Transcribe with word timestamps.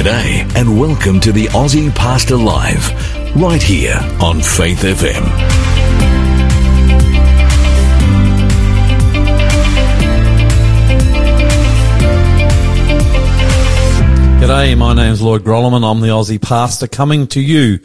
G'day 0.00 0.56
and 0.56 0.80
welcome 0.80 1.20
to 1.20 1.30
the 1.30 1.44
Aussie 1.48 1.94
Pastor 1.94 2.38
Live, 2.38 2.88
right 3.36 3.62
here 3.62 3.98
on 4.22 4.40
Faith 4.40 4.80
FM. 4.80 5.22
G'day, 14.40 14.78
my 14.78 14.94
name's 14.94 15.20
Lloyd 15.20 15.44
Grolimund. 15.44 15.84
I'm 15.84 16.00
the 16.00 16.06
Aussie 16.06 16.40
pastor 16.40 16.86
coming 16.86 17.26
to 17.26 17.40
you 17.42 17.76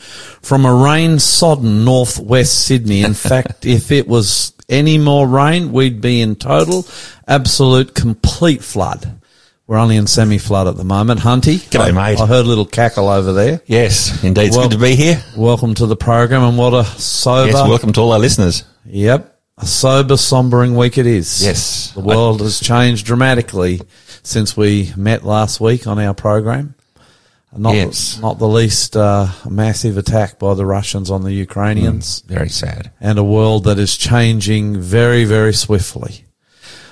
from 0.41 0.65
a 0.65 0.73
rain-sodden 0.73 1.83
northwest 1.83 2.65
Sydney. 2.65 3.03
In 3.03 3.13
fact, 3.13 3.65
if 3.65 3.91
it 3.91 4.07
was 4.07 4.53
any 4.69 4.97
more 4.97 5.27
rain, 5.27 5.73
we'd 5.73 5.99
be 5.99 6.21
in 6.21 6.37
total, 6.37 6.87
absolute, 7.27 7.93
complete 7.93 8.63
flood. 8.63 9.19
We're 9.67 9.77
only 9.77 9.95
in 9.97 10.05
semi-flood 10.05 10.67
at 10.67 10.77
the 10.77 10.83
moment. 10.83 11.21
Hunty. 11.21 11.55
G'day, 11.57 11.87
I, 11.87 11.91
mate. 11.91 12.19
I 12.19 12.27
heard 12.27 12.45
a 12.45 12.47
little 12.47 12.65
cackle 12.67 13.09
over 13.09 13.33
there. 13.33 13.61
Yes, 13.65 14.23
indeed. 14.23 14.47
It's 14.47 14.55
Well- 14.57 14.69
good 14.69 14.75
to 14.77 14.81
be 14.83 14.95
here. 14.95 15.23
Welcome 15.35 15.73
to 15.75 15.87
the 15.87 15.95
program 15.95 16.43
and 16.43 16.55
what 16.57 16.73
a 16.75 16.85
sober, 16.99 17.51
Yes, 17.51 17.67
welcome 17.67 17.91
to 17.93 18.01
all 18.01 18.11
our 18.11 18.19
listeners. 18.19 18.63
yep, 18.85 19.39
a 19.57 19.65
sober, 19.65 20.15
sombering 20.17 20.75
week 20.75 20.99
it 20.99 21.07
is. 21.07 21.43
Yes. 21.43 21.91
The 21.95 22.01
world 22.01 22.41
has 22.41 22.59
changed 22.59 23.07
dramatically 23.07 23.81
since 24.21 24.55
we 24.55 24.93
met 24.95 25.25
last 25.25 25.59
week 25.59 25.87
on 25.87 25.97
our 25.97 26.13
program. 26.13 26.75
Not, 27.57 27.73
Yes. 27.73 28.19
not 28.21 28.37
the 28.37 28.47
least 28.49 28.95
uh, 28.97 29.29
massive 29.49 29.97
attack 29.97 30.37
by 30.37 30.53
the 30.55 30.65
Russians 30.65 31.09
on 31.09 31.23
the 31.23 31.31
Ukrainians, 31.31 32.21
Very 32.27 32.49
sad. 32.49 32.91
and 32.99 33.17
a 33.17 33.23
world 33.23 33.63
that 33.63 33.79
is 33.79 33.95
changing 33.97 34.79
very, 34.79 35.23
very 35.23 35.53
swiftly. 35.53 36.25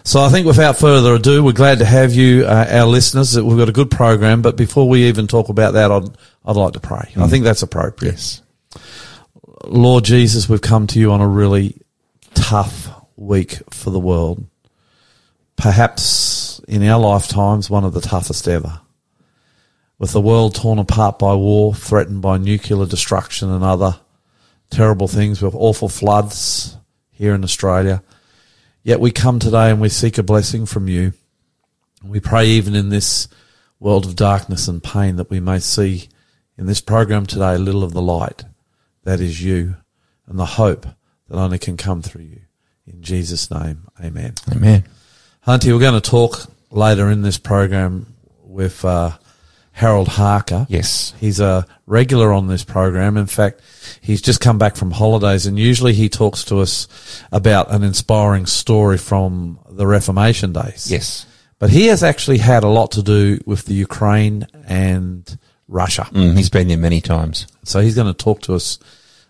So 0.05 0.21
I 0.21 0.29
think 0.29 0.45
without 0.45 0.77
further 0.77 1.15
ado, 1.15 1.43
we're 1.43 1.53
glad 1.53 1.79
to 1.79 1.85
have 1.85 2.13
you, 2.13 2.45
uh, 2.45 2.67
our 2.69 2.85
listeners. 2.85 3.31
That 3.33 3.45
We've 3.45 3.57
got 3.57 3.69
a 3.69 3.73
good 3.73 3.89
program, 3.89 4.41
but 4.41 4.57
before 4.57 4.89
we 4.89 5.05
even 5.05 5.27
talk 5.27 5.47
about 5.47 5.73
that, 5.73 5.91
I'd, 5.91 6.09
I'd 6.45 6.55
like 6.57 6.73
to 6.73 6.81
pray. 6.81 7.13
I 7.15 7.27
think 7.27 7.45
that's 7.45 7.61
appropriate. 7.61 8.11
Yes. 8.11 8.41
Lord 9.65 10.03
Jesus, 10.03 10.49
we've 10.49 10.61
come 10.61 10.87
to 10.87 10.99
you 10.99 11.11
on 11.13 11.21
a 11.21 11.27
really 11.27 11.81
tough 12.33 12.89
week 13.15 13.59
for 13.69 13.91
the 13.91 13.99
world. 13.99 14.45
Perhaps 15.55 16.59
in 16.67 16.83
our 16.83 16.99
lifetimes, 16.99 17.69
one 17.69 17.85
of 17.85 17.93
the 17.93 18.01
toughest 18.01 18.47
ever. 18.47 18.81
With 19.99 20.11
the 20.11 20.19
world 20.19 20.55
torn 20.55 20.79
apart 20.79 21.17
by 21.17 21.33
war, 21.33 21.73
threatened 21.73 22.21
by 22.21 22.37
nuclear 22.37 22.85
destruction 22.85 23.49
and 23.49 23.63
other 23.63 23.99
terrible 24.69 25.07
things, 25.07 25.41
with 25.41 25.55
awful 25.55 25.87
floods 25.87 26.75
here 27.11 27.33
in 27.33 27.43
Australia. 27.45 28.03
Yet 28.83 28.99
we 28.99 29.11
come 29.11 29.39
today 29.39 29.71
and 29.71 29.79
we 29.79 29.89
seek 29.89 30.17
a 30.17 30.23
blessing 30.23 30.65
from 30.65 30.89
you. 30.89 31.13
We 32.03 32.19
pray 32.19 32.47
even 32.47 32.75
in 32.75 32.89
this 32.89 33.29
world 33.79 34.05
of 34.05 34.15
darkness 34.15 34.67
and 34.67 34.83
pain 34.83 35.15
that 35.15 35.29
we 35.29 35.39
may 35.39 35.59
see 35.59 36.09
in 36.57 36.65
this 36.65 36.81
program 36.81 37.25
today 37.25 37.55
a 37.55 37.59
little 37.59 37.83
of 37.83 37.93
the 37.93 38.01
light 38.01 38.43
that 39.03 39.21
is 39.21 39.41
you 39.41 39.77
and 40.27 40.37
the 40.37 40.45
hope 40.45 40.85
that 41.29 41.37
only 41.37 41.59
can 41.59 41.77
come 41.77 42.01
through 42.01 42.23
you. 42.23 42.41
In 42.85 43.01
Jesus' 43.01 43.49
name, 43.49 43.87
amen. 44.03 44.33
Amen. 44.51 44.83
Hunty, 45.47 45.71
we're 45.71 45.79
going 45.79 45.99
to 45.99 46.09
talk 46.09 46.51
later 46.69 47.09
in 47.09 47.21
this 47.21 47.37
program 47.37 48.13
with 48.43 48.83
uh, 48.83 49.11
Harold 49.73 50.07
Harker. 50.07 50.67
Yes. 50.69 51.13
He's 51.19 51.39
a 51.39 51.65
regular 51.87 52.31
on 52.31 52.47
this 52.47 52.63
program. 52.63 53.17
In 53.17 53.25
fact, 53.25 53.59
he's 54.01 54.21
just 54.21 54.39
come 54.39 54.59
back 54.59 54.75
from 54.75 54.91
holidays 54.91 55.47
and 55.47 55.57
usually 55.57 55.93
he 55.93 56.09
talks 56.09 56.45
to 56.45 56.59
us 56.59 56.87
about 57.31 57.71
an 57.71 57.83
inspiring 57.83 58.45
story 58.45 58.99
from 58.99 59.59
the 59.69 59.87
Reformation 59.87 60.53
days. 60.53 60.89
Yes. 60.91 61.25
But 61.57 61.71
he 61.71 61.87
has 61.87 62.03
actually 62.03 62.37
had 62.37 62.63
a 62.63 62.67
lot 62.67 62.91
to 62.91 63.01
do 63.01 63.39
with 63.45 63.65
the 63.65 63.73
Ukraine 63.73 64.47
and 64.67 65.37
Russia. 65.67 66.03
Mm, 66.11 66.37
he's 66.37 66.51
been 66.51 66.67
there 66.67 66.77
many 66.77 67.01
times. 67.01 67.47
So 67.63 67.79
he's 67.79 67.95
going 67.95 68.13
to 68.13 68.13
talk 68.13 68.41
to 68.43 68.53
us 68.53 68.77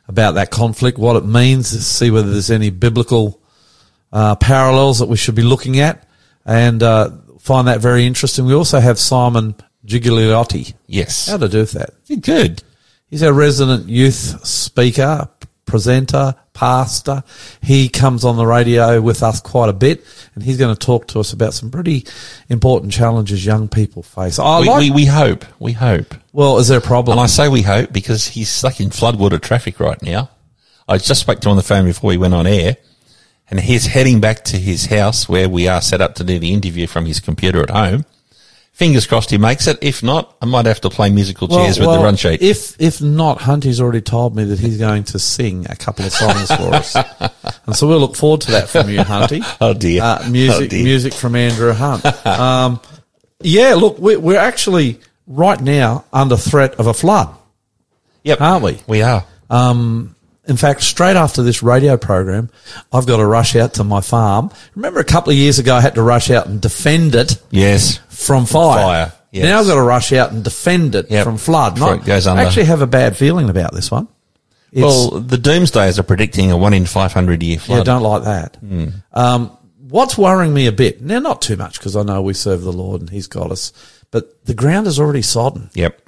about 0.09 0.33
that 0.33 0.51
conflict, 0.51 0.97
what 0.97 1.15
it 1.15 1.25
means, 1.25 1.69
see 1.69 2.11
whether 2.11 2.31
there's 2.31 2.51
any 2.51 2.69
biblical 2.69 3.39
uh, 4.11 4.35
parallels 4.35 4.99
that 4.99 5.07
we 5.07 5.15
should 5.15 5.35
be 5.35 5.41
looking 5.41 5.79
at, 5.79 6.05
and 6.45 6.83
uh, 6.83 7.11
find 7.39 7.67
that 7.69 7.79
very 7.79 8.05
interesting. 8.05 8.45
We 8.45 8.53
also 8.53 8.79
have 8.79 8.99
Simon 8.99 9.55
Gigliotti. 9.85 10.73
Yes. 10.87 11.27
How 11.27 11.37
to 11.37 11.49
do 11.49 11.59
with 11.59 11.71
that? 11.73 11.91
Good. 12.21 12.63
He's 13.09 13.23
our 13.23 13.33
resident 13.33 13.89
youth 13.89 14.45
speaker, 14.45 15.29
presenter, 15.65 16.35
pastor. 16.53 17.23
He 17.61 17.89
comes 17.89 18.25
on 18.25 18.37
the 18.37 18.45
radio 18.45 19.01
with 19.01 19.21
us 19.21 19.39
quite 19.39 19.69
a 19.69 19.73
bit, 19.73 20.03
and 20.33 20.43
he's 20.43 20.57
going 20.57 20.73
to 20.75 20.79
talk 20.79 21.07
to 21.09 21.19
us 21.19 21.33
about 21.33 21.53
some 21.53 21.69
pretty 21.69 22.05
important 22.49 22.91
challenges 22.91 23.45
young 23.45 23.67
people 23.67 24.03
face. 24.03 24.39
I 24.39 24.61
we, 24.61 24.67
like. 24.67 24.79
we, 24.79 24.91
we 24.91 25.05
hope. 25.05 25.45
We 25.59 25.73
hope. 25.73 26.15
well, 26.31 26.57
is 26.57 26.69
there 26.69 26.79
a 26.79 26.81
problem? 26.81 27.17
And 27.17 27.23
I 27.23 27.27
say 27.27 27.49
we 27.49 27.61
hope 27.61 27.93
because 27.93 28.27
he's 28.27 28.49
stuck 28.49 28.79
in 28.79 28.89
floodwater 28.89 29.41
traffic 29.41 29.79
right 29.79 30.01
now. 30.01 30.29
I 30.87 30.97
just 30.97 31.21
spoke 31.21 31.39
to 31.41 31.49
him 31.49 31.51
on 31.51 31.57
the 31.57 31.63
phone 31.63 31.85
before 31.85 32.09
we 32.09 32.17
went 32.17 32.33
on 32.33 32.45
air 32.45 32.77
and 33.49 33.59
he's 33.59 33.85
heading 33.85 34.19
back 34.19 34.43
to 34.45 34.57
his 34.57 34.87
house 34.87 35.29
where 35.29 35.47
we 35.47 35.67
are 35.67 35.81
set 35.81 36.01
up 36.01 36.15
to 36.15 36.23
do 36.23 36.39
the 36.39 36.53
interview 36.53 36.87
from 36.87 37.05
his 37.05 37.19
computer 37.19 37.61
at 37.61 37.69
home. 37.69 38.05
Fingers 38.73 39.05
crossed 39.05 39.29
he 39.29 39.37
makes 39.37 39.67
it. 39.67 39.77
If 39.81 40.01
not, 40.01 40.35
I 40.41 40.45
might 40.47 40.65
have 40.65 40.81
to 40.81 40.89
play 40.89 41.11
musical 41.11 41.47
chairs 41.47 41.77
with 41.79 41.87
the 41.89 41.99
run 41.99 42.15
sheet. 42.15 42.41
If 42.41 42.75
if 42.81 43.01
not, 43.01 43.37
Hunty's 43.37 43.79
already 43.79 44.01
told 44.01 44.35
me 44.35 44.45
that 44.45 44.57
he's 44.59 44.79
going 44.79 45.03
to 45.05 45.19
sing 45.19 45.67
a 45.69 45.75
couple 45.75 46.05
of 46.05 46.11
songs 46.11 46.47
for 46.47 46.73
us, 46.73 46.95
and 47.67 47.75
so 47.75 47.87
we'll 47.87 47.99
look 47.99 48.15
forward 48.15 48.41
to 48.41 48.51
that 48.51 48.69
from 48.69 48.89
you, 48.89 48.97
Hunty. 49.01 49.43
Oh, 49.61 49.75
dear. 49.75 50.01
Uh, 50.01 50.27
music, 50.27 50.63
Oh, 50.63 50.67
dear. 50.67 50.83
music 50.83 51.13
from 51.13 51.35
Andrew 51.35 51.71
Hunt. 51.71 52.03
Um, 52.25 52.79
yeah, 53.41 53.75
look, 53.75 53.99
we're, 53.99 54.19
we're 54.19 54.39
actually 54.39 54.99
right 55.27 55.61
now 55.61 56.05
under 56.11 56.35
threat 56.37 56.75
of 56.75 56.87
a 56.87 56.93
flood, 56.95 57.29
yep. 58.23 58.41
aren't 58.41 58.63
we? 58.63 58.79
We 58.87 59.01
are. 59.03 59.23
In 60.45 60.57
fact, 60.57 60.81
straight 60.81 61.15
after 61.15 61.41
this 61.41 61.63
radio 61.63 61.95
program, 61.95 62.49
I've 62.91 63.05
got 63.07 63.17
to 63.17 63.25
rush 63.25 63.55
out 63.55 63.75
to 63.75 63.83
my 63.85 64.01
farm. 64.01 64.51
Remember 64.75 64.99
a 64.99 65.05
couple 65.05 65.31
of 65.31 65.37
years 65.37 65.57
ago, 65.57 65.75
I 65.75 65.81
had 65.81 65.95
to 65.95 66.03
rush 66.03 66.29
out 66.29 66.47
and 66.47 66.59
defend 66.59 67.15
it 67.15 67.37
Yes. 67.49 67.99
from 68.09 68.45
fire. 68.45 68.83
Fire, 68.83 69.13
yes. 69.31 69.43
Now 69.45 69.59
I've 69.61 69.67
got 69.67 69.75
to 69.75 69.81
rush 69.81 70.11
out 70.11 70.31
and 70.33 70.43
defend 70.43 70.95
it 70.95 71.09
Yep. 71.09 71.23
from 71.23 71.37
flood. 71.37 71.79
Not- 71.79 71.99
it 71.99 72.05
goes 72.05 72.27
under. 72.27 72.41
I 72.41 72.45
actually 72.45 72.65
have 72.65 72.81
a 72.81 72.87
bad 72.87 73.15
feeling 73.15 73.49
about 73.49 73.73
this 73.73 73.89
one. 73.89 74.09
It's, 74.73 74.81
Well, 74.81 75.11
the 75.21 75.37
doomsdayers 75.37 75.97
are 75.99 76.03
predicting 76.03 76.51
a 76.51 76.57
one 76.57 76.73
in 76.73 76.85
500 76.87 77.41
year 77.41 77.59
flood. 77.59 77.77
yeah, 77.77 77.83
don't 77.83 78.01
like 78.03 78.23
that. 78.23 78.57
Hmm. 78.57 78.85
Um, 79.13 79.51
what's 79.87 80.17
worrying 80.17 80.53
me 80.53 80.65
a 80.67 80.71
bit, 80.73 81.01
now 81.01 81.19
not 81.19 81.41
too 81.41 81.55
much 81.55 81.77
because 81.79 81.95
I 81.95 82.03
know 82.03 82.21
we 82.21 82.33
serve 82.33 82.63
the 82.63 82.73
Lord 82.73 82.99
and 82.99 83.09
He's 83.11 83.27
got 83.27 83.49
us, 83.51 83.71
but 84.11 84.43
the 84.45 84.53
ground 84.55 84.87
is 84.87 84.99
already 84.99 85.21
sodden. 85.21 85.69
Yep. 85.75 86.01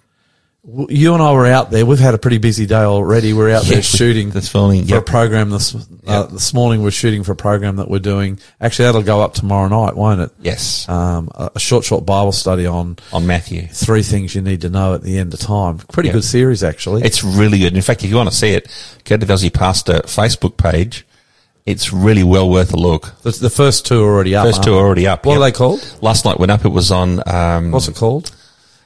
You 0.67 1.13
and 1.13 1.21
I 1.21 1.31
were 1.31 1.45
out 1.45 1.69
there. 1.69 1.85
We've 1.85 1.99
had 1.99 2.15
a 2.15 2.17
pretty 2.17 2.39
busy 2.39 2.65
day 2.65 2.81
already. 2.81 3.33
We're 3.33 3.51
out 3.51 3.65
there 3.65 3.75
Yeah, 3.75 3.81
shooting 3.81 4.31
this 4.31 4.51
morning, 4.51 4.87
for 4.87 4.97
a 4.97 5.01
program 5.01 5.51
this 5.51 5.75
uh, 5.75 5.79
Yep. 6.07 6.29
this 6.31 6.55
morning. 6.55 6.81
We're 6.81 6.89
shooting 6.89 7.23
for 7.23 7.33
a 7.33 7.35
program 7.35 7.75
that 7.75 7.87
we're 7.87 7.99
doing. 7.99 8.39
Actually, 8.59 8.85
that'll 8.85 9.03
go 9.03 9.21
up 9.21 9.35
tomorrow 9.35 9.67
night, 9.67 9.95
won't 9.95 10.21
it? 10.21 10.31
Yes. 10.41 10.89
Um, 10.89 11.29
a, 11.35 11.51
a 11.55 11.59
short, 11.59 11.85
short 11.85 12.03
Bible 12.07 12.31
study 12.31 12.65
on 12.65 12.97
on 13.13 13.27
Matthew. 13.27 13.67
three 13.67 14.01
things 14.01 14.33
you 14.33 14.41
need 14.41 14.61
to 14.61 14.69
know 14.71 14.95
at 14.95 15.03
the 15.03 15.19
end 15.19 15.35
of 15.35 15.39
time. 15.39 15.77
Pretty 15.77 16.07
Yep. 16.07 16.13
good 16.15 16.23
series, 16.23 16.63
actually. 16.63 17.03
It's 17.03 17.23
really 17.23 17.59
good. 17.59 17.75
In 17.75 17.81
fact, 17.83 18.03
if 18.03 18.09
you 18.09 18.15
want 18.15 18.31
to 18.31 18.35
see 18.35 18.53
it, 18.53 18.67
go 19.03 19.17
to 19.17 19.51
Pastor 19.51 19.99
Facebook 20.05 20.57
page. 20.57 21.05
It's 21.67 21.93
really 21.93 22.23
well 22.23 22.49
worth 22.49 22.73
a 22.73 22.77
look. 22.77 23.13
the, 23.21 23.29
the 23.31 23.49
first 23.51 23.85
two 23.85 24.03
are 24.03 24.07
already 24.13 24.35
up. 24.35 24.47
First 24.47 24.63
two 24.63 24.73
are 24.73 24.83
already 24.83 25.05
up. 25.05 25.25
What 25.27 25.33
yep. 25.33 25.41
are 25.41 25.45
they 25.45 25.51
called? 25.51 25.97
Last 26.01 26.25
night 26.25 26.39
went 26.39 26.51
up. 26.51 26.65
It 26.65 26.69
was 26.69 26.91
on. 26.91 27.21
Um, 27.31 27.69
What's 27.71 27.87
it 27.87 27.95
called? 27.95 28.31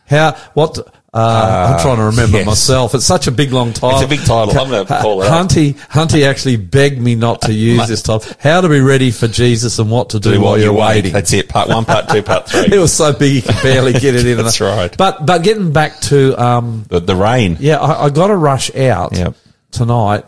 How? 0.09 0.33
What? 0.55 0.77
Uh, 1.11 1.73
I'm 1.75 1.81
trying 1.81 1.97
to 1.97 2.03
remember 2.03 2.37
yes. 2.37 2.45
myself. 2.45 2.93
It's 2.93 3.05
such 3.05 3.25
a 3.25 3.31
big 3.31 3.51
long 3.51 3.73
title. 3.73 3.91
It's 3.99 4.05
a 4.05 4.07
big 4.07 4.19
title. 4.19 4.49
I'm 4.59 4.69
going 4.69 4.85
to 4.85 4.99
call 5.01 5.23
it 5.23 5.27
up. 5.27 5.47
Hunty, 5.49 5.73
Hunty 5.73 6.23
actually 6.27 6.57
begged 6.57 6.99
me 7.01 7.15
not 7.15 7.41
to 7.43 7.53
use 7.53 7.87
this 7.87 8.03
title. 8.03 8.31
How 8.39 8.61
to 8.61 8.69
be 8.69 8.79
ready 8.79 9.09
for 9.09 9.27
Jesus 9.27 9.79
and 9.79 9.89
what 9.89 10.11
to 10.11 10.19
do, 10.19 10.39
while 10.39 10.59
you're 10.59 10.71
waiting. 10.73 11.11
That's 11.13 11.33
it. 11.33 11.49
Part 11.49 11.69
one, 11.69 11.85
part 11.85 12.09
two, 12.09 12.21
part 12.21 12.47
three. 12.47 12.67
It 12.71 12.79
was 12.79 12.93
so 12.93 13.11
big 13.11 13.33
you 13.33 13.41
could 13.41 13.61
barely 13.63 13.93
get 13.93 14.13
it 14.13 14.27
in. 14.27 14.37
That's 14.43 14.61
right. 14.61 14.95
But 14.95 15.25
but 15.25 15.41
getting 15.41 15.73
back 15.73 15.99
to 16.01 16.39
um, 16.39 16.85
the, 16.89 16.99
the 16.99 17.15
rain. 17.15 17.57
yeah, 17.59 17.79
I, 17.79 18.05
I 18.05 18.09
got 18.11 18.27
to 18.27 18.35
rush 18.35 18.73
out 18.75 19.15
Yep. 19.15 19.35
tonight 19.71 20.25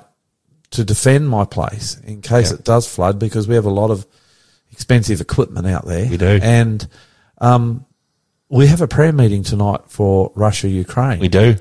to 0.71 0.83
defend 0.83 1.29
my 1.29 1.45
place 1.45 1.99
in 2.05 2.21
case 2.21 2.49
Yep. 2.49 2.59
it 2.61 2.65
does 2.65 2.87
flood 2.87 3.19
because 3.19 3.47
we 3.47 3.53
have 3.55 3.65
a 3.65 3.69
lot 3.69 3.91
of 3.91 4.07
expensive 4.71 5.21
equipment 5.21 5.67
out 5.67 5.85
there. 5.85 6.09
We 6.09 6.17
do. 6.17 6.39
and 6.41 6.87
um, 7.39 7.85
we 8.51 8.67
have 8.67 8.81
a 8.81 8.87
prayer 8.87 9.13
meeting 9.13 9.43
tonight 9.43 9.79
for 9.87 10.31
Russia 10.35 10.67
Ukraine. 10.67 11.19
We 11.19 11.29
do. 11.29 11.55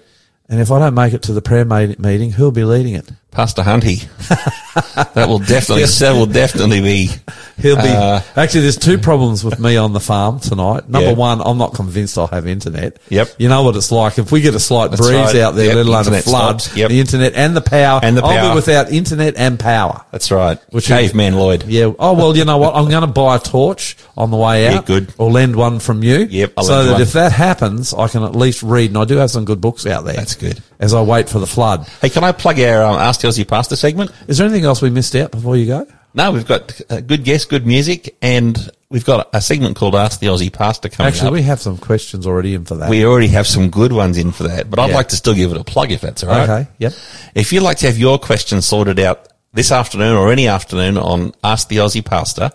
And 0.49 0.61
if 0.61 0.73
I 0.73 0.81
don't 0.81 0.95
make 0.95 1.15
it 1.15 1.23
to 1.23 1.33
the 1.33 1.41
prayer 1.41 1.65
meeting, 1.65 2.33
who'll 2.33 2.51
be 2.51 2.65
leading 2.65 2.95
it? 2.95 3.13
Pastor 3.31 3.63
Hunty. 3.63 4.09
that 5.15 5.29
will 5.29 5.39
definitely, 5.39 5.85
that 5.85 6.13
will 6.13 6.27
definitely 6.27 6.81
be. 6.81 7.11
He'll 7.59 7.77
be 7.77 7.83
Uh, 7.83 8.21
actually. 8.37 8.63
There's 8.63 8.77
two 8.79 8.99
problems 8.99 9.45
with 9.45 9.61
me 9.61 9.77
on 9.77 9.93
the 9.93 10.01
farm 10.01 10.41
tonight. 10.41 10.89
Number 10.89 11.11
Yeah. 11.11 11.15
one, 11.15 11.41
I'm 11.45 11.57
not 11.59 11.75
convinced 11.75 12.19
I'll 12.19 12.27
have 12.29 12.47
internet. 12.47 12.99
Yep. 13.09 13.35
You 13.39 13.49
know 13.49 13.63
what 13.63 13.77
it's 13.77 13.93
like 13.93 14.19
if 14.19 14.33
we 14.33 14.41
get 14.41 14.55
a 14.55 14.61
slight 14.61 14.91
That's 14.91 15.01
breeze 15.03 15.13
right. 15.13 15.37
out 15.37 15.55
there, 15.55 15.67
Yep, 15.67 15.77
let 15.77 15.87
alone 15.87 15.95
a 15.97 15.99
internet 16.01 16.25
flood. 16.25 16.67
Yep. 16.77 16.89
The 16.89 17.01
internet 17.01 17.35
and 17.35 17.57
the 17.57 17.61
power, 17.61 18.01
And 18.03 18.17
the 18.17 18.23
power. 18.23 18.33
I'll 18.33 18.51
be 18.51 18.55
without 18.57 18.91
internet 18.91 19.37
and 19.37 19.61
power. 19.61 20.05
That's 20.11 20.31
right. 20.31 20.59
Which 20.71 20.87
Caveman 20.89 21.35
Lloyd. 21.35 21.65
Yeah. 21.67 21.93
Oh 21.99 22.15
well, 22.15 22.37
you 22.37 22.45
know 22.45 22.59
what? 22.59 22.75
I'm 22.75 22.89
going 22.89 23.03
to 23.03 23.07
buy 23.07 23.37
a 23.37 23.39
torch 23.39 23.97
on 24.17 24.31
the 24.31 24.37
way 24.37 24.67
out. 24.67 24.73
Yeah, 24.73 24.83
good. 24.83 25.15
Or 25.19 25.31
lend 25.31 25.55
one 25.55 25.79
from 25.79 26.03
you. 26.03 26.27
Yep, 26.29 26.55
I'll 26.57 26.65
so 26.65 26.85
that 26.85 26.93
one. 26.95 27.01
if 27.03 27.13
that 27.13 27.31
happens, 27.33 27.95
I 27.95 28.09
can 28.09 28.25
at 28.25 28.35
least 28.35 28.63
read, 28.65 28.91
and 28.91 28.99
I 28.99 29.05
do 29.05 29.17
have 29.19 29.31
some 29.31 29.45
good 29.45 29.61
books 29.61 29.87
out 29.87 30.05
there. 30.05 30.15
That's 30.15 30.35
good. 30.35 30.61
As 30.81 30.95
I 30.95 31.03
wait 31.03 31.29
for 31.29 31.39
the 31.39 31.47
flood. 31.47 31.87
Hey, 32.01 32.09
can 32.09 32.25
I 32.25 32.33
plug 32.33 32.59
our 32.59 32.83
um, 32.83 32.97
Ask 32.97 33.21
the 33.21 33.29
Aussie 33.29 33.47
Pastor 33.47 33.77
segment? 33.77 34.11
Is 34.27 34.39
there 34.39 34.47
anything 34.47 34.65
else 34.65 34.81
we 34.81 34.89
missed 34.91 35.15
out 35.15 35.31
before 35.31 35.57
you 35.57 35.67
go? 35.67 35.87
No, 36.15 36.33
we've 36.33 36.47
got 36.47 36.81
uh, 36.91 37.01
good 37.01 37.23
guests, 37.23 37.47
good 37.47 37.67
music, 37.67 38.17
and 38.23 38.57
we've 38.89 39.05
got 39.05 39.29
a 39.33 39.41
segment 39.41 39.77
called 39.77 39.95
Ask 39.95 40.19
the 40.21 40.27
Aussie 40.29 40.53
Pastor 40.53 40.89
coming 40.89 41.09
up. 41.09 41.15
Actually, 41.15 41.29
up. 41.29 41.35
we 41.35 41.43
have 41.43 41.61
some 41.61 41.77
questions 41.79 42.27
already 42.27 42.55
in 42.55 42.65
for 42.65 42.77
that. 42.77 42.89
We 42.91 43.05
already 43.05 43.29
have 43.29 43.47
some 43.47 43.69
good 43.71 43.93
ones 43.93 44.17
in 44.19 44.33
for 44.33 44.45
that, 44.45 44.71
but 44.71 44.79
I'd 44.81 44.89
Yeah. 44.91 44.97
like 44.97 45.09
to 45.11 45.17
still 45.17 45.35
give 45.35 45.53
it 45.53 45.59
a 45.59 45.63
plug 45.65 45.93
if 45.93 46.01
that's 46.01 46.25
all 46.25 46.31
right. 46.31 46.49
Okay. 46.49 46.69
Yep. 46.79 46.93
If 47.35 47.53
you'd 47.53 47.63
like 47.63 47.77
to 47.79 47.87
have 47.87 47.99
your 47.99 48.19
questions 48.19 48.67
sorted 48.67 48.99
out 48.99 49.29
this 49.53 49.71
afternoon 49.71 50.17
or 50.17 50.33
any 50.33 50.49
afternoon 50.49 50.97
on 50.97 51.33
Ask 51.45 51.69
the 51.69 51.77
Aussie 51.77 52.05
Pastor, 52.05 52.51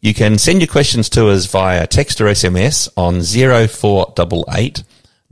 you 0.00 0.14
can 0.14 0.38
send 0.38 0.60
your 0.60 0.68
questions 0.68 1.08
to 1.10 1.28
us 1.28 1.46
via 1.46 1.86
text 1.86 2.20
or 2.20 2.24
SMS 2.24 2.88
on 2.96 3.20
0488 3.22 4.82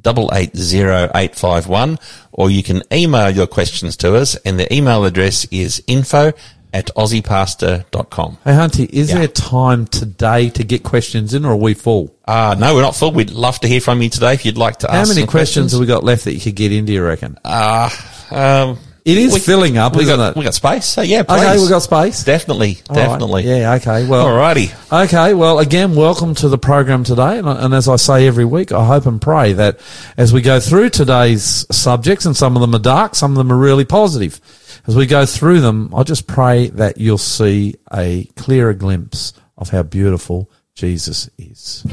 880851, 0.04 1.98
or 2.32 2.50
you 2.50 2.62
can 2.62 2.82
email 2.92 3.30
your 3.30 3.46
questions 3.46 3.96
to 3.98 4.16
us, 4.16 4.34
and 4.44 4.58
the 4.58 4.72
email 4.74 5.04
address 5.04 5.44
is 5.50 5.82
info 5.86 6.32
at 6.74 6.86
aussiepastor.com. 6.96 8.38
Hey, 8.44 8.52
Hunty, 8.52 8.88
is 8.88 9.10
Yeah. 9.10 9.18
there 9.18 9.28
time 9.28 9.86
today 9.86 10.48
to 10.50 10.64
get 10.64 10.82
questions 10.82 11.34
in, 11.34 11.44
or 11.44 11.52
are 11.52 11.56
we 11.56 11.74
full? 11.74 12.14
Uh, 12.26 12.54
no, 12.58 12.74
we're 12.74 12.80
not 12.82 12.96
full. 12.96 13.12
We'd 13.12 13.30
love 13.30 13.60
to 13.60 13.68
hear 13.68 13.80
from 13.80 14.00
you 14.00 14.08
today 14.08 14.32
if 14.34 14.46
you'd 14.46 14.56
like 14.56 14.78
to 14.78 14.86
How 14.90 14.94
ask 14.98 15.08
How 15.08 15.14
many 15.14 15.20
some 15.22 15.28
questions 15.30 15.72
have 15.72 15.80
we 15.80 15.86
got 15.86 16.02
left 16.02 16.24
that 16.24 16.32
you 16.34 16.40
could 16.40 16.54
get 16.54 16.72
into, 16.72 16.92
you 16.92 17.04
reckon? 17.04 17.36
Uh, 17.44 17.90
um, 18.30 18.78
It 19.04 19.18
is 19.18 19.32
we- 19.34 19.40
filling 19.40 19.78
up, 19.78 19.96
we 19.96 20.02
isn't 20.04 20.16
got, 20.16 20.30
it? 20.30 20.36
We 20.38 20.44
got 20.44 20.54
space, 20.54 20.84
so 20.86 21.02
yeah, 21.02 21.24
please. 21.24 21.40
Okay, 21.42 21.58
we've 21.58 21.68
got 21.68 21.80
space. 21.82 22.22
Definitely, 22.22 22.78
All 22.88 22.94
right. 22.96 23.02
definitely. 23.08 23.42
Yeah, 23.42 23.74
okay. 23.74 24.06
Well, 24.06 24.26
Alrighty. 24.26 24.72
Okay, 25.06 25.34
well, 25.34 25.58
again, 25.58 25.96
welcome 25.96 26.36
to 26.36 26.48
the 26.48 26.56
program 26.58 27.02
today. 27.02 27.38
And, 27.38 27.48
and 27.48 27.74
as 27.74 27.88
I 27.88 27.96
say 27.96 28.28
every 28.28 28.44
week, 28.44 28.70
I 28.70 28.86
hope 28.86 29.06
and 29.06 29.20
pray 29.20 29.54
that 29.54 29.80
as 30.16 30.32
we 30.32 30.40
go 30.40 30.60
through 30.60 30.90
today's 30.90 31.66
subjects, 31.74 32.26
and 32.26 32.36
some 32.36 32.56
of 32.56 32.60
them 32.60 32.76
are 32.76 32.82
dark, 32.82 33.16
some 33.16 33.32
of 33.32 33.38
them 33.38 33.50
are 33.52 33.56
really 33.58 33.84
positive, 33.84 34.40
as 34.86 34.94
we 34.94 35.06
go 35.06 35.26
through 35.26 35.62
them, 35.62 35.92
I 35.92 36.04
just 36.04 36.28
pray 36.28 36.68
that 36.68 36.96
you'll 36.98 37.18
see 37.18 37.74
a 37.92 38.24
clearer 38.36 38.72
glimpse 38.72 39.32
of 39.58 39.70
how 39.70 39.82
beautiful 39.82 40.48
Jesus 40.76 41.28
is. 41.38 41.84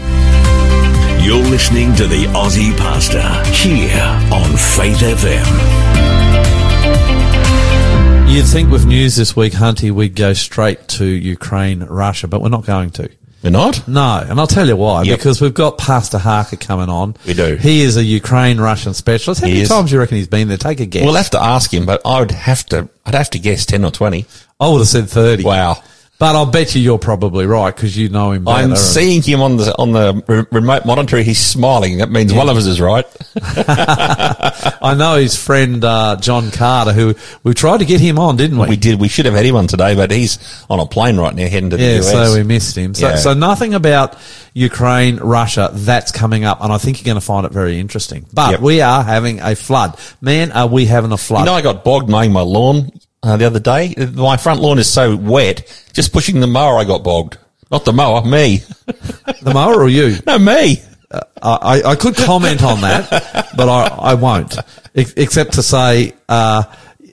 You're 1.22 1.44
listening 1.44 1.96
to 1.96 2.06
the 2.08 2.26
Aussie 2.36 2.76
Pastor 2.78 3.22
here 3.52 4.00
on 4.32 4.56
Faith 4.58 5.00
FM. 5.00 5.89
You'd 8.30 8.46
think 8.46 8.70
with 8.72 8.86
news 8.86 9.16
this 9.16 9.36
week, 9.36 9.54
Hunty, 9.54 9.92
we'd 9.92 10.16
go 10.16 10.34
straight 10.34 10.88
to 10.90 11.04
Ukraine, 11.06 11.82
Russia, 11.84 12.28
but 12.28 12.42
we're 12.42 12.50
not 12.50 12.66
going 12.66 12.92
to. 12.92 13.10
We're 13.44 13.50
not? 13.50 13.88
No, 13.88 14.24
and 14.26 14.40
I'll 14.40 14.48
tell 14.48 14.68
you 14.68 14.76
why. 14.76 15.02
Yep. 15.04 15.18
Because 15.18 15.42
we've 15.42 15.54
got 15.54 15.78
Pastor 15.78 16.20
Harker 16.20 16.56
coming 16.56 16.88
on. 16.90 17.16
We 17.26 17.34
do. 17.34 17.56
He 17.56 17.82
is 17.82 17.98
a 17.98 18.04
Ukraine 18.04 18.60
Russian 18.62 18.94
specialist. 18.94 19.42
How 19.42 19.48
He 19.48 19.54
many 19.54 19.64
is. 19.64 19.70
times 19.70 19.90
do 19.90 19.96
you 19.96 20.00
reckon 20.00 20.18
he's 20.18 20.28
been 20.28 20.48
there? 20.48 20.58
Take 20.58 20.80
a 20.80 20.86
guess. 20.86 21.04
We'll 21.04 21.16
have 21.16 21.32
to 21.32 21.42
ask 21.42 21.74
him, 21.74 21.86
but 21.86 22.02
I 22.06 22.20
would 22.20 22.32
have 22.32 22.66
to, 22.68 22.88
I'd 23.06 23.16
have 23.16 23.30
to 23.32 23.40
guess 23.40 23.66
10 23.66 23.84
or 23.84 23.92
20. 23.92 24.26
I 24.60 24.70
would 24.70 24.78
have 24.80 24.88
said 24.88 25.10
30. 25.10 25.44
Wow. 25.44 25.82
But 26.20 26.36
I'll 26.36 26.46
bet 26.46 26.76
you 26.76 26.82
you're 26.82 27.00
probably 27.00 27.46
right 27.46 27.74
because 27.74 27.96
you 27.98 28.10
know 28.10 28.34
him. 28.34 28.46
I'm 28.46 28.76
seeing 28.76 29.22
him 29.22 29.42
on 29.42 29.56
the, 29.56 29.74
on 29.78 29.94
the 29.94 30.22
re- 30.28 30.46
remote 30.52 30.86
monitor. 30.86 31.18
He's 31.22 31.40
smiling. 31.40 32.00
That 32.00 32.12
means 32.12 32.34
one 32.34 32.50
of 32.50 32.58
us 32.58 32.66
is 32.66 32.82
right. 32.82 33.06
I 33.36 34.96
know 34.98 35.16
his 35.16 35.38
friend 35.42 35.82
uh, 35.82 36.18
John 36.20 36.52
Carter, 36.52 36.92
who 36.92 37.16
we 37.44 37.54
tried 37.54 37.78
to 37.78 37.86
get 37.86 38.02
him 38.02 38.20
on, 38.20 38.36
didn't 38.36 38.58
we? 38.58 38.68
We 38.68 38.76
did, 38.76 39.00
we 39.00 39.08
should 39.08 39.26
have 39.28 39.34
had 39.34 39.46
him 39.46 39.56
on 39.56 39.68
today, 39.68 39.96
but 39.96 40.12
he's 40.12 40.40
on 40.70 40.82
a 40.82 40.86
plane 40.86 41.18
right 41.18 41.34
now 41.34 41.48
heading 41.48 41.70
to 41.70 41.78
the 41.78 41.84
Yeah, 41.84 42.00
US. 42.00 42.12
so 42.12 42.36
we 42.36 42.44
missed 42.44 42.76
him. 42.78 42.94
So, 42.94 43.08
Yeah. 43.08 43.16
so 43.16 43.34
nothing 43.34 43.74
about 43.74 44.18
Ukraine, 44.54 45.18
Russia, 45.18 45.70
that's 45.72 46.12
coming 46.12 46.44
up, 46.44 46.62
and 46.62 46.74
I 46.74 46.80
think 46.80 46.98
you're 47.00 47.06
going 47.06 47.16
to 47.20 47.26
find 47.26 47.46
it 47.46 47.54
very 47.54 47.80
interesting. 47.80 48.26
But 48.34 48.52
Yep. 48.52 48.60
we 48.60 48.82
are 48.82 49.04
having 49.04 49.40
a 49.40 49.56
flood. 49.56 49.98
Man, 50.20 50.52
are 50.52 50.68
we 50.68 50.86
having 50.86 51.14
a 51.14 51.18
flood? 51.18 51.42
You 51.42 51.46
know, 51.46 51.54
I 51.54 51.62
got 51.62 51.86
bogged 51.86 52.10
mowing 52.10 52.34
my 52.34 52.42
lawn 52.42 52.92
uh, 53.24 53.38
the 53.38 53.46
other 53.46 53.60
day. 53.60 53.96
My 54.14 54.38
front 54.38 54.60
lawn 54.62 54.80
is 54.80 54.92
so 54.92 55.16
wet. 55.16 55.66
Just 55.94 56.14
pushing 56.14 56.40
the 56.40 56.48
mower, 56.48 56.78
I 56.78 56.84
got 56.84 57.04
bogged. 57.04 57.38
Not 57.72 57.86
the 57.86 57.94
mower, 57.94 58.24
me. 58.24 58.58
the 59.42 59.52
mower 59.54 59.82
or 59.82 59.90
you? 59.90 60.18
No, 60.26 60.40
me. 60.40 60.82
I, 61.42 61.82
I 61.86 61.96
could 61.96 62.16
comment 62.16 62.64
on 62.64 62.82
that, 62.82 63.10
but 63.58 63.68
I, 63.68 63.88
I 64.12 64.14
won't, 64.14 64.56
Ex- 64.94 65.14
except 65.18 65.54
to 65.54 65.64
say, 65.64 66.14
uh, 66.28 66.64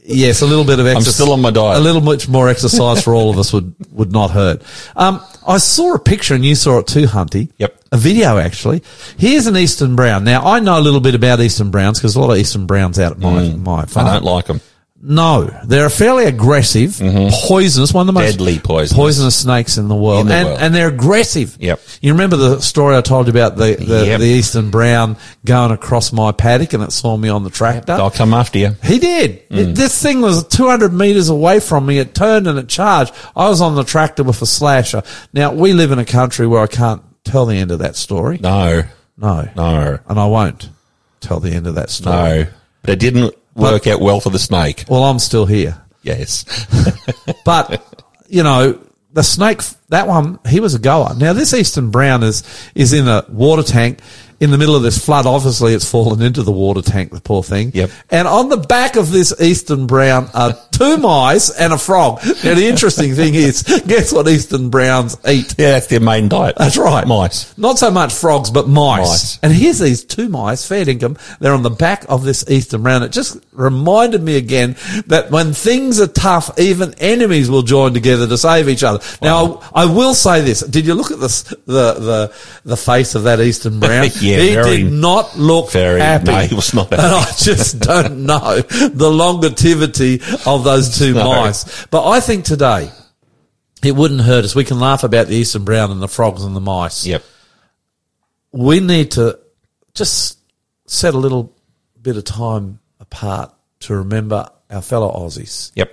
yes, 0.04 0.42
a 0.42 0.46
little 0.46 0.64
bit 0.64 0.80
of 0.80 0.86
exercise. 0.86 1.14
still 1.14 1.32
on 1.32 1.40
my 1.40 1.50
diet. 1.50 1.78
A 1.78 1.80
little 1.80 2.02
much 2.02 2.28
more 2.28 2.48
exercise 2.48 3.02
for 3.02 3.14
all 3.14 3.30
of 3.30 3.38
us 3.38 3.52
would, 3.54 3.74
would 3.92 4.12
not 4.12 4.30
hurt. 4.32 4.62
Um, 4.96 5.24
I 5.46 5.58
saw 5.58 5.94
a 5.94 5.98
picture 5.98 6.34
and 6.34 6.44
you 6.44 6.54
saw 6.54 6.78
it 6.78 6.86
too, 6.86 7.06
Hunty. 7.06 7.50
Yep. 7.58 7.84
A 7.92 7.96
video 7.96 8.36
actually. 8.36 8.82
Here's 9.16 9.46
an 9.46 9.56
Eastern 9.56 9.96
Brown. 9.96 10.24
Now 10.24 10.44
I 10.44 10.60
know 10.60 10.78
a 10.78 10.82
little 10.82 11.00
bit 11.00 11.14
about 11.14 11.40
Eastern 11.40 11.70
Browns 11.70 11.98
because 11.98 12.16
a 12.16 12.20
lot 12.20 12.30
of 12.32 12.36
Eastern 12.36 12.66
Browns 12.66 12.98
out 12.98 13.12
at 13.12 13.18
my, 13.18 13.48
my 13.50 13.82
I 13.82 14.14
don't 14.14 14.24
like 14.24 14.46
them. 14.46 14.60
No, 15.02 15.44
they're 15.64 15.86
a 15.86 15.90
fairly 15.90 16.24
aggressive, 16.24 16.96
poisonous, 17.46 17.92
one 17.92 18.08
of 18.08 18.14
the 18.14 18.18
most 18.18 18.38
Mm-hmm. 18.38 18.44
Deadly 18.44 18.58
poisonous. 18.58 19.36
snakes 19.36 19.76
in 19.76 19.88
the 19.88 19.94
world, 19.94 20.22
In 20.22 20.26
the 20.28 20.34
and 20.34 20.46
world. 20.48 20.58
and 20.60 20.74
they're 20.74 20.88
aggressive. 20.88 21.56
Yep. 21.60 21.80
You 22.00 22.12
remember 22.12 22.36
the 22.36 22.60
story 22.60 22.96
I 22.96 23.02
told 23.02 23.26
you 23.26 23.30
about 23.30 23.56
the 23.56 23.76
the, 23.76 24.06
Yep. 24.06 24.20
the 24.20 24.26
eastern 24.26 24.70
brown 24.70 25.16
going 25.44 25.70
across 25.70 26.12
my 26.12 26.32
paddock 26.32 26.72
and 26.72 26.82
it 26.82 26.92
saw 26.92 27.16
me 27.16 27.28
on 27.28 27.44
the 27.44 27.50
tractor. 27.50 27.92
I'll 27.92 28.10
come 28.10 28.32
after 28.34 28.58
you. 28.58 28.74
He 28.82 28.98
did. 28.98 29.48
Mm. 29.50 29.56
It- 29.58 29.74
this 29.76 30.00
thing 30.02 30.22
was 30.22 30.44
200 30.48 30.92
meters 30.92 31.28
away 31.28 31.60
from 31.60 31.86
me. 31.86 31.98
It 31.98 32.14
turned 32.14 32.46
and 32.46 32.58
it 32.58 32.68
charged. 32.68 33.12
I 33.36 33.48
was 33.48 33.60
on 33.60 33.74
the 33.76 33.84
tractor 33.84 34.24
with 34.24 34.40
a 34.42 34.46
slasher. 34.46 35.02
Now 35.32 35.52
we 35.52 35.72
live 35.74 35.92
in 35.92 35.98
a 35.98 36.04
country 36.06 36.46
where 36.46 36.62
I 36.62 36.66
can't 36.68 37.02
tell 37.22 37.44
the 37.46 37.56
end 37.56 37.70
of 37.70 37.78
that 37.80 37.96
story. 37.96 38.38
No, 38.42 38.82
No, 39.18 39.48
no, 39.54 39.98
and 40.08 40.18
I 40.18 40.26
won't 40.26 40.70
tell 41.20 41.38
the 41.38 41.50
end 41.52 41.66
of 41.66 41.74
that 41.76 41.90
story. 41.90 42.14
no. 42.14 42.46
But 42.82 42.90
it 42.90 42.98
didn't 42.98 43.34
work 43.56 43.86
out 43.86 44.00
well 44.00 44.20
for 44.20 44.30
the 44.30 44.38
snake. 44.38 44.84
Well, 44.88 45.04
I'm 45.04 45.18
still 45.18 45.46
here. 45.46 45.82
Yes. 46.02 46.44
But 47.44 47.82
you 48.28 48.42
know, 48.42 48.80
the 49.12 49.22
snake, 49.22 49.62
that 49.88 50.06
one, 50.08 50.38
he 50.48 50.60
was 50.60 50.74
a 50.74 50.78
goer. 50.78 51.14
Now 51.16 51.32
this 51.32 51.54
eastern 51.54 51.90
brown 51.90 52.22
is 52.22 52.42
is 52.74 52.92
in 52.92 53.08
a 53.08 53.24
water 53.28 53.62
tank 53.62 54.00
in 54.40 54.50
the 54.50 54.58
middle 54.58 54.76
of 54.76 54.82
this 54.82 55.02
flood. 55.02 55.26
Obviously, 55.26 55.74
it's 55.74 55.90
fallen 55.90 56.20
into 56.22 56.42
the 56.42 56.52
water 56.52 56.82
tank. 56.82 57.12
The 57.12 57.20
poor 57.20 57.42
thing. 57.42 57.70
Yep. 57.72 57.90
And 58.10 58.28
on 58.28 58.48
the 58.48 58.56
back 58.56 58.96
of 58.96 59.10
this 59.10 59.34
eastern 59.40 59.86
brown 59.86 60.28
are 60.34 60.54
two 60.76 60.96
mice 60.98 61.50
and 61.50 61.72
a 61.72 61.78
frog. 61.78 62.20
Now 62.44 62.54
the 62.54 62.66
interesting 62.66 63.14
thing 63.14 63.34
is, 63.34 63.62
guess 63.86 64.12
what 64.12 64.28
eastern 64.28 64.70
browns 64.70 65.16
eat? 65.26 65.54
Yeah, 65.58 65.72
that's 65.72 65.86
their 65.86 66.00
main 66.00 66.28
diet. 66.28 66.56
That's 66.56 66.76
right. 66.76 67.06
Mice. 67.06 67.56
Not 67.58 67.78
so 67.78 67.90
much 67.90 68.12
frogs, 68.12 68.50
but 68.50 68.68
mice. 68.68 69.08
Mice. 69.08 69.38
And 69.42 69.52
here's 69.52 69.78
these 69.78 70.04
two 70.04 70.28
mice, 70.28 70.66
fair 70.66 70.88
income. 70.88 71.16
They're 71.40 71.54
on 71.54 71.62
the 71.62 71.70
back 71.70 72.04
of 72.08 72.24
this 72.24 72.44
Eastern 72.50 72.82
brown. 72.82 73.02
It 73.02 73.12
just 73.12 73.38
reminded 73.52 74.22
me 74.22 74.36
again 74.36 74.76
that 75.06 75.30
when 75.30 75.52
things 75.52 76.00
are 76.00 76.06
tough, 76.06 76.58
even 76.58 76.94
enemies 76.98 77.50
will 77.50 77.62
join 77.62 77.94
together 77.94 78.26
to 78.26 78.36
save 78.38 78.68
each 78.68 78.82
other. 78.84 79.02
Now, 79.22 79.60
I, 79.74 79.82
I 79.82 79.86
will 79.86 80.14
say 80.14 80.40
this. 80.42 80.60
Did 80.60 80.86
you 80.86 80.94
look 80.94 81.10
at 81.10 81.20
this, 81.20 81.42
the, 81.42 81.54
the, 81.94 82.34
the 82.64 82.76
face 82.76 83.14
of 83.14 83.24
that 83.24 83.40
Eastern 83.40 83.80
brown? 83.80 84.04
Yeah, 84.20 84.38
he 84.38 84.54
very- 84.54 84.76
did 84.82 84.92
not 84.92 85.36
look 85.38 85.70
very- 85.70 86.00
happy. 86.00 86.26
no, 86.26 86.38
he 86.40 86.54
was 86.54 86.74
not 86.74 86.90
happy. 86.90 87.02
And 87.02 87.14
I 87.14 87.24
just 87.38 87.78
don't 87.80 88.24
know 88.26 88.60
the 88.60 89.10
longevity 89.10 90.20
of 90.46 90.64
those 90.66 90.98
two 90.98 91.14
No. 91.14 91.30
mice. 91.30 91.86
But 91.90 92.06
I 92.08 92.20
think 92.20 92.44
today, 92.44 92.90
it 93.82 93.92
wouldn't 93.96 94.20
hurt 94.20 94.44
us. 94.44 94.54
We 94.54 94.64
can 94.64 94.78
laugh 94.80 95.02
about 95.04 95.28
the 95.28 95.34
Eastern 95.36 95.64
brown 95.64 95.90
and 95.90 96.02
the 96.02 96.08
frogs 96.08 96.42
and 96.44 96.54
the 96.56 96.60
mice 96.60 97.06
Yep. 97.06 97.22
we 98.52 98.80
need 98.80 99.12
to 99.12 99.38
just 99.94 100.38
set 100.86 101.14
a 101.14 101.18
little 101.18 101.52
bit 102.00 102.16
of 102.16 102.24
time 102.24 102.78
apart 103.00 103.52
to 103.80 103.94
remember 103.96 104.48
our 104.70 104.82
fellow 104.82 105.10
Aussies. 105.10 105.72
Yep. 105.74 105.90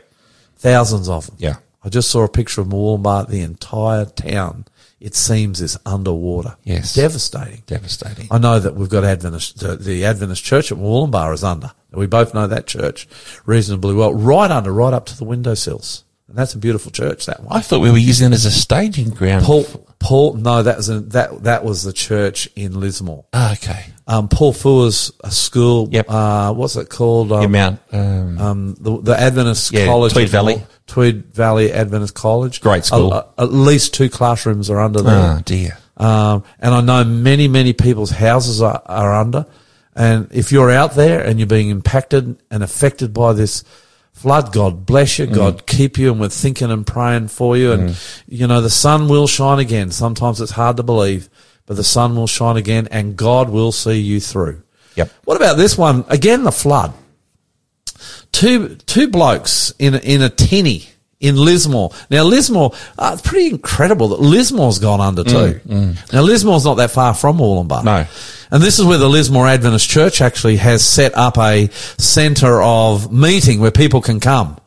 Thousands 0.58 1.10
of 1.10 1.28
them. 1.28 1.36
Yeah. 1.40 1.56
I 1.84 1.90
just 1.90 2.10
saw 2.10 2.24
a 2.24 2.30
picture 2.30 2.62
of 2.62 2.68
Mooloolaba. 2.68 3.28
The 3.28 3.42
entire 3.42 4.06
town, 4.06 4.66
it 5.04 5.16
seems, 5.16 5.60
is 5.60 5.78
underwater. 5.86 6.56
Yes. 6.64 6.94
Devastating. 6.94 7.62
Devastating. 7.68 8.30
I 8.32 8.38
know 8.38 8.58
that 8.58 8.76
we've 8.76 8.88
got 8.88 9.04
Adventist, 9.04 9.60
the, 9.60 9.76
the 9.76 10.06
Adventist 10.06 10.46
church 10.46 10.72
at 10.72 10.78
Mooloolaba 10.78 11.34
is 11.34 11.44
under. 11.44 11.72
We 11.92 12.08
both 12.08 12.34
know 12.34 12.48
that 12.48 12.68
church 12.68 13.06
reasonably 13.46 13.94
well. 13.94 14.14
Right 14.14 14.50
under, 14.50 14.72
right 14.72 14.94
up 14.94 15.06
to 15.08 15.18
the 15.18 15.26
windowsills. 15.26 16.06
And 16.30 16.38
that's 16.38 16.54
a 16.54 16.58
beautiful 16.58 16.90
church, 16.90 17.26
that 17.26 17.44
one. 17.44 17.56
I 17.56 17.60
thought 17.60 17.82
we 17.82 17.92
were 17.92 17.98
using 17.98 18.32
it 18.32 18.34
as 18.34 18.46
a 18.46 18.52
staging 18.52 19.10
ground. 19.10 19.44
Paul, 19.44 19.66
Paul, 20.04 20.34
no, 20.34 20.62
that 20.64 20.76
was 20.78 20.90
in, 20.90 21.08
that 21.10 21.44
that 21.44 21.64
was 21.64 21.82
the 21.84 21.94
church 21.94 22.50
in 22.58 22.78
Lismore. 22.80 23.24
Ah, 23.32 23.54
okay. 23.54 23.86
Um, 24.06 24.28
Paul 24.28 24.52
Fuhr's 24.52 25.14
a 25.24 25.32
school. 25.32 25.88
Yep. 25.92 26.06
Uh, 26.10 26.54
what's 26.54 26.76
it 26.76 26.90
called? 26.90 27.32
Um, 27.32 27.50
Mount. 27.54 27.80
Um, 27.94 28.38
um, 28.38 28.76
the, 28.78 29.02
the 29.02 29.18
Adventist 29.18 29.72
Yeah, 29.72 29.86
College, 29.86 30.12
Tweed 30.12 30.28
Valley. 30.28 30.62
Tweed 30.88 31.34
Valley 31.34 31.72
Adventist 31.72 32.14
College. 32.14 32.60
Great 32.60 32.84
school. 32.84 33.14
A- 33.14 33.28
a- 33.38 33.44
at 33.44 33.54
least 33.54 33.94
two 33.94 34.10
classrooms 34.10 34.70
are 34.70 34.82
under 34.82 35.02
there. 35.02 35.38
oh 35.38 35.42
dear. 35.46 35.78
Um, 35.96 36.44
and 36.60 36.74
I 36.76 36.82
know 36.82 37.04
many, 37.06 37.48
many 37.48 37.72
people's 37.72 38.12
houses 38.12 38.62
are, 38.62 38.82
are 38.86 39.14
under. 39.14 39.46
And 39.96 40.28
if 40.32 40.52
you're 40.52 40.70
out 40.72 40.96
there 40.96 41.24
and 41.24 41.40
you're 41.40 41.48
being 41.48 41.70
impacted 41.70 42.42
and 42.52 42.62
affected 42.64 43.14
by 43.14 43.32
this 43.32 43.64
flood, 44.14 44.54
God 44.54 44.86
bless 44.86 45.20
you. 45.20 45.28
Mm. 45.28 45.36
God 45.36 45.68
keep 45.68 45.98
you. 45.98 46.12
And 46.12 46.20
we're 46.22 46.30
thinking 46.30 46.72
and 46.72 46.88
praying 46.88 47.28
for 47.28 47.58
you. 47.58 47.74
And, 47.74 47.90
mm. 47.90 48.24
you 48.28 48.48
know, 48.48 48.62
the 48.62 48.70
sun 48.70 49.10
will 49.10 49.28
shine 49.28 49.60
again. 49.60 49.92
Sometimes 49.92 50.40
it's 50.40 50.52
hard 50.54 50.78
to 50.78 50.84
believe, 50.84 51.30
but 51.66 51.76
the 51.76 51.84
sun 51.84 52.16
will 52.16 52.28
shine 52.28 52.56
again 52.56 52.88
and 52.90 53.18
God 53.18 53.50
will 53.50 53.72
see 53.72 54.00
you 54.00 54.20
through. 54.20 54.64
Yep. 54.96 55.12
What 55.26 55.38
about 55.38 55.58
this 55.58 55.78
one? 55.78 56.06
Again, 56.08 56.44
the 56.44 56.52
flood. 56.52 56.94
Two 58.32 58.76
two 58.76 59.10
blokes 59.10 59.74
in 59.78 59.94
a, 59.94 59.98
in 60.00 60.22
a 60.22 60.30
tinny 60.30 60.90
in 61.20 61.38
Lismore. 61.38 61.92
Now 62.10 62.24
Lismore, 62.24 62.74
uh, 62.98 63.12
it's 63.14 63.28
pretty 63.28 63.48
incredible 63.48 64.10
that 64.10 64.20
Lismore's 64.20 64.80
gone 64.80 65.00
under 65.00 65.24
mm, 65.24 65.30
too. 65.30 65.62
Now 66.12 66.22
Lismore's 66.22 66.66
not 66.66 66.76
that 66.76 66.92
far 66.92 67.14
from 67.14 67.38
Wollongbar. 67.38 67.84
No. 67.84 68.06
And 68.54 68.62
this 68.62 68.78
is 68.78 68.86
where 68.86 69.00
the 69.00 69.10
Lismore 69.10 69.48
Adventist 69.48 69.90
Church 69.90 70.22
actually 70.22 70.58
has 70.58 70.86
set 70.86 71.18
up 71.18 71.40
a 71.40 71.70
centre 71.98 72.62
of 72.62 73.12
meeting 73.12 73.60
where 73.60 73.72
people 73.72 74.00
can 74.00 74.20
come. 74.20 74.58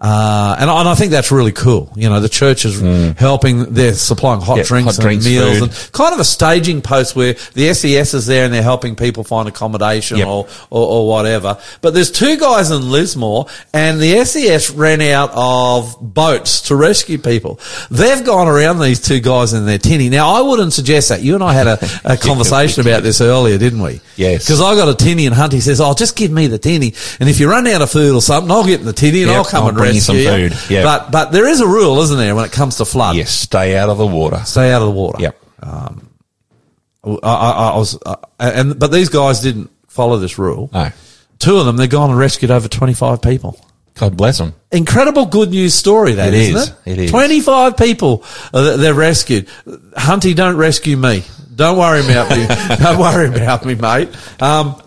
Uh, 0.00 0.56
and, 0.58 0.70
I- 0.70 0.80
and 0.80 0.88
I 0.88 0.94
think 0.94 1.10
that's 1.10 1.30
really 1.30 1.52
cool. 1.52 1.92
You 1.94 2.08
know, 2.08 2.20
the 2.20 2.28
church 2.28 2.64
is 2.64 2.80
helping, 3.18 3.74
they're 3.74 3.92
supplying 3.92 4.40
hot 4.40 4.56
Yeah, 4.58 4.62
drinks 4.62 4.96
hot 4.96 4.98
and 4.98 5.02
drinks, 5.04 5.26
meals 5.26 5.58
food. 5.58 5.62
and 5.64 5.92
kind 5.92 6.14
of 6.14 6.20
a 6.20 6.24
staging 6.24 6.80
post 6.80 7.14
where 7.14 7.34
the 7.52 7.74
SES 7.74 8.14
is 8.14 8.26
there 8.26 8.44
and 8.46 8.54
they're 8.54 8.62
helping 8.62 8.96
people 8.96 9.24
find 9.24 9.46
accommodation 9.46 10.16
Yep. 10.16 10.26
or, 10.26 10.46
or, 10.70 10.88
or 10.88 11.08
whatever. 11.08 11.58
But 11.82 11.92
there's 11.92 12.10
two 12.10 12.38
guys 12.38 12.70
in 12.70 12.90
Lismore 12.90 13.46
and 13.74 14.00
the 14.00 14.24
SES 14.24 14.70
ran 14.70 15.02
out 15.02 15.32
of 15.34 15.96
boats 16.00 16.62
to 16.62 16.76
rescue 16.76 17.18
people. 17.18 17.60
They've 17.90 18.24
gone 18.24 18.48
around 18.48 18.78
these 18.80 19.00
two 19.00 19.20
guys 19.20 19.52
in 19.52 19.66
their 19.66 19.78
tinny. 19.78 20.08
Now 20.08 20.30
I 20.30 20.40
wouldn't 20.40 20.72
suggest 20.72 21.10
that. 21.10 21.20
You 21.22 21.34
and 21.34 21.44
I 21.44 21.52
had 21.52 21.66
a, 21.66 21.78
a 22.04 22.16
conversation 22.16 22.80
about 22.80 23.02
this 23.02 23.20
earlier, 23.20 23.58
didn't 23.58 23.82
we? 23.82 24.00
Yes. 24.16 24.44
Because 24.46 24.62
I 24.62 24.74
got 24.76 24.88
a 24.88 24.94
tinny 24.94 25.26
and 25.26 25.34
Hunty 25.36 25.60
says, 25.60 25.78
oh, 25.80 25.92
just 25.92 26.16
give 26.16 26.30
me 26.30 26.46
the 26.46 26.58
tinny. 26.58 26.94
And 27.20 27.28
if 27.28 27.38
you 27.38 27.50
run 27.50 27.66
out 27.66 27.82
of 27.82 27.90
food 27.90 28.14
or 28.14 28.22
something, 28.22 28.50
I'll 28.50 28.64
get 28.66 28.80
in 28.80 28.86
the 28.86 28.92
tinny 28.94 29.22
and 29.22 29.30
Yep, 29.30 29.36
I'll 29.36 29.44
come 29.44 29.62
I'll 29.64 29.68
and 29.68 29.78
bring 29.90 29.94
you 29.96 30.00
some 30.00 30.16
food. 30.16 30.70
Yep. 30.70 30.84
But, 30.84 31.10
but 31.12 31.32
there 31.32 31.48
is 31.48 31.60
a 31.60 31.66
rule, 31.66 32.00
isn't 32.02 32.16
there, 32.16 32.34
when 32.34 32.44
it 32.44 32.52
comes 32.52 32.76
to 32.76 32.84
flood? 32.84 33.16
Yes. 33.16 33.30
Stay 33.30 33.76
out 33.76 33.88
of 33.88 33.98
the 33.98 34.06
water. 34.06 34.40
Stay 34.44 34.72
out 34.72 34.82
of 34.82 34.88
the 34.88 34.94
water. 34.94 35.22
Yep. 35.22 35.36
I, 35.62 37.08
I, 37.22 37.50
I 37.72 37.76
was, 37.76 37.98
uh, 38.04 38.16
and 38.38 38.78
but 38.78 38.88
these 38.92 39.08
guys 39.08 39.40
didn't 39.40 39.70
follow 39.88 40.18
this 40.18 40.38
rule. 40.38 40.68
No. 40.72 40.90
Two 41.38 41.56
of 41.56 41.64
them, 41.66 41.76
they've 41.76 41.88
gone 41.88 42.10
and 42.10 42.18
rescued 42.18 42.50
over 42.50 42.68
twenty-five 42.68 43.22
people. 43.22 43.58
God 43.94 44.16
bless 44.16 44.38
them. 44.38 44.54
Incredible 44.70 45.26
good 45.26 45.50
news 45.50 45.74
story 45.74 46.12
that 46.12 46.28
It 46.28 46.34
isn't 46.34 46.56
is. 46.56 46.68
it? 46.68 46.74
It 46.92 46.98
is. 47.04 47.10
Twenty-five 47.10 47.76
people 47.76 48.24
uh, 48.52 48.76
they're 48.76 48.94
rescued. 48.94 49.46
Hunty, 49.66 50.34
don't 50.34 50.56
rescue 50.56 50.96
me. 50.96 51.24
Don't 51.54 51.78
worry 51.78 52.00
about 52.04 52.30
me. 52.30 52.46
don't 52.82 52.98
worry 52.98 53.28
about 53.28 53.64
me, 53.64 53.74
mate. 53.74 54.08
Um, 54.42 54.80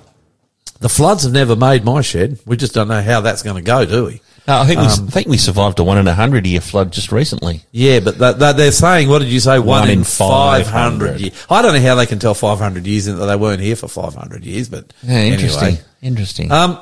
the 0.80 0.90
floods 0.90 1.24
have 1.24 1.34
never 1.34 1.56
made 1.56 1.84
my 1.84 2.02
shed. 2.02 2.40
We 2.46 2.58
just 2.58 2.74
don't 2.74 2.88
know 2.88 3.02
how 3.02 3.22
that's 3.22 3.42
going 3.44 3.56
to 3.58 3.62
go, 3.62 3.86
do 3.86 4.06
we? 4.06 4.22
No, 4.48 4.60
I 4.60 4.66
think 4.66 4.80
we, 4.82 4.86
Um, 4.88 5.08
I 5.08 5.12
think 5.12 5.28
we 5.28 5.38
survived 5.38 5.80
a 5.80 5.84
one 5.84 5.98
in 5.98 6.08
a 6.08 6.14
hundred 6.14 6.46
year 6.46 6.60
flood 6.62 6.92
just 6.92 7.12
recently. 7.12 7.64
Yeah, 7.72 8.00
but 8.02 8.18
that, 8.18 8.40
that 8.40 8.58
they're 8.58 8.72
saying, 8.74 9.08
what 9.08 9.20
did 9.20 9.30
you 9.30 9.40
say? 9.40 9.58
One, 9.60 9.82
One 9.82 9.90
in 9.90 10.04
500 10.04 10.66
500. 10.66 11.20
years. 11.22 11.46
I 11.50 11.62
don't 11.62 11.74
know 11.74 11.82
how 11.82 11.96
they 11.96 12.06
can 12.06 12.20
tell 12.20 12.34
500 12.34 12.86
years 12.86 13.06
that 13.06 13.14
they 13.14 13.36
weren't 13.38 13.62
here 13.62 13.76
for 13.78 13.88
500 13.88 14.44
years, 14.46 14.68
but 14.70 14.92
interesting. 15.08 15.64
anyway. 15.64 15.82
Interesting. 16.02 16.52
Um, 16.52 16.78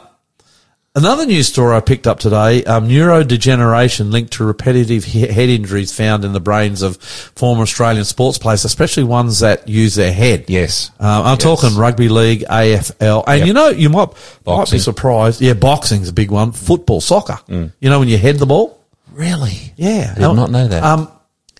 another 0.95 1.25
news 1.25 1.47
story 1.47 1.75
I 1.75 1.79
picked 1.79 2.07
up 2.07 2.19
today, 2.19 2.63
um, 2.65 2.87
neurodegeneration 2.89 4.11
linked 4.11 4.33
to 4.33 4.43
repetitive 4.43 5.05
he- 5.05 5.27
head 5.27 5.49
injuries 5.49 5.93
found 5.93 6.25
in 6.25 6.33
the 6.33 6.39
brains 6.39 6.81
of 6.81 6.97
former 6.97 7.63
Australian 7.63 8.05
sports 8.05 8.37
players, 8.37 8.65
especially 8.65 9.03
ones 9.03 9.39
that 9.39 9.67
use 9.67 9.95
their 9.95 10.11
head. 10.13 10.45
yes. 10.47 10.91
Uh, 10.99 11.21
I'm 11.23 11.33
Yes. 11.33 11.43
talking 11.43 11.75
rugby 11.75 12.09
league, 12.09 12.43
AFL, 12.49 13.23
and 13.27 13.39
Yep. 13.39 13.47
you 13.47 13.53
know 13.53 13.69
you 13.69 13.89
might 13.89 14.09
might 14.45 14.69
be 14.71 14.77
Mm. 14.77 14.81
surprised. 14.83 15.41
Yeah, 15.41 15.53
boxing's 15.53 16.09
a 16.09 16.13
big 16.13 16.31
one. 16.31 16.51
Football, 16.51 17.01
soccer. 17.01 17.39
You 17.47 17.71
know 17.81 17.99
when 17.99 18.07
you 18.09 18.17
head 18.17 18.39
the 18.39 18.45
ball. 18.45 18.77
Really? 19.13 19.73
Yeah, 19.77 20.13
I 20.15 20.19
Did 20.19 20.33
not 20.33 20.51
know 20.51 20.67
that. 20.67 20.83
Um, 20.83 21.07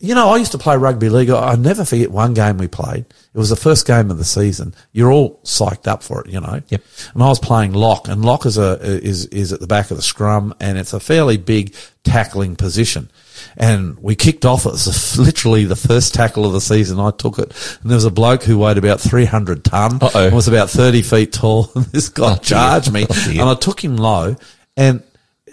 you 0.02 0.16
know, 0.16 0.30
I 0.30 0.38
used 0.38 0.52
to 0.54 0.58
play 0.58 0.76
rugby 0.78 1.10
league. 1.10 1.30
I 1.30 1.52
I 1.52 1.56
never 1.56 1.86
forget 1.86 2.12
one 2.12 2.34
game 2.34 2.58
we 2.58 2.68
played. 2.68 3.06
It 3.34 3.38
was 3.38 3.50
the 3.50 3.56
first 3.56 3.86
game 3.88 4.12
of 4.12 4.18
the 4.18 4.26
season. 4.26 4.74
You're 4.92 5.12
all 5.12 5.40
psyched 5.44 5.88
up 5.88 6.04
for 6.04 6.22
it, 6.22 6.30
you 6.32 6.42
know. 6.42 6.62
Yep. 6.70 6.84
And 7.14 7.24
I 7.24 7.28
was 7.28 7.40
playing 7.40 7.74
lock, 7.74 8.08
and 8.08 8.26
lock 8.26 8.46
is 8.46 8.58
a 8.58 8.74
is 8.82 9.26
is 9.28 9.54
at 9.54 9.60
the 9.60 9.68
back 9.68 9.92
of 9.92 9.98
the 9.98 10.04
scrum, 10.04 10.54
and 10.60 10.78
it's 10.78 10.94
a 10.94 11.00
fairly 11.00 11.38
big 11.38 11.74
tackling 12.04 12.56
position. 12.56 13.10
And 13.58 13.98
we 14.00 14.16
kicked 14.16 14.46
off. 14.46 14.66
It 14.66 14.72
was 14.74 15.18
literally 15.20 15.66
the 15.66 15.76
first 15.76 16.14
tackle 16.14 16.46
of 16.46 16.54
the 16.54 16.62
season. 16.62 17.00
I 17.00 17.12
took 17.12 17.40
it, 17.40 17.54
and 17.82 17.90
there 17.90 17.96
was 17.96 18.06
a 18.06 18.12
bloke 18.12 18.44
who 18.44 18.58
weighed 18.58 18.78
about 18.78 19.00
three 19.00 19.26
hundred 19.26 19.64
ton, 19.64 20.00
Uh-oh. 20.02 20.26
and 20.28 20.36
was 20.36 20.48
about 20.48 20.70
thirty 20.70 21.02
feet 21.02 21.32
tall. 21.34 21.70
And 21.76 21.86
this 21.86 22.10
guy 22.10 22.32
Oh, 22.34 22.36
dear. 22.36 22.44
charged 22.44 22.92
me, 22.92 23.06
Oh, 23.10 23.30
and 23.30 23.42
I 23.42 23.56
took 23.56 23.84
him 23.84 23.98
low, 23.98 24.36
and 24.76 25.04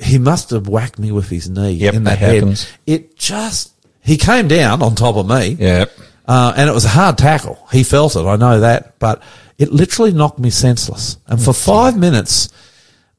he 0.01 0.19
must 0.19 0.51
have 0.51 0.69
whacked 0.69 0.99
me 0.99 1.11
with 1.13 1.29
his 1.29 1.49
knee 1.49 1.73
Yep, 1.73 1.95
in 1.95 2.05
the 2.05 2.11
that 2.11 2.19
head. 2.19 2.35
happens. 2.37 2.67
It 2.87 3.17
just 3.17 3.73
he 4.09 4.17
came 4.17 4.49
down 4.49 4.83
on 4.83 4.95
top 4.95 5.17
of 5.17 5.29
me. 5.29 5.57
Yeah. 5.59 5.85
Uh, 6.27 6.53
and 6.57 6.69
it 6.69 6.73
was 6.73 6.87
a 6.87 6.89
hard 6.91 7.19
tackle. 7.19 7.67
He 7.71 7.83
felt 7.83 8.17
it. 8.17 8.25
I 8.25 8.37
know 8.37 8.61
that, 8.61 8.99
but 8.99 9.23
it 9.59 9.71
literally 9.71 10.13
knocked 10.13 10.39
me 10.39 10.49
senseless. 10.49 11.19
And 11.27 11.41
for 11.41 11.53
five 11.53 11.97
minutes, 11.97 12.49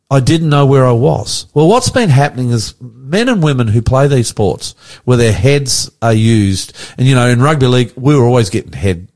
I 0.09 0.19
didn't 0.19 0.49
know 0.49 0.65
where 0.65 0.85
I 0.87 0.91
was. 0.91 1.45
Well, 1.53 1.67
what's 1.67 1.89
been 1.89 2.09
happening 2.09 2.49
is 2.49 2.73
men 2.81 3.29
and 3.29 3.43
women 3.43 3.67
who 3.67 3.83
play 3.83 4.07
these 4.07 4.27
sports 4.27 4.73
where 5.05 5.17
their 5.17 5.33
heads 5.33 5.91
are 6.01 6.13
used, 6.13 6.75
and 6.97 7.07
you 7.07 7.13
know, 7.13 7.27
in 7.27 7.39
rugby 7.39 7.67
league, 7.67 7.93
we 7.95 8.15
were 8.15 8.25
always 8.25 8.49
getting 8.49 8.73
head, 8.73 9.11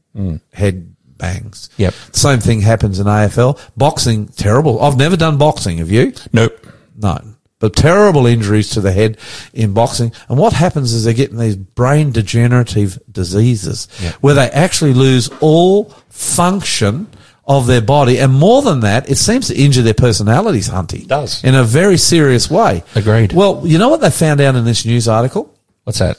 head 0.53 0.95
bangs. 1.17 1.71
Yep. 1.77 1.93
Same 2.11 2.39
thing 2.39 2.61
happens 2.61 2.99
in 2.99 3.07
AFL. 3.07 3.59
Boxing, 3.75 4.27
terrible. 4.27 4.79
I've 4.81 4.97
never 4.97 5.17
done 5.17 5.39
boxing. 5.39 5.77
Have 5.77 5.89
you? 5.89 6.13
Nope. 6.31 6.67
No. 6.95 7.17
But 7.63 7.77
terrible 7.77 8.27
injuries 8.27 8.71
to 8.71 8.81
the 8.81 8.91
head 8.91 9.17
in 9.53 9.73
boxing. 9.73 10.11
And 10.27 10.37
what 10.37 10.51
happens 10.51 10.91
is 10.91 11.05
they're 11.05 11.13
getting 11.13 11.37
these 11.37 11.55
brain 11.55 12.11
degenerative 12.11 12.99
diseases 13.09 13.87
Yeah. 14.03 14.11
where 14.19 14.33
they 14.33 14.49
actually 14.49 14.93
lose 14.93 15.29
all 15.39 15.93
function 16.09 17.07
of 17.47 17.65
their 17.67 17.79
body. 17.79 18.17
And 18.19 18.33
more 18.33 18.61
than 18.63 18.81
that, 18.81 19.09
it 19.09 19.15
seems 19.17 19.47
to 19.47 19.55
injure 19.57 19.81
their 19.81 19.93
personalities, 19.93 20.67
Hunty. 20.67 21.07
does. 21.07 21.41
In 21.41 21.55
a 21.55 21.63
very 21.63 21.97
serious 21.97 22.49
way. 22.49 22.83
Agreed. 22.95 23.31
Well, 23.31 23.61
you 23.63 23.77
know 23.77 23.87
what 23.87 24.01
they 24.01 24.09
found 24.11 24.41
out 24.41 24.55
in 24.55 24.65
this 24.65 24.85
news 24.85 25.07
article? 25.07 25.49
What's 25.85 25.99
that? 25.99 26.17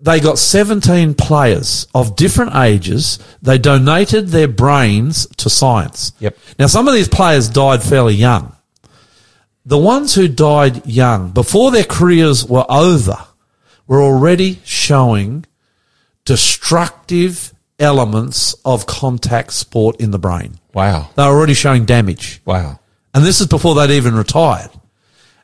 they 0.00 0.18
got 0.20 0.36
17 0.38 1.12
players 1.14 1.86
of 1.94 2.16
different 2.16 2.56
ages. 2.56 3.18
They 3.42 3.56
donated 3.58 4.28
their 4.28 4.48
brains 4.48 5.26
to 5.36 5.48
science. 5.50 6.12
Yep. 6.18 6.36
Now, 6.58 6.66
some 6.66 6.88
of 6.88 6.94
these 6.94 7.08
players 7.08 7.48
died 7.48 7.82
fairly 7.84 8.14
young. 8.14 8.52
The 9.64 9.78
ones 9.78 10.14
who 10.14 10.26
died 10.26 10.86
young, 10.86 11.30
before 11.30 11.70
their 11.70 11.84
careers 11.84 12.44
were 12.44 12.66
over, 12.68 13.16
were 13.86 14.02
already 14.02 14.60
showing 14.64 15.44
destructive 16.24 17.52
elements 17.78 18.54
of 18.64 18.86
contact 18.86 19.52
sport 19.52 19.96
in 20.00 20.10
the 20.10 20.18
brain. 20.18 20.58
Wow. 20.74 21.10
They 21.14 21.22
were 21.24 21.30
already 21.30 21.54
showing 21.54 21.84
damage. 21.84 22.40
Wow. 22.44 22.80
And 23.14 23.24
this 23.24 23.40
is 23.40 23.46
before 23.46 23.74
they'd 23.74 23.90
even 23.90 24.14
retired. 24.14 24.70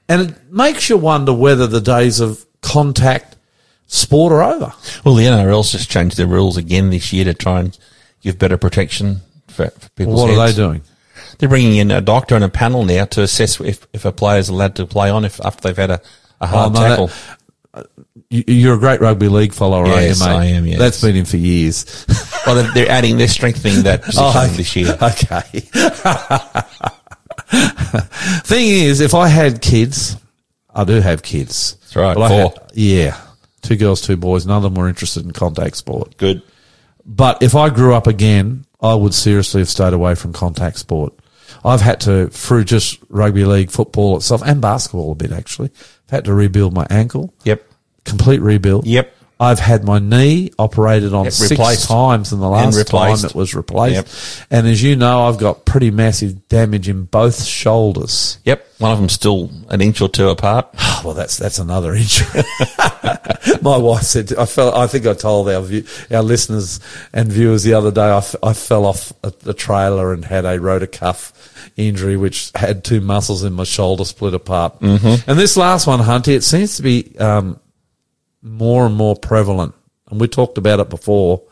And 0.09 0.31
it 0.31 0.53
makes 0.53 0.89
you 0.89 0.97
wonder 0.97 1.33
whether 1.33 1.67
the 1.67 1.81
days 1.81 2.21
of 2.21 2.45
contact 2.63 3.37
sport 3.87 4.33
are 4.33 4.43
over. 4.43 4.73
Well, 5.05 5.15
the 5.15 5.25
NRL's 5.25 5.73
just 5.73 5.91
changed 5.91 6.17
their 6.17 6.27
rules 6.27 6.57
again 6.57 6.91
this 6.91 7.13
year 7.13 7.25
to 7.25 7.35
try 7.35 7.61
and 7.61 7.79
give 8.21 8.39
better 8.39 8.57
protection 8.57 9.21
for, 9.49 9.69
for 9.71 9.91
people's 9.91 10.21
What 10.21 10.31
are 10.31 10.47
they 10.47 10.55
doing? 10.55 10.83
They're 11.39 11.49
bringing 11.49 11.77
in 11.77 11.91
a 11.91 12.01
doctor 12.01 12.35
and 12.35 12.45
a 12.45 12.49
panel 12.49 12.85
now 12.85 13.05
to 13.07 13.23
assess 13.23 13.61
if, 13.61 13.87
if 13.93 14.05
a 14.05 14.13
player's 14.13 14.49
allowed 14.49 14.77
to 14.77 14.87
play 14.87 15.11
on 15.11 15.25
if 15.25 15.41
after 15.45 15.69
they've 15.69 15.77
had 15.77 15.91
a, 15.91 15.95
a 15.95 16.01
oh, 16.43 16.47
hard 16.47 16.77
Oh, 16.77 16.81
no, 16.81 16.89
tackle. 16.89 17.11
You- 18.31 18.45
You're 18.47 18.75
a 18.75 18.79
great 18.79 19.01
rugby 19.01 19.29
league 19.29 19.53
follower, 19.53 19.87
Yes, 19.87 20.21
aren't 20.21 20.47
you, 20.47 20.51
mate? 20.51 20.53
I 20.53 20.57
am, 20.59 20.67
yes. 20.67 20.79
That's 20.79 21.01
been 21.01 21.17
in 21.17 21.25
for 21.25 21.37
years. 21.37 22.05
well, 22.47 22.57
they're, 22.57 22.73
they're 22.75 22.91
adding, 22.91 23.17
they're 23.19 23.29
strengthening 23.29 23.83
that 23.85 24.03
position 24.03 24.33
Oh, 24.35 24.47
this 24.49 24.77
year. 24.77 24.99
Okay. 25.01 25.61
Thing 28.45 28.67
is, 28.69 29.01
if 29.01 29.15
I 29.15 29.29
had 29.29 29.63
kids, 29.63 30.17
I 30.75 30.85
do 30.85 31.01
have 31.01 31.23
kids. 31.23 31.75
That's 31.81 31.97
right, 31.97 32.17
four. 32.17 32.29
had- 32.29 32.71
yeah. 32.75 33.21
Two 33.63 33.77
girls, 33.77 34.01
two 34.01 34.17
boys. 34.17 34.47
None 34.47 34.57
of 34.57 34.63
them 34.63 34.75
were 34.75 34.89
interested 34.89 35.25
in 35.25 35.33
contact 35.33 35.77
sport. 35.77 36.17
Good. 36.17 36.43
But 37.05 37.43
if 37.43 37.55
I 37.55 37.71
grew 37.71 37.95
up 37.95 38.07
again, 38.07 38.65
I 38.81 38.95
would 38.95 39.15
seriously 39.15 39.61
have 39.61 39.69
stayed 39.69 39.93
away 39.93 40.15
from 40.15 40.33
contact 40.33 40.79
sport. 40.79 41.13
I've 41.65 41.81
had 41.81 42.01
to, 42.03 42.29
through 42.29 42.65
just 42.65 42.99
rugby 43.09 43.45
league, 43.45 43.71
football 43.71 44.17
itself, 44.17 44.43
and 44.45 44.61
basketball 44.61 45.13
a 45.13 45.15
bit 45.15 45.33
actually, 45.33 45.71
I've 46.07 46.11
had 46.11 46.25
to 46.27 46.35
rebuild 46.35 46.73
my 46.75 46.87
ankle, 46.91 47.35
Yep. 47.45 47.65
complete 48.05 48.41
rebuild. 48.41 48.87
Yep. 48.87 49.15
I've 49.41 49.61
had 49.61 49.85
my 49.85 50.01
knee 50.01 50.51
operated 50.59 51.15
on 51.15 51.31
six 51.31 51.87
times 51.87 52.33
in 52.33 52.41
the 52.41 52.49
last 52.49 52.89
time 52.89 53.25
it 53.25 53.35
was 53.35 53.55
replaced. 53.55 53.95
Yep. 53.95 54.49
And 54.51 54.67
as 54.67 54.83
you 54.83 54.97
know, 54.97 55.29
I've 55.29 55.39
got 55.39 55.65
pretty 55.65 55.93
massive 55.93 56.49
damage 56.49 56.89
in 56.89 57.05
both 57.05 57.45
shoulders. 57.45 58.39
Yep. 58.45 58.67
One 58.79 58.93
of 58.93 58.99
them's 58.99 59.13
still 59.13 59.51
an 59.69 59.81
inch 59.81 60.01
or 60.01 60.09
two 60.09 60.29
apart. 60.29 60.69
Oh, 60.79 61.03
well, 61.05 61.15
that's 61.15 61.37
that's 61.37 61.61
another 61.61 61.95
injury. 61.95 62.43
My 63.63 63.77
wife 63.77 64.03
said, 64.03 64.35
I 64.37 64.45
fell. 64.45 64.75
I 64.75 64.89
think 64.89 65.07
I 65.07 65.15
told 65.15 65.49
our 65.49 65.63
view, 65.63 65.85
our 66.11 66.23
listeners 66.23 66.81
and 67.13 67.31
viewers 67.31 67.63
the 67.63 67.75
other 67.75 67.93
day. 67.93 68.03
I, 68.03 68.19
f- 68.19 68.37
I 68.43 68.53
fell 68.53 68.87
off 68.87 69.13
a, 69.23 69.31
the 69.31 69.55
trailer 69.55 70.13
and 70.13 70.25
had 70.25 70.45
a 70.45 70.61
rotor 70.61 70.87
cuff 70.87 71.33
injury, 71.77 72.17
which 72.17 72.51
had 72.57 72.85
two 72.85 73.01
muscles 73.01 73.45
in 73.45 73.53
my 73.53 73.65
shoulder 73.65 74.05
split 74.05 74.35
apart. 74.35 74.81
Mm-hmm. 74.81 75.31
And 75.31 75.39
this 75.39 75.57
last 75.57 75.87
one, 75.87 76.01
Hunty, 76.01 76.35
it 76.35 76.45
seems 76.45 76.77
to 76.77 76.83
be 76.83 77.17
um, 77.19 77.61
more 78.43 78.87
and 78.87 78.95
more 78.95 79.17
prevalent. 79.17 79.75
And 80.11 80.21
we 80.21 80.29
talked 80.29 80.59
about 80.59 80.81
it 80.81 80.89
before. 80.89 81.43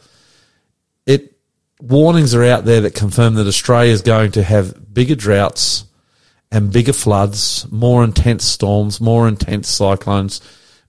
It 1.05 1.37
warnings 1.81 2.35
are 2.35 2.45
out 2.45 2.65
there 2.65 2.83
that 2.83 2.95
confirm 2.95 3.35
that 3.35 3.47
Australia 3.47 3.93
is 3.93 4.03
going 4.03 4.33
to 4.33 4.43
have 4.43 4.93
bigger 4.95 5.15
droughts 5.15 5.85
and 6.51 6.73
bigger 6.73 6.93
floods, 6.93 7.67
more 7.71 8.05
intense 8.05 8.45
storms, 8.45 9.01
more 9.01 9.29
intense 9.29 9.69
cyclones 9.69 10.41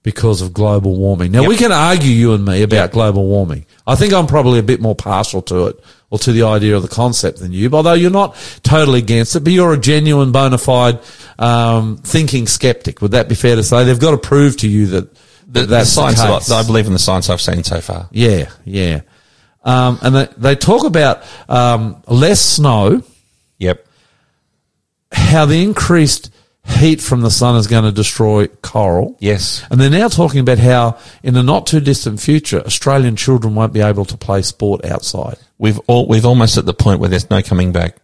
because 0.03 0.41
of 0.41 0.53
global 0.53 0.95
warming. 0.95 1.31
Now 1.33 1.41
Yep. 1.41 1.49
we 1.49 1.57
can 1.57 1.71
argue 1.73 2.11
you 2.11 2.33
and 2.33 2.45
me 2.45 2.61
about 2.61 2.91
global 2.93 3.25
warming. 3.25 3.65
I 3.85 3.95
think 3.95 4.13
I'm 4.13 4.27
probably 4.27 4.59
a 4.59 4.63
bit 4.63 4.79
more 4.79 4.95
partial 4.95 5.41
to 5.43 5.67
it 5.67 5.83
or 6.09 6.19
to 6.19 6.31
the 6.31 6.43
idea 6.43 6.77
of 6.77 6.83
the 6.83 6.87
concept 6.87 7.39
than 7.39 7.51
you, 7.51 7.69
although 7.73 7.93
you're 7.93 8.09
not 8.11 8.35
totally 8.63 8.99
against 8.99 9.35
it, 9.35 9.43
but 9.43 9.51
you're 9.51 9.73
a 9.73 9.77
genuine 9.77 10.31
bona 10.31 10.57
fide 10.57 10.99
um, 11.39 11.97
thinking 11.97 12.47
skeptic. 12.47 13.01
Would 13.01 13.11
that 13.11 13.27
be 13.27 13.35
fair 13.35 13.57
to 13.57 13.63
say? 13.63 13.83
They've 13.83 13.99
got 13.99 14.11
to 14.11 14.17
prove 14.17 14.55
to 14.57 14.69
you 14.69 14.87
that, 14.87 15.09
The, 15.47 15.61
the 15.61 15.65
that's 15.67 15.95
the 15.95 16.11
science. 16.13 16.51
I 16.51 16.63
believe 16.63 16.87
in 16.87 16.93
the 16.93 16.99
science 16.99 17.29
I've 17.29 17.41
seen 17.41 17.63
so 17.63 17.79
far. 17.81 18.09
Yeah, 18.11 18.49
yeah. 18.65 19.01
Um, 19.63 19.99
and 20.01 20.15
they, 20.15 20.27
they 20.37 20.55
talk 20.55 20.85
about 20.85 21.23
um, 21.49 22.01
less 22.07 22.39
snow, 22.39 23.01
Yep. 23.59 23.85
how 25.11 25.45
the 25.45 25.61
increased 25.63 26.31
heat 26.65 27.01
from 27.01 27.21
the 27.21 27.31
sun 27.31 27.55
is 27.55 27.67
going 27.67 27.83
to 27.85 27.91
destroy 27.91 28.47
coral. 28.47 29.17
Yes. 29.19 29.63
And 29.71 29.79
they're 29.79 29.89
now 29.89 30.09
talking 30.09 30.41
about 30.41 30.57
how, 30.59 30.97
in 31.23 31.33
the 31.33 31.43
not 31.43 31.65
too 31.65 31.79
distant 31.79 32.19
future, 32.21 32.59
Australian 32.61 33.15
children 33.15 33.55
won't 33.55 33.73
be 33.73 33.81
able 33.81 34.05
to 34.05 34.17
play 34.17 34.41
sport 34.41 34.83
outside. 34.85 35.37
We've 35.57 35.79
all, 35.87 36.07
we've 36.07 36.25
almost 36.25 36.57
at 36.57 36.65
the 36.65 36.73
point 36.73 36.99
where 36.99 37.09
there's 37.09 37.29
no 37.29 37.41
coming 37.41 37.71
back. 37.71 37.95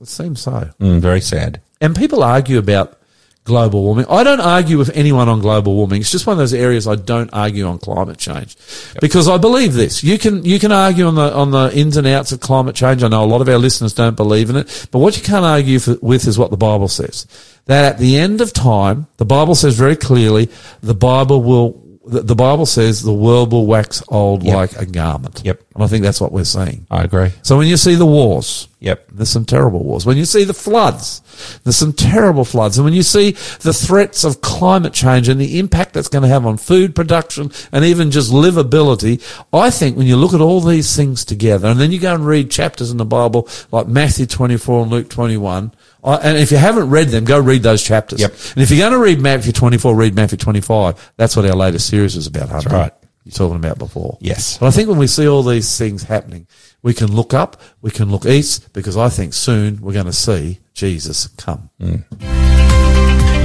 It 0.00 0.08
seems 0.08 0.40
so. 0.40 0.70
Mm, 0.80 1.00
very 1.00 1.20
sad. 1.20 1.60
And 1.80 1.94
people 1.96 2.22
argue 2.22 2.58
about 2.58 2.98
global 3.44 3.82
warming. 3.82 4.06
I 4.08 4.24
don't 4.24 4.40
argue 4.40 4.78
with 4.78 4.90
anyone 4.94 5.28
on 5.28 5.40
global 5.40 5.74
warming. 5.74 6.00
It's 6.00 6.10
just 6.10 6.26
one 6.26 6.34
of 6.34 6.38
those 6.38 6.54
areas 6.54 6.88
I 6.88 6.96
don't 6.96 7.30
argue 7.32 7.66
on 7.66 7.78
climate 7.78 8.18
change 8.18 8.56
because 9.00 9.28
I 9.28 9.36
believe 9.36 9.74
this. 9.74 10.02
You 10.02 10.18
can 10.18 10.44
you 10.44 10.58
can 10.58 10.72
argue 10.72 11.06
on 11.06 11.14
the 11.14 11.32
on 11.32 11.50
the 11.50 11.70
ins 11.76 11.96
and 11.96 12.06
outs 12.06 12.32
of 12.32 12.40
climate 12.40 12.74
change. 12.74 13.02
I 13.02 13.08
know 13.08 13.22
a 13.22 13.26
lot 13.26 13.42
of 13.42 13.48
our 13.48 13.58
listeners 13.58 13.92
don't 13.92 14.16
believe 14.16 14.50
in 14.50 14.56
it, 14.56 14.88
but 14.90 14.98
what 14.98 15.16
you 15.16 15.22
can't 15.22 15.44
argue 15.44 15.78
for, 15.78 15.96
with 16.00 16.26
is 16.26 16.38
what 16.38 16.50
the 16.50 16.56
Bible 16.56 16.88
says. 16.88 17.26
That 17.66 17.84
at 17.84 17.98
the 17.98 18.16
end 18.16 18.40
of 18.40 18.52
time, 18.52 19.06
the 19.18 19.24
Bible 19.24 19.54
says 19.54 19.76
very 19.76 19.96
clearly, 19.96 20.48
the 20.82 20.94
Bible 20.94 21.42
will. 21.42 21.83
The 22.06 22.20
the 22.20 22.34
Bible 22.34 22.66
says 22.66 23.02
the 23.02 23.12
world 23.12 23.52
will 23.52 23.66
wax 23.66 24.02
old 24.08 24.42
Yep. 24.42 24.54
like 24.54 24.72
a 24.76 24.84
garment. 24.86 25.40
Yep. 25.44 25.62
And 25.74 25.82
I 25.82 25.86
think 25.86 26.02
that's 26.04 26.20
what 26.20 26.32
we're 26.32 26.44
seeing. 26.44 26.86
I 26.90 27.02
agree. 27.02 27.30
So 27.42 27.56
when 27.56 27.66
you 27.66 27.76
see 27.78 27.94
the 27.94 28.06
wars, 28.06 28.68
Yep. 28.80 29.06
there's 29.14 29.30
some 29.30 29.46
terrible 29.46 29.82
wars. 29.82 30.04
When 30.04 30.16
you 30.18 30.26
see 30.26 30.44
the 30.44 30.52
floods, 30.52 31.22
there's 31.64 31.76
some 31.76 31.94
terrible 31.94 32.44
floods. 32.44 32.76
And 32.76 32.84
when 32.84 32.92
you 32.94 33.02
see 33.02 33.30
the 33.60 33.72
threats 33.72 34.22
of 34.24 34.42
climate 34.42 34.92
change 34.92 35.28
and 35.28 35.40
the 35.40 35.58
impact 35.58 35.94
that's 35.94 36.08
going 36.08 36.22
to 36.22 36.28
have 36.28 36.44
on 36.44 36.58
food 36.58 36.94
production 36.94 37.50
and 37.72 37.84
even 37.84 38.10
just 38.10 38.30
livability, 38.30 39.22
I 39.52 39.70
think 39.70 39.96
when 39.96 40.06
you 40.06 40.16
look 40.16 40.34
at 40.34 40.40
all 40.42 40.60
these 40.60 40.94
things 40.94 41.24
together 41.24 41.68
and 41.68 41.80
then 41.80 41.90
you 41.90 41.98
go 41.98 42.14
and 42.14 42.26
read 42.26 42.50
chapters 42.50 42.90
in 42.90 42.98
the 42.98 43.04
Bible 43.06 43.48
like 43.72 43.88
Matthew 43.88 44.26
24 44.26 44.82
and 44.82 44.90
Luke 44.90 45.08
21, 45.08 45.72
I, 45.72 45.76
and 46.04 46.36
if 46.38 46.50
you 46.50 46.58
haven't 46.58 46.90
read 46.90 47.08
them, 47.08 47.24
go 47.24 47.38
read 47.38 47.62
those 47.62 47.82
chapters. 47.82 48.20
Yep. 48.20 48.30
And 48.30 48.62
if 48.62 48.70
you're 48.70 48.78
going 48.80 48.92
to 48.92 48.98
read 48.98 49.20
Matthew 49.20 49.52
24, 49.52 49.94
read 49.96 50.14
Matthew 50.14 50.38
25. 50.38 51.12
That's 51.16 51.34
what 51.36 51.46
our 51.46 51.56
latest 51.56 51.88
series 51.88 52.16
is 52.16 52.26
about, 52.26 52.48
Hunter. 52.50 52.68
That's 52.68 52.80
right. 52.80 52.92
You're 53.24 53.32
talking 53.32 53.56
about 53.56 53.78
before. 53.78 54.18
Yes. 54.20 54.58
But 54.58 54.66
I 54.66 54.70
think 54.70 54.88
when 54.88 54.98
we 54.98 55.06
see 55.06 55.26
all 55.26 55.42
these 55.42 55.78
things 55.78 56.02
happening, 56.02 56.46
we 56.82 56.92
can 56.92 57.10
look 57.10 57.32
up, 57.32 57.60
we 57.80 57.90
can 57.90 58.10
look 58.10 58.26
east, 58.26 58.70
because 58.74 58.98
I 58.98 59.08
think 59.08 59.32
soon 59.32 59.80
we're 59.80 59.94
going 59.94 60.04
to 60.04 60.12
see 60.12 60.60
Jesus 60.74 61.28
come. 61.28 61.70
Mm. 61.80 62.04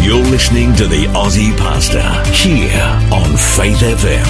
You're 0.03 0.25
listening 0.25 0.75
to 0.75 0.87
the 0.87 1.05
Aussie 1.05 1.55
Pastor 1.57 2.01
here 2.33 2.81
on 3.13 3.37
Faith 3.37 3.79
FM. 3.79 4.25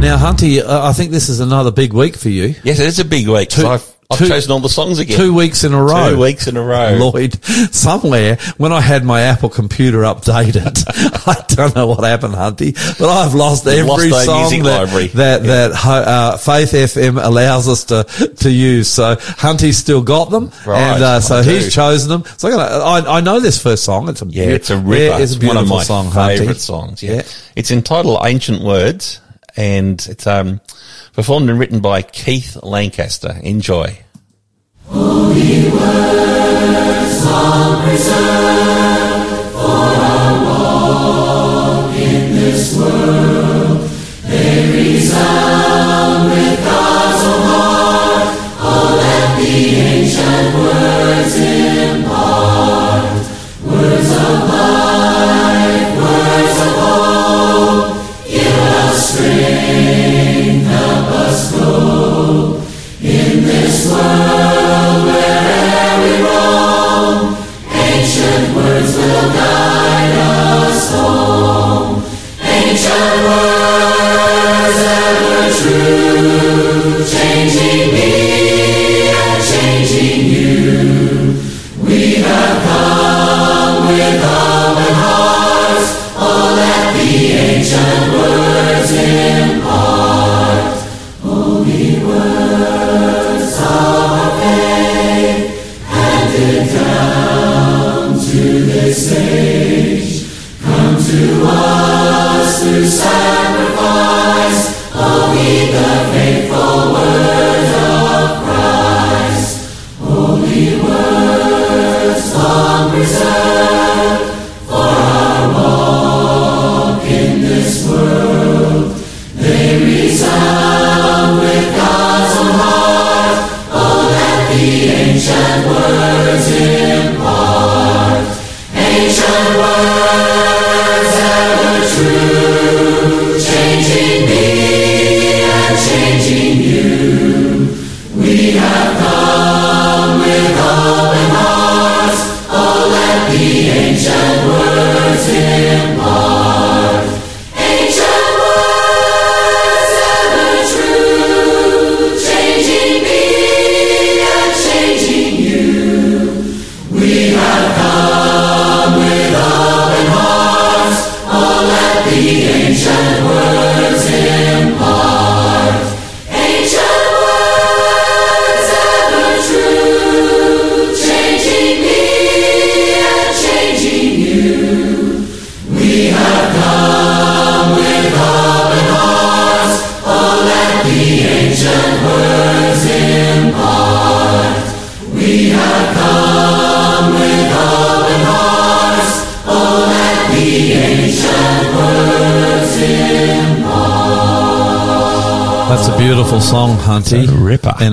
Now, 0.00 0.16
Hunty, 0.16 0.64
I 0.64 0.92
think 0.94 1.10
this 1.10 1.28
is 1.28 1.40
another 1.40 1.70
big 1.70 1.92
week 1.92 2.16
for 2.16 2.28
you. 2.30 2.54
Yes, 2.64 2.80
it 2.80 2.86
is 2.86 2.98
a 2.98 3.04
big 3.04 3.28
week. 3.28 3.50
Two- 3.50 3.78
I've, 4.12 4.18
two- 4.18 4.28
chosen 4.28 4.52
all 4.52 4.60
the 4.60 4.68
songs 4.68 4.98
again. 4.98 5.16
Two 5.18 5.34
weeks 5.34 5.64
in 5.64 5.72
a 5.74 5.82
row. 5.82 6.10
Two 6.10 6.18
weeks 6.20 6.46
in 6.46 6.56
a 6.56 6.62
row. 6.62 6.96
Lloyd, 6.96 7.42
somewhere 7.74 8.36
when 8.56 8.72
I 8.72 8.80
had 8.80 9.04
my 9.04 9.22
Apple 9.22 9.48
computer 9.48 9.98
updated, 9.98 10.84
I 11.26 11.44
don't 11.54 11.74
know 11.74 11.86
what 11.88 12.04
happened, 12.04 12.34
Hunty, 12.34 12.72
but 12.98 13.08
I've 13.08 13.34
lost 13.34 13.66
every 13.66 14.10
lost 14.10 14.24
song 14.26 14.50
that 14.62 14.86
library. 14.86 15.06
that, 15.08 15.42
that 15.44 15.72
uh, 15.84 16.36
Faith 16.36 16.72
FM 16.72 17.22
allows 17.22 17.68
us 17.68 17.84
to 17.84 18.04
to 18.36 18.50
use. 18.50 18.88
So 18.88 19.16
Hunty's 19.16 19.76
still 19.78 20.02
got 20.02 20.30
them, 20.30 20.50
Right, 20.66 20.80
and 20.80 21.02
uh, 21.02 21.20
so 21.20 21.42
he's 21.42 21.74
chosen 21.74 22.08
them. 22.08 22.24
So 22.36 22.48
I'm 22.48 22.54
gonna, 22.56 23.08
I, 23.08 23.18
I 23.18 23.20
know 23.20 23.40
this 23.40 23.62
first 23.62 23.84
song. 23.84 24.08
It's 24.08 24.22
a 24.22 24.26
Yeah, 24.26 24.44
it's 24.44 24.70
a 24.70 24.78
ripper. 24.78 25.22
it's 25.22 25.36
a 25.42 25.46
one 25.46 25.56
of 25.56 25.68
my 25.68 25.82
song, 25.82 26.06
Hunty. 26.06 26.38
favourite 26.38 26.58
songs. 26.60 27.02
Yeah. 27.02 27.12
Yeah. 27.14 27.22
It's 27.56 27.70
entitled 27.70 28.20
Ancient 28.24 28.62
Words 28.62 29.20
and 29.56 30.04
it's 30.08 30.26
um, 30.26 30.60
performed 31.12 31.50
and 31.50 31.58
written 31.58 31.80
by 31.80 32.02
Keith 32.02 32.56
Lancaster. 32.62 33.38
Enjoy. 33.42 33.98
Holy 34.86 35.70
words 35.70 37.26
preserved. 37.84 39.31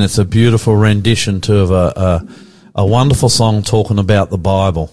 It's 0.10 0.17
a 0.17 0.26
beautiful 0.26 0.76
rendition 0.76 1.39
too 1.39 1.60
of 1.60 1.69
a, 1.69 1.93
a, 1.95 2.28
a 2.82 2.84
wonderful 2.84 3.30
song 3.30 3.62
talking 3.62 4.00
about 4.00 4.32
the 4.32 4.39
Bible. 4.39 4.89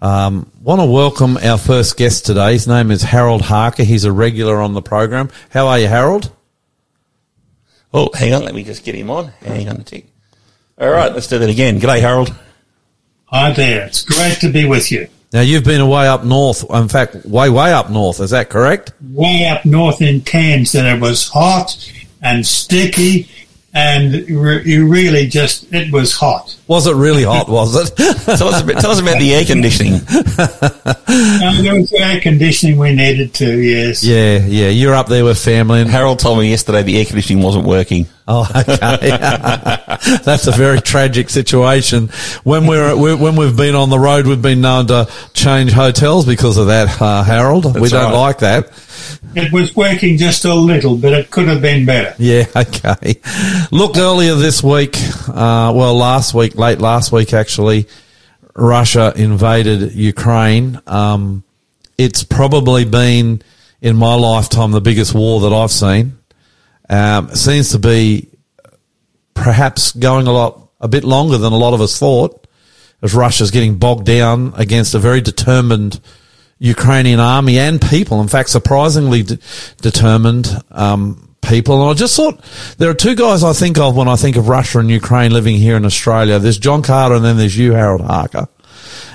Um, 0.00 0.48
want 0.62 0.80
to 0.80 0.84
welcome 0.84 1.36
our 1.38 1.58
first 1.58 1.96
guest 1.96 2.26
today. 2.26 2.52
His 2.52 2.68
name 2.68 2.92
is 2.92 3.02
Harold 3.02 3.42
Harker. 3.42 3.82
He's 3.82 4.04
a 4.04 4.12
regular 4.12 4.60
on 4.60 4.72
the 4.74 4.80
program. 4.80 5.30
How 5.50 5.66
are 5.66 5.80
you, 5.80 5.88
Harold? 5.88 6.30
Oh, 7.92 8.08
hang 8.14 8.34
on. 8.34 8.44
Let 8.44 8.54
me 8.54 8.62
just 8.62 8.84
get 8.84 8.94
him 8.94 9.10
on. 9.10 9.32
Hang 9.44 9.68
on 9.68 9.80
a 9.80 9.82
tick. 9.82 10.06
All 10.78 10.88
right, 10.88 11.12
let's 11.12 11.26
do 11.26 11.40
that 11.40 11.50
again. 11.50 11.80
G'day, 11.80 12.00
Harold. 12.00 12.32
Hi 13.24 13.50
there. 13.50 13.86
It's 13.86 14.04
great 14.04 14.38
to 14.42 14.52
be 14.52 14.64
with 14.64 14.92
you. 14.92 15.08
Now 15.32 15.40
you've 15.40 15.64
been 15.64 15.80
away 15.80 16.06
up 16.06 16.22
north. 16.22 16.64
In 16.70 16.86
fact, 16.86 17.16
way 17.26 17.50
way 17.50 17.72
up 17.72 17.90
north. 17.90 18.20
Is 18.20 18.30
that 18.30 18.48
correct? 18.48 18.92
Way 19.10 19.48
up 19.48 19.64
north 19.64 20.00
in 20.00 20.20
Cairns, 20.20 20.76
and 20.76 20.86
it 20.86 21.00
was 21.00 21.26
hot 21.30 21.76
and 22.22 22.46
sticky, 22.46 23.28
and 23.74 24.12
re- 24.28 24.62
you 24.64 24.86
really 24.88 25.26
just 25.26 25.72
it 25.72 25.92
was 25.92 26.14
hot. 26.14 26.56
Was 26.66 26.86
it 26.86 26.94
really 26.94 27.24
hot? 27.24 27.48
Was 27.52 27.74
it? 27.74 27.96
Tell 27.96 28.48
us, 28.48 28.62
about, 28.62 28.80
tell 28.80 28.90
us 28.90 29.00
about 29.00 29.18
the 29.18 29.34
air 29.34 29.44
conditioning. 29.44 30.00
And 31.14 31.66
there 31.66 31.74
was 31.74 31.92
air 31.92 32.20
conditioning 32.20 32.78
we 32.78 32.94
needed 32.94 33.34
to. 33.34 33.58
Yes. 33.60 34.02
yeah, 34.02 34.38
yeah. 34.38 34.68
You're 34.68 34.94
up 34.94 35.08
there 35.08 35.24
with 35.24 35.38
family. 35.38 35.80
And, 35.82 35.90
Harold 35.90 36.18
told 36.18 36.38
me 36.38 36.50
yesterday 36.50 36.82
the 36.82 36.98
air 36.98 37.04
conditioning 37.04 37.42
wasn't 37.42 37.66
working. 37.66 38.06
oh, 38.28 38.48
okay. 38.56 39.10
That's 40.24 40.46
a 40.46 40.52
very 40.52 40.80
tragic 40.80 41.28
situation. 41.28 42.08
When 42.44 42.66
we're 42.66 42.96
we- 42.96 43.14
when 43.14 43.36
we've 43.36 43.56
been 43.56 43.74
on 43.74 43.90
the 43.90 43.98
road, 43.98 44.26
we've 44.26 44.40
been 44.40 44.60
known 44.60 44.86
to 44.88 45.08
change 45.34 45.72
hotels 45.72 46.24
because 46.26 46.56
of 46.56 46.68
that, 46.68 47.00
uh, 47.00 47.22
Harold. 47.24 47.78
we 47.78 47.88
don't 47.88 48.12
right. 48.12 48.18
like 48.18 48.38
that. 48.38 48.70
It 49.34 49.52
was 49.52 49.74
working 49.74 50.18
just 50.18 50.44
a 50.44 50.54
little, 50.54 50.96
but 50.96 51.12
it 51.12 51.30
could 51.30 51.48
have 51.48 51.62
been 51.62 51.86
better. 51.86 52.14
Yeah, 52.18 52.46
okay. 52.56 53.20
Look, 53.70 53.96
earlier 53.96 54.34
this 54.34 54.62
week, 54.62 54.96
uh, 55.28 55.72
well, 55.74 55.94
last 55.94 56.34
week, 56.34 56.56
late 56.56 56.78
last 56.78 57.12
week 57.12 57.32
actually, 57.32 57.86
Russia 58.54 59.12
invaded 59.16 59.92
Ukraine. 59.92 60.80
Um, 60.86 61.44
it's 61.98 62.24
probably 62.24 62.84
been, 62.84 63.42
in 63.80 63.96
my 63.96 64.14
lifetime, 64.14 64.72
the 64.72 64.80
biggest 64.80 65.14
war 65.14 65.40
that 65.40 65.52
I've 65.52 65.70
seen. 65.70 66.18
Um, 66.88 67.30
it 67.30 67.36
seems 67.36 67.70
to 67.70 67.78
be 67.78 68.28
perhaps 69.34 69.92
going 69.92 70.26
a 70.26 70.32
lot, 70.32 70.68
a 70.80 70.88
bit 70.88 71.04
longer 71.04 71.38
than 71.38 71.52
a 71.52 71.56
lot 71.56 71.74
of 71.74 71.80
us 71.80 71.98
thought, 71.98 72.46
as 73.02 73.14
Russia's 73.14 73.50
getting 73.50 73.78
bogged 73.78 74.06
down 74.06 74.52
against 74.56 74.94
a 74.94 74.98
very 74.98 75.20
determined 75.20 76.00
Ukrainian 76.62 77.18
army 77.18 77.58
and 77.58 77.82
people. 77.82 78.20
In 78.20 78.28
fact, 78.28 78.48
surprisingly 78.48 79.24
de- 79.24 79.38
determined 79.80 80.48
um, 80.70 81.34
people. 81.42 81.82
And 81.82 81.90
I 81.90 81.94
just 81.94 82.14
thought 82.14 82.40
there 82.78 82.88
are 82.88 82.94
two 82.94 83.16
guys 83.16 83.42
I 83.42 83.52
think 83.52 83.78
of 83.78 83.96
when 83.96 84.06
I 84.06 84.14
think 84.14 84.36
of 84.36 84.48
Russia 84.48 84.78
and 84.78 84.88
Ukraine 84.88 85.32
living 85.32 85.56
here 85.56 85.76
in 85.76 85.84
Australia. 85.84 86.38
There's 86.38 86.58
John 86.58 86.82
Carter 86.82 87.16
and 87.16 87.24
then 87.24 87.36
there's 87.36 87.58
you, 87.58 87.72
Harold 87.72 88.02
Harker. 88.02 88.46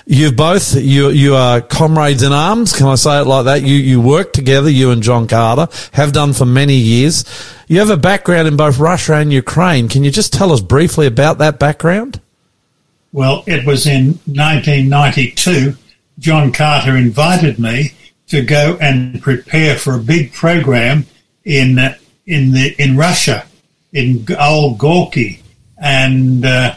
You've 0.05 0.35
both 0.35 0.75
you 0.75 1.09
you 1.09 1.35
are 1.35 1.61
comrades 1.61 2.23
in 2.23 2.31
arms. 2.31 2.73
Can 2.73 2.87
I 2.87 2.95
say 2.95 3.21
it 3.21 3.27
like 3.27 3.45
that? 3.45 3.61
You 3.63 3.75
you 3.75 3.99
work 3.99 4.31
together. 4.33 4.69
You 4.69 4.91
and 4.91 5.03
John 5.03 5.27
Carter 5.27 5.67
have 5.93 6.13
done 6.13 6.33
for 6.33 6.45
many 6.45 6.75
years. 6.75 7.25
You 7.67 7.79
have 7.79 7.89
a 7.89 7.97
background 7.97 8.47
in 8.47 8.55
both 8.55 8.77
Russia 8.77 9.15
and 9.15 9.33
Ukraine. 9.33 9.89
Can 9.89 10.05
you 10.05 10.11
just 10.11 10.31
tell 10.31 10.53
us 10.53 10.61
briefly 10.61 11.07
about 11.07 11.39
that 11.39 11.59
background? 11.59 12.21
Well, 13.11 13.43
it 13.47 13.65
was 13.65 13.85
in 13.85 14.19
1992. 14.25 15.75
John 16.19 16.51
Carter 16.51 16.95
invited 16.95 17.59
me 17.59 17.93
to 18.27 18.41
go 18.41 18.77
and 18.81 19.21
prepare 19.21 19.75
for 19.75 19.95
a 19.95 19.99
big 19.99 20.33
program 20.33 21.05
in 21.45 21.79
uh, 21.79 21.95
in 22.25 22.51
the 22.51 22.75
in 22.81 22.97
Russia, 22.97 23.45
in 23.93 24.25
old 24.39 24.77
Gorky, 24.77 25.41
and 25.77 26.45
uh, 26.45 26.75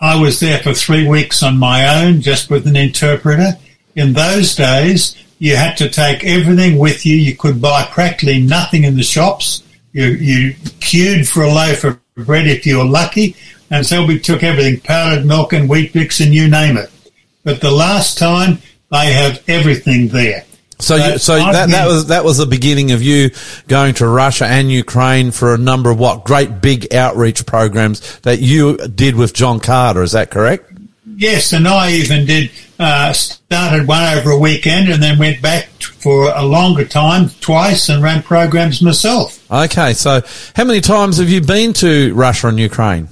I 0.00 0.20
was 0.20 0.40
there 0.40 0.60
for 0.60 0.72
three 0.72 1.06
weeks 1.06 1.42
on 1.42 1.58
my 1.58 2.02
own, 2.02 2.22
just 2.22 2.50
with 2.50 2.66
an 2.66 2.76
interpreter. 2.76 3.52
In 3.94 4.14
those 4.14 4.54
days, 4.54 5.16
you 5.38 5.56
had 5.56 5.76
to 5.76 5.90
take 5.90 6.24
everything 6.24 6.78
with 6.78 7.04
you. 7.04 7.16
You 7.16 7.36
could 7.36 7.60
buy 7.60 7.84
practically 7.84 8.40
nothing 8.40 8.84
in 8.84 8.96
the 8.96 9.02
shops. 9.02 9.62
You, 9.92 10.06
you 10.06 10.54
queued 10.80 11.28
for 11.28 11.42
a 11.42 11.52
loaf 11.52 11.84
of 11.84 12.00
bread 12.14 12.46
if 12.46 12.64
you 12.66 12.78
were 12.78 12.84
lucky. 12.84 13.36
And 13.70 13.84
so 13.86 14.04
we 14.04 14.18
took 14.18 14.42
everything, 14.42 14.80
powdered 14.80 15.26
milk 15.26 15.52
and 15.52 15.68
Weet-Bix 15.68 16.24
and 16.24 16.34
you 16.34 16.48
name 16.48 16.76
it. 16.76 16.90
But 17.42 17.60
the 17.60 17.70
last 17.70 18.18
time, 18.18 18.58
they 18.90 19.12
have 19.12 19.42
everything 19.48 20.08
there. 20.08 20.44
So, 20.80 20.96
you, 20.96 21.18
so 21.18 21.36
that, 21.36 21.68
that 21.70 21.86
was 21.86 22.06
that 22.06 22.24
was 22.24 22.38
the 22.38 22.46
beginning 22.46 22.92
of 22.92 23.02
you 23.02 23.30
going 23.68 23.94
to 23.94 24.06
Russia 24.06 24.46
and 24.46 24.70
Ukraine 24.72 25.30
for 25.30 25.54
a 25.54 25.58
number 25.58 25.90
of 25.90 25.98
what 25.98 26.24
great 26.24 26.62
big 26.62 26.94
outreach 26.94 27.44
programs 27.44 28.18
that 28.20 28.40
you 28.40 28.78
did 28.88 29.14
with 29.14 29.34
John 29.34 29.60
Carter. 29.60 30.02
Is 30.02 30.12
that 30.12 30.30
correct? 30.30 30.72
Yes, 31.16 31.52
and 31.52 31.68
I 31.68 31.92
even 31.92 32.24
did 32.24 32.50
uh, 32.78 33.12
started 33.12 33.86
one 33.86 34.16
over 34.16 34.30
a 34.30 34.38
weekend 34.38 34.88
and 34.88 35.02
then 35.02 35.18
went 35.18 35.42
back 35.42 35.68
for 35.80 36.32
a 36.34 36.42
longer 36.42 36.86
time 36.86 37.28
twice 37.40 37.90
and 37.90 38.02
ran 38.02 38.22
programs 38.22 38.80
myself. 38.80 39.38
Okay, 39.50 39.92
so 39.92 40.22
how 40.56 40.64
many 40.64 40.80
times 40.80 41.18
have 41.18 41.28
you 41.28 41.42
been 41.42 41.74
to 41.74 42.14
Russia 42.14 42.48
and 42.48 42.58
Ukraine? 42.58 43.08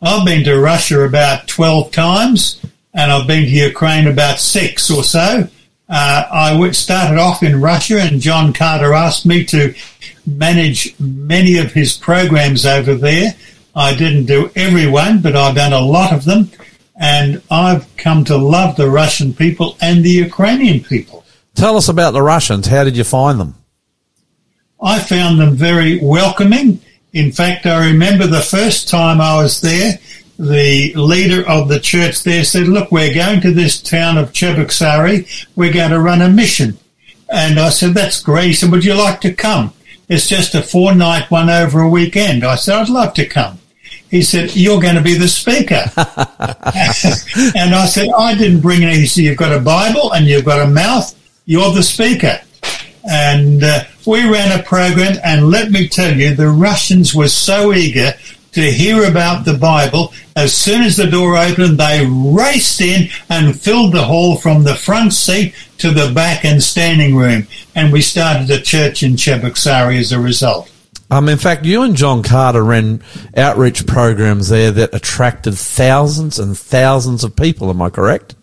I've 0.00 0.24
been 0.24 0.42
to 0.44 0.58
Russia 0.58 1.02
about 1.02 1.48
12 1.48 1.90
times 1.90 2.64
and 2.98 3.12
I've 3.12 3.28
been 3.28 3.44
to 3.44 3.50
Ukraine 3.50 4.08
about 4.08 4.40
six 4.40 4.90
or 4.90 5.04
so. 5.04 5.48
Uh, 5.88 6.24
I 6.30 6.70
started 6.72 7.16
off 7.16 7.44
in 7.44 7.60
Russia 7.60 8.00
and 8.00 8.20
John 8.20 8.52
Carter 8.52 8.92
asked 8.92 9.24
me 9.24 9.44
to 9.44 9.72
manage 10.26 10.98
many 10.98 11.58
of 11.58 11.72
his 11.72 11.96
programs 11.96 12.66
over 12.66 12.96
there. 12.96 13.34
I 13.76 13.94
didn't 13.94 14.26
do 14.26 14.50
every 14.56 14.88
one, 14.88 15.22
but 15.22 15.36
I've 15.36 15.54
done 15.54 15.72
a 15.72 15.80
lot 15.80 16.12
of 16.12 16.24
them 16.24 16.50
and 17.00 17.40
I've 17.52 17.86
come 17.96 18.24
to 18.24 18.36
love 18.36 18.74
the 18.74 18.90
Russian 18.90 19.32
people 19.32 19.76
and 19.80 20.04
the 20.04 20.10
Ukrainian 20.10 20.82
people. 20.82 21.24
Tell 21.54 21.76
us 21.76 21.88
about 21.88 22.10
the 22.10 22.22
Russians. 22.22 22.66
How 22.66 22.82
did 22.82 22.96
you 22.96 23.04
find 23.04 23.38
them? 23.38 23.54
I 24.82 24.98
found 24.98 25.38
them 25.38 25.54
very 25.54 26.00
welcoming. 26.00 26.80
In 27.12 27.30
fact, 27.30 27.64
I 27.64 27.90
remember 27.90 28.26
the 28.26 28.40
first 28.40 28.88
time 28.88 29.20
I 29.20 29.40
was 29.40 29.60
there, 29.60 29.98
the 30.38 30.94
leader 30.94 31.46
of 31.48 31.68
the 31.68 31.80
church 31.80 32.22
there 32.22 32.44
said, 32.44 32.68
look, 32.68 32.92
we're 32.92 33.14
going 33.14 33.40
to 33.40 33.52
this 33.52 33.80
town 33.80 34.16
of 34.16 34.32
Cheboksary. 34.32 35.46
We're 35.56 35.72
going 35.72 35.90
to 35.90 36.00
run 36.00 36.22
a 36.22 36.28
mission. 36.28 36.78
And 37.30 37.58
I 37.58 37.70
said, 37.70 37.94
that's 37.94 38.22
great. 38.22 38.46
He 38.46 38.52
said, 38.52 38.70
would 38.70 38.84
you 38.84 38.94
like 38.94 39.20
to 39.22 39.34
come? 39.34 39.72
It's 40.08 40.28
just 40.28 40.54
a 40.54 40.62
four 40.62 40.94
night 40.94 41.30
one 41.30 41.50
over 41.50 41.80
a 41.80 41.88
weekend. 41.88 42.44
I 42.44 42.54
said, 42.54 42.76
I'd 42.76 42.88
love 42.88 43.14
to 43.14 43.26
come. 43.26 43.58
He 44.10 44.22
said, 44.22 44.56
you're 44.56 44.80
going 44.80 44.94
to 44.94 45.02
be 45.02 45.14
the 45.14 45.28
speaker. 45.28 45.74
and 45.96 47.74
I 47.74 47.86
said, 47.86 48.08
I 48.16 48.34
didn't 48.34 48.60
bring 48.60 48.84
anything. 48.84 49.00
He 49.00 49.06
said, 49.06 49.24
you've 49.24 49.36
got 49.36 49.52
a 49.52 49.60
Bible 49.60 50.12
and 50.12 50.26
you've 50.26 50.46
got 50.46 50.66
a 50.66 50.70
mouth. 50.70 51.14
You're 51.44 51.72
the 51.72 51.82
speaker 51.82 52.40
and 53.08 53.64
uh, 53.64 53.84
we 54.06 54.28
ran 54.28 54.58
a 54.58 54.62
program 54.62 55.16
and 55.24 55.48
let 55.48 55.70
me 55.70 55.88
tell 55.88 56.14
you 56.14 56.34
the 56.34 56.48
russians 56.48 57.14
were 57.14 57.28
so 57.28 57.72
eager 57.72 58.12
to 58.52 58.62
hear 58.62 59.04
about 59.08 59.44
the 59.44 59.54
bible 59.54 60.12
as 60.36 60.52
soon 60.52 60.82
as 60.82 60.96
the 60.96 61.06
door 61.06 61.36
opened 61.36 61.78
they 61.78 62.06
raced 62.06 62.80
in 62.80 63.08
and 63.28 63.58
filled 63.60 63.92
the 63.92 64.04
hall 64.04 64.36
from 64.36 64.64
the 64.64 64.74
front 64.74 65.12
seat 65.12 65.54
to 65.78 65.90
the 65.90 66.12
back 66.14 66.44
and 66.44 66.62
standing 66.62 67.14
room 67.14 67.46
and 67.74 67.92
we 67.92 68.00
started 68.00 68.50
a 68.50 68.60
church 68.60 69.02
in 69.02 69.12
Cheboksary 69.12 69.98
as 69.98 70.12
a 70.12 70.20
result 70.20 70.70
Um, 71.10 71.28
in 71.30 71.38
fact, 71.38 71.64
you 71.64 71.82
and 71.84 71.96
John 71.96 72.22
Carter 72.22 72.62
ran 72.62 73.02
outreach 73.34 73.86
programs 73.86 74.50
there 74.50 74.70
that 74.72 74.94
attracted 74.94 75.54
thousands 75.54 76.38
and 76.38 76.54
thousands 76.58 77.24
of 77.24 77.34
people. 77.34 77.70
Am 77.70 77.80
I 77.80 77.88
correct? 77.88 78.34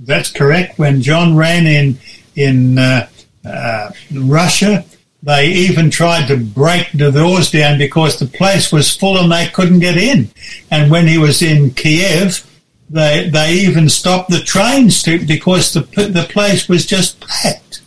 That's 0.00 0.32
correct. 0.32 0.76
When 0.76 1.02
John 1.02 1.36
ran 1.36 1.66
in 1.66 1.98
in 2.34 2.78
uh, 2.78 3.08
uh, 3.44 3.90
Russia, 4.12 4.84
they 5.22 5.48
even 5.48 5.90
tried 5.90 6.28
to 6.28 6.36
break 6.36 6.92
the 6.92 7.10
doors 7.10 7.50
down 7.50 7.78
because 7.78 8.18
the 8.18 8.26
place 8.26 8.72
was 8.72 8.94
full 8.94 9.18
and 9.18 9.30
they 9.30 9.48
couldn't 9.48 9.80
get 9.80 9.96
in. 9.96 10.30
And 10.70 10.90
when 10.90 11.06
he 11.06 11.18
was 11.18 11.42
in 11.42 11.72
Kiev, 11.72 12.46
they 12.88 13.28
they 13.28 13.52
even 13.52 13.88
stopped 13.88 14.30
the 14.30 14.40
trains 14.40 15.02
to, 15.04 15.24
because 15.24 15.72
the 15.72 15.80
the 15.80 16.26
place 16.30 16.68
was 16.68 16.86
just 16.86 17.20
packed. 17.20 17.82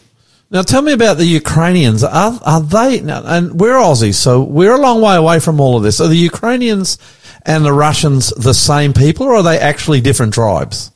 Now, 0.52 0.62
tell 0.62 0.84
me 0.84 0.94
about 0.94 1.18
the 1.18 1.26
Ukrainians. 1.26 2.04
Are, 2.04 2.40
are 2.46 2.62
they, 2.62 3.02
now, 3.02 3.24
and 3.26 3.60
we're 3.60 3.74
Aussies, 3.74 4.16
so 4.16 4.44
we're 4.44 4.76
a 4.76 4.80
long 4.80 5.02
way 5.02 5.16
away 5.16 5.40
from 5.40 5.60
all 5.60 5.76
of 5.76 5.82
this. 5.82 6.00
Are 6.00 6.08
the 6.08 6.16
Ukrainians 6.16 7.00
and 7.44 7.66
the 7.66 7.74
Russians 7.74 8.30
the 8.30 8.54
same 8.54 8.94
people, 8.94 9.26
or 9.26 9.38
are 9.38 9.44
they 9.44 9.58
actually 9.58 10.00
different 10.00 10.36
tribes? 10.36 10.92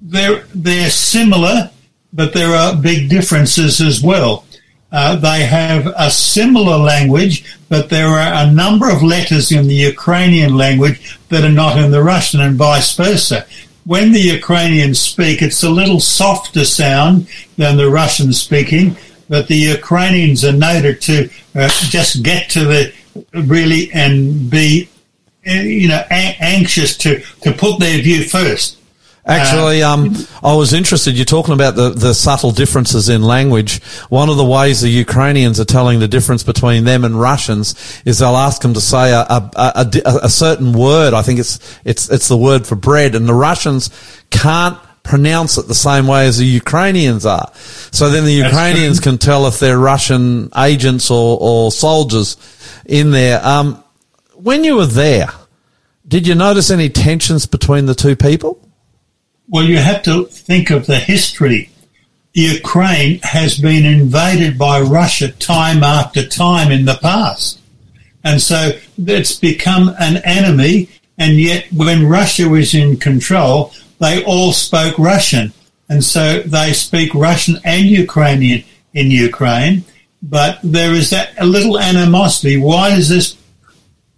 they're 0.00 0.44
they're 0.54 0.90
similar, 0.90 1.70
but 2.12 2.32
there 2.32 2.54
are 2.54 2.76
big 2.76 3.08
differences 3.08 3.80
as 3.80 4.02
well. 4.02 4.44
Uh, 4.92 5.16
they 5.16 5.44
have 5.44 5.92
a 5.96 6.10
similar 6.10 6.76
language, 6.78 7.44
but 7.68 7.90
there 7.90 8.06
are 8.06 8.44
a 8.44 8.52
number 8.52 8.88
of 8.88 9.02
letters 9.02 9.50
in 9.50 9.66
the 9.66 9.74
Ukrainian 9.74 10.56
language 10.56 11.18
that 11.28 11.44
are 11.44 11.48
not 11.50 11.78
in 11.78 11.90
the 11.90 12.02
Russian, 12.02 12.40
and 12.40 12.56
vice 12.56 12.94
versa. 12.94 13.46
When 13.84 14.12
the 14.12 14.20
Ukrainians 14.20 15.00
speak, 15.00 15.42
it's 15.42 15.62
a 15.62 15.70
little 15.70 16.00
softer 16.00 16.64
sound 16.64 17.28
than 17.56 17.76
the 17.76 17.90
Russian 17.90 18.32
speaking, 18.32 18.96
but 19.28 19.48
the 19.48 19.56
Ukrainians 19.56 20.44
are 20.44 20.52
noted 20.52 21.00
to 21.02 21.28
uh, 21.54 21.68
just 21.68 22.22
get 22.22 22.48
to 22.50 22.64
the 22.64 22.92
really 23.32 23.90
and 23.92 24.48
be, 24.48 24.88
uh, 25.46 25.52
you 25.52 25.88
know, 25.88 26.02
a- 26.10 26.36
anxious 26.40 26.96
to, 26.98 27.20
to 27.42 27.52
put 27.52 27.80
their 27.80 28.00
view 28.02 28.24
first. 28.24 28.75
Actually, 29.26 29.82
um, 29.82 30.14
I 30.42 30.54
was 30.54 30.72
interested. 30.72 31.16
You're 31.16 31.24
talking 31.24 31.54
about 31.54 31.74
the, 31.74 31.90
the 31.90 32.14
subtle 32.14 32.52
differences 32.52 33.08
in 33.08 33.22
language. 33.22 33.82
One 34.08 34.28
of 34.28 34.36
the 34.36 34.44
ways 34.44 34.80
the 34.80 34.88
Ukrainians 34.88 35.58
are 35.58 35.64
telling 35.64 35.98
the 35.98 36.06
difference 36.06 36.44
between 36.44 36.84
them 36.84 37.04
and 37.04 37.20
Russians 37.20 37.74
is 38.04 38.20
they'll 38.20 38.36
ask 38.36 38.62
them 38.62 38.74
to 38.74 38.80
say 38.80 39.10
a, 39.10 39.22
a, 39.22 39.50
a, 39.56 39.90
a 40.22 40.28
certain 40.28 40.72
word. 40.72 41.12
I 41.12 41.22
think 41.22 41.40
it's, 41.40 41.58
it's, 41.84 42.08
it's 42.08 42.28
the 42.28 42.36
word 42.36 42.68
for 42.68 42.76
bread 42.76 43.16
and 43.16 43.28
the 43.28 43.34
Russians 43.34 43.90
can't 44.30 44.78
pronounce 45.02 45.58
it 45.58 45.66
the 45.66 45.74
same 45.74 46.06
way 46.06 46.26
as 46.26 46.38
the 46.38 46.46
Ukrainians 46.46 47.26
are. 47.26 47.50
So 47.90 48.10
then 48.10 48.24
the 48.24 48.32
Ukrainians 48.32 49.00
can 49.00 49.18
tell 49.18 49.46
if 49.46 49.58
they're 49.58 49.78
Russian 49.78 50.50
agents 50.56 51.10
or, 51.10 51.38
or 51.40 51.72
soldiers 51.72 52.36
in 52.84 53.10
there. 53.10 53.44
Um, 53.44 53.82
when 54.34 54.62
you 54.62 54.76
were 54.76 54.86
there, 54.86 55.28
did 56.06 56.26
you 56.28 56.34
notice 56.36 56.70
any 56.70 56.90
tensions 56.90 57.46
between 57.46 57.86
the 57.86 57.94
two 57.94 58.14
people? 58.14 58.60
Well, 59.48 59.64
you 59.64 59.78
have 59.78 60.02
to 60.04 60.24
think 60.24 60.70
of 60.70 60.86
the 60.86 60.98
history. 60.98 61.70
Ukraine 62.34 63.20
has 63.22 63.56
been 63.58 63.86
invaded 63.86 64.58
by 64.58 64.80
Russia 64.80 65.30
time 65.30 65.84
after 65.84 66.26
time 66.26 66.72
in 66.72 66.84
the 66.84 66.98
past. 67.00 67.60
And 68.24 68.42
so 68.42 68.72
it's 68.98 69.36
become 69.36 69.94
an 70.00 70.16
enemy. 70.24 70.88
And 71.16 71.40
yet 71.40 71.72
when 71.72 72.08
Russia 72.08 72.48
was 72.48 72.74
in 72.74 72.96
control, 72.96 73.72
they 74.00 74.24
all 74.24 74.52
spoke 74.52 74.98
Russian. 74.98 75.52
And 75.88 76.02
so 76.02 76.40
they 76.40 76.72
speak 76.72 77.14
Russian 77.14 77.56
and 77.64 77.86
Ukrainian 77.86 78.64
in 78.94 79.12
Ukraine. 79.12 79.84
But 80.22 80.58
there 80.64 80.92
is 80.92 81.10
that 81.10 81.38
little 81.46 81.78
animosity. 81.78 82.56
Why 82.56 82.96
does 82.96 83.08
this 83.08 83.36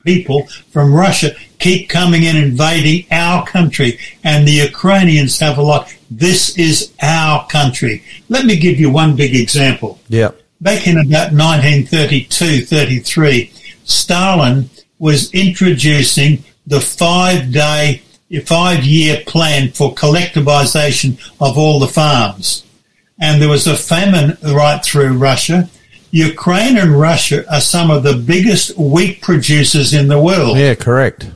people 0.09 0.47
from 0.71 0.95
Russia 0.95 1.31
keep 1.59 1.91
coming 1.91 2.23
in 2.23 2.35
invading 2.35 3.07
our 3.11 3.45
country 3.47 3.99
and 4.25 4.49
the 4.49 4.59
Ukrainians 4.71 5.39
have 5.41 5.59
a 5.59 5.63
lot. 5.73 5.83
This 6.11 6.41
is 6.57 6.93
our 7.03 7.47
country. 7.49 8.03
Let 8.31 8.47
me 8.47 8.57
give 8.57 8.81
you 8.81 8.89
one 8.91 9.17
big 9.17 9.35
example. 9.37 10.01
Yeah. 10.09 10.31
Back 10.63 10.87
in 10.87 10.97
about 10.97 11.33
1932, 11.33 12.65
33, 12.65 13.53
Stalin 13.85 14.71
was 14.99 15.33
introducing 15.35 16.43
the 16.67 16.81
five 16.81 17.53
day, 17.53 18.03
five 18.45 18.85
year 18.85 19.23
plan 19.27 19.71
for 19.73 19.95
collectivization 19.95 21.11
of 21.47 21.59
all 21.59 21.79
the 21.79 21.95
farms. 22.01 22.65
And 23.21 23.43
there 23.43 23.55
was 23.57 23.67
a 23.67 23.77
famine 23.77 24.39
right 24.43 24.83
through 24.83 25.19
Russia. 25.19 25.69
Ukraine 26.11 26.77
and 26.79 26.99
Russia 26.99 27.45
are 27.53 27.61
some 27.61 27.91
of 27.91 28.03
the 28.03 28.15
biggest 28.15 28.77
wheat 28.79 29.21
producers 29.21 29.93
in 29.93 30.09
the 30.09 30.21
world. 30.21 30.59
Yeah, 30.59 30.75
correct. 30.75 31.31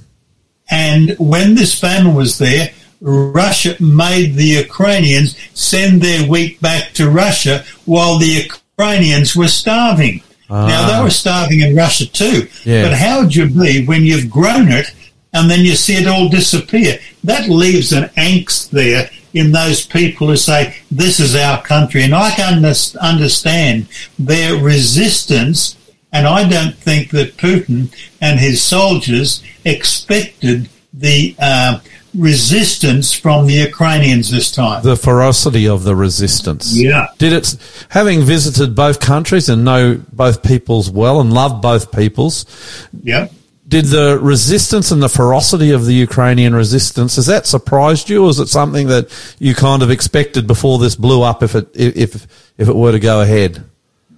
And 0.70 1.16
when 1.18 1.54
this 1.54 1.78
famine 1.78 2.14
was 2.14 2.38
there, 2.38 2.70
Russia 3.00 3.76
made 3.80 4.34
the 4.34 4.44
Ukrainians 4.44 5.36
send 5.54 6.00
their 6.00 6.26
wheat 6.26 6.60
back 6.60 6.92
to 6.94 7.10
Russia 7.10 7.64
while 7.84 8.18
the 8.18 8.48
Ukrainians 8.48 9.36
were 9.36 9.48
starving. 9.48 10.22
Now 10.48 10.86
they 10.86 10.94
ah. 10.94 11.02
were 11.02 11.10
starving 11.10 11.60
in 11.60 11.74
Russia 11.74 12.06
too. 12.06 12.46
Yeah. 12.64 12.82
But 12.84 12.92
how 12.92 13.20
would 13.20 13.34
you 13.34 13.48
be 13.48 13.86
when 13.86 14.02
you've 14.02 14.30
grown 14.30 14.70
it 14.70 14.94
and 15.32 15.50
then 15.50 15.60
you 15.60 15.74
see 15.74 15.94
it 15.94 16.06
all 16.06 16.28
disappear? 16.28 16.98
That 17.24 17.48
leaves 17.48 17.92
an 17.92 18.04
angst 18.16 18.70
there 18.70 19.10
in 19.34 19.52
those 19.52 19.86
people 19.86 20.28
who 20.28 20.36
say, 20.36 20.76
this 20.90 21.20
is 21.20 21.34
our 21.34 21.62
country. 21.62 22.02
And 22.02 22.14
I 22.14 22.30
can 22.30 22.64
understand 23.00 23.86
their 24.18 24.56
resistance. 24.62 25.76
And 26.12 26.26
I 26.26 26.48
don't 26.48 26.74
think 26.76 27.10
that 27.10 27.36
Putin 27.36 27.94
and 28.20 28.38
his 28.38 28.62
soldiers 28.62 29.42
expected 29.64 30.68
the 30.92 31.34
uh, 31.38 31.80
resistance 32.14 33.12
from 33.14 33.46
the 33.46 33.54
Ukrainians 33.54 34.30
this 34.30 34.50
time. 34.50 34.82
The 34.82 34.96
ferocity 34.96 35.66
of 35.66 35.84
the 35.84 35.96
resistance. 35.96 36.76
Yeah. 36.76 37.06
Did 37.18 37.32
it, 37.32 37.56
having 37.88 38.20
visited 38.22 38.74
both 38.74 39.00
countries 39.00 39.48
and 39.48 39.64
know 39.64 40.02
both 40.12 40.42
peoples 40.42 40.90
well 40.90 41.20
and 41.20 41.32
love 41.32 41.62
both 41.62 41.90
peoples, 41.92 42.44
Yep. 43.02 43.32
Did 43.72 43.86
the 43.86 44.18
resistance 44.20 44.90
and 44.90 45.02
the 45.02 45.08
ferocity 45.08 45.70
of 45.70 45.86
the 45.86 45.94
Ukrainian 45.94 46.54
resistance, 46.54 47.16
has 47.16 47.24
that 47.24 47.46
surprised 47.46 48.10
you 48.10 48.22
or 48.26 48.28
is 48.28 48.38
it 48.38 48.48
something 48.48 48.88
that 48.88 49.08
you 49.38 49.54
kind 49.54 49.82
of 49.82 49.90
expected 49.90 50.46
before 50.46 50.78
this 50.78 50.94
blew 50.94 51.22
up 51.22 51.42
if 51.42 51.54
it, 51.54 51.70
if, 51.74 52.26
if 52.58 52.68
it 52.68 52.76
were 52.76 52.92
to 52.92 53.00
go 53.00 53.22
ahead? 53.22 53.64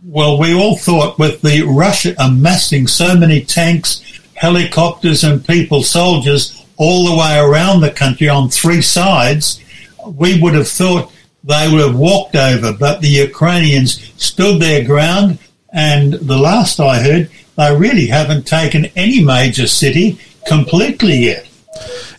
Well, 0.05 0.41
we 0.41 0.53
all 0.53 0.77
thought 0.77 1.21
with 1.21 1.41
the 1.41 1.63
Russia 1.63 2.17
amassing 2.19 2.89
so 2.89 3.17
many 3.17 3.43
tanks, 3.43 4.03
helicopters, 4.35 5.23
and 5.23 5.47
people, 5.47 5.85
soldiers 5.85 6.67
all 6.77 7.09
the 7.09 7.17
way 7.17 7.39
around 7.39 7.81
the 7.81 7.93
country 7.93 8.29
on 8.29 8.49
three 8.49 8.83
sides, 8.83 9.63
we 10.05 10.41
would 10.41 10.55
have 10.55 10.67
thought 10.67 11.13
they 11.45 11.69
would 11.71 11.81
have 11.81 11.97
walked 11.97 12.35
over, 12.35 12.73
but 12.73 13.01
the 13.01 13.09
Ukrainians 13.29 14.13
stood 14.21 14.61
their 14.61 14.85
ground. 14.85 15.39
And 15.73 16.15
the 16.15 16.39
last 16.39 16.81
I 16.81 17.01
heard, 17.01 17.31
they 17.57 17.77
really 17.77 18.07
haven't 18.07 18.47
taken 18.47 18.87
any 18.97 19.23
major 19.23 19.67
city 19.67 20.19
completely 20.47 21.17
yet. 21.17 21.49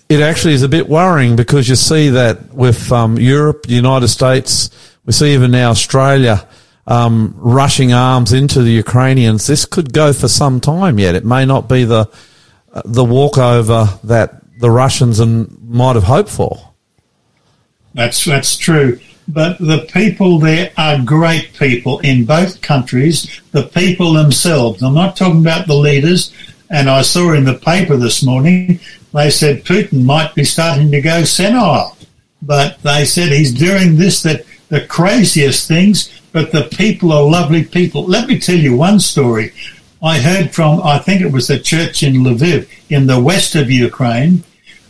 It 0.08 0.22
actually 0.22 0.54
is 0.54 0.64
a 0.64 0.70
bit 0.70 0.88
worrying 0.88 1.36
because 1.36 1.68
you 1.68 1.76
see 1.76 2.10
that 2.10 2.54
with 2.54 2.92
um, 2.92 3.18
Europe, 3.18 3.64
the 3.64 3.74
United 3.74 4.10
States, 4.10 4.70
we 5.06 5.14
see 5.14 5.34
even 5.34 5.52
now 5.52 5.72
Australia 5.72 6.48
um, 6.88 7.34
rushing 7.38 7.94
arms 7.94 8.32
into 8.32 8.62
the 8.62 8.72
Ukrainians. 8.72 9.48
This 9.48 9.66
could 9.66 9.94
go 9.94 10.14
for 10.14 10.28
some 10.28 10.60
time 10.60 11.00
yet. 11.00 11.16
It 11.16 11.26
may 11.26 11.46
not 11.46 11.68
be 11.68 11.84
the 11.84 12.10
uh, 12.74 12.82
the 12.86 13.04
walkover 13.04 13.88
that 14.04 14.42
the 14.60 14.70
Russians 14.70 15.20
and 15.20 15.58
might 15.68 15.96
have 15.96 16.04
hoped 16.04 16.30
for. 16.30 16.74
That's 17.94 18.24
that's 18.26 18.58
true. 18.58 19.00
But 19.28 19.58
the 19.58 19.88
people 19.92 20.40
there 20.40 20.72
are 20.78 21.02
great 21.04 21.54
people 21.54 22.00
in 22.00 22.26
both 22.26 22.62
countries. 22.62 23.42
The 23.52 23.64
people 23.64 24.14
themselves. 24.14 24.84
I'm 24.84 24.94
not 24.94 25.18
talking 25.18 25.42
about 25.42 25.68
the 25.68 25.76
leaders. 25.76 26.34
And 26.70 26.90
I 26.90 27.02
saw 27.02 27.34
in 27.34 27.46
the 27.46 27.56
paper 27.56 27.98
this 27.98 28.24
morning 28.24 28.80
they 29.14 29.30
said 29.30 29.64
Putin 29.64 30.04
might 30.04 30.36
be 30.36 30.44
starting 30.44 30.92
to 30.92 31.02
go 31.02 31.24
senile. 31.24 31.98
But 32.42 32.82
they 32.84 33.06
said 33.06 33.32
he's 33.32 33.54
doing 33.54 33.96
this 33.96 34.22
that 34.24 34.46
the 34.70 34.86
craziest 34.86 35.68
things. 35.68 36.12
But 36.32 36.52
the 36.52 36.64
people 36.64 37.12
are 37.12 37.24
lovely 37.24 37.64
people. 37.64 38.04
Let 38.04 38.28
me 38.28 38.40
tell 38.40 38.58
you 38.58 38.76
one 38.76 39.00
story. 39.00 39.54
I 40.04 40.20
heard 40.20 40.54
from 40.54 40.82
I 40.84 41.00
think 41.00 41.22
it 41.22 41.32
was 41.32 41.48
the 41.48 41.60
church 41.60 42.04
in 42.04 42.16
Lviv 42.16 42.70
in 42.90 43.08
the 43.08 43.20
west 43.20 43.56
of 43.56 43.72
Ukraine 43.72 44.44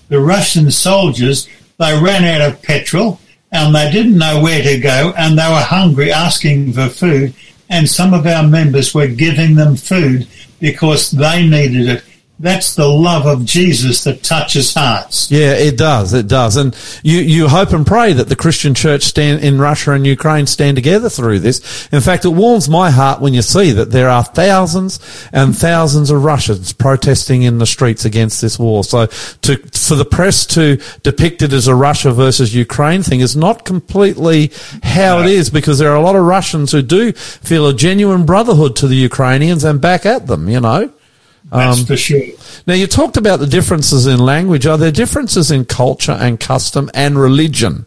the 0.08 0.20
Russian 0.20 0.72
soldiers, 0.72 1.48
they 1.78 2.00
ran 2.00 2.24
out 2.24 2.42
of 2.42 2.62
petrol 2.62 3.20
and 3.56 3.74
they 3.74 3.90
didn't 3.92 4.18
know 4.18 4.42
where 4.42 4.62
to 4.62 4.80
go 4.80 5.14
and 5.18 5.38
they 5.38 5.48
were 5.48 5.62
hungry 5.62 6.12
asking 6.12 6.74
for 6.74 6.90
food 6.90 7.34
and 7.70 7.90
some 7.90 8.14
of 8.14 8.28
our 8.28 8.44
members 8.48 8.94
were 8.94 9.08
giving 9.08 9.56
them 9.56 9.76
food 9.76 10.28
because 10.60 11.12
they 11.12 11.48
needed 11.48 11.88
it. 11.88 12.04
That's 12.38 12.76
the 12.76 12.88
love 12.88 13.26
of 13.26 13.46
Jesus 13.46 14.04
that 14.04 14.22
touches 14.22 14.74
hearts. 14.74 15.32
Yeah, 15.32 15.54
it 15.54 15.78
does. 15.78 16.14
It 16.14 16.28
does. 16.28 16.58
And 16.58 16.76
you, 17.02 17.20
you 17.20 17.48
hope 17.48 17.72
and 17.72 17.88
pray 17.88 18.12
that 18.12 18.28
the 18.28 18.36
Christian 18.36 18.74
church 18.74 19.04
stand 19.04 19.42
in 19.42 19.58
Russia 19.58 19.94
and 19.94 20.06
Ukraine 20.06 20.46
stand 20.46 20.76
together 20.76 21.08
through 21.08 21.40
this. 21.40 21.88
In 21.94 22.02
fact, 22.02 22.26
it 22.26 22.30
warms 22.30 22.68
my 22.68 22.92
heart 22.92 23.22
when 23.22 23.34
you 23.34 23.42
see 23.42 23.72
that 23.72 23.92
there 23.92 24.10
are 24.10 24.24
thousands 24.24 25.00
and 25.32 25.56
thousands 25.56 26.12
of 26.12 26.26
Russians 26.26 26.74
protesting 26.74 27.44
in 27.44 27.58
the 27.60 27.66
streets 27.66 28.04
against 28.04 28.42
this 28.42 28.60
war. 28.60 28.84
So 28.84 29.06
to, 29.06 29.56
for 29.70 29.96
the 29.96 30.04
press 30.04 30.46
to 30.48 30.82
depict 31.04 31.42
it 31.42 31.54
as 31.54 31.68
a 31.68 31.76
Russia 31.76 32.12
versus 32.12 32.54
Ukraine 32.54 33.02
thing 33.02 33.22
is 33.22 33.38
not 33.38 33.64
completely 33.64 34.52
how 34.84 35.20
it 35.20 35.28
is 35.28 35.50
because 35.50 35.80
there 35.80 35.92
are 35.92 35.98
a 35.98 36.02
lot 36.02 36.18
of 36.18 36.26
Russians 36.26 36.74
who 36.74 36.82
do 36.82 37.14
feel 37.14 37.66
a 37.68 37.74
genuine 37.74 38.26
brotherhood 38.26 38.76
to 38.78 38.88
the 38.88 38.96
Ukrainians 38.98 39.64
and 39.64 39.80
back 39.80 40.06
at 40.06 40.28
them, 40.28 40.50
you 40.50 40.60
know. 40.60 40.92
That's 41.52 41.84
for 41.84 41.96
sure. 41.96 42.24
Now, 42.68 42.74
you 42.74 42.88
talked 42.88 43.18
about 43.18 43.40
the 43.40 43.48
differences 43.48 44.08
in 44.08 44.20
language. 44.20 44.66
Are 44.66 44.78
there 44.78 44.92
differences 44.92 45.52
in 45.52 45.66
culture 45.66 46.12
and 46.12 46.40
custom 46.40 46.90
and 46.94 47.20
religion 47.20 47.86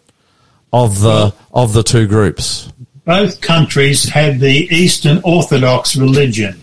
of 0.73 1.01
the 1.01 1.35
of 1.53 1.73
the 1.73 1.83
two 1.83 2.07
groups? 2.07 2.73
Both 3.05 3.41
countries 3.41 4.09
had 4.09 4.39
the 4.39 4.69
Eastern 4.71 5.21
Orthodox 5.25 5.97
religion. 5.97 6.61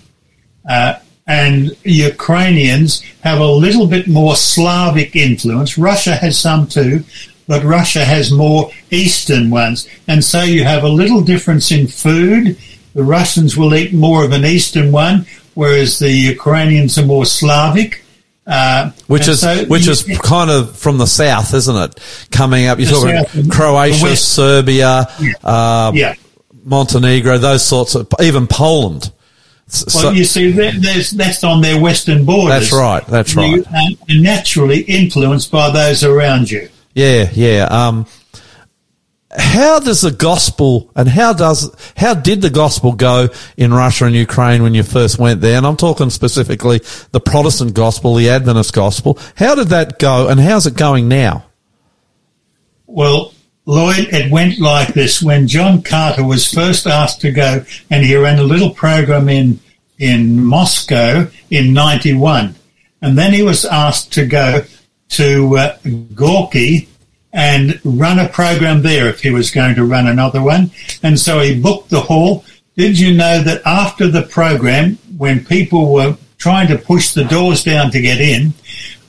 Uh, 0.68 1.00
and 1.28 1.76
Ukrainians 1.84 3.02
have 3.24 3.40
a 3.40 3.52
little 3.52 3.88
bit 3.88 4.08
more 4.08 4.36
Slavic 4.36 5.16
influence. 5.16 5.78
Russia 5.78 6.16
has 6.16 6.38
some 6.38 6.68
too, 6.68 7.04
but 7.48 7.64
Russia 7.64 8.06
has 8.06 8.32
more 8.32 8.72
Eastern 8.92 9.50
ones. 9.50 9.88
And 10.08 10.24
so 10.24 10.44
you 10.44 10.64
have 10.64 10.84
a 10.84 10.90
little 10.90 11.22
difference 11.22 11.72
in 11.72 11.88
food. 11.88 12.58
The 12.94 13.04
Russians 13.04 13.58
will 13.58 13.74
eat 13.74 13.94
more 13.94 14.24
of 14.24 14.32
an 14.32 14.46
Eastern 14.46 14.92
one, 14.92 15.26
whereas 15.56 16.00
the 16.00 16.12
Ukrainians 16.12 16.98
are 16.98 17.06
more 17.06 17.26
Slavic. 17.26 18.04
Uh, 18.48 18.92
Which 19.08 19.28
is 19.28 19.40
so 19.42 19.66
which 19.66 19.88
you- 19.88 19.92
is 19.94 20.04
kind 20.22 20.52
of 20.52 20.78
from 20.78 21.00
the 21.00 21.08
south, 21.08 21.56
isn't 21.56 21.76
it? 21.76 22.00
Coming 22.32 22.68
up, 22.68 22.78
you're 22.78 22.88
talking 22.92 23.26
south 23.26 23.50
Croatia. 23.50 24.16
Serbia, 24.16 25.08
uh, 25.44 25.92
yeah. 25.96 26.14
Montenegro, 26.64 27.40
those 27.40 27.64
sorts 27.66 27.96
of, 27.96 28.08
even 28.22 28.46
Poland. 28.46 29.12
Well, 29.68 29.90
so, 29.90 30.12
you 30.12 30.26
see, 30.26 30.52
there's, 30.52 31.10
that's 31.10 31.44
on 31.44 31.62
their 31.62 31.82
western 31.82 32.24
borders. 32.24 32.70
That's 32.70 32.74
right. 32.74 33.06
That's 33.08 33.36
right. 33.36 33.50
You 33.50 33.66
are 33.74 34.22
naturally 34.22 34.82
influenced 34.82 35.50
by 35.50 35.72
those 35.72 36.04
around 36.04 36.52
you. 36.52 36.70
Yeah, 36.94 37.30
yeah. 37.34 37.64
Um, 37.66 38.06
how 39.38 39.80
does 39.80 40.02
the 40.02 40.12
gospel 40.12 40.92
and 40.96 41.08
how 41.08 41.34
does 41.34 41.74
how 41.96 42.14
did 42.14 42.42
the 42.42 42.50
gospel 42.50 42.94
go 42.94 43.30
in 43.58 43.74
Russia 43.74 44.06
and 44.06 44.16
Ukraine 44.16 44.64
when 44.64 44.74
you 44.74 44.84
first 44.84 45.20
went 45.20 45.42
there? 45.42 45.58
And 45.58 45.66
I'm 45.66 45.78
talking 45.78 46.10
specifically 46.10 46.82
the 47.12 47.20
Protestant 47.20 47.74
gospel, 47.74 48.16
the 48.16 48.30
Adventist 48.30 48.74
gospel. 48.74 49.20
How 49.36 49.56
did 49.56 49.68
that 49.68 50.00
go, 50.00 50.28
and 50.28 50.40
how's 50.40 50.68
it 50.68 50.76
going 50.76 51.08
now? 51.08 51.46
Well, 52.88 53.34
Lloyd, 53.66 54.10
it 54.12 54.32
went 54.32 54.60
like 54.60 54.94
this. 54.94 55.22
When 55.22 55.48
John 55.48 55.82
Carter 55.82 56.24
was 56.24 56.52
first 56.52 56.86
asked 56.86 57.22
to 57.22 57.32
go, 57.32 57.66
and 57.90 58.06
he 58.06 58.16
ran 58.16 58.40
a 58.40 58.44
little 58.44 58.70
program 58.70 59.28
in, 59.28 59.60
in 59.98 60.44
Moscow 60.44 61.28
in 61.50 61.74
91, 61.74 62.56
and 63.02 63.18
then 63.18 63.34
he 63.34 63.42
was 63.42 63.66
asked 63.66 64.14
to 64.14 64.26
go 64.26 64.64
to 65.10 65.58
uh, 65.58 65.78
Gorky 66.14 66.88
and 67.36 67.80
run 67.84 68.18
a 68.18 68.30
program 68.30 68.82
there 68.82 69.08
if 69.08 69.22
he 69.22 69.30
was 69.30 69.52
going 69.52 69.76
to 69.76 69.86
run 69.86 70.08
another 70.08 70.42
one. 70.42 70.72
And 71.04 71.20
so 71.20 71.42
he 71.42 71.60
booked 71.60 71.92
the 71.92 72.02
hall. 72.02 72.44
Did 72.76 72.98
you 72.98 73.14
know 73.14 73.44
that 73.44 73.62
after 73.66 74.08
the 74.08 74.24
program, 74.24 74.98
when 75.18 75.46
people 75.46 75.94
were 75.94 76.18
trying 76.40 76.68
to 76.70 76.78
push 76.78 77.14
the 77.14 77.26
doors 77.26 77.64
down 77.64 77.92
to 77.92 78.02
get 78.02 78.20
in, 78.20 78.54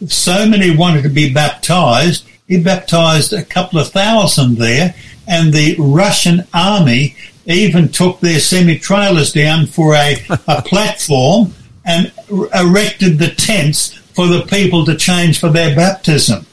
so 0.07 0.47
many 0.47 0.77
wanted 0.77 1.03
to 1.05 1.09
be 1.09 1.33
baptized 1.33 2.27
he 2.47 2.63
baptized 2.63 3.33
a 3.33 3.45
couple 3.45 3.79
of 3.79 3.89
thousand 3.89 4.57
there, 4.57 4.95
and 5.27 5.53
the 5.53 5.75
Russian 5.79 6.47
army 6.55 7.17
even 7.47 7.89
took 7.89 8.21
their 8.21 8.39
semi-trailers 8.39 9.33
down 9.33 9.67
for 9.67 9.95
a, 9.95 10.17
a 10.47 10.63
platform 10.67 11.55
and 11.85 12.13
erected 12.55 13.19
the 13.19 13.33
tents 13.37 13.93
for 13.93 14.27
the 14.27 14.43
people 14.43 14.85
to 14.85 14.97
change 14.97 15.41
for 15.41 15.49
their 15.49 15.75
baptism. 15.75 16.47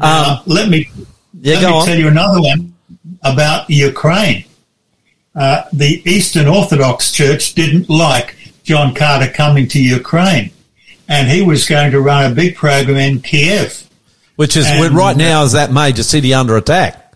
Um, 0.00 0.40
let 0.46 0.68
me, 0.68 0.90
yeah, 1.40 1.60
let 1.60 1.70
me 1.70 1.84
tell 1.86 1.98
you 1.98 2.08
another 2.08 2.40
one 2.40 2.74
about 3.22 3.68
Ukraine. 3.70 4.44
Uh, 5.34 5.64
the 5.72 6.02
Eastern 6.10 6.46
Orthodox 6.46 7.12
Church 7.12 7.54
didn't 7.54 7.90
like 7.90 8.36
John 8.62 8.94
Carter 8.94 9.30
coming 9.32 9.68
to 9.68 9.82
Ukraine, 9.82 10.50
and 11.08 11.28
he 11.28 11.42
was 11.42 11.66
going 11.66 11.92
to 11.92 12.00
run 12.00 12.30
a 12.30 12.34
big 12.34 12.56
program 12.56 12.96
in 12.96 13.20
Kiev 13.20 13.86
which 14.36 14.56
is 14.56 14.66
and, 14.66 14.94
right 14.94 15.16
now 15.16 15.42
is 15.42 15.52
that 15.52 15.72
major 15.72 16.02
city 16.02 16.32
under 16.32 16.56
attack. 16.56 17.14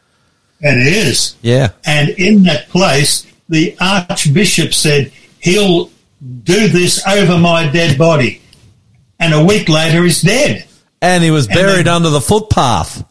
It 0.61 0.87
is. 0.87 1.37
Yeah. 1.43 1.71
And 1.85 2.09
in 2.11 2.43
that 2.45 2.69
place, 2.69 3.27
the 3.49 3.77
Archbishop 3.81 4.75
said 4.75 5.13
he'll 5.39 5.91
do 6.43 6.69
this 6.69 7.07
over 7.07 7.39
my 7.39 7.71
dead 7.71 7.97
body. 7.97 8.43
And 9.19 9.35
a 9.35 9.45
week 9.45 9.69
later, 9.69 10.03
he's 10.03 10.23
dead. 10.23 10.67
And 11.03 11.25
he 11.25 11.31
was 11.31 11.47
buried 11.47 11.87
then, 11.87 11.95
under 11.95 12.11
the 12.11 12.21
footpath. 12.21 13.05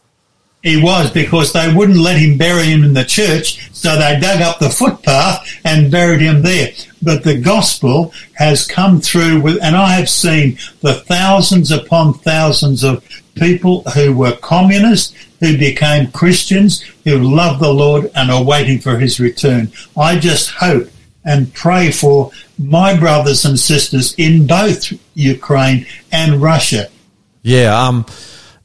He 0.61 0.81
was 0.81 1.09
because 1.11 1.53
they 1.53 1.73
wouldn't 1.73 1.97
let 1.97 2.19
him 2.19 2.37
bury 2.37 2.65
him 2.65 2.83
in 2.83 2.93
the 2.93 3.05
church, 3.05 3.69
so 3.73 3.95
they 3.95 4.19
dug 4.19 4.41
up 4.41 4.59
the 4.59 4.69
footpath 4.69 5.47
and 5.63 5.89
buried 5.89 6.21
him 6.21 6.41
there. 6.41 6.73
But 7.01 7.23
the 7.23 7.39
gospel 7.39 8.13
has 8.33 8.67
come 8.67 8.99
through 8.99 9.41
with, 9.41 9.63
and 9.63 9.75
I 9.75 9.93
have 9.93 10.09
seen 10.09 10.57
the 10.81 10.95
thousands 10.95 11.71
upon 11.71 12.13
thousands 12.15 12.83
of 12.83 13.07
people 13.35 13.83
who 13.83 14.13
were 14.13 14.35
communists, 14.35 15.15
who 15.39 15.57
became 15.57 16.11
Christians, 16.11 16.81
who 17.05 17.17
love 17.17 17.59
the 17.59 17.73
Lord 17.73 18.11
and 18.13 18.29
are 18.29 18.43
waiting 18.43 18.79
for 18.79 18.99
his 18.99 19.19
return. 19.19 19.71
I 19.97 20.19
just 20.19 20.49
hope 20.49 20.89
and 21.23 21.53
pray 21.53 21.91
for 21.91 22.31
my 22.57 22.97
brothers 22.99 23.45
and 23.45 23.57
sisters 23.57 24.13
in 24.17 24.45
both 24.45 24.91
Ukraine 25.15 25.85
and 26.11 26.41
Russia. 26.41 26.89
Yeah, 27.41 27.87
um, 27.87 28.05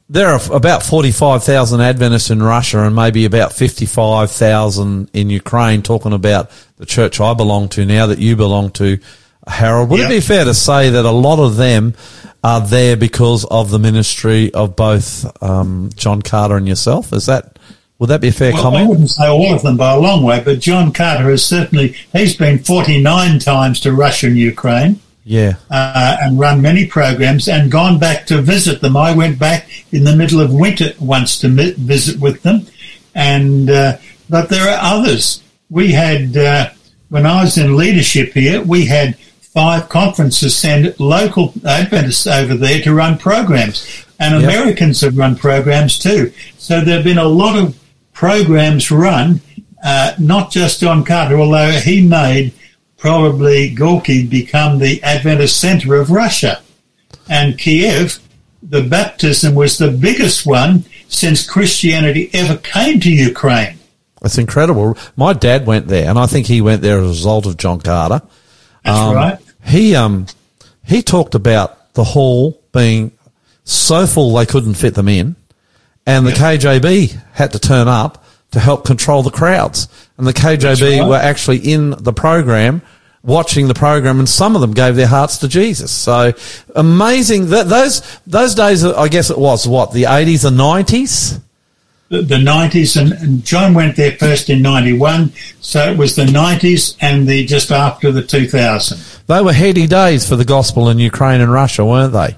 there 0.09 0.29
are 0.29 0.39
about 0.51 0.83
45,000 0.83 1.81
Adventists 1.81 2.29
in 2.29 2.41
Russia 2.41 2.79
and 2.79 2.95
maybe 2.95 3.25
about 3.25 3.53
55,000 3.53 5.09
in 5.13 5.29
Ukraine 5.29 5.81
talking 5.81 6.13
about 6.13 6.51
the 6.77 6.85
church 6.85 7.19
I 7.19 7.33
belong 7.33 7.69
to 7.69 7.85
now 7.85 8.07
that 8.07 8.19
you 8.19 8.35
belong 8.35 8.71
to, 8.71 8.99
Harold. 9.47 9.89
Would 9.89 9.99
yep. 9.99 10.11
it 10.11 10.15
be 10.15 10.21
fair 10.21 10.45
to 10.45 10.53
say 10.53 10.91
that 10.91 11.05
a 11.05 11.11
lot 11.11 11.39
of 11.39 11.55
them 11.55 11.95
are 12.43 12.61
there 12.61 12.95
because 12.95 13.45
of 13.45 13.71
the 13.71 13.79
ministry 13.79 14.53
of 14.53 14.75
both 14.75 15.25
um, 15.41 15.89
John 15.95 16.21
Carter 16.21 16.57
and 16.57 16.67
yourself? 16.67 17.11
Is 17.13 17.25
that 17.25 17.57
would 17.97 18.07
that 18.07 18.21
be 18.21 18.27
a 18.27 18.31
fair 18.31 18.51
well, 18.53 18.61
comment? 18.61 18.85
I 18.85 18.89
wouldn't 18.89 19.09
say 19.09 19.27
all 19.27 19.53
of 19.53 19.61
them 19.61 19.77
by 19.77 19.93
a 19.93 19.99
long 19.99 20.23
way, 20.23 20.41
but 20.43 20.59
John 20.59 20.91
Carter 20.91 21.29
has 21.29 21.43
certainly 21.43 21.95
he's 22.11 22.35
been 22.35 22.59
49 22.59 23.39
times 23.39 23.79
to 23.81 23.93
Russia 23.93 24.27
and 24.27 24.37
Ukraine. 24.37 24.99
Yeah. 25.25 25.55
Uh, 25.71 26.17
and 26.21 26.39
run 26.39 26.61
many 26.61 26.85
programs 26.85 27.47
and 27.47 27.71
gone 27.71 27.97
back 27.97 28.27
to 28.27 28.41
visit 28.41 28.79
them. 28.79 28.95
I 28.95 29.13
went 29.13 29.39
back 29.39 29.67
in 29.91 30.03
the 30.03 30.15
middle 30.15 30.39
of 30.39 30.53
winter 30.53 30.93
once 30.99 31.39
to 31.39 31.49
mi- 31.49 31.71
visit 31.71 32.19
with 32.19 32.43
them. 32.43 32.67
And, 33.15 33.69
uh, 33.69 33.97
but 34.29 34.49
there 34.49 34.69
are 34.69 34.79
others. 34.79 35.41
We 35.69 35.91
had, 35.93 36.37
uh, 36.37 36.69
when 37.09 37.25
I 37.25 37.43
was 37.43 37.57
in 37.57 37.75
leadership 37.75 38.33
here, 38.33 38.61
we 38.61 38.85
had 38.85 39.17
five 39.41 39.89
conferences 39.89 40.55
send 40.55 40.97
local 40.99 41.53
Adventists 41.65 42.27
over 42.27 42.53
there 42.53 42.81
to 42.81 42.93
run 42.93 43.17
programs. 43.17 44.05
And 44.19 44.39
yep. 44.39 44.43
Americans 44.43 45.01
have 45.01 45.17
run 45.17 45.35
programs 45.35 45.97
too. 45.97 46.31
So 46.59 46.81
there 46.81 46.97
have 46.97 47.03
been 47.03 47.17
a 47.17 47.25
lot 47.25 47.57
of 47.57 47.79
programs 48.13 48.91
run, 48.91 49.41
uh, 49.83 50.13
not 50.19 50.51
just 50.51 50.81
John 50.81 51.03
Carter, 51.03 51.39
although 51.39 51.71
he 51.71 52.05
made 52.05 52.53
probably 52.97 53.73
Gorky 53.73 54.25
become 54.25 54.79
the 54.79 55.01
Adventist 55.03 55.59
center 55.59 55.95
of 55.95 56.11
Russia. 56.11 56.61
And 57.29 57.57
Kiev, 57.57 58.19
the 58.61 58.83
baptism 58.83 59.55
was 59.55 59.77
the 59.77 59.91
biggest 59.91 60.45
one 60.45 60.85
since 61.07 61.47
Christianity 61.47 62.29
ever 62.33 62.57
came 62.57 62.99
to 63.01 63.11
Ukraine. 63.11 63.77
That's 64.21 64.37
incredible. 64.37 64.97
My 65.15 65.33
dad 65.33 65.67
went 65.67 65.87
there, 65.87 66.09
and 66.09 66.17
I 66.17 66.25
think 66.25 66.47
he 66.47 66.61
went 66.61 66.81
there 66.81 66.97
as 66.97 67.05
a 67.05 67.07
result 67.09 67.45
of 67.45 67.57
John 67.57 67.79
Carter. 67.79 68.21
That's 68.83 68.97
um, 68.97 69.15
right. 69.15 69.39
He 69.63 69.95
um 69.95 70.25
he 70.83 71.03
talked 71.03 71.35
about 71.35 71.93
the 71.93 72.03
hall 72.03 72.59
being 72.71 73.11
so 73.63 74.07
full 74.07 74.33
they 74.33 74.45
couldn't 74.45 74.75
fit 74.75 74.95
them 74.95 75.07
in, 75.07 75.35
and 76.07 76.25
the 76.25 76.31
yep. 76.31 76.59
KGB 76.59 77.21
had 77.33 77.51
to 77.51 77.59
turn 77.59 77.87
up 77.87 78.24
to 78.55 78.59
help 78.61 78.85
control 78.85 79.21
the 79.21 79.31
crowds. 79.31 79.89
And 80.17 80.25
the 80.25 80.31
KGB 80.31 81.01
right. 81.01 81.07
were 81.07 81.17
actually 81.17 81.57
in 81.57 81.89
the 81.89 82.13
program 82.13 82.81
watching 83.21 83.67
the 83.67 83.73
program, 83.73 84.17
and 84.19 84.29
some 84.29 84.55
of 84.55 84.61
them 84.61 84.71
gave 84.73 84.95
their 84.95 85.07
hearts 85.07 85.39
to 85.39 85.49
Jesus. 85.49 85.91
So 85.91 86.31
amazing 86.73 87.47
that 87.47 87.67
those 87.67 88.01
those 88.25 88.55
days. 88.55 88.85
I 88.85 89.09
guess 89.09 89.29
it 89.29 89.37
was 89.37 89.67
what 89.67 89.91
the 89.91 90.05
eighties 90.05 90.45
and 90.45 90.55
nineties. 90.55 91.37
The, 92.07 92.21
the 92.21 92.35
90s, 92.35 93.01
and, 93.01 93.13
and, 93.13 93.43
John 93.43 93.73
went 93.73 93.95
there 93.95 94.11
first 94.11 94.51
in 94.51 94.61
91, 94.61 95.33
so 95.59 95.91
it 95.91 95.97
was 95.97 96.15
the 96.15 96.25
90s 96.25 96.95
and 97.01 97.27
the 97.27 97.47
just 97.47 97.71
after 97.71 98.11
the 98.11 98.21
2000. 98.21 99.23
They 99.25 99.41
were 99.41 99.51
heady 99.51 99.87
days 99.87 100.29
for 100.29 100.35
the 100.35 100.45
gospel 100.45 100.89
in 100.89 100.99
Ukraine 100.99 101.41
and 101.41 101.51
Russia, 101.51 101.83
weren't 101.83 102.13
they? 102.13 102.37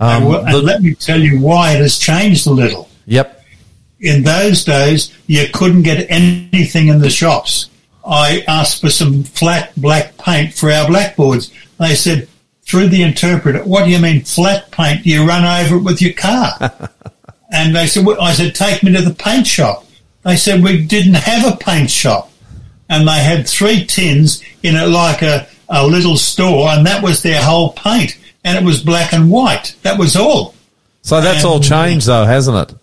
Um, 0.00 0.22
and, 0.22 0.28
well, 0.28 0.44
and 0.44 0.54
the, 0.54 0.60
let 0.60 0.82
me 0.82 0.94
tell 0.94 1.18
you 1.18 1.40
why 1.40 1.72
it 1.72 1.80
has 1.80 1.98
changed 1.98 2.46
a 2.46 2.50
little. 2.50 2.90
Yep. 3.06 3.39
In 4.00 4.22
those 4.22 4.64
days, 4.64 5.12
you 5.26 5.46
couldn't 5.52 5.82
get 5.82 6.10
anything 6.10 6.88
in 6.88 7.00
the 7.00 7.10
shops. 7.10 7.68
I 8.04 8.42
asked 8.48 8.80
for 8.80 8.90
some 8.90 9.24
flat 9.24 9.72
black 9.76 10.16
paint 10.16 10.54
for 10.54 10.70
our 10.70 10.86
blackboards. 10.88 11.52
They 11.78 11.94
said, 11.94 12.28
through 12.62 12.88
the 12.88 13.02
interpreter, 13.02 13.64
what 13.64 13.84
do 13.84 13.90
you 13.90 13.98
mean 13.98 14.22
flat 14.22 14.70
paint? 14.70 15.04
You 15.04 15.26
run 15.26 15.44
over 15.44 15.76
it 15.76 15.82
with 15.82 16.00
your 16.00 16.14
car. 16.14 16.52
and 17.52 17.74
they 17.74 17.86
said, 17.86 18.06
well, 18.06 18.20
I 18.20 18.32
said, 18.32 18.54
take 18.54 18.82
me 18.82 18.92
to 18.92 19.02
the 19.02 19.14
paint 19.14 19.46
shop. 19.46 19.86
They 20.24 20.36
said, 20.36 20.62
we 20.62 20.84
didn't 20.84 21.14
have 21.14 21.52
a 21.52 21.56
paint 21.56 21.90
shop. 21.90 22.30
And 22.88 23.06
they 23.06 23.22
had 23.22 23.48
three 23.48 23.84
tins 23.84 24.42
in 24.62 24.76
it 24.76 24.86
like 24.86 25.22
a, 25.22 25.46
a 25.68 25.86
little 25.86 26.16
store 26.16 26.68
and 26.70 26.86
that 26.86 27.02
was 27.02 27.22
their 27.22 27.42
whole 27.42 27.72
paint. 27.72 28.18
And 28.44 28.56
it 28.56 28.64
was 28.64 28.82
black 28.82 29.12
and 29.12 29.30
white. 29.30 29.76
That 29.82 29.98
was 29.98 30.16
all. 30.16 30.54
So 31.02 31.20
that's 31.20 31.44
and, 31.44 31.52
all 31.52 31.60
changed 31.60 32.06
though, 32.06 32.24
hasn't 32.24 32.70
it? 32.70 32.76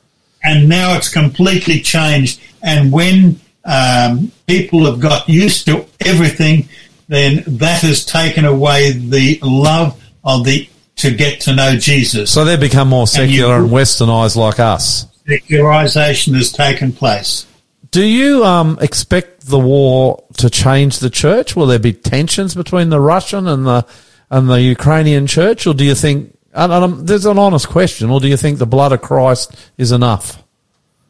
And 0.43 0.69
now 0.69 0.95
it's 0.95 1.09
completely 1.09 1.81
changed. 1.81 2.39
And 2.61 2.91
when 2.91 3.39
um, 3.65 4.31
people 4.47 4.85
have 4.85 4.99
got 4.99 5.27
used 5.27 5.65
to 5.65 5.85
everything, 6.05 6.69
then 7.07 7.43
that 7.47 7.81
has 7.81 8.05
taken 8.05 8.45
away 8.45 8.91
the 8.91 9.39
love 9.41 10.01
of 10.23 10.45
the 10.45 10.69
to 10.97 11.11
get 11.11 11.41
to 11.41 11.55
know 11.55 11.75
Jesus. 11.75 12.31
So 12.31 12.43
they 12.43 12.57
become 12.57 12.89
more 12.89 13.07
secular 13.07 13.55
and, 13.55 13.65
and 13.65 13.73
westernized 13.73 14.35
like 14.35 14.59
us. 14.59 15.05
Secularization 15.27 16.33
has 16.33 16.51
taken 16.51 16.91
place. 16.91 17.45
Do 17.91 18.03
you 18.03 18.43
um, 18.43 18.77
expect 18.81 19.47
the 19.47 19.59
war 19.59 20.23
to 20.37 20.49
change 20.49 20.99
the 20.99 21.09
church? 21.09 21.55
Will 21.55 21.67
there 21.67 21.79
be 21.79 21.93
tensions 21.93 22.55
between 22.55 22.89
the 22.89 22.99
Russian 22.99 23.47
and 23.47 23.65
the 23.65 23.85
and 24.29 24.49
the 24.49 24.61
Ukrainian 24.61 25.25
church, 25.25 25.67
or 25.67 25.73
do 25.73 25.85
you 25.85 25.95
think? 25.95 26.36
And, 26.57 26.73
and, 26.73 26.83
um, 26.83 27.05
there's 27.05 27.27
an 27.27 27.37
honest 27.37 27.69
question, 27.69 28.09
or 28.09 28.19
do 28.19 28.27
you 28.27 28.35
think 28.35 28.57
the 28.57 28.65
blood 28.65 28.91
of 28.91 29.01
Christ 29.01 29.55
is 29.77 29.91
enough? 29.91 30.43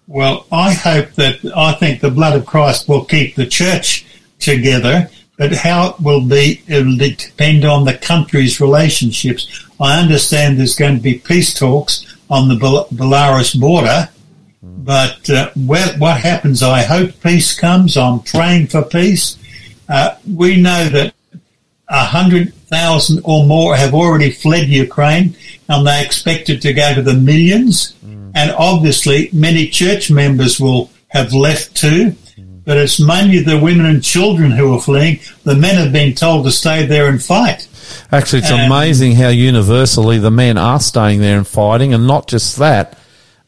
Well, 0.06 0.46
I 0.52 0.74
hope 0.74 1.14
that 1.14 1.40
I 1.56 1.72
think 1.74 2.02
the 2.02 2.12
blood 2.12 2.38
of 2.38 2.46
Christ 2.46 2.90
will 2.90 3.06
keep 3.06 3.36
the 3.36 3.46
church 3.46 4.06
together, 4.40 5.10
but 5.38 5.54
how 5.54 5.92
it 5.92 6.02
will 6.02 6.22
be, 6.22 6.62
it 6.68 6.86
will 6.86 6.98
depend 6.98 7.64
on 7.64 7.86
the 7.86 7.94
country's 7.94 8.60
relationships. 8.60 9.66
I 9.80 10.02
understand 10.02 10.60
there's 10.60 10.76
going 10.76 10.98
to 10.98 11.02
be 11.02 11.20
peace 11.20 11.54
talks 11.58 12.06
on 12.30 12.50
the 12.50 12.56
Bel- 12.56 12.88
Belarus 12.94 13.58
border, 13.58 14.10
but 14.62 15.30
uh, 15.30 15.52
what 15.56 16.20
happens? 16.20 16.62
I 16.62 16.84
hope 16.84 17.22
peace 17.22 17.58
comes. 17.58 17.96
I'm 17.96 18.20
praying 18.20 18.68
for 18.68 18.84
peace. 18.84 19.38
Uh, 19.88 20.16
we 20.30 20.60
know 20.60 20.90
that 20.90 21.14
a 21.90 22.04
hundred 22.04 22.54
thousand 22.70 23.22
or 23.24 23.46
more 23.46 23.76
have 23.76 23.94
already 23.94 24.32
fled 24.32 24.68
Ukraine, 24.68 25.36
and 25.70 25.88
they 25.88 26.04
expected 26.04 26.62
to 26.62 26.74
go 26.74 26.94
to 26.94 27.02
the 27.02 27.14
millions. 27.14 27.94
And 28.36 28.52
obviously, 28.52 29.30
many 29.34 29.68
church 29.68 30.12
members 30.12 30.60
will 30.60 30.92
have 31.08 31.34
left 31.34 31.76
too. 31.76 32.16
But 32.66 32.78
it's 32.78 33.00
mainly 33.00 33.40
the 33.40 33.58
women 33.58 33.86
and 33.86 34.04
children 34.04 34.52
who 34.52 34.74
are 34.76 34.82
fleeing. 34.82 35.20
The 35.44 35.56
men 35.56 35.76
have 35.76 35.94
been 35.94 36.14
told 36.14 36.46
to 36.46 36.52
stay 36.52 36.86
there 36.86 37.08
and 37.08 37.24
fight. 37.24 37.68
Actually, 38.12 38.40
it's 38.40 38.52
Um, 38.52 38.60
amazing 38.60 39.16
how 39.16 39.30
universally 39.30 40.20
the 40.20 40.30
men 40.32 40.58
are 40.58 40.80
staying 40.82 41.22
there 41.22 41.38
and 41.38 41.48
fighting, 41.48 41.94
and 41.94 42.06
not 42.06 42.28
just 42.28 42.58
that, 42.58 42.98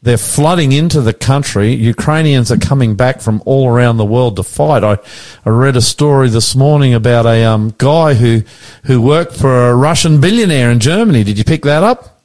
they're 0.02 0.16
flooding 0.16 0.72
into 0.72 1.02
the 1.02 1.12
country. 1.12 1.74
Ukrainians 1.74 2.50
are 2.50 2.56
coming 2.56 2.94
back 2.94 3.20
from 3.20 3.42
all 3.44 3.68
around 3.68 3.98
the 3.98 4.04
world 4.04 4.36
to 4.36 4.42
fight. 4.42 4.82
I, 4.82 4.98
I 5.44 5.50
read 5.50 5.76
a 5.76 5.82
story 5.82 6.30
this 6.30 6.56
morning 6.56 6.94
about 6.94 7.26
a 7.26 7.44
um, 7.44 7.74
guy 7.76 8.14
who 8.14 8.42
who 8.84 9.02
worked 9.02 9.36
for 9.36 9.68
a 9.68 9.74
Russian 9.74 10.20
billionaire 10.20 10.70
in 10.70 10.80
Germany. 10.80 11.22
Did 11.22 11.36
you 11.36 11.44
pick 11.44 11.62
that 11.62 11.82
up? 11.82 12.22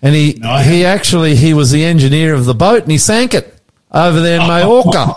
And 0.00 0.14
he 0.14 0.38
No, 0.40 0.56
he 0.58 0.86
actually 0.86 1.36
he 1.36 1.52
was 1.52 1.70
the 1.70 1.84
engineer 1.84 2.32
of 2.32 2.46
the 2.46 2.54
boat, 2.54 2.82
and 2.82 2.90
he 2.90 2.98
sank 2.98 3.34
it 3.34 3.54
over 3.92 4.20
there 4.20 4.40
in 4.40 4.46
Majorca. 4.48 5.16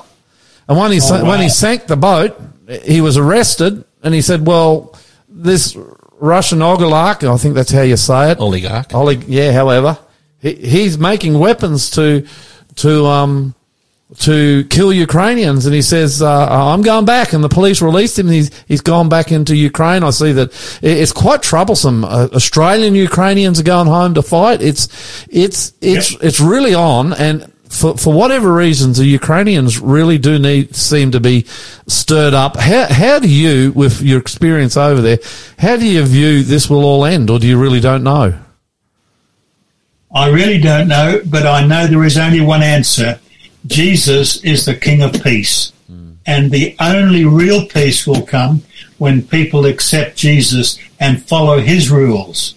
And 0.67 0.77
when 0.77 0.91
he 0.91 0.99
Oh, 1.01 1.25
when 1.25 1.39
he 1.39 1.49
sank 1.49 1.87
the 1.87 1.97
boat, 1.97 2.39
he 2.83 2.99
was 2.99 3.17
arrested, 3.17 3.85
and 4.03 4.13
he 4.13 4.21
said, 4.21 4.45
"Well, 4.45 4.93
this 5.29 5.77
Russian 6.19 6.61
oligarch, 6.61 7.23
I 7.23 7.37
think 7.37 7.55
that's 7.55 7.71
how 7.71 7.81
you 7.81 7.95
say 7.95 8.31
it, 8.31 8.39
Oligarch. 8.39 8.89
Olig, 8.89 9.23
yeah. 9.27 9.53
However, 9.53 9.97
he, 10.43 10.53
he's 10.53 10.95
making 10.99 11.39
weapons 11.39 11.89
to 11.91 12.27
to 12.75 13.05
um 13.07 13.55
to 14.19 14.63
kill 14.65 14.93
Ukrainians, 14.93 15.65
and 15.65 15.73
he 15.73 15.81
says, 15.81 16.21
uh, 16.21 16.47
"I'm 16.71 16.83
going 16.83 17.05
back." 17.05 17.33
And 17.33 17.43
the 17.43 17.49
police 17.49 17.81
released 17.81 18.19
him. 18.19 18.27
And 18.27 18.35
he's 18.35 18.51
he's 18.67 18.81
gone 18.81 19.09
back 19.09 19.31
into 19.31 19.55
Ukraine. 19.55 20.03
I 20.03 20.11
see 20.11 20.31
that 20.33 20.49
it's 20.83 21.11
quite 21.11 21.41
troublesome. 21.41 22.05
Uh, 22.05 22.27
Australian 22.33 22.93
Ukrainians 22.93 23.59
are 23.59 23.63
going 23.75 23.87
home 23.87 24.13
to 24.13 24.21
fight. 24.21 24.61
It's 24.61 24.83
it's 25.29 25.73
it's 25.81 26.11
Yep. 26.11 26.23
it's 26.27 26.39
really 26.39 26.75
on 26.75 27.13
and. 27.13 27.49
For, 27.81 27.97
for 27.97 28.13
whatever 28.13 28.53
reasons, 28.53 28.99
the 28.99 29.05
Ukrainians 29.05 29.79
really 29.79 30.19
do 30.19 30.37
need 30.37 30.75
seem 30.75 31.09
to 31.17 31.19
be 31.19 31.47
stirred 31.87 32.35
up. 32.35 32.55
How 32.55 32.85
how 33.01 33.17
do 33.17 33.27
you, 33.27 33.71
with 33.71 33.99
your 33.99 34.19
experience 34.19 34.77
over 34.77 35.01
there, 35.01 35.17
how 35.57 35.75
do 35.77 35.87
you 35.87 36.03
view 36.05 36.43
this 36.43 36.69
will 36.69 36.83
all 36.85 37.03
end, 37.03 37.31
or 37.31 37.39
do 37.39 37.47
you 37.47 37.57
really 37.59 37.79
don't 37.79 38.03
know? 38.03 38.37
I 40.13 40.29
really 40.29 40.59
don't 40.59 40.87
know, 40.87 41.21
but 41.25 41.45
I 41.47 41.65
know 41.65 41.87
there 41.87 42.03
is 42.03 42.17
only 42.17 42.41
one 42.41 42.61
answer. 42.63 43.19
Jesus 43.65 44.43
is 44.43 44.65
the 44.65 44.75
King 44.75 45.01
of 45.01 45.13
Peace. 45.23 45.71
Hmm. 45.87 46.13
And 46.25 46.51
the 46.51 46.75
only 46.79 47.25
real 47.25 47.65
peace 47.65 48.05
will 48.05 48.21
come 48.21 48.61
when 48.97 49.23
people 49.27 49.65
accept 49.65 50.15
Jesus 50.17 50.77
and 50.99 51.23
follow 51.25 51.59
his 51.59 51.89
rules. 51.89 52.55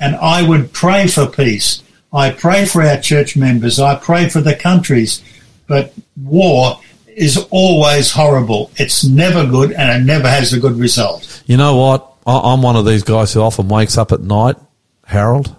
And 0.00 0.16
I 0.16 0.46
would 0.46 0.72
pray 0.72 1.06
for 1.06 1.26
peace. 1.26 1.82
I 2.12 2.30
pray 2.30 2.66
for 2.66 2.82
our 2.82 2.98
church 3.00 3.36
members. 3.36 3.80
I 3.80 3.96
pray 3.96 4.28
for 4.28 4.40
the 4.40 4.54
countries. 4.54 5.22
But 5.66 5.92
war 6.16 6.78
is 7.06 7.36
always 7.50 8.12
horrible. 8.12 8.70
It's 8.76 9.04
never 9.04 9.44
good 9.46 9.72
and 9.72 9.90
it 9.90 10.04
never 10.06 10.28
has 10.28 10.52
a 10.52 10.60
good 10.60 10.78
result. 10.78 11.42
You 11.46 11.56
know 11.56 11.76
what? 11.76 12.12
I- 12.26 12.52
I'm 12.52 12.62
one 12.62 12.76
of 12.76 12.84
these 12.86 13.02
guys 13.02 13.32
who 13.32 13.40
often 13.40 13.68
wakes 13.68 13.98
up 13.98 14.12
at 14.12 14.20
night, 14.20 14.56
Harold, 15.06 15.54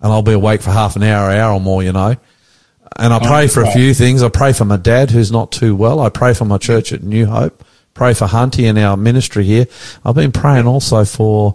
and 0.00 0.12
I'll 0.12 0.22
be 0.22 0.32
awake 0.32 0.62
for 0.62 0.70
half 0.70 0.96
an 0.96 1.02
hour, 1.02 1.30
hour 1.30 1.54
or 1.54 1.60
more, 1.60 1.82
you 1.82 1.92
know. 1.92 2.16
And 2.96 3.14
I 3.14 3.18
pray 3.18 3.46
for 3.46 3.62
a 3.62 3.70
few 3.70 3.94
things. 3.94 4.22
I 4.22 4.28
pray 4.28 4.52
for 4.52 4.64
my 4.64 4.76
dad 4.76 5.10
who's 5.10 5.30
not 5.30 5.52
too 5.52 5.74
well. 5.76 6.00
I 6.00 6.08
pray 6.08 6.34
for 6.34 6.44
my 6.44 6.58
church 6.58 6.92
at 6.92 7.02
New 7.02 7.26
Hope. 7.26 7.64
Pray 7.94 8.14
for 8.14 8.26
Hunty 8.26 8.68
and 8.68 8.78
our 8.78 8.96
ministry 8.96 9.44
here. 9.44 9.66
I've 10.04 10.14
been 10.14 10.32
praying 10.32 10.66
also 10.66 11.04
for 11.04 11.54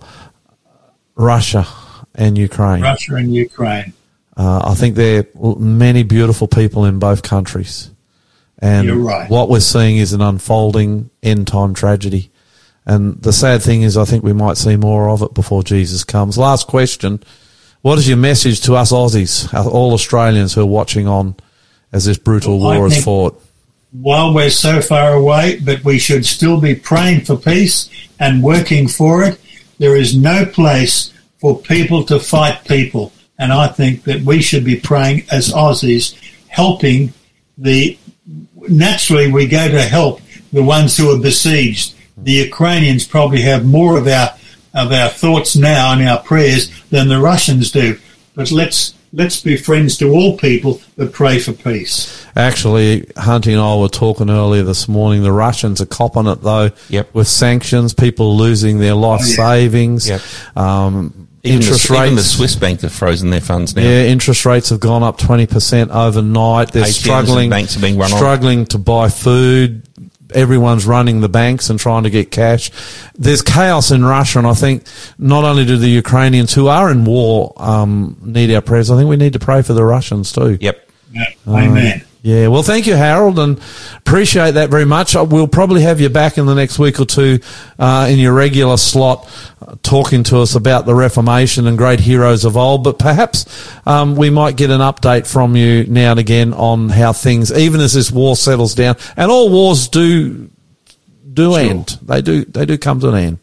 Russia 1.16 1.68
and 2.14 2.38
Ukraine. 2.38 2.82
Russia 2.82 3.16
and 3.16 3.34
Ukraine. 3.34 3.94
Uh, 4.38 4.62
I 4.66 4.76
think 4.76 4.96
there 4.96 5.26
are 5.42 5.56
many 5.56 6.04
beautiful 6.04 6.48
people 6.48 6.86
in 6.86 7.00
both 7.00 7.24
countries. 7.24 7.90
And 8.60 9.06
right. 9.06 9.30
what 9.30 9.50
we're 9.50 9.60
seeing 9.60 9.98
is 9.98 10.14
an 10.14 10.22
unfolding 10.22 11.10
end 11.22 11.48
time 11.48 11.74
tragedy. 11.74 12.32
And 12.86 13.22
the 13.22 13.34
sad 13.34 13.62
thing 13.62 13.82
is, 13.82 13.98
I 13.98 14.06
think 14.06 14.24
we 14.24 14.34
might 14.34 14.58
see 14.58 14.76
more 14.76 15.10
of 15.10 15.22
it 15.22 15.34
before 15.34 15.64
Jesus 15.64 16.04
comes. 16.04 16.38
Last 16.38 16.68
question. 16.68 17.24
What 17.86 18.00
is 18.00 18.08
your 18.08 18.18
message 18.18 18.62
to 18.62 18.74
us 18.74 18.92
Aussies, 18.92 19.54
all 19.54 19.94
Australians 19.94 20.56
who 20.56 20.62
are 20.62 20.66
watching 20.66 21.08
on 21.08 21.36
as 21.94 22.06
this 22.06 22.18
brutal 22.18 22.60
Well, 22.60 22.80
war 22.80 22.88
is 22.88 23.04
fought? 23.04 23.40
while 23.92 24.34
we're 24.34 24.50
so 24.50 24.82
far 24.82 25.14
away, 25.14 25.60
but 25.64 25.84
we 25.84 26.00
should 26.00 26.26
still 26.26 26.60
be 26.60 26.74
praying 26.74 27.26
for 27.26 27.38
peace 27.38 27.88
and 28.20 28.42
working 28.42 28.88
for 28.88 29.24
it. 29.24 29.40
There 29.78 29.96
is 29.96 30.18
no 30.18 30.48
place 30.48 31.14
for 31.38 31.60
people 31.60 32.04
to 32.06 32.20
fight 32.20 32.64
people. 32.66 33.14
And 33.38 33.54
I 33.54 33.68
think 33.68 34.06
that 34.06 34.22
we 34.22 34.42
should 34.42 34.66
be 34.66 34.80
praying 34.80 35.26
as 35.32 35.54
Aussies, 35.54 36.16
helping 36.48 37.14
the, 37.56 38.00
naturally 38.68 39.32
we 39.32 39.46
go 39.46 39.70
to 39.70 39.84
help 39.84 40.22
the 40.52 40.64
ones 40.64 40.98
who 40.98 41.16
are 41.16 41.22
besieged. 41.22 41.94
The 42.18 42.32
Ukrainians 42.32 43.06
probably 43.06 43.42
have 43.42 43.64
more 43.64 43.96
of 43.96 44.08
our, 44.08 44.32
of 44.76 44.92
our 44.92 45.10
thoughts 45.10 45.56
now 45.56 45.94
and 45.94 46.08
our 46.08 46.20
prayers 46.22 46.70
than 46.90 47.08
the 47.08 47.20
Russians 47.20 47.72
do. 47.72 47.98
But 48.36 48.52
let's, 48.52 48.94
let's 49.14 49.42
be 49.42 49.56
friends 49.56 49.98
to 50.00 50.10
all 50.12 50.38
people 50.38 50.82
that 50.98 51.14
pray 51.14 51.40
for 51.40 51.54
peace. 51.54 52.26
Actually, 52.36 53.02
Hunty 53.16 53.54
and 53.54 53.62
I 53.62 53.78
were 53.78 53.88
talking 53.88 54.30
earlier 54.30 54.64
this 54.64 54.88
morning. 54.90 55.24
The 55.24 55.32
Russians 55.32 55.80
are 55.82 55.86
copping 55.86 56.28
it 56.28 56.42
though, 56.42 56.72
Yep. 56.90 57.14
with 57.14 57.28
sanctions, 57.30 57.94
people 57.94 58.36
losing 58.36 58.80
their 58.80 58.94
life 58.96 59.22
Oh, 59.24 59.28
yeah. 59.30 59.36
savings, 59.36 60.10
Yep. 60.10 60.22
um, 60.58 61.28
Even 61.44 61.60
the, 61.60 61.66
interest 61.68 61.92
even 61.92 62.16
the. 62.16 62.24
Swiss 62.24 62.56
bank 62.56 62.82
have 62.82 62.92
frozen 62.92 63.30
their 63.30 63.40
funds 63.40 63.74
now. 63.76 63.84
Yeah, 63.84 64.04
interest 64.06 64.46
rates 64.46 64.70
have 64.72 64.80
gone 64.82 65.04
up 65.04 65.18
twenty 65.20 65.46
percent 65.46 65.92
overnight. 65.92 66.72
They're 66.74 66.84
ATMs 66.84 66.92
struggling. 67.00 67.50
banks 67.52 67.78
are 67.78 67.82
being 67.82 67.98
run 67.98 68.12
on. 68.12 68.18
struggling 68.18 68.66
to 68.68 68.78
buy 68.80 69.08
food. 69.10 69.84
Everyone's 70.34 70.86
running 70.86 71.22
the 71.22 71.30
banks 71.30 71.70
and 71.70 71.80
trying 71.80 72.04
to 72.04 72.10
get 72.10 72.32
cash. 72.32 72.72
There's 73.16 73.42
chaos 73.42 73.92
in 73.92 74.04
Russia, 74.04 74.40
and 74.40 74.48
I 74.48 74.54
think 74.54 74.84
not 75.18 75.44
only 75.44 75.66
do 75.66 75.78
the 75.78 75.90
Ukrainians 75.90 76.54
who 76.54 76.68
are 76.68 76.92
in 76.92 77.06
war 77.06 77.54
um, 77.58 78.18
need 78.22 78.54
our 78.54 78.62
prayers, 78.62 78.90
I 78.90 78.98
think 78.98 79.10
we 79.10 79.18
need 79.18 79.34
to 79.34 79.40
pray 79.40 79.62
for 79.62 79.74
the 79.74 79.84
Russians 79.84 80.32
too. 80.32 80.58
Yep. 80.60 80.90
Yeah. 81.12 81.26
Amen. 81.48 82.05
Yeah, 82.26 82.48
well, 82.48 82.64
thank 82.64 82.88
you, 82.88 82.96
Harold, 82.96 83.38
and 83.38 83.62
appreciate 83.98 84.56
that 84.56 84.72
very 84.72 84.84
much. 84.84 85.16
Uh, 85.16 85.24
We'll 85.24 85.48
probably 85.48 85.84
have 85.84 86.02
you 86.02 86.10
back 86.10 86.40
in 86.40 86.48
the 86.48 86.56
next 86.56 86.80
week 86.80 87.00
or 87.00 87.06
two 87.06 87.38
uh, 87.78 88.08
in 88.10 88.18
your 88.18 88.34
regular 88.34 88.78
slot, 88.78 89.30
uh, 89.62 89.76
talking 89.84 90.24
to 90.24 90.40
us 90.40 90.56
about 90.56 90.88
the 90.88 90.96
Reformation 90.96 91.68
and 91.68 91.78
great 91.78 92.00
heroes 92.00 92.44
of 92.44 92.58
old. 92.58 92.84
But 92.84 92.98
perhaps 92.98 93.46
um, 93.86 94.16
we 94.16 94.32
might 94.32 94.58
get 94.58 94.72
an 94.72 94.82
update 94.82 95.32
from 95.32 95.56
you 95.56 95.84
now 95.84 96.12
and 96.12 96.20
again 96.20 96.52
on 96.56 96.90
how 96.90 97.14
things, 97.14 97.52
even 97.52 97.80
as 97.80 97.94
this 97.94 98.12
war 98.12 98.36
settles 98.36 98.74
down, 98.74 98.96
and 99.16 99.30
all 99.30 99.52
wars 99.52 99.88
do 99.88 100.50
do 101.32 101.54
end. 101.54 102.00
They 102.02 102.24
do 102.24 102.44
they 102.44 102.66
do 102.66 102.80
come 102.80 103.00
to 103.02 103.10
an 103.10 103.16
end. 103.16 103.40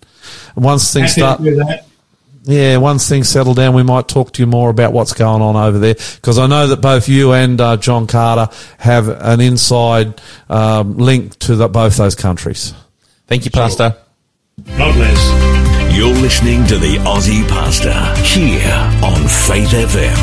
And 0.57 0.65
once 0.65 0.93
things 0.93 1.13
start, 1.13 1.39
to 1.39 1.45
do 1.45 1.55
that. 1.55 1.87
Yeah, 2.45 2.77
once 2.79 3.09
things 3.09 3.29
settle 3.29 3.55
down, 3.55 3.75
we 3.75 3.85
might 3.85 4.09
talk 4.09 4.33
to 4.33 4.43
you 4.43 4.47
more 4.47 4.69
about 4.69 4.93
what's 4.93 5.13
going 5.13 5.43
on 5.43 5.55
over 5.55 5.79
there 5.79 5.95
because 5.95 6.39
I 6.39 6.47
know 6.49 6.67
that 6.69 6.81
both 6.81 7.09
you 7.09 7.33
and 7.33 7.61
uh, 7.61 7.77
John 7.77 8.07
Carter 8.09 8.53
have 8.79 9.09
an 9.09 9.41
inside 9.41 10.21
um, 10.49 10.97
link 10.97 11.39
to 11.41 11.55
the, 11.55 11.69
both 11.69 11.97
those 11.97 12.17
countries. 12.17 12.75
Thank 13.29 13.45
you, 13.45 13.53
Pastor. 13.53 13.97
God 14.77 14.95
bless. 14.95 15.97
You're 15.97 16.15
listening 16.15 16.67
to 16.67 16.79
the 16.79 16.97
Aussie 16.97 17.47
Pastor 17.49 17.93
here 18.25 18.73
on 19.05 19.29
Faith 19.29 19.69
FM. 19.69 20.17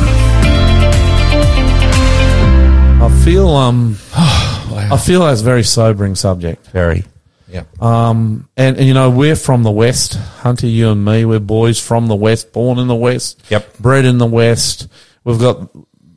I 3.01 3.21
feel 3.23 3.49
um, 3.49 3.95
I 4.15 4.97
feel 4.97 5.21
that's 5.21 5.41
a 5.41 5.43
very 5.43 5.63
sobering 5.63 6.15
subject. 6.15 6.67
Very. 6.67 7.05
Yep. 7.51 7.81
Um, 7.81 8.47
and, 8.55 8.77
and 8.77 8.85
you 8.87 8.93
know 8.93 9.09
we're 9.09 9.35
from 9.35 9.63
the 9.63 9.71
West, 9.71 10.13
Hunter, 10.15 10.67
you 10.67 10.89
and 10.89 11.03
me. 11.03 11.25
We're 11.25 11.39
boys 11.39 11.79
from 11.79 12.07
the 12.07 12.15
West, 12.15 12.53
born 12.53 12.77
in 12.79 12.87
the 12.87 12.95
West, 12.95 13.41
Yep. 13.49 13.77
bred 13.79 14.05
in 14.05 14.17
the 14.17 14.25
West. 14.27 14.87
We've 15.23 15.39
got 15.39 15.69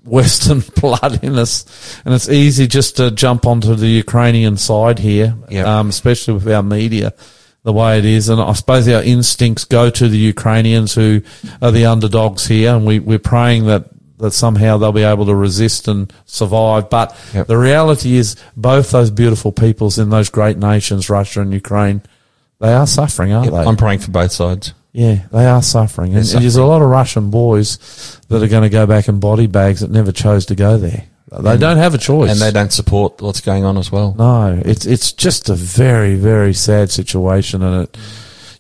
Western 0.05 0.61
blood 0.81 1.23
in 1.25 1.39
us, 1.39 2.01
and 2.05 2.15
it's 2.15 2.29
easy 2.29 2.67
just 2.67 2.97
to 2.97 3.11
jump 3.11 3.47
onto 3.47 3.75
the 3.75 3.89
Ukrainian 3.89 4.57
side 4.57 4.99
here, 4.99 5.35
Yep. 5.49 5.67
um, 5.67 5.89
especially 5.89 6.35
with 6.35 6.49
our 6.49 6.63
media 6.63 7.15
the 7.65 7.73
way 7.73 7.99
it 7.99 8.05
is. 8.05 8.29
And 8.29 8.41
I 8.41 8.53
suppose 8.55 8.89
our 8.89 9.03
instincts 9.03 9.65
go 9.65 9.89
to 9.89 10.09
the 10.09 10.19
Ukrainians 10.19 10.95
who 10.95 11.23
are 11.63 11.71
the 11.71 11.87
underdogs 11.87 12.47
here, 12.47 12.75
and 12.75 12.85
we, 12.85 12.99
we're 12.99 13.19
praying 13.21 13.67
that 13.67 13.87
that 14.23 14.31
somehow 14.33 14.79
they'll 14.79 14.93
be 14.93 15.03
able 15.03 15.27
to 15.27 15.35
resist 15.35 15.89
and 15.89 16.13
survive. 16.27 16.89
But 16.89 17.13
Yep. 17.35 17.49
the 17.49 17.59
reality 17.59 18.17
is, 18.17 18.37
both 18.57 18.93
those 18.93 19.11
beautiful 19.11 19.51
peoples 19.51 19.99
in 19.99 20.11
those 20.11 20.31
great 20.31 20.57
nations, 20.57 21.11
Russia 21.11 21.41
and 21.41 21.53
Ukraine, 21.53 22.03
they 22.61 22.73
are 22.73 22.87
suffering, 22.87 23.33
aren't 23.33 23.51
they? 23.51 23.59
I'm 23.59 23.77
praying 23.77 23.99
for 23.99 24.13
both 24.13 24.31
sides. 24.31 24.75
Yeah, 24.93 25.23
they 25.33 25.45
are 25.45 25.61
suffering. 25.61 26.15
And, 26.15 26.25
and 26.33 26.43
there's 26.43 26.55
a 26.55 26.65
lot 26.65 26.83
of 26.83 26.89
Russian 26.89 27.31
boys 27.31 28.21
that 28.29 28.41
are 28.41 28.47
going 28.47 28.63
to 28.63 28.69
go 28.69 28.87
back 28.87 29.09
in 29.09 29.19
body 29.19 29.49
bags 29.49 29.81
that 29.81 29.91
never 29.91 30.13
chose 30.13 30.47
to 30.47 30.55
go 30.55 30.79
there. 30.79 31.03
They 31.41 31.57
don't 31.57 31.79
have 31.79 31.95
a 31.95 31.99
choice. 31.99 32.31
And 32.31 32.39
they 32.41 32.53
don't 32.53 32.73
support 32.73 33.21
what's 33.21 33.41
going 33.41 33.65
on 33.65 33.77
as 33.77 33.91
well. 33.91 34.15
No, 34.17 34.61
it's 34.65 34.87
it's 34.87 35.13
just 35.13 35.49
a 35.49 35.55
very 35.55 36.15
very 36.15 36.53
sad 36.53 36.91
situation, 36.91 37.63
and 37.63 37.85
it, 37.89 37.99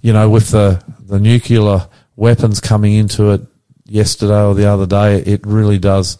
you 0.00 0.12
know, 0.12 0.28
with 0.28 0.50
the 0.50 0.82
the 1.06 1.20
nuclear 1.20 1.86
weapons 2.16 2.60
coming 2.60 2.94
into 2.94 3.30
it 3.32 3.42
yesterday 3.92 4.42
or 4.42 4.54
the 4.54 4.66
other 4.66 4.86
day, 4.86 5.18
it 5.18 5.46
really 5.46 5.78
does 5.78 6.18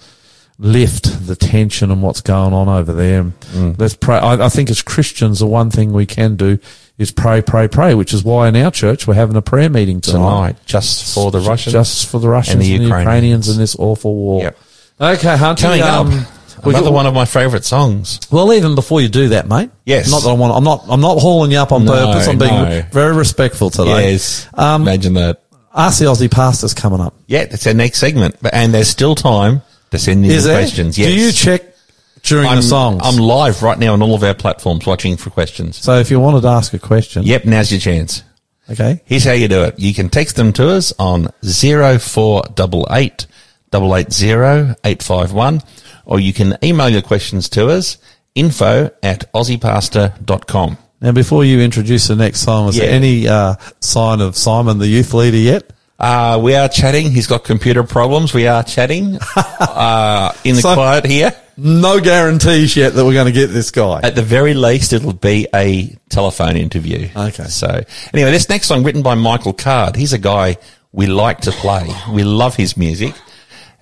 lift 0.58 1.26
the 1.26 1.34
tension 1.34 1.90
and 1.90 2.02
what's 2.02 2.20
going 2.20 2.52
on 2.52 2.68
over 2.68 2.92
there. 2.92 3.24
Mm. 3.24 3.78
Let's 3.78 3.96
pray. 3.96 4.16
I, 4.16 4.46
I 4.46 4.48
think 4.48 4.70
as 4.70 4.82
Christians, 4.82 5.40
the 5.40 5.46
one 5.46 5.70
thing 5.70 5.92
we 5.92 6.06
can 6.06 6.36
do 6.36 6.58
is 6.98 7.10
pray, 7.10 7.42
pray, 7.42 7.66
pray, 7.68 7.94
which 7.94 8.12
is 8.12 8.22
why 8.22 8.48
in 8.48 8.56
our 8.56 8.70
church 8.70 9.06
we're 9.06 9.14
having 9.14 9.34
a 9.36 9.42
prayer 9.42 9.70
meeting 9.70 10.00
tonight, 10.00 10.18
Tonight, 10.52 10.56
just 10.66 11.14
for 11.14 11.30
the 11.30 11.40
Russians. 11.40 11.72
just 11.72 12.08
for 12.08 12.20
the 12.20 12.28
Russians 12.28 12.64
and 12.64 12.74
and 12.74 12.82
the 12.82 12.88
the, 12.88 12.96
Ukrainians. 12.98 13.48
In 13.48 13.58
this 13.58 13.74
awful 13.76 14.14
war. 14.14 14.42
Yep. 14.42 14.58
Okay, 15.00 15.36
Hunter. 15.36 15.62
Coming 15.66 15.82
um, 15.82 16.06
up, 16.12 16.64
another 16.64 16.84
got- 16.84 16.92
one 16.92 17.06
of 17.06 17.14
my 17.14 17.24
favourite 17.24 17.64
songs. 17.64 18.20
well, 18.30 18.52
even 18.52 18.74
before 18.76 19.00
you 19.00 19.08
do 19.08 19.30
that, 19.30 19.48
mate. 19.48 19.70
Yes. 19.84 20.10
Not 20.10 20.22
that 20.22 20.28
I 20.28 20.34
want. 20.34 20.54
I'm 20.54 20.62
not. 20.62 20.84
I'm 20.88 21.00
not 21.00 21.18
hauling 21.18 21.50
you 21.50 21.58
up 21.58 21.72
on 21.72 21.84
No, 21.86 21.92
purpose. 21.92 22.28
I'm 22.28 22.38
being 22.38 22.52
no. 22.52 22.82
very 22.92 23.16
respectful 23.16 23.70
today. 23.70 24.12
Yes. 24.12 24.46
Um, 24.54 24.82
Imagine 24.82 25.14
that. 25.14 25.41
Ask 25.74 25.98
the 26.00 26.04
Aussie 26.06 26.30
pastors 26.30 26.74
coming 26.74 27.00
up. 27.00 27.14
Yeah, 27.26 27.46
that's 27.46 27.66
our 27.66 27.74
next 27.74 27.98
segment. 27.98 28.36
But- 28.42 28.52
And 28.54 28.74
there's 28.74 28.88
still 28.88 29.14
time 29.14 29.62
to 29.90 29.98
send 29.98 30.24
in 30.24 30.30
Is 30.30 30.44
there? 30.44 30.58
questions. 30.58 30.98
Yes. 30.98 31.08
Do 31.08 31.14
you 31.14 31.32
check 31.32 31.62
during 32.22 32.48
I'm, 32.48 32.56
the 32.56 32.62
songs? 32.62 33.00
I'm 33.04 33.16
live 33.16 33.62
right 33.62 33.78
now 33.78 33.92
on 33.94 34.02
all 34.02 34.14
of 34.14 34.22
our 34.22 34.34
platforms 34.34 34.86
watching 34.86 35.16
for 35.16 35.30
questions. 35.30 35.76
so 35.78 35.98
if 35.98 36.10
you 36.10 36.20
wanted 36.20 36.42
to 36.42 36.48
ask 36.48 36.72
a 36.74 36.78
question, 36.78 37.22
Yep, 37.24 37.44
now's 37.46 37.70
your 37.72 37.80
chance. 37.80 38.22
okay. 38.70 39.00
Here's 39.06 39.24
how 39.24 39.32
you 39.32 39.48
do 39.48 39.62
it. 39.64 39.78
You 39.78 39.94
can 39.94 40.08
text 40.10 40.36
them 40.36 40.52
to 40.54 40.68
us 40.70 40.92
on 40.98 41.28
0488 41.42 43.26
880 43.74 44.74
851, 44.84 45.62
or 46.04 46.20
you 46.20 46.32
can 46.34 46.58
email 46.62 46.88
your 46.90 47.02
questions 47.02 47.48
to 47.50 47.68
us, 47.70 47.96
info 48.34 48.90
at 49.02 49.32
aussiepastor.com. 49.32 50.76
Now, 51.02 51.10
before 51.12 51.44
you 51.44 51.60
introduce 51.60 52.06
the 52.06 52.14
next 52.16 52.40
song, 52.40 52.68
is 52.68 52.76
there 52.76 52.90
any 52.90 53.26
uh, 53.28 53.56
sign 53.80 54.20
of 54.20 54.36
Simon, 54.36 54.78
the 54.78 54.86
youth 54.86 55.12
leader, 55.12 55.36
yet? 55.36 55.72
Uh, 55.98 56.40
we 56.42 56.54
are 56.54 56.68
chatting. 56.68 57.10
He's 57.10 57.26
got 57.26 57.42
computer 57.44 57.82
problems. 57.82 58.32
We 58.32 58.46
are 58.46 58.62
chatting 58.62 59.18
uh, 59.36 60.32
in 60.44 60.54
the 60.56 60.62
So- 60.62 60.74
quiet 60.74 61.04
here. 61.04 61.34
No 61.58 62.00
guarantees 62.00 62.74
yet 62.76 62.94
that 62.94 63.04
we're 63.04 63.12
going 63.12 63.26
to 63.26 63.32
get 63.32 63.48
this 63.48 63.70
guy. 63.70 64.00
At 64.02 64.14
the 64.14 64.22
very 64.22 64.54
least, 64.54 64.94
it'll 64.94 65.12
be 65.12 65.46
a 65.54 65.94
telephone 66.08 66.56
interview. 66.56 67.10
Okay. 67.14 67.44
So 67.44 67.68
anyway, 68.14 68.30
this 68.30 68.48
next 68.48 68.68
song 68.68 68.84
written 68.84 69.02
by 69.02 69.14
Michael 69.16 69.52
Card. 69.52 69.94
He's 69.94 70.14
a 70.14 70.18
guy 70.18 70.56
we 70.92 71.06
like 71.06 71.42
to 71.42 71.50
play. 71.52 71.90
We 72.10 72.24
love 72.24 72.56
his 72.56 72.76
music. 72.78 73.14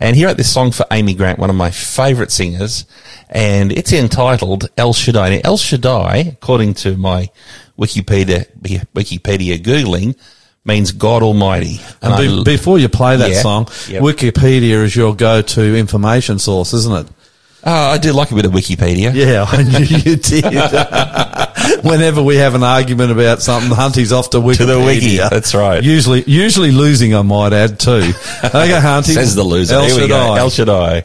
And 0.00 0.16
he 0.16 0.24
wrote 0.24 0.38
this 0.38 0.50
song 0.52 0.72
for 0.72 0.86
Amy 0.90 1.12
Grant, 1.14 1.38
one 1.38 1.50
of 1.50 1.56
my 1.56 1.70
favourite 1.70 2.30
singers. 2.32 2.86
And 3.28 3.70
it's 3.70 3.92
entitled 3.92 4.68
El 4.78 4.92
Shaddai. 4.94 5.28
Now, 5.36 5.40
El 5.44 5.56
Shaddai, 5.58 6.16
according 6.40 6.74
to 6.74 6.96
my 6.96 7.28
Wikipedia, 7.78 8.46
Wikipedia 8.94 9.58
Googling, 9.62 10.16
means 10.64 10.92
God 10.92 11.22
Almighty. 11.22 11.80
And 12.02 12.14
I 12.14 12.20
be, 12.26 12.42
before 12.44 12.78
you 12.78 12.88
play 12.88 13.16
that 13.16 13.30
Yeah. 13.30 13.42
song, 13.42 13.68
Yep. 13.88 14.02
Wikipedia 14.02 14.82
is 14.84 14.96
your 14.96 15.14
go-to 15.14 15.76
information 15.76 16.38
source, 16.38 16.72
isn't 16.72 17.06
it? 17.06 17.12
Oh, 17.62 17.90
I 17.90 17.98
do 17.98 18.12
like 18.14 18.30
a 18.30 18.34
bit 18.34 18.46
of 18.46 18.52
Wikipedia. 18.52 19.12
Yeah, 19.14 19.44
I 19.46 19.62
knew 19.62 19.84
you 19.84 20.16
did. 20.16 20.44
Whenever 21.82 22.22
we 22.22 22.36
have 22.36 22.54
an 22.54 22.62
argument 22.62 23.12
about 23.12 23.42
something, 23.42 23.70
Hunty's 23.70 24.12
off 24.12 24.30
to 24.30 24.38
Wikipedia. 24.38 24.56
To 24.58 24.66
the 24.66 24.80
wiki, 24.80 25.16
that's 25.16 25.54
right. 25.54 25.82
Usually, 25.82 26.22
usually 26.26 26.70
losing, 26.70 27.14
I 27.14 27.22
might 27.22 27.52
add 27.52 27.78
too. 27.78 27.90
Okay, 27.90 28.12
Hunty. 28.44 29.14
Says 29.14 29.34
the 29.34 29.44
loser. 29.44 29.76
El 29.76 29.84
Here 29.84 30.00
we 30.02 30.08
go. 30.08 30.34
Shaddai. 30.34 30.38
El 30.38 30.50
Shaddai. 30.50 31.02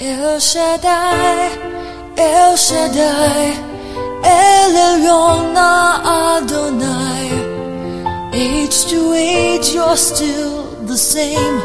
El 0.00 0.40
Shaddai, 0.40 1.50
El 2.16 2.56
Shaddai, 2.56 3.67
El 4.24 4.72
Elyon 4.88 5.56
Adonai. 5.56 7.28
Age 8.32 8.86
to 8.86 9.12
age, 9.14 9.68
you're 9.74 9.96
still 9.96 10.62
the 10.86 10.96
same 10.96 11.58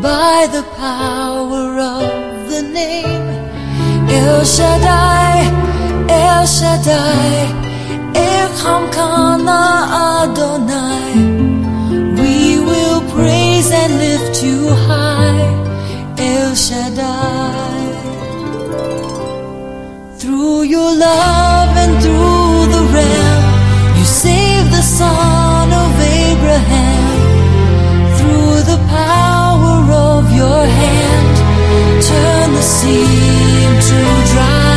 by 0.00 0.46
the 0.50 0.64
power 0.76 1.78
of 1.78 2.50
the 2.50 2.62
name. 2.62 3.28
El 4.08 4.44
Shaddai, 4.44 5.34
El 6.08 6.46
Shaddai, 6.46 7.32
Erkamka 8.14 9.42
na 9.48 9.62
Adonai. 10.22 11.12
We 12.20 12.60
will 12.60 13.00
praise 13.14 13.70
and 13.70 13.92
lift 13.98 14.42
you 14.42 14.68
high, 14.88 15.40
El 16.18 16.54
Shaddai. 16.54 17.71
Through 20.42 20.62
your 20.62 20.92
love 20.96 21.76
and 21.76 22.02
through 22.02 22.66
the 22.74 22.82
Ram, 22.92 23.96
you 23.96 24.04
saved 24.04 24.72
the 24.72 24.82
son 24.82 25.72
of 25.72 25.90
Abraham. 26.00 27.04
Through 28.16 28.62
the 28.72 28.80
power 28.88 29.78
of 30.10 30.32
your 30.34 30.66
hand, 30.66 31.36
turn 32.02 32.54
the 32.54 32.60
sea 32.60 33.06
into 33.68 33.98
dry 34.32 34.71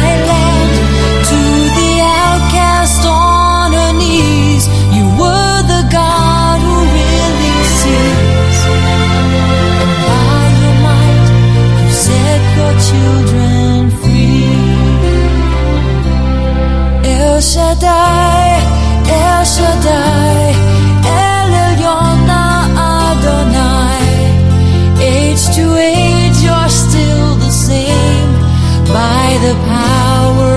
power 30.15 30.54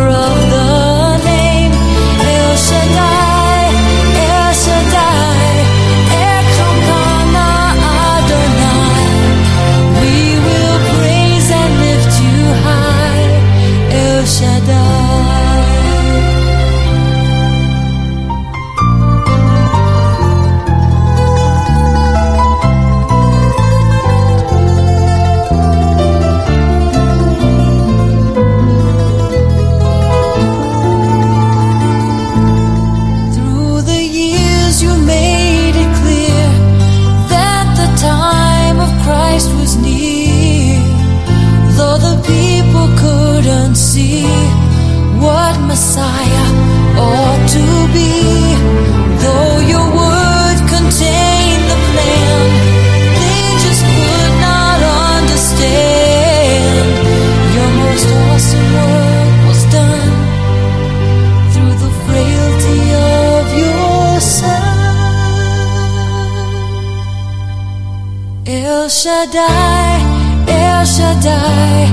Shaddai, 69.19 70.01
El 70.47 70.87
Shaddai, 70.87 71.91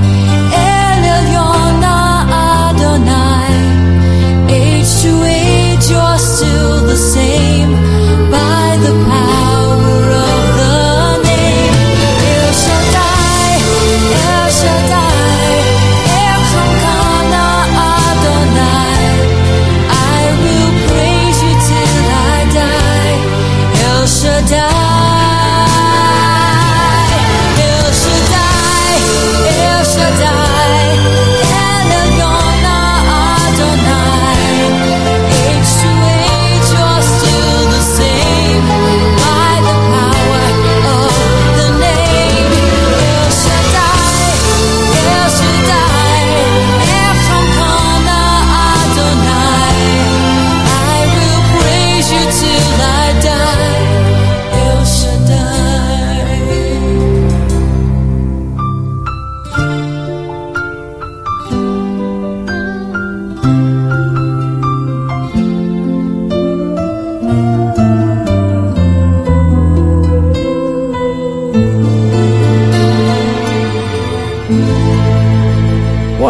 El 0.54 1.02
Elyon 1.16 1.82
Adonai. 2.62 3.54
Age 4.48 4.92
to 5.02 5.12
age, 5.24 5.90
you're 5.90 6.18
still 6.18 6.86
the 6.86 6.94
same 6.94 7.55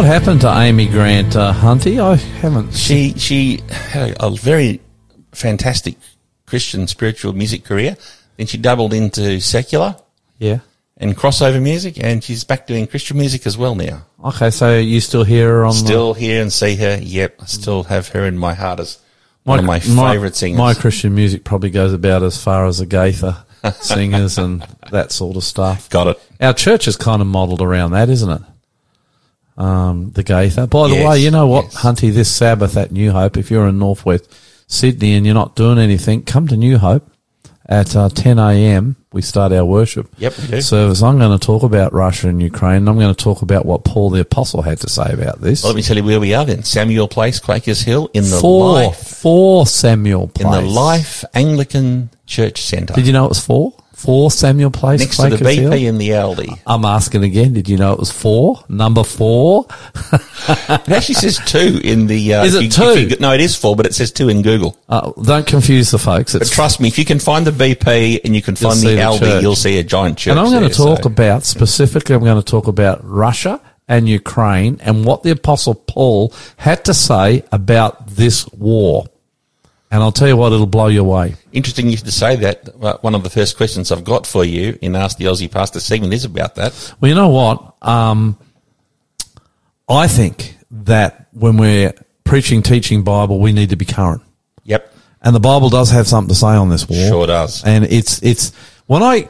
happened 0.07 0.41
to 0.41 0.49
Amy 0.57 0.87
Grant, 0.87 1.35
uh, 1.35 1.53
Hunty? 1.53 1.99
I 2.01 2.15
haven't. 2.15 2.73
She 2.73 3.13
she 3.13 3.61
had 3.69 4.11
a, 4.11 4.27
a 4.27 4.31
very 4.31 4.81
fantastic 5.33 5.95
Christian 6.45 6.87
spiritual 6.87 7.33
music 7.33 7.63
career. 7.63 7.97
Then 8.37 8.47
she 8.47 8.57
doubled 8.57 8.93
into 8.93 9.39
secular 9.41 9.95
Yeah. 10.37 10.59
and 10.97 11.15
crossover 11.17 11.61
music, 11.61 12.01
and 12.03 12.23
she's 12.23 12.43
back 12.43 12.67
doing 12.67 12.87
Christian 12.87 13.17
music 13.17 13.45
as 13.47 13.57
well 13.57 13.75
now. 13.75 14.03
Okay, 14.23 14.49
so 14.51 14.77
you 14.77 14.99
still 15.01 15.23
hear 15.23 15.49
her 15.49 15.65
on 15.65 15.73
Still 15.73 16.13
hear 16.13 16.41
and 16.41 16.51
see 16.53 16.75
her. 16.75 16.99
Yep, 17.01 17.41
I 17.41 17.45
still 17.45 17.83
have 17.83 18.07
her 18.09 18.25
in 18.25 18.37
my 18.37 18.53
heart 18.53 18.79
as 18.79 18.95
the, 18.95 19.01
one 19.43 19.59
of 19.59 19.65
my 19.65 19.79
favourite 19.79 20.35
singers. 20.35 20.57
My 20.57 20.73
Christian 20.73 21.15
music 21.15 21.43
probably 21.43 21.69
goes 21.69 21.93
about 21.93 22.23
as 22.23 22.41
far 22.41 22.65
as 22.67 22.77
the 22.77 22.85
Gaither 22.85 23.37
singers 23.81 24.37
and 24.37 24.61
that 24.91 25.11
sort 25.11 25.35
of 25.35 25.43
stuff. 25.43 25.89
Got 25.89 26.07
it. 26.07 26.21
Our 26.39 26.53
church 26.53 26.87
is 26.87 26.95
kind 26.95 27.21
of 27.21 27.27
modelled 27.27 27.61
around 27.61 27.91
that, 27.91 28.09
isn't 28.09 28.29
it? 28.29 28.41
Um, 29.57 30.11
the 30.11 30.23
Gaither. 30.23 30.67
By 30.67 30.87
the 30.89 30.95
Yes, 30.95 31.09
way, 31.09 31.19
you 31.19 31.31
know 31.31 31.47
what, 31.47 31.65
yes. 31.65 31.75
Hunty, 31.77 32.13
this 32.13 32.29
Sabbath 32.33 32.77
at 32.77 32.91
New 32.91 33.11
Hope, 33.11 33.37
if 33.37 33.49
you're 33.49 33.67
in 33.67 33.79
Northwest 33.79 34.31
Sydney 34.67 35.13
and 35.15 35.25
you're 35.25 35.33
not 35.35 35.55
doing 35.55 35.79
anything, 35.79 36.23
come 36.23 36.47
to 36.49 36.55
New 36.57 36.77
Hope 36.77 37.09
at 37.67 37.95
uh, 37.95 38.07
10 38.09 38.37
a.m. 38.39 38.95
We 39.11 39.21
start 39.23 39.51
our 39.51 39.65
worship 39.65 40.13
Yep, 40.19 40.33
do. 40.49 40.61
service. 40.61 41.01
I'm 41.01 41.17
going 41.17 41.37
to 41.37 41.43
talk 41.43 41.63
about 41.63 41.91
Russia 41.91 42.27
and 42.29 42.39
Ukraine. 42.41 42.77
And 42.77 42.89
I'm 42.89 42.99
going 42.99 43.13
to 43.13 43.23
talk 43.23 43.41
about 43.41 43.65
what 43.65 43.83
Paul 43.83 44.11
the 44.11 44.21
Apostle 44.21 44.61
had 44.61 44.79
to 44.81 44.89
say 44.89 45.11
about 45.11 45.41
this. 45.41 45.63
Well, 45.63 45.71
let 45.73 45.75
me 45.77 45.81
tell 45.81 45.97
you 45.97 46.03
where 46.03 46.19
we 46.19 46.33
are 46.35 46.45
then. 46.45 46.63
Samuel 46.63 47.07
Place, 47.07 47.39
Quakers 47.39 47.81
Hill, 47.81 48.09
in 48.13 48.23
the 48.29 48.37
four, 48.39 48.73
Life, 48.73 48.97
four 49.07 49.65
Samuel 49.65 50.27
Place. 50.27 50.45
in 50.45 50.51
the 50.51 50.69
Life 50.69 51.25
Anglican 51.33 52.11
Church 52.27 52.61
Centre. 52.61 52.93
Did 52.93 53.07
you 53.07 53.13
know 53.13 53.25
it 53.25 53.29
was 53.29 53.39
four? 53.43 53.73
Four 53.97 54.29
Samuel 54.29 54.69
Place. 54.69 54.99
Next 54.99 55.17
to 55.17 55.23
the 55.23 55.37
Quakers 55.37 55.55
Hill? 55.55 55.71
BP 55.71 55.89
and 55.89 55.99
the 55.99 56.09
Aldi. 56.09 56.59
I'm 56.67 56.85
asking 56.85 57.23
again. 57.23 57.53
Did 57.53 57.67
you 57.67 57.77
know 57.77 57.93
it 57.93 57.99
was 57.99 58.11
four? 58.11 58.63
Number 58.69 59.03
four? 59.03 59.65
It 60.13 60.89
actually 60.89 61.15
says 61.15 61.39
two 61.47 61.81
in 61.83 62.05
the. 62.05 62.35
Uh, 62.35 62.45
Is 62.45 62.53
it 62.53 62.63
you- 62.63 62.69
two? 62.69 63.07
you- 63.09 63.15
no, 63.19 63.33
it 63.33 63.41
is 63.41 63.55
four, 63.55 63.75
but 63.75 63.87
it 63.87 63.95
says 63.95 64.11
two 64.11 64.29
in 64.29 64.43
Google. 64.43 64.77
Uh, 64.87 65.11
don't 65.23 65.47
confuse 65.47 65.89
the 65.89 65.97
folks. 65.97 66.33
But 66.33 66.47
trust 66.47 66.79
me, 66.79 66.87
if 66.87 66.99
you 66.99 67.05
can 67.05 67.17
find 67.19 67.45
the 67.47 67.51
BP 67.51 68.21
and 68.23 68.35
you 68.35 68.41
can 68.43 68.55
find 68.55 68.79
the 68.79 68.89
the 68.95 69.01
Aldi, 69.01 69.19
church. 69.19 69.41
you'll 69.41 69.55
see 69.55 69.79
a 69.79 69.83
giant 69.83 70.19
church. 70.19 70.31
and 70.31 70.39
I'm 70.39 70.45
going 70.51 70.61
there, 70.61 70.69
to 70.69 70.75
talk 70.75 71.01
so- 71.03 71.07
about 71.09 71.43
specifically. 71.43 72.13
I'm 72.15 72.23
going 72.23 72.41
to 72.41 72.45
talk 72.51 72.67
about 72.67 72.99
Russia 73.03 73.59
and 73.87 74.07
Ukraine 74.07 74.79
and 74.83 75.05
what 75.05 75.23
the 75.23 75.31
Apostle 75.31 75.73
Paul 75.73 76.33
had 76.57 76.85
to 76.85 76.93
say 76.93 77.43
about 77.51 78.07
this 78.07 78.47
war. 78.49 79.07
And 79.89 80.03
I'll 80.03 80.11
tell 80.11 80.27
you 80.27 80.35
what, 80.35 80.51
it'll 80.51 80.65
blow 80.65 80.87
you 80.87 81.01
away. 81.01 81.35
Interesting 81.53 81.89
you 81.89 81.97
to 81.97 82.11
say 82.11 82.35
that. 82.35 82.69
Uh, 82.81 82.97
One 83.01 83.15
of 83.15 83.23
the 83.23 83.29
first 83.29 83.55
questions 83.55 83.91
I've 83.91 84.03
got 84.03 84.27
for 84.27 84.43
you 84.43 84.77
in 84.81 84.95
Ask 84.95 85.17
the 85.17 85.25
Aussie 85.25 85.49
Pastor 85.49 85.79
segment 85.79 86.13
is 86.13 86.25
about 86.25 86.55
that. 86.55 86.93
Well, 86.99 87.09
you 87.09 87.15
know 87.15 87.29
what? 87.29 87.75
Um, 87.81 88.37
I 89.87 90.07
think 90.07 90.57
that 90.71 91.27
when 91.31 91.55
we're 91.55 91.93
preaching, 92.25 92.61
teaching 92.61 93.03
Bible, 93.03 93.39
we 93.39 93.53
need 93.53 93.69
to 93.69 93.77
be 93.77 93.85
current. 93.85 94.21
Yep. 94.65 94.93
And 95.21 95.33
the 95.33 95.39
Bible 95.39 95.69
does 95.69 95.89
have 95.91 96.07
something 96.07 96.29
to 96.29 96.35
say 96.35 96.47
on 96.47 96.69
this 96.69 96.87
war. 96.89 97.07
Sure 97.07 97.27
does. 97.27 97.63
And 97.63 97.85
it's, 97.85 98.21
it's, 98.21 98.53
when 98.87 99.01
I 99.01 99.29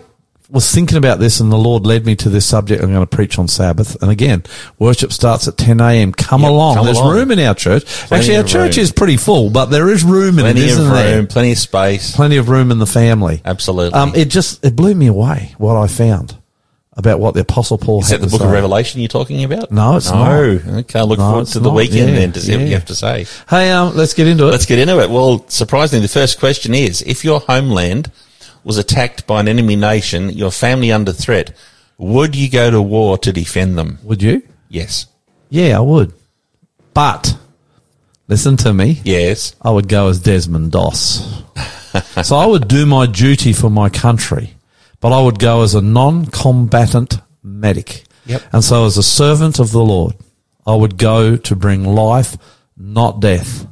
was 0.49 0.71
thinking 0.71 0.97
about 0.97 1.19
this 1.19 1.39
and 1.41 1.51
the 1.51 1.57
Lord 1.57 1.85
led 1.85 2.05
me 2.05 2.15
to 2.17 2.29
this 2.29 2.45
subject, 2.45 2.81
I'm 2.81 2.89
going 2.93 3.05
to 3.05 3.15
preach 3.15 3.37
on 3.37 3.47
Sabbath. 3.49 4.01
And 4.01 4.09
again, 4.09 4.43
worship 4.79 5.11
starts 5.11 5.47
at 5.47 5.57
10 5.57 5.81
a.m. 5.81 6.13
Come 6.13 6.41
Yep, 6.41 6.49
along. 6.49 6.75
come 6.75 6.85
There's 6.85 6.97
along. 6.97 7.15
room 7.15 7.31
in 7.31 7.39
our 7.39 7.53
church. 7.53 7.83
Actually, 8.11 8.37
our 8.37 8.43
church 8.43 8.77
room. 8.77 8.83
is 8.83 8.91
pretty 8.93 9.17
full, 9.17 9.49
but 9.49 9.65
there 9.65 9.89
is 9.89 10.03
room 10.05 10.39
in 10.39 10.43
Plenty 10.45 10.61
it, 10.61 10.63
of 10.65 10.69
isn't 10.69 10.85
room, 10.85 10.93
there? 10.93 11.25
plenty 11.25 11.51
of 11.51 11.57
space. 11.57 12.15
Plenty 12.15 12.37
of 12.37 12.47
room 12.49 12.71
in 12.71 12.79
the 12.79 12.85
family. 12.85 13.41
Absolutely. 13.43 13.99
Um, 13.99 14.13
it 14.15 14.29
just, 14.29 14.63
it 14.65 14.75
blew 14.75 14.95
me 14.95 15.07
away 15.07 15.53
what 15.57 15.75
I 15.75 15.87
found 15.87 16.37
about 16.93 17.19
what 17.19 17.33
the 17.35 17.41
Apostle 17.41 17.77
Paul 17.77 17.99
is 18.01 18.09
had 18.09 18.21
that 18.21 18.25
the 18.27 18.31
book 18.31 18.41
of. 18.45 18.51
Revelation 18.51 19.01
you're 19.01 19.07
talking 19.09 19.43
about? 19.43 19.69
No, 19.71 19.97
it's 19.97 20.09
no. 20.09 20.17
not. 20.55 20.67
Okay, 20.79 20.99
I 20.99 21.03
look 21.03 21.19
No, 21.19 21.29
forward 21.29 21.47
to 21.47 21.59
the 21.59 21.69
not. 21.69 21.75
weekend 21.75 22.09
Yeah, 22.09 22.15
then 22.15 22.31
to 22.31 22.39
see 22.39 22.55
what 22.57 22.65
you 22.67 22.73
have 22.73 22.85
to 22.85 22.95
say. 22.95 23.27
Hey, 23.49 23.69
um, 23.71 23.95
let's 23.95 24.13
get 24.15 24.27
into 24.27 24.47
it. 24.47 24.51
Let's 24.51 24.65
get 24.65 24.79
into 24.79 24.99
it. 25.01 25.09
Well, 25.09 25.45
surprisingly, 25.49 26.01
the 26.07 26.11
first 26.11 26.39
question 26.39 26.73
is, 26.73 27.01
if 27.03 27.23
your 27.23 27.41
homeland 27.41 28.11
was 28.67 28.77
attacked 28.77 29.25
by 29.25 29.39
an 29.39 29.47
enemy 29.47 29.77
nation, 29.77 30.29
your 30.29 30.51
family 30.51 30.91
under 30.91 31.13
threat, 31.13 31.55
would 31.97 32.35
you 32.35 32.49
go 32.49 32.69
to 32.69 32.81
war 32.81 33.17
to 33.19 33.31
defend 33.31 33.77
them? 33.77 33.97
Would 34.03 34.21
you? 34.21 34.43
Yes. 34.67 35.07
Yeah, 35.49 35.77
I 35.77 35.79
would. 35.79 36.13
But 36.93 37.37
listen 38.27 38.57
to 38.57 38.73
me. 38.73 38.99
Yes. 39.05 39.55
I 39.61 39.71
would 39.71 39.87
go 39.87 40.09
as 40.09 40.19
Desmond 40.19 40.73
Doss. 40.73 41.43
so 42.23 42.35
I 42.35 42.45
would 42.45 42.67
do 42.67 42.85
my 42.85 43.05
duty 43.05 43.53
for 43.53 43.69
my 43.69 43.87
country, 43.87 44.53
but 44.99 45.13
I 45.13 45.23
would 45.23 45.39
go 45.39 45.63
as 45.63 45.73
a 45.73 45.81
non-combatant 45.81 47.19
medic. 47.41 48.03
Yep. 48.25 48.43
And 48.51 48.63
so 48.65 48.85
as 48.85 48.97
a 48.97 49.03
servant 49.03 49.59
of 49.59 49.71
the 49.71 49.83
Lord, 49.83 50.13
I 50.65 50.75
would 50.75 50.97
go 50.97 51.37
to 51.37 51.55
bring 51.55 51.85
life, 51.85 52.37
not 52.75 53.21
death. 53.21 53.65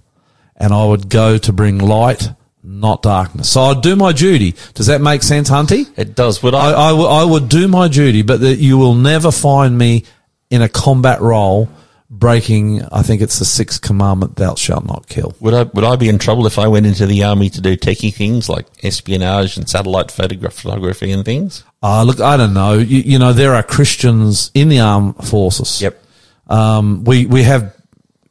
And 0.55 0.73
I 0.73 0.85
would 0.85 1.09
go 1.09 1.37
to 1.37 1.51
bring 1.51 1.79
light, 1.79 2.29
not 2.65 3.01
darkness. 3.01 3.49
So 3.49 3.61
I'd 3.61 3.81
do 3.81 3.95
my 3.95 4.11
duty. 4.11 4.55
Does 4.73 4.87
that 4.87 5.01
make 5.01 5.23
sense, 5.23 5.49
Hunty? 5.49 5.87
It 5.97 6.15
does. 6.15 6.41
Would 6.43 6.55
I, 6.55 6.71
I? 6.71 6.87
I, 6.87 6.89
w- 6.89 7.07
I 7.07 7.23
would 7.23 7.47
do 7.49 7.67
my 7.67 7.87
duty, 7.87 8.21
but 8.21 8.39
that 8.41 8.57
you 8.57 8.77
will 8.77 8.95
never 8.95 9.31
find 9.31 9.77
me 9.77 10.03
in 10.49 10.61
a 10.61 10.69
combat 10.69 11.21
role 11.21 11.69
breaking, 12.09 12.83
I 12.91 13.01
think 13.01 13.21
it's 13.21 13.39
the 13.39 13.45
sixth 13.45 13.81
commandment, 13.81 14.35
thou 14.35 14.55
shalt 14.55 14.85
not 14.85 15.07
kill. 15.07 15.35
would 15.39 15.53
I? 15.53 15.63
Would 15.63 15.83
I 15.83 15.95
be 15.95 16.09
in 16.09 16.19
trouble 16.19 16.45
if 16.45 16.59
I 16.59 16.67
went 16.67 16.85
into 16.85 17.05
the 17.05 17.23
army 17.23 17.49
to 17.49 17.61
do 17.61 17.75
techie 17.75 18.13
things 18.13 18.47
like 18.49 18.65
espionage 18.83 19.57
and 19.57 19.69
satellite 19.69 20.11
photograph, 20.11 20.53
photography 20.53 21.11
and 21.11 21.25
things? 21.25 21.63
Uh, 21.83 22.03
look, 22.03 22.19
I 22.19 22.37
don't 22.37 22.53
know. 22.53 22.73
You, 22.73 22.99
you 23.01 23.19
know, 23.19 23.33
there 23.33 23.53
are 23.53 23.63
Christians 23.63 24.51
in 24.53 24.69
the 24.69 24.79
armed 24.79 25.27
forces. 25.27 25.81
Yep. 25.81 26.01
Um, 26.47 27.03
we, 27.03 27.25
we 27.25 27.43
have 27.43 27.75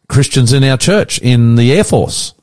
Christians 0.08 0.52
in 0.52 0.62
our 0.64 0.76
church, 0.76 1.18
in 1.18 1.56
the 1.56 1.72
Air 1.72 1.84
Force. 1.84 2.34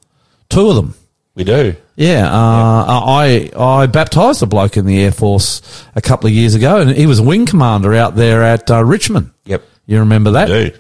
Two 0.50 0.70
of 0.70 0.76
them. 0.76 0.94
We 1.34 1.44
do. 1.46 1.76
Yeah, 1.96 2.28
uh, 2.28 2.86
I 2.88 3.52
I 3.56 3.86
baptised 3.86 4.44
a 4.44 4.46
bloke 4.46 4.76
in 4.76 4.86
the 4.86 5.02
Air 5.02 5.12
Force 5.12 5.62
a 5.96 6.02
couple 6.02 6.28
of 6.28 6.34
years 6.34 6.56
ago, 6.56 6.82
and 6.82 6.90
he 6.92 7.06
was 7.06 7.20
a 7.20 7.24
wing 7.24 7.46
commander 7.46 7.94
out 7.94 8.16
there 8.16 8.44
at 8.44 8.70
uh, 8.70 8.84
Richmond. 8.84 9.32
Yep. 9.46 9.64
You 9.86 10.00
remember 10.00 10.32
that? 10.32 10.48
Do. 10.48 10.72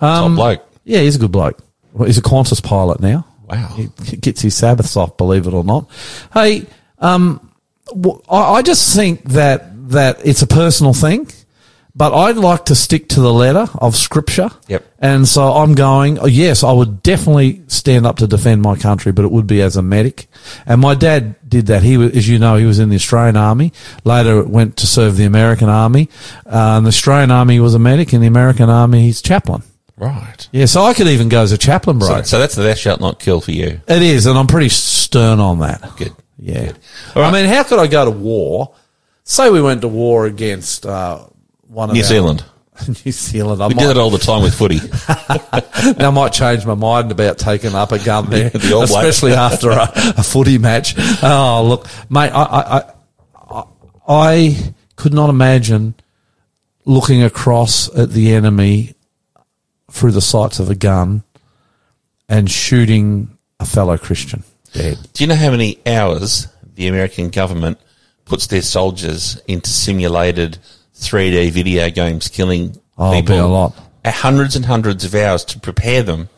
Um, 0.00 0.36
Top 0.36 0.36
bloke. 0.36 0.68
Yeah, 0.84 1.00
he's 1.00 1.16
a 1.16 1.18
good 1.18 1.32
bloke. 1.32 1.58
Well, 1.92 2.06
he's 2.06 2.18
a 2.18 2.22
Qantas 2.22 2.62
pilot 2.62 3.00
now. 3.00 3.26
Wow. 3.48 3.76
He 3.76 4.16
gets 4.16 4.40
his 4.40 4.54
Sabbaths 4.54 4.96
off, 4.96 5.16
believe 5.16 5.46
it 5.46 5.54
or 5.54 5.64
not. 5.64 5.88
Hey, 6.32 6.66
um, 6.98 7.52
I, 8.30 8.36
I 8.36 8.62
just 8.62 8.94
think 8.94 9.24
that 9.30 9.90
that 9.90 10.24
it's 10.24 10.42
a 10.42 10.46
personal 10.46 10.92
thing. 10.92 11.28
But 11.94 12.14
I'd 12.14 12.36
like 12.36 12.66
to 12.66 12.74
stick 12.74 13.08
to 13.10 13.20
the 13.20 13.32
letter 13.32 13.66
of 13.74 13.96
Scripture. 13.96 14.50
Yep. 14.68 14.84
And 15.00 15.26
so 15.26 15.52
I'm 15.52 15.74
going. 15.74 16.18
oh, 16.18 16.26
Yes, 16.26 16.62
I 16.62 16.72
would 16.72 17.02
definitely 17.02 17.62
stand 17.68 18.06
up 18.06 18.16
to 18.18 18.26
defend 18.26 18.62
my 18.62 18.76
country, 18.76 19.12
but 19.12 19.24
it 19.24 19.30
would 19.30 19.46
be 19.46 19.60
as 19.62 19.76
a 19.76 19.82
medic. 19.82 20.28
And 20.66 20.80
my 20.80 20.94
dad 20.94 21.36
did 21.48 21.66
that. 21.66 21.82
He 21.82 21.96
was, 21.96 22.16
as 22.16 22.28
you 22.28 22.38
know, 22.38 22.56
he 22.56 22.64
was 22.66 22.78
in 22.78 22.88
the 22.90 22.96
Australian 22.96 23.36
Army. 23.36 23.72
Later, 24.04 24.42
went 24.44 24.76
to 24.78 24.86
serve 24.86 25.16
the 25.16 25.24
American 25.24 25.68
Army. 25.68 26.08
Uh, 26.46 26.76
and 26.76 26.86
the 26.86 26.88
Australian 26.88 27.30
Army 27.30 27.60
was 27.60 27.74
a 27.74 27.78
medic. 27.78 28.12
In 28.12 28.20
the 28.20 28.26
American 28.26 28.70
Army, 28.70 29.02
he's 29.02 29.20
chaplain. 29.22 29.62
Right. 29.96 30.48
Yeah, 30.52 30.64
so 30.64 30.82
I 30.82 30.94
could 30.94 31.08
even 31.08 31.28
go 31.28 31.42
as 31.42 31.52
a 31.52 31.58
chaplain, 31.58 31.98
bro. 31.98 32.08
So, 32.08 32.22
so 32.22 32.38
that's 32.38 32.54
the 32.54 32.62
thou 32.62 32.74
shalt 32.74 33.00
not 33.00 33.18
kill 33.20 33.40
for 33.42 33.50
you. 33.52 33.80
It 33.86 34.02
is, 34.02 34.24
and 34.26 34.38
I'm 34.38 34.46
pretty 34.46 34.70
stern 34.70 35.40
on 35.40 35.58
that. 35.58 35.96
Good. 35.98 36.14
Yeah. 36.38 36.72
Right. 37.14 37.28
I 37.28 37.30
mean, 37.30 37.46
how 37.46 37.64
could 37.64 37.78
I 37.78 37.86
go 37.86 38.06
to 38.06 38.10
war? 38.10 38.74
Say 39.24 39.50
we 39.50 39.60
went 39.60 39.82
to 39.82 39.88
war 39.88 40.24
against 40.24 40.86
uh, 40.86 41.26
one 41.70 41.90
of 41.90 41.94
New 41.94 42.00
our- 42.02 42.06
Zealand. 42.06 42.44
New 43.04 43.12
Zealand. 43.12 43.62
I 43.62 43.66
We 43.68 43.74
did 43.74 43.90
it 43.90 43.96
all 43.98 44.10
the 44.10 44.18
time 44.18 44.42
with 44.42 44.54
footy. 44.54 44.76
now 45.98 46.08
I 46.08 46.10
might 46.10 46.32
change 46.32 46.64
my 46.64 46.74
mind 46.74 47.12
about 47.12 47.36
taking 47.38 47.74
up 47.74 47.92
a 47.92 47.98
gun 47.98 48.30
there, 48.30 48.48
The 48.50 48.72
All 48.74 48.86
Blacks. 48.86 48.90
especially 49.08 49.32
after 49.34 49.70
a, 49.70 49.82
a 50.16 50.22
footy 50.22 50.56
match. 50.58 50.94
Oh, 51.22 51.64
look, 51.68 51.86
mate, 52.08 52.30
I, 52.30 52.42
I, 52.42 52.92
I, 53.50 53.64
I 54.08 54.74
could 54.96 55.12
not 55.12 55.28
imagine 55.30 55.94
looking 56.86 57.22
across 57.22 57.94
at 57.96 58.10
the 58.10 58.32
enemy 58.32 58.94
through 59.90 60.12
the 60.12 60.22
sights 60.22 60.58
of 60.58 60.70
a 60.70 60.74
gun 60.74 61.22
and 62.28 62.50
shooting 62.50 63.36
a 63.58 63.66
fellow 63.66 63.98
Christian 63.98 64.42
dead. 64.72 64.98
Do 65.12 65.22
you 65.24 65.28
know 65.28 65.34
how 65.34 65.50
many 65.50 65.78
hours 65.86 66.48
the 66.74 66.86
American 66.86 67.28
government 67.28 67.78
puts 68.24 68.46
their 68.46 68.62
soldiers 68.62 69.40
into 69.46 69.68
simulated 69.68 70.58
3D 71.00 71.50
video 71.50 71.90
games 71.90 72.28
killing 72.28 72.78
Oh, 72.98 73.12
people? 73.12 73.34
be 73.34 73.38
a 73.38 73.46
lot. 73.46 73.74
Hundreds 74.04 74.56
and 74.56 74.64
hundreds 74.64 75.04
of 75.04 75.14
hours 75.14 75.44
to 75.46 75.58
prepare 75.60 76.02
them 76.02 76.28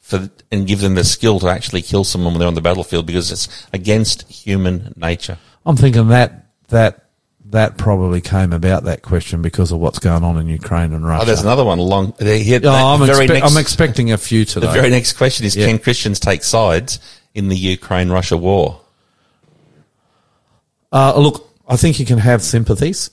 for 0.00 0.28
and 0.52 0.66
give 0.66 0.80
them 0.80 0.94
the 0.94 1.04
skill 1.04 1.40
to 1.40 1.48
actually 1.48 1.82
kill 1.82 2.04
someone 2.04 2.32
when 2.32 2.38
they're 2.38 2.48
on 2.48 2.54
the 2.54 2.60
battlefield 2.60 3.06
because 3.06 3.30
it's 3.32 3.66
against 3.72 4.22
human 4.30 4.92
nature. 4.96 5.38
I'm 5.64 5.76
thinking 5.76 6.08
that 6.08 6.46
that 6.68 7.02
that 7.46 7.76
probably 7.76 8.20
came 8.20 8.52
about 8.52 8.84
that 8.84 9.02
question 9.02 9.40
because 9.42 9.70
of 9.72 9.78
what's 9.78 9.98
going 10.00 10.24
on 10.24 10.36
in 10.38 10.48
Ukraine 10.48 10.92
and 10.92 11.06
Russia. 11.06 11.22
Oh, 11.22 11.26
there's 11.26 11.42
another 11.42 11.64
one 11.64 11.78
along. 11.78 12.14
There, 12.18 12.38
here, 12.38 12.58
Oh, 12.58 12.60
that 12.62 12.84
I'm, 12.84 13.00
expe- 13.00 13.28
next, 13.28 13.50
I'm 13.52 13.60
expecting 13.60 14.12
a 14.12 14.18
few 14.18 14.44
today. 14.52 14.66
the 14.66 14.72
very 14.72 14.90
next 14.90 15.12
question 15.14 15.46
is: 15.46 15.54
Yeah. 15.56 15.66
Can 15.66 15.78
Christians 15.78 16.18
take 16.20 16.42
sides 16.44 16.98
in 17.34 17.48
the 17.48 17.56
Ukraine-Russia 17.56 18.36
war? 18.36 18.80
Uh, 20.92 21.18
look, 21.18 21.48
I 21.68 21.76
think 21.76 21.98
you 22.00 22.06
can 22.06 22.18
have 22.18 22.42
sympathies 22.42 23.10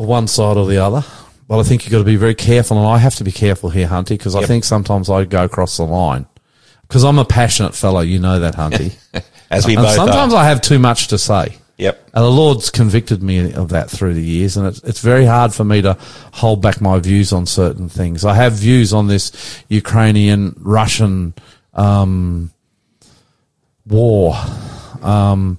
for 0.00 0.06
one 0.06 0.26
side 0.26 0.56
or 0.56 0.66
the 0.66 0.78
other, 0.78 1.04
but 1.46 1.58
I 1.58 1.62
think 1.62 1.84
you've 1.84 1.92
got 1.92 1.98
to 1.98 2.04
be 2.04 2.16
very 2.16 2.34
careful, 2.34 2.78
and 2.78 2.86
I 2.86 2.96
have 2.96 3.16
to 3.16 3.24
be 3.24 3.32
careful 3.32 3.68
here, 3.68 3.86
Hunty, 3.86 4.16
because 4.16 4.34
I 4.34 4.46
think 4.46 4.64
sometimes 4.64 5.10
I 5.10 5.26
go 5.26 5.44
across 5.44 5.76
the 5.76 5.82
line. 5.82 6.24
Because 6.88 7.04
I'm 7.04 7.18
a 7.18 7.24
passionate 7.26 7.74
fellow, 7.74 8.00
you 8.00 8.18
know 8.18 8.38
that, 8.38 8.54
Hunty. 8.54 8.96
As 9.50 9.66
we 9.66 9.76
and 9.76 9.84
both 9.84 9.94
sometimes 9.94 10.32
are. 10.32 10.42
I 10.42 10.46
have 10.46 10.62
too 10.62 10.78
much 10.78 11.08
to 11.08 11.18
say. 11.18 11.58
Yep. 11.76 12.02
And 12.14 12.24
the 12.24 12.30
Lord's 12.30 12.70
convicted 12.70 13.22
me 13.22 13.52
of 13.52 13.68
that 13.70 13.90
through 13.90 14.14
the 14.14 14.24
years, 14.24 14.56
and 14.56 14.66
it's, 14.68 14.82
it's 14.84 15.00
very 15.02 15.26
hard 15.26 15.52
for 15.52 15.64
me 15.64 15.82
to 15.82 15.98
hold 16.32 16.62
back 16.62 16.80
my 16.80 16.98
views 16.98 17.30
on 17.34 17.44
certain 17.44 17.90
things. 17.90 18.24
I 18.24 18.32
have 18.32 18.54
views 18.54 18.94
on 18.94 19.06
this 19.06 19.62
Ukrainian 19.68 20.56
Russian 20.60 21.34
um, 21.74 22.52
war. 23.86 24.34
Um, 25.02 25.58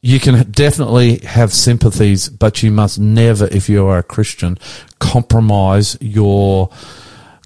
you 0.00 0.20
can 0.20 0.50
definitely 0.50 1.18
have 1.18 1.52
sympathies, 1.52 2.28
but 2.28 2.62
you 2.62 2.70
must 2.70 2.98
never, 2.98 3.46
if 3.46 3.68
you 3.68 3.84
are 3.86 3.98
a 3.98 4.02
Christian, 4.02 4.58
compromise 5.00 5.98
your 6.00 6.70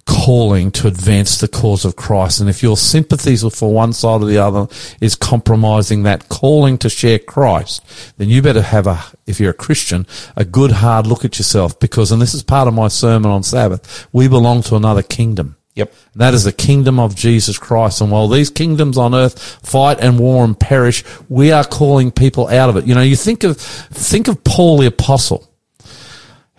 calling 0.05 0.69
to 0.69 0.87
advance 0.87 1.37
the 1.37 1.47
cause 1.47 1.85
of 1.85 1.95
Christ. 1.95 2.39
And 2.39 2.49
if 2.49 2.61
your 2.61 2.77
sympathies 2.77 3.43
are 3.43 3.49
for 3.49 3.73
one 3.73 3.93
side 3.93 4.21
or 4.21 4.25
the 4.25 4.37
other 4.37 4.67
is 4.99 5.15
compromising 5.15 6.03
that 6.03 6.29
calling 6.29 6.77
to 6.79 6.89
share 6.89 7.19
Christ, 7.19 7.81
then 8.17 8.29
you 8.29 8.41
better 8.41 8.61
have 8.61 8.85
a, 8.85 9.01
if 9.25 9.39
you're 9.39 9.51
a 9.51 9.55
Christian, 9.55 10.05
a 10.35 10.45
good 10.45 10.71
hard 10.71 11.07
look 11.07 11.23
at 11.25 11.37
yourself 11.37 11.79
because, 11.79 12.11
and 12.11 12.21
this 12.21 12.33
is 12.33 12.43
part 12.43 12.67
of 12.67 12.73
my 12.73 12.87
sermon 12.87 13.31
on 13.31 13.43
Sabbath, 13.43 14.07
we 14.11 14.27
belong 14.27 14.61
to 14.63 14.75
another 14.75 15.03
kingdom. 15.03 15.55
Yep. 15.75 15.93
That 16.15 16.33
is 16.33 16.43
the 16.43 16.51
kingdom 16.51 16.99
of 16.99 17.15
Jesus 17.15 17.57
Christ. 17.57 18.01
And 18.01 18.11
while 18.11 18.27
these 18.27 18.49
kingdoms 18.49 18.97
on 18.97 19.15
earth 19.15 19.39
fight 19.65 19.99
and 19.99 20.19
war 20.19 20.43
and 20.43 20.59
perish, 20.59 21.03
we 21.29 21.51
are 21.51 21.63
calling 21.63 22.11
people 22.11 22.47
out 22.47 22.69
of 22.69 22.77
it. 22.77 22.85
You 22.85 22.93
know, 22.93 23.01
you 23.01 23.15
think 23.15 23.43
of, 23.43 23.57
think 23.57 24.27
of 24.27 24.43
Paul 24.43 24.77
the 24.77 24.87
apostle. 24.87 25.49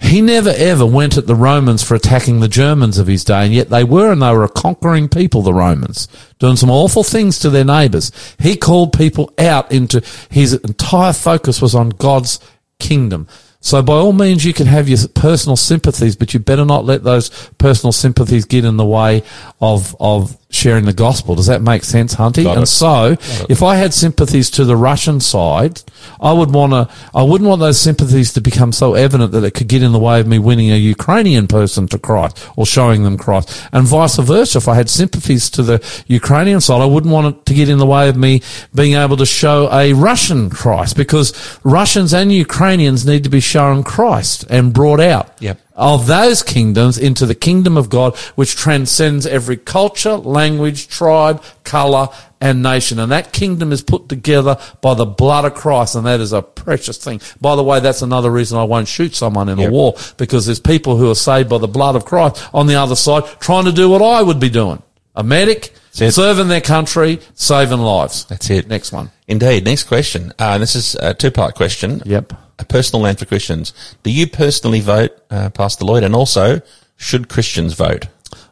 He 0.01 0.21
never 0.21 0.53
ever 0.55 0.85
went 0.85 1.17
at 1.17 1.27
the 1.27 1.37
Romans 1.37 1.83
for 1.83 1.95
attacking 1.95 2.41
the 2.41 2.49
Germans 2.49 2.99
of 2.99 3.07
his 3.07 3.25
day, 3.25 3.45
and 3.45 3.55
yet 3.55 3.71
they 3.71 3.85
were, 3.85 4.13
and 4.13 4.21
they 4.21 4.33
were 4.33 4.45
a 4.45 4.49
conquering 4.49 5.09
people, 5.09 5.41
the 5.41 5.55
Romans, 5.55 6.09
doing 6.39 6.57
some 6.57 6.71
awful 6.71 7.05
things 7.05 7.39
to 7.39 7.49
their 7.49 7.65
neighbors. 7.65 8.13
He 8.39 8.57
called 8.57 8.93
people 8.93 9.33
out 9.39 9.73
into, 9.73 10.03
his 10.29 10.53
entire 10.53 11.15
focus 11.15 11.63
was 11.63 11.75
on 11.75 11.91
God's 11.91 12.39
kingdom. 12.79 13.29
So 13.65 13.81
by 13.81 13.95
all 13.95 14.13
means, 14.13 14.45
you 14.45 14.53
can 14.53 14.67
have 14.67 14.91
your 14.91 14.99
personal 15.15 15.57
sympathies, 15.57 16.17
but 16.17 16.35
you 16.35 16.39
better 16.39 16.67
not 16.67 16.85
let 16.85 17.03
those 17.03 17.31
personal 17.57 17.93
sympathies 17.93 18.45
get 18.45 18.63
in 18.63 18.77
the 18.77 18.85
way 18.85 19.23
of, 19.59 19.97
of 19.99 20.37
sharing 20.51 20.85
the 20.85 20.93
gospel. 20.93 21.35
Does 21.35 21.47
that 21.47 21.63
make 21.63 21.83
sense, 21.83 22.15
Hunty? 22.15 22.45
Got 22.45 22.57
and 22.59 22.65
it. 22.65 22.67
so, 22.67 23.17
if 23.49 23.63
I 23.63 23.77
had 23.77 23.95
sympathies 23.95 24.51
to 24.51 24.65
the 24.65 24.77
Russian 24.77 25.19
side, 25.19 25.83
I 26.21 26.33
would 26.33 26.53
want 26.53 26.73
to, 26.73 26.95
I 27.15 27.23
wouldn't 27.23 27.49
want 27.49 27.61
those 27.61 27.81
sympathies 27.81 28.35
to 28.35 28.43
become 28.43 28.71
so 28.71 28.95
evident 28.95 29.33
that 29.33 29.45
it 29.45 29.53
could 29.53 29.69
get 29.69 29.83
in 29.83 29.93
the 29.93 29.99
way 29.99 30.21
of 30.21 30.27
me 30.27 30.39
winning 30.39 30.71
a 30.71 30.77
Ukrainian 30.77 31.49
person 31.49 31.89
to 31.89 31.99
Christ 31.99 32.47
or 32.57 32.67
showing 32.67 33.03
them 33.03 33.17
Christ. 33.17 33.67
And 33.73 33.87
vice 33.87 34.17
versa. 34.17 34.59
If 34.59 34.69
I 34.69 34.75
had 34.75 34.91
sympathies 34.91 35.49
to 35.51 35.63
the 35.63 36.05
Ukrainian 36.07 36.61
side, 36.61 36.83
I 36.83 36.87
wouldn't 36.87 37.13
want 37.13 37.35
it 37.35 37.47
to 37.47 37.55
get 37.55 37.71
in 37.71 37.79
the 37.79 37.87
way 37.87 38.11
of 38.11 38.17
me 38.17 38.43
being 38.75 38.95
able 38.95 39.17
to 39.17 39.27
show 39.27 39.73
a 39.73 39.95
Russian 39.95 40.51
Christ 40.51 40.97
because 40.97 41.59
Russians 41.65 42.13
and 42.13 42.31
Ukrainians 42.31 43.07
need 43.07 43.25
to 43.25 43.31
be 43.31 43.41
shown 43.55 43.85
Christ 43.85 44.45
and 44.51 44.73
brought 44.73 44.99
out 44.99 45.31
Yep. 45.39 45.61
of 45.77 46.09
those 46.09 46.43
kingdoms 46.43 46.99
into 46.99 47.25
the 47.25 47.37
kingdom 47.37 47.77
of 47.77 47.89
God, 47.89 48.17
which 48.35 48.57
transcends 48.57 49.27
every 49.29 49.57
culture, 49.57 50.17
language, 50.17 50.89
tribe, 50.89 51.41
color, 51.63 52.09
and 52.41 52.65
nation. 52.65 52.99
And 52.99 53.13
that 53.13 53.33
kingdom 53.33 53.71
is 53.71 53.81
put 53.81 54.09
together 54.09 54.59
by 54.81 54.95
the 54.95 55.07
blood 55.07 55.45
of 55.45 55.55
Christ, 55.55 55.95
and 55.95 56.05
that 56.05 56.19
is 56.19 56.33
a 56.33 56.43
precious 56.43 56.99
thing. 56.99 57.21
By 57.41 57.55
the 57.55 57.63
way, 57.63 57.79
that's 57.79 58.03
another 58.03 58.29
reason 58.29 58.59
I 58.59 58.65
won't 58.65 58.89
shoot 58.89 59.15
someone 59.15 59.49
in 59.49 59.61
a 59.61 59.71
war, 59.71 59.95
because 60.17 60.47
there's 60.47 60.59
people 60.59 60.97
who 60.97 61.09
are 61.09 61.15
saved 61.15 61.49
by 61.49 61.59
the 61.59 61.69
blood 61.69 61.95
of 61.95 62.05
Christ 62.05 62.45
on 62.53 62.67
the 62.67 62.75
other 62.75 62.97
side 62.97 63.23
trying 63.39 63.67
to 63.67 63.73
do 63.73 63.89
what 63.89 64.03
I 64.03 64.21
would 64.21 64.41
be 64.41 64.51
doing. 64.51 64.83
A 65.15 65.23
medic, 65.23 65.73
That's 65.99 66.17
serving 66.17 66.49
their 66.49 66.61
country, 66.61 67.21
saving 67.35 67.79
lives. 67.79 68.25
That's 68.27 68.51
it. 68.51 68.69
Next 68.69 68.93
one. 68.93 69.11
Indeed. 69.29 69.65
Next 69.65 69.85
question. 69.85 70.33
Uh, 70.39 70.59
this 70.59 70.75
is 70.75 70.95
a 70.97 71.15
two-part 71.15 71.55
question. 71.55 72.03
Yep. 72.05 72.33
A 72.59 72.65
personal 72.65 73.03
land 73.03 73.19
for 73.19 73.25
Christians. 73.27 73.73
Do 74.03 74.11
you 74.11 74.27
personally 74.27 74.81
vote, 74.81 75.17
uh, 75.31 75.51
Pastor 75.51 75.85
Lloyd? 75.85 76.03
And 76.05 76.15
also, 76.15 76.61
should 76.97 77.29
Christians 77.29 77.75
vote? 77.75 78.07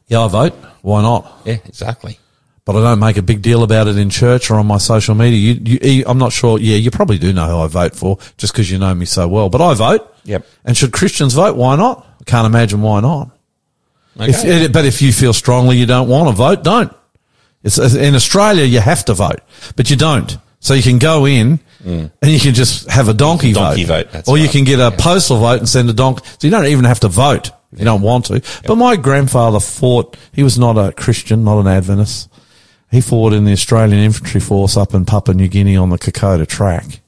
Yeah, 0.08 0.20
I 0.22 0.28
vote. 0.28 0.54
Why 0.82 1.02
not? 1.02 1.40
Yeah, 1.44 1.58
exactly. 1.64 2.18
but 2.64 2.76
I 2.76 2.80
don't 2.80 2.98
make 3.00 3.16
a 3.16 3.22
big 3.22 3.42
deal 3.42 3.62
about 3.64 3.88
it 3.88 3.96
in 3.98 4.08
church 4.10 4.50
or 4.50 4.54
on 4.56 4.66
my 4.66 4.78
social 4.78 5.14
media. 5.14 5.54
You, 5.54 5.78
you, 5.82 6.04
I'm 6.06 6.18
not 6.18 6.32
sure. 6.32 6.58
Yeah, 6.60 6.76
you 6.76 6.90
probably 6.90 7.18
do 7.18 7.32
know 7.32 7.46
who 7.46 7.56
I 7.58 7.66
vote 7.66 7.94
for 7.96 8.18
just 8.36 8.52
because 8.52 8.70
you 8.70 8.78
know 8.78 8.94
me 8.94 9.04
so 9.04 9.26
well. 9.26 9.48
But 9.48 9.60
I 9.60 9.74
vote. 9.74 10.14
Yep. 10.24 10.46
And 10.64 10.76
should 10.76 10.92
Christians 10.92 11.34
vote? 11.34 11.56
Why 11.56 11.76
not? 11.76 12.06
I 12.20 12.24
can't 12.24 12.46
imagine 12.46 12.82
why 12.82 13.00
not. 13.00 13.30
Okay. 14.16 14.30
If, 14.30 14.44
eh, 14.44 14.68
but 14.68 14.84
if 14.84 15.02
you 15.02 15.12
feel 15.12 15.32
strongly 15.32 15.76
you 15.78 15.86
don't 15.86 16.08
want 16.08 16.28
to 16.28 16.34
vote, 16.34 16.62
don't. 16.62 16.92
It's, 17.64 17.78
in 17.78 18.14
Australia, 18.14 18.64
you 18.64 18.80
have 18.80 19.04
to 19.06 19.14
vote, 19.14 19.40
but 19.76 19.90
you 19.90 19.96
don't. 19.96 20.36
So 20.60 20.74
you 20.74 20.82
can 20.82 20.98
go 20.98 21.26
in 21.26 21.58
mm. 21.82 22.10
and 22.22 22.30
you 22.30 22.38
can 22.38 22.54
just 22.54 22.88
have 22.88 23.08
a 23.08 23.14
donkey, 23.14 23.52
Donkey 23.52 23.84
vote. 23.84 24.10
vote, 24.10 24.28
or 24.28 24.38
you 24.38 24.48
can 24.48 24.64
get 24.64 24.78
a 24.78 24.96
postal 24.96 25.38
vote 25.38 25.58
and 25.58 25.68
send 25.68 25.90
a 25.90 25.92
donkey. 25.92 26.24
So 26.24 26.46
you 26.46 26.50
don't 26.50 26.66
even 26.66 26.84
have 26.84 27.00
to 27.00 27.08
vote 27.08 27.50
if 27.72 27.80
you 27.80 27.84
don't 27.84 28.02
want 28.02 28.26
to. 28.26 28.42
But 28.64 28.76
my 28.76 28.96
grandfather 28.96 29.58
fought, 29.58 30.16
he 30.32 30.42
was 30.42 30.58
not 30.58 30.78
a 30.78 30.92
Christian, 30.92 31.44
not 31.44 31.58
an 31.58 31.66
Adventist. 31.66 32.30
He 32.92 33.00
fought 33.00 33.32
in 33.32 33.44
the 33.44 33.52
Australian 33.52 33.98
Infantry 34.00 34.40
Force 34.40 34.76
up 34.76 34.94
in 34.94 35.04
Papua 35.04 35.34
New 35.34 35.48
Guinea 35.48 35.76
on 35.76 35.88
the 35.88 35.98
Kokoda 35.98 36.46
track. 36.46 37.00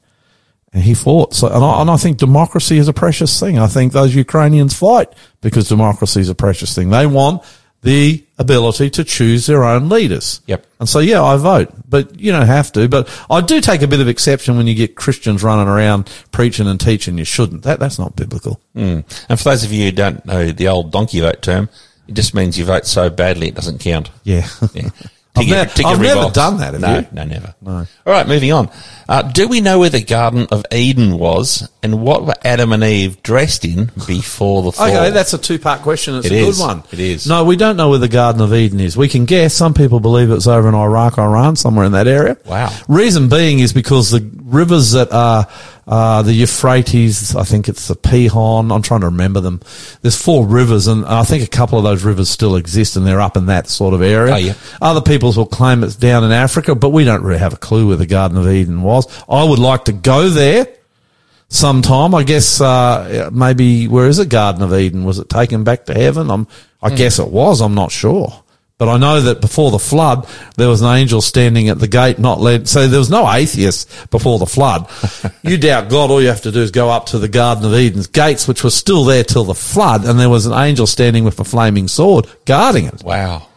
And 0.73 0.83
he 0.83 0.93
fought. 0.93 1.33
So, 1.33 1.47
and 1.47 1.63
I, 1.63 1.81
and 1.81 1.89
I 1.89 1.95
think 1.95 2.17
democracy 2.17 2.77
is 2.77 2.89
a 2.89 2.93
precious 2.93 3.39
thing. 3.39 3.57
I 3.57 3.67
think 3.67 3.93
those 3.93 4.13
Ukrainians 4.13 4.73
fight 4.73 5.13
because 5.39 5.69
democracy 5.69 6.19
is 6.19 6.27
a 6.27 6.35
precious 6.35 6.75
thing. 6.75 6.89
They 6.89 7.07
want 7.07 7.43
the 7.85 8.23
ability 8.39 8.89
to 8.89 9.03
choose 9.03 9.45
their 9.45 9.63
own 9.63 9.89
leaders. 9.89 10.41
Yep. 10.47 10.65
And 10.79 10.89
so, 10.89 10.97
yeah, 10.97 11.21
I 11.21 11.37
vote, 11.37 11.71
but 11.87 12.19
you 12.19 12.31
don't 12.31 12.47
have 12.47 12.71
to. 12.71 12.89
But 12.89 13.07
I 13.29 13.41
do 13.41 13.61
take 13.61 13.83
a 13.83 13.87
bit 13.87 13.99
of 13.99 14.07
exception 14.07 14.57
when 14.57 14.65
you 14.65 14.73
get 14.73 14.95
Christians 14.95 15.43
running 15.43 15.67
around 15.67 16.11
preaching 16.31 16.67
and 16.67 16.79
teaching. 16.79 17.19
You 17.19 17.25
shouldn't. 17.25 17.61
That 17.61 17.79
that's 17.79 17.99
not 17.99 18.15
biblical. 18.15 18.59
Mm. 18.75 19.05
And 19.29 19.39
for 19.39 19.43
those 19.43 19.63
of 19.63 19.71
you 19.71 19.85
who 19.85 19.91
don't 19.91 20.25
know 20.25 20.51
the 20.51 20.67
old 20.67 20.91
donkey 20.91 21.19
vote 21.19 21.43
term, 21.43 21.69
it 22.07 22.15
just 22.15 22.33
means 22.33 22.57
you 22.57 22.65
vote 22.65 22.87
so 22.87 23.11
badly 23.11 23.49
it 23.49 23.55
doesn't 23.55 23.79
count. 23.79 24.09
Yeah. 24.23 24.47
Yeah. 24.73 24.89
I've, 25.37 25.45
get- 25.45 25.67
ne- 25.67 25.73
to 25.73 25.83
get 25.83 25.85
I've 25.91 26.01
never 26.01 26.29
done 26.31 26.57
that. 26.57 26.73
Have 26.73 26.81
no, 26.81 26.99
you? 26.99 27.07
no, 27.11 27.23
never. 27.25 27.55
No. 27.61 27.71
All 27.77 27.87
right, 28.05 28.27
moving 28.27 28.51
on. 28.51 28.69
Uh, 29.07 29.21
do 29.21 29.47
we 29.47 29.61
know 29.61 29.79
where 29.79 29.89
the 29.89 30.01
Garden 30.01 30.47
of 30.51 30.65
Eden 30.71 31.17
was, 31.17 31.69
and 31.83 32.01
what 32.01 32.25
were 32.25 32.33
Adam 32.43 32.73
and 32.73 32.83
Eve 32.83 33.21
dressed 33.21 33.63
in 33.65 33.91
before 34.07 34.63
the 34.63 34.71
fall? 34.71 34.87
Okay, 34.87 35.11
that's 35.11 35.33
a 35.33 35.37
two-part 35.37 35.81
question. 35.81 36.15
It's 36.15 36.25
It 36.25 36.31
a 36.31 36.35
is. 36.35 36.57
good 36.57 36.61
one. 36.63 36.83
It 36.91 36.99
is. 36.99 37.27
No, 37.27 37.43
we 37.43 37.55
don't 37.55 37.77
know 37.77 37.89
where 37.89 37.99
the 37.99 38.07
Garden 38.07 38.41
of 38.41 38.53
Eden 38.53 38.79
is. 38.79 38.97
We 38.97 39.07
can 39.07 39.25
guess. 39.25 39.53
Some 39.53 39.73
people 39.73 39.99
believe 39.99 40.31
it's 40.31 40.47
over 40.47 40.67
in 40.67 40.73
Iraq, 40.75 41.17
Iran, 41.19 41.55
somewhere 41.55 41.85
in 41.85 41.91
that 41.91 42.07
area. 42.07 42.37
Wow. 42.45 42.75
Reason 42.87 43.29
being 43.29 43.59
is 43.59 43.73
because 43.73 44.09
the 44.09 44.27
rivers 44.43 44.91
that 44.93 45.11
are 45.11 45.47
uh, 45.87 46.21
the 46.23 46.33
Euphrates, 46.33 47.35
I 47.35 47.43
think 47.43 47.69
it's 47.69 47.87
the 47.87 47.95
Pihon. 47.95 48.71
I'm 48.71 48.81
trying 48.81 49.01
to 49.01 49.07
remember 49.07 49.39
them. 49.39 49.61
There's 50.01 50.19
four 50.19 50.45
rivers, 50.47 50.87
and 50.87 51.05
I 51.05 51.23
think 51.23 51.43
a 51.43 51.47
couple 51.47 51.77
of 51.77 51.83
those 51.83 52.03
rivers 52.03 52.29
still 52.29 52.55
exist, 52.55 52.95
and 52.95 53.05
they're 53.05 53.21
up 53.21 53.37
in 53.37 53.45
that 53.47 53.67
sort 53.67 53.93
of 53.93 54.01
area. 54.01 54.33
Oh, 54.33 54.37
yeah. 54.37 54.53
Other 54.81 55.01
people 55.01 55.31
will 55.33 55.45
claim 55.45 55.83
it's 55.83 55.95
down 55.95 56.23
in 56.23 56.31
Africa, 56.31 56.73
but 56.73 56.89
we 56.89 57.03
don't 57.03 57.21
really 57.23 57.39
have 57.39 57.53
a 57.53 57.57
clue 57.57 57.87
where 57.87 57.97
the 57.97 58.07
Garden 58.07 58.37
of 58.37 58.47
Eden 58.47 58.81
was. 58.81 59.05
I 59.29 59.43
would 59.43 59.59
like 59.59 59.85
to 59.85 59.91
go 59.93 60.29
there 60.29 60.67
sometime. 61.49 62.15
I 62.15 62.23
guess 62.23 62.59
uh, 62.61 63.29
maybe 63.31 63.87
where 63.87 64.07
is 64.07 64.17
it? 64.19 64.29
Garden 64.29 64.63
of 64.63 64.73
Eden? 64.73 65.03
Was 65.03 65.19
it 65.19 65.29
taken 65.29 65.63
back 65.63 65.85
to 65.85 65.93
heaven? 65.93 66.29
I'm. 66.31 66.47
I 66.81 66.89
Hmm. 66.89 66.95
guess 66.95 67.19
it 67.19 67.29
was. 67.29 67.61
I'm 67.61 67.73
not 67.75 67.91
sure. 67.91 68.43
But 68.77 68.89
I 68.89 68.97
know 68.97 69.21
that 69.21 69.39
before 69.39 69.71
the 69.71 69.79
flood, 69.79 70.27
there 70.57 70.67
was 70.67 70.81
an 70.81 70.93
angel 70.93 71.21
standing 71.21 71.69
at 71.69 71.79
the 71.79 71.87
gate, 71.87 72.19
not 72.19 72.41
led. 72.41 72.67
So 72.67 72.87
there 72.89 72.99
was 72.99 73.09
no 73.09 73.31
atheists 73.31 74.05
before 74.07 74.37
the 74.37 74.45
flood. 74.45 74.89
you 75.43 75.57
doubt 75.57 75.89
God, 75.89 76.11
all 76.11 76.21
you 76.21 76.27
have 76.27 76.41
to 76.41 76.51
do 76.51 76.59
is 76.59 76.71
go 76.71 76.89
up 76.89 77.05
to 77.07 77.19
the 77.19 77.29
Garden 77.29 77.63
of 77.63 77.73
Eden's 77.73 78.07
gates, 78.07 78.49
which 78.49 78.65
were 78.65 78.69
still 78.69 79.05
there 79.05 79.23
till 79.23 79.45
the 79.45 79.55
flood, 79.55 80.03
and 80.03 80.19
there 80.19 80.29
was 80.29 80.45
an 80.45 80.51
angel 80.51 80.87
standing 80.87 81.23
with 81.23 81.39
a 81.39 81.45
flaming 81.45 81.87
sword 81.87 82.27
guarding 82.45 82.85
it. 82.85 83.03
wow. 83.03 83.47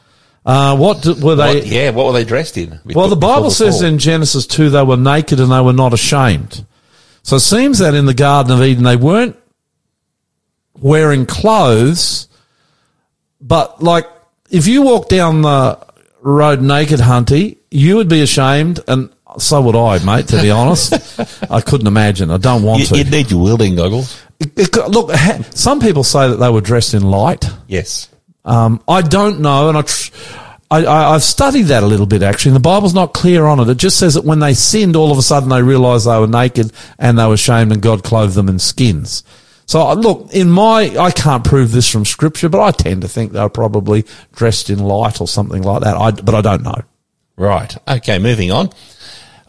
Uh, 0.46 0.74
what 0.76 1.04
were 1.04 1.34
they? 1.34 1.56
What, 1.56 1.66
yeah, 1.66 1.90
what 1.90 2.06
were 2.06 2.12
they 2.12 2.24
dressed 2.24 2.56
in? 2.56 2.80
Well, 2.86 3.08
the 3.08 3.16
Bible 3.16 3.50
says 3.50 3.82
in 3.82 3.98
Genesis 3.98 4.46
2 4.46 4.70
they 4.70 4.82
were 4.82 4.96
naked 4.96 5.40
and 5.40 5.52
they 5.52 5.60
were 5.60 5.74
not 5.74 5.92
ashamed. 5.92 6.64
So 7.22 7.36
it 7.36 7.40
seems 7.40 7.80
that 7.80 7.94
in 7.94 8.06
the 8.06 8.14
Garden 8.14 8.52
of 8.56 8.62
Eden 8.62 8.82
they 8.82 8.96
weren't 8.96 9.36
wearing 10.80 11.26
clothes, 11.26 12.28
but 13.42 13.82
like 13.82 14.06
if 14.50 14.66
you 14.66 14.82
walk 14.82 15.08
down 15.08 15.42
the 15.42 15.78
road 16.20 16.60
naked, 16.62 17.00
Hunty, 17.00 17.58
you 17.70 17.96
would 17.96 18.08
be 18.08 18.22
ashamed 18.22 18.80
and 18.88 19.10
so 19.38 19.60
would 19.60 19.76
I, 19.76 20.02
mate, 20.04 20.28
to 20.28 20.40
be 20.40 20.50
honest. 20.50 20.94
I 21.50 21.60
couldn't 21.60 21.86
imagine. 21.86 22.30
I 22.30 22.38
don't 22.38 22.62
want 22.62 22.80
You, 22.80 22.86
to. 22.86 22.96
you'd 22.98 23.10
need 23.10 23.30
your 23.30 23.42
wielding 23.42 23.76
goggles. 23.76 24.20
It- 24.40 24.58
it- 24.58 24.88
look, 24.90 25.10
some 25.54 25.80
people 25.80 26.02
say 26.02 26.28
that 26.28 26.36
they 26.36 26.48
were 26.48 26.60
dressed 26.62 26.94
in 26.94 27.02
light. 27.02 27.48
Yes. 27.66 28.08
Um, 28.44 28.80
I 28.88 29.02
don't 29.02 29.40
know, 29.40 29.68
and 29.68 29.76
I, 29.76 29.82
tr- 29.82 30.12
I, 30.70 30.84
I, 30.86 31.14
I've 31.14 31.22
studied 31.22 31.64
that 31.64 31.82
a 31.82 31.86
little 31.86 32.06
bit 32.06 32.22
actually. 32.22 32.50
And 32.50 32.56
the 32.56 32.60
Bible's 32.60 32.94
not 32.94 33.12
clear 33.12 33.44
on 33.44 33.60
it. 33.60 33.68
It 33.68 33.76
just 33.76 33.98
says 33.98 34.14
that 34.14 34.24
when 34.24 34.38
they 34.38 34.54
sinned, 34.54 34.96
all 34.96 35.12
of 35.12 35.18
a 35.18 35.22
sudden 35.22 35.50
they 35.50 35.62
realised 35.62 36.06
they 36.06 36.18
were 36.18 36.26
naked 36.26 36.72
and 36.98 37.18
they 37.18 37.26
were 37.26 37.36
shamed, 37.36 37.70
and 37.72 37.82
God 37.82 38.02
clothed 38.04 38.34
them 38.34 38.48
in 38.48 38.58
skins. 38.58 39.22
So 39.68 39.82
uh, 39.82 39.94
look, 39.94 40.32
in 40.32 40.50
my, 40.50 40.96
I 40.98 41.10
can't 41.10 41.44
prove 41.44 41.72
this 41.72 41.88
from 41.90 42.06
Scripture, 42.06 42.48
but 42.48 42.60
I 42.62 42.70
tend 42.70 43.02
to 43.02 43.08
think 43.08 43.32
they're 43.32 43.50
probably 43.50 44.06
dressed 44.32 44.70
in 44.70 44.78
light 44.78 45.20
or 45.20 45.28
something 45.28 45.60
like 45.62 45.82
that. 45.82 45.94
I, 45.94 46.10
but 46.10 46.34
I 46.34 46.40
don't 46.40 46.62
know. 46.62 46.82
Right. 47.36 47.76
Okay, 47.86 48.18
moving 48.18 48.50
on. 48.50 48.70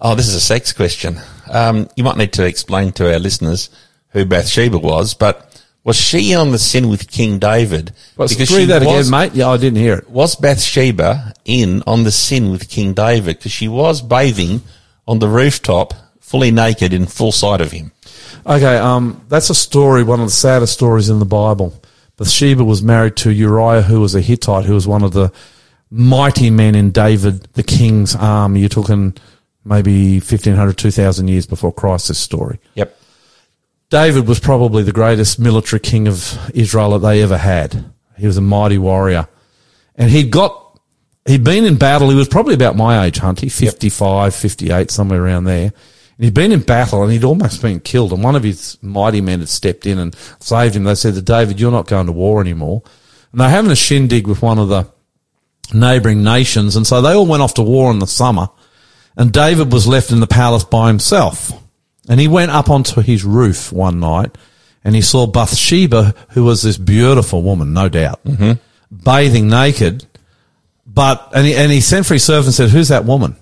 Oh, 0.01 0.15
this 0.15 0.27
is 0.27 0.35
a 0.35 0.41
sex 0.41 0.73
question. 0.73 1.19
Um, 1.49 1.87
you 1.95 2.03
might 2.03 2.17
need 2.17 2.33
to 2.33 2.45
explain 2.45 2.91
to 2.93 3.11
our 3.13 3.17
listeners 3.17 3.69
who 4.09 4.25
Bathsheba 4.25 4.77
was, 4.77 5.13
but 5.13 5.45
was 5.85 5.95
she 5.95 6.35
on 6.35 6.51
the 6.51 6.59
sin 6.59 6.89
with 6.89 7.09
King 7.09 7.39
David? 7.39 7.93
Let's 8.17 8.33
Because 8.33 8.53
read 8.53 8.65
that 8.65 8.83
was- 8.83 9.07
again, 9.07 9.19
mate. 9.19 9.35
Yeah, 9.35 9.47
I 9.47 9.55
didn't 9.57 9.79
hear 9.79 9.93
it. 9.95 10.09
Was 10.09 10.35
Bathsheba 10.35 11.33
in 11.45 11.81
on 11.87 12.03
the 12.03 12.11
sin 12.11 12.51
with 12.51 12.67
King 12.67 12.93
David? 12.93 13.37
Because 13.37 13.53
she 13.53 13.69
was 13.69 14.01
bathing 14.01 14.63
on 15.07 15.19
the 15.19 15.29
rooftop, 15.29 15.93
fully 16.19 16.51
naked 16.51 16.91
in 16.93 17.05
full 17.05 17.31
sight 17.31 17.61
of 17.61 17.71
him. 17.71 17.93
Okay, 18.45 18.77
um, 18.77 19.23
that's 19.27 19.49
a 19.49 19.55
story, 19.55 20.03
one 20.03 20.19
of 20.19 20.27
the 20.27 20.31
saddest 20.31 20.73
stories 20.73 21.09
in 21.09 21.19
the 21.19 21.25
Bible. 21.25 21.79
Bathsheba 22.17 22.63
was 22.63 22.83
married 22.83 23.15
to 23.17 23.31
Uriah, 23.31 23.81
who 23.81 24.01
was 24.01 24.15
a 24.15 24.21
Hittite, 24.21 24.65
who 24.65 24.73
was 24.73 24.87
one 24.87 25.03
of 25.03 25.13
the 25.13 25.31
mighty 25.89 26.49
men 26.49 26.75
in 26.75 26.91
David, 26.91 27.43
the 27.53 27.63
king's 27.63 28.15
army. 28.15 28.59
You're 28.59 28.69
talking 28.69 29.15
maybe 29.63 30.15
1500, 30.15 30.77
2000 30.77 31.27
years 31.27 31.45
before 31.45 31.71
Christ, 31.71 32.09
this 32.09 32.19
story. 32.19 32.59
Yep. 32.75 32.95
David 33.89 34.27
was 34.27 34.39
probably 34.39 34.83
the 34.83 34.91
greatest 34.91 35.39
military 35.39 35.79
king 35.79 36.07
of 36.07 36.37
Israel 36.53 36.91
that 36.91 37.07
they 37.07 37.23
ever 37.23 37.37
had. 37.37 37.91
He 38.17 38.27
was 38.27 38.37
a 38.37 38.41
mighty 38.41 38.77
warrior. 38.77 39.27
And 39.95 40.11
he'd 40.11 40.31
got, 40.31 40.79
he'd 41.25 41.43
been 41.43 41.65
in 41.65 41.77
battle. 41.77 42.09
He 42.09 42.15
was 42.15 42.27
probably 42.27 42.53
about 42.53 42.75
my 42.75 43.05
age, 43.05 43.19
Hunty, 43.19 43.51
55, 43.51 44.35
58, 44.35 44.91
somewhere 44.91 45.23
around 45.23 45.45
there. 45.45 45.73
And 46.19 46.25
he'd 46.25 46.33
been 46.33 46.51
in 46.51 46.59
battle 46.59 47.01
and 47.01 47.13
he'd 47.13 47.23
almost 47.23 47.61
been 47.61 47.79
killed. 47.79 48.11
And 48.11 48.21
one 48.21 48.35
of 48.35 48.43
his 48.43 48.77
mighty 48.81 49.21
men 49.21 49.39
had 49.39 49.47
stepped 49.47 49.85
in 49.85 49.97
and 49.97 50.13
saved 50.41 50.75
him. 50.75 50.83
They 50.83 50.95
said 50.95 51.13
to 51.13 51.21
David, 51.21 51.61
you're 51.61 51.71
not 51.71 51.87
going 51.87 52.07
to 52.07 52.11
war 52.11 52.41
anymore. 52.41 52.83
And 53.31 53.39
they're 53.39 53.47
having 53.47 53.71
a 53.71 53.75
shindig 53.75 54.27
with 54.27 54.41
one 54.41 54.59
of 54.59 54.67
the 54.67 54.91
neighboring 55.73 56.21
nations. 56.21 56.75
And 56.75 56.85
so 56.85 57.01
they 57.01 57.13
all 57.13 57.25
went 57.25 57.41
off 57.41 57.53
to 57.53 57.61
war 57.61 57.89
in 57.89 57.99
the 57.99 58.05
summer. 58.05 58.49
And 59.15 59.31
David 59.31 59.71
was 59.71 59.87
left 59.87 60.11
in 60.11 60.19
the 60.19 60.27
palace 60.27 60.65
by 60.65 60.89
himself. 60.89 61.53
And 62.09 62.19
he 62.19 62.27
went 62.27 62.51
up 62.51 62.69
onto 62.69 62.99
his 62.99 63.23
roof 63.23 63.71
one 63.71 64.01
night 64.01 64.37
and 64.83 64.95
he 64.95 65.01
saw 65.01 65.25
Bathsheba, 65.25 66.15
who 66.31 66.43
was 66.43 66.63
this 66.63 66.77
beautiful 66.77 67.43
woman, 67.43 67.71
no 67.71 67.87
doubt, 67.87 68.21
mm-hmm. 68.25 68.53
bathing 68.93 69.47
naked. 69.47 70.05
But, 70.85 71.29
and 71.33 71.47
he, 71.47 71.55
and 71.55 71.71
he 71.71 71.79
sent 71.79 72.05
for 72.05 72.15
his 72.15 72.25
servant 72.25 72.47
and 72.47 72.55
said, 72.55 72.71
who's 72.71 72.89
that 72.89 73.05
woman? 73.05 73.37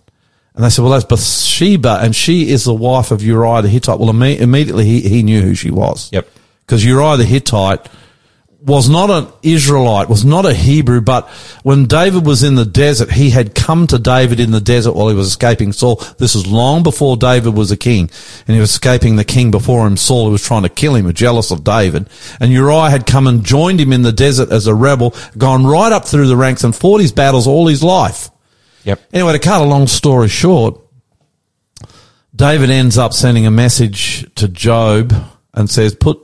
And 0.58 0.66
they 0.66 0.72
said, 0.72 0.82
well, 0.82 0.91
that's 0.91 1.05
Bathsheba 1.05 1.99
and 2.01 2.16
she 2.16 2.49
is 2.49 2.64
the 2.64 2.74
wife 2.74 3.12
of 3.12 3.22
Uriah 3.22 3.62
the 3.62 3.70
Hittite. 3.70 3.99
Well, 3.99 4.10
imme- 4.12 4.39
immediately 4.39 4.86
he, 4.86 5.01
he 5.01 5.22
knew 5.22 5.43
who 5.43 5.53
she 5.53 5.70
was. 5.70 6.10
Yep. 6.12 6.28
Because 6.66 6.84
Uriah 6.84 7.18
the 7.18 7.26
Hittite 7.26 7.88
was 8.60 8.89
not 8.89 9.12
an 9.12 9.28
Israelite, 9.43 10.10
was 10.10 10.26
not 10.26 10.47
a 10.47 10.53
Hebrew, 10.55 10.99
but 10.99 11.30
when 11.62 11.86
David 11.86 12.26
was 12.26 12.41
in 12.41 12.55
the 12.55 12.66
desert, 12.66 13.12
he 13.12 13.30
had 13.30 13.53
come 13.53 13.86
to 13.86 13.99
David 13.99 14.39
in 14.39 14.49
the 14.49 14.60
desert 14.60 14.93
while 14.93 15.10
he 15.10 15.16
was 15.16 15.28
escaping 15.28 15.74
Saul. 15.74 15.97
This 16.18 16.34
was 16.34 16.47
long 16.47 16.82
before 16.82 17.18
David 17.18 17.53
was 17.53 17.70
a 17.70 17.78
king, 17.78 18.10
and 18.47 18.55
he 18.55 18.60
was 18.60 18.72
escaping 18.72 19.16
the 19.16 19.24
king 19.24 19.51
before 19.51 19.86
him, 19.86 19.95
Saul, 19.95 20.26
who 20.26 20.32
was 20.32 20.43
trying 20.43 20.64
to 20.64 20.70
kill 20.70 20.95
him, 20.95 21.05
was 21.05 21.14
jealous 21.14 21.51
of 21.51 21.64
David. 21.64 22.10
And 22.39 22.51
Uriah 22.51 22.89
had 22.89 23.05
come 23.05 23.28
and 23.28 23.45
joined 23.45 23.80
him 23.80 23.93
in 23.93 24.01
the 24.01 24.12
desert 24.12 24.51
as 24.51 24.66
a 24.66 24.74
rebel, 24.74 25.14
gone 25.38 25.68
right 25.68 25.91
up 25.91 26.05
through 26.05 26.28
the 26.28 26.36
ranks 26.36 26.64
and 26.64 26.76
fought 26.76 26.99
his 26.99 27.12
battles 27.12 27.45
all 27.45 27.68
his 27.68 27.84
life. 27.84 28.32
Yep. 28.88 29.01
Anyway, 29.11 29.33
to 29.33 29.39
cut 29.39 29.61
a 29.61 29.65
long 29.65 29.85
story 29.85 30.29
short, 30.29 30.79
David 32.33 32.69
ends 32.69 32.97
up 32.97 33.11
sending 33.11 33.45
a 33.45 33.51
message 33.51 34.25
to 34.35 34.47
Joab 34.47 35.13
and 35.53 35.69
says, 35.69 35.93
"Put 35.93 36.19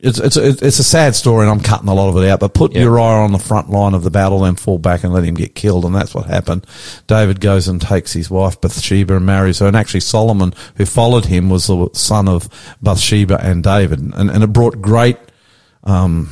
it's 0.00 0.18
it's 0.18 0.36
it's 0.38 0.78
a 0.78 0.84
sad 0.84 1.14
story, 1.14 1.42
and 1.46 1.50
I'm 1.50 1.60
cutting 1.60 1.88
a 1.88 1.94
lot 1.94 2.08
of 2.08 2.16
it 2.22 2.26
out. 2.30 2.40
But 2.40 2.54
put 2.54 2.72
Yeah. 2.72 2.82
Uriah 2.84 3.22
on 3.24 3.32
the 3.32 3.38
front 3.38 3.68
line 3.70 3.92
of 3.92 4.04
the 4.04 4.10
battle, 4.10 4.40
then 4.40 4.56
fall 4.56 4.78
back 4.78 5.04
and 5.04 5.12
let 5.12 5.24
him 5.24 5.34
get 5.34 5.54
killed, 5.54 5.84
and 5.84 5.94
that's 5.94 6.14
what 6.14 6.26
happened. 6.26 6.66
David 7.06 7.40
goes 7.40 7.68
and 7.68 7.78
takes 7.80 8.14
his 8.14 8.30
wife 8.30 8.58
Bathsheba 8.60 9.14
and 9.16 9.26
marries 9.26 9.58
her, 9.58 9.66
and 9.66 9.76
actually 9.76 10.00
Solomon, 10.00 10.54
who 10.76 10.86
followed 10.86 11.26
him, 11.26 11.50
was 11.50 11.66
the 11.66 11.90
son 11.92 12.26
of 12.26 12.48
Bathsheba 12.80 13.38
and 13.42 13.62
David, 13.62 14.00
and 14.00 14.30
and 14.30 14.42
it 14.42 14.52
brought 14.52 14.80
great 14.80 15.18
um, 15.84 16.30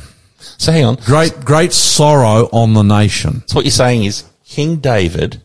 So 0.57 0.71
hang 0.71 0.85
on. 0.85 0.95
great 1.05 1.45
great 1.45 1.71
sorrow 1.71 2.49
on 2.51 2.73
the 2.73 2.83
nation. 2.83 3.43
So 3.45 3.55
what 3.55 3.65
you're 3.65 3.71
saying 3.71 4.05
is 4.05 4.23
King 4.45 4.77
David 4.77 5.41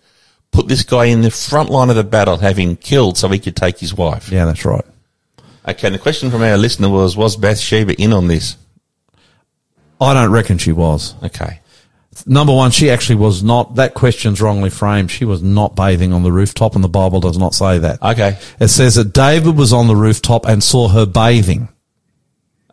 put 0.51 0.68
this 0.68 0.82
guy 0.82 1.07
in 1.07 1.22
the 1.22 1.30
front 1.30 1.70
line 1.70 1.90
of 1.90 1.96
the 1.96 2.05
battle, 2.05 2.38
having 2.38 2.76
killed 2.76 3.16
so 3.16 3.28
he 3.28 3.38
could 3.38 3.57
take 3.57 3.78
his 3.78 3.94
wife. 3.94 4.30
Yeah, 4.30 4.44
that's 4.44 4.64
right. 4.64 4.84
Okay, 5.66 5.86
and 5.88 5.94
the 5.94 5.98
question 5.98 6.30
from 6.30 6.42
our 6.42 6.57
listener 6.57 6.88
was, 6.88 7.16
was 7.16 7.36
Bathsheba 7.36 7.94
in 8.01 8.12
on 8.12 8.28
this? 8.28 8.57
I 10.01 10.14
don't 10.14 10.32
reckon 10.32 10.59
she 10.59 10.72
was. 10.72 11.14
Okay. 11.22 11.61
Number 12.26 12.53
one, 12.55 12.70
she 12.70 12.90
actually 12.90 13.16
was 13.16 13.42
not. 13.42 13.76
That 13.76 13.94
question's 13.94 14.40
wrongly 14.40 14.70
framed. 14.70 15.11
She 15.11 15.24
was 15.24 15.42
not 15.42 15.76
bathing 15.76 16.12
on 16.12 16.22
the 16.22 16.32
rooftop, 16.32 16.74
and 16.74 16.82
the 16.82 16.88
Bible 16.88 17.20
does 17.20 17.38
not 17.38 17.55
say 17.55 17.78
that. 17.78 18.03
Okay. 18.03 18.38
It 18.59 18.68
says 18.68 18.96
that 18.96 19.12
David 19.12 19.57
was 19.57 19.72
on 19.72 19.86
the 19.86 19.96
rooftop 19.96 20.46
and 20.46 20.62
saw 20.62 20.88
her 20.88 21.07
bathing, 21.07 21.68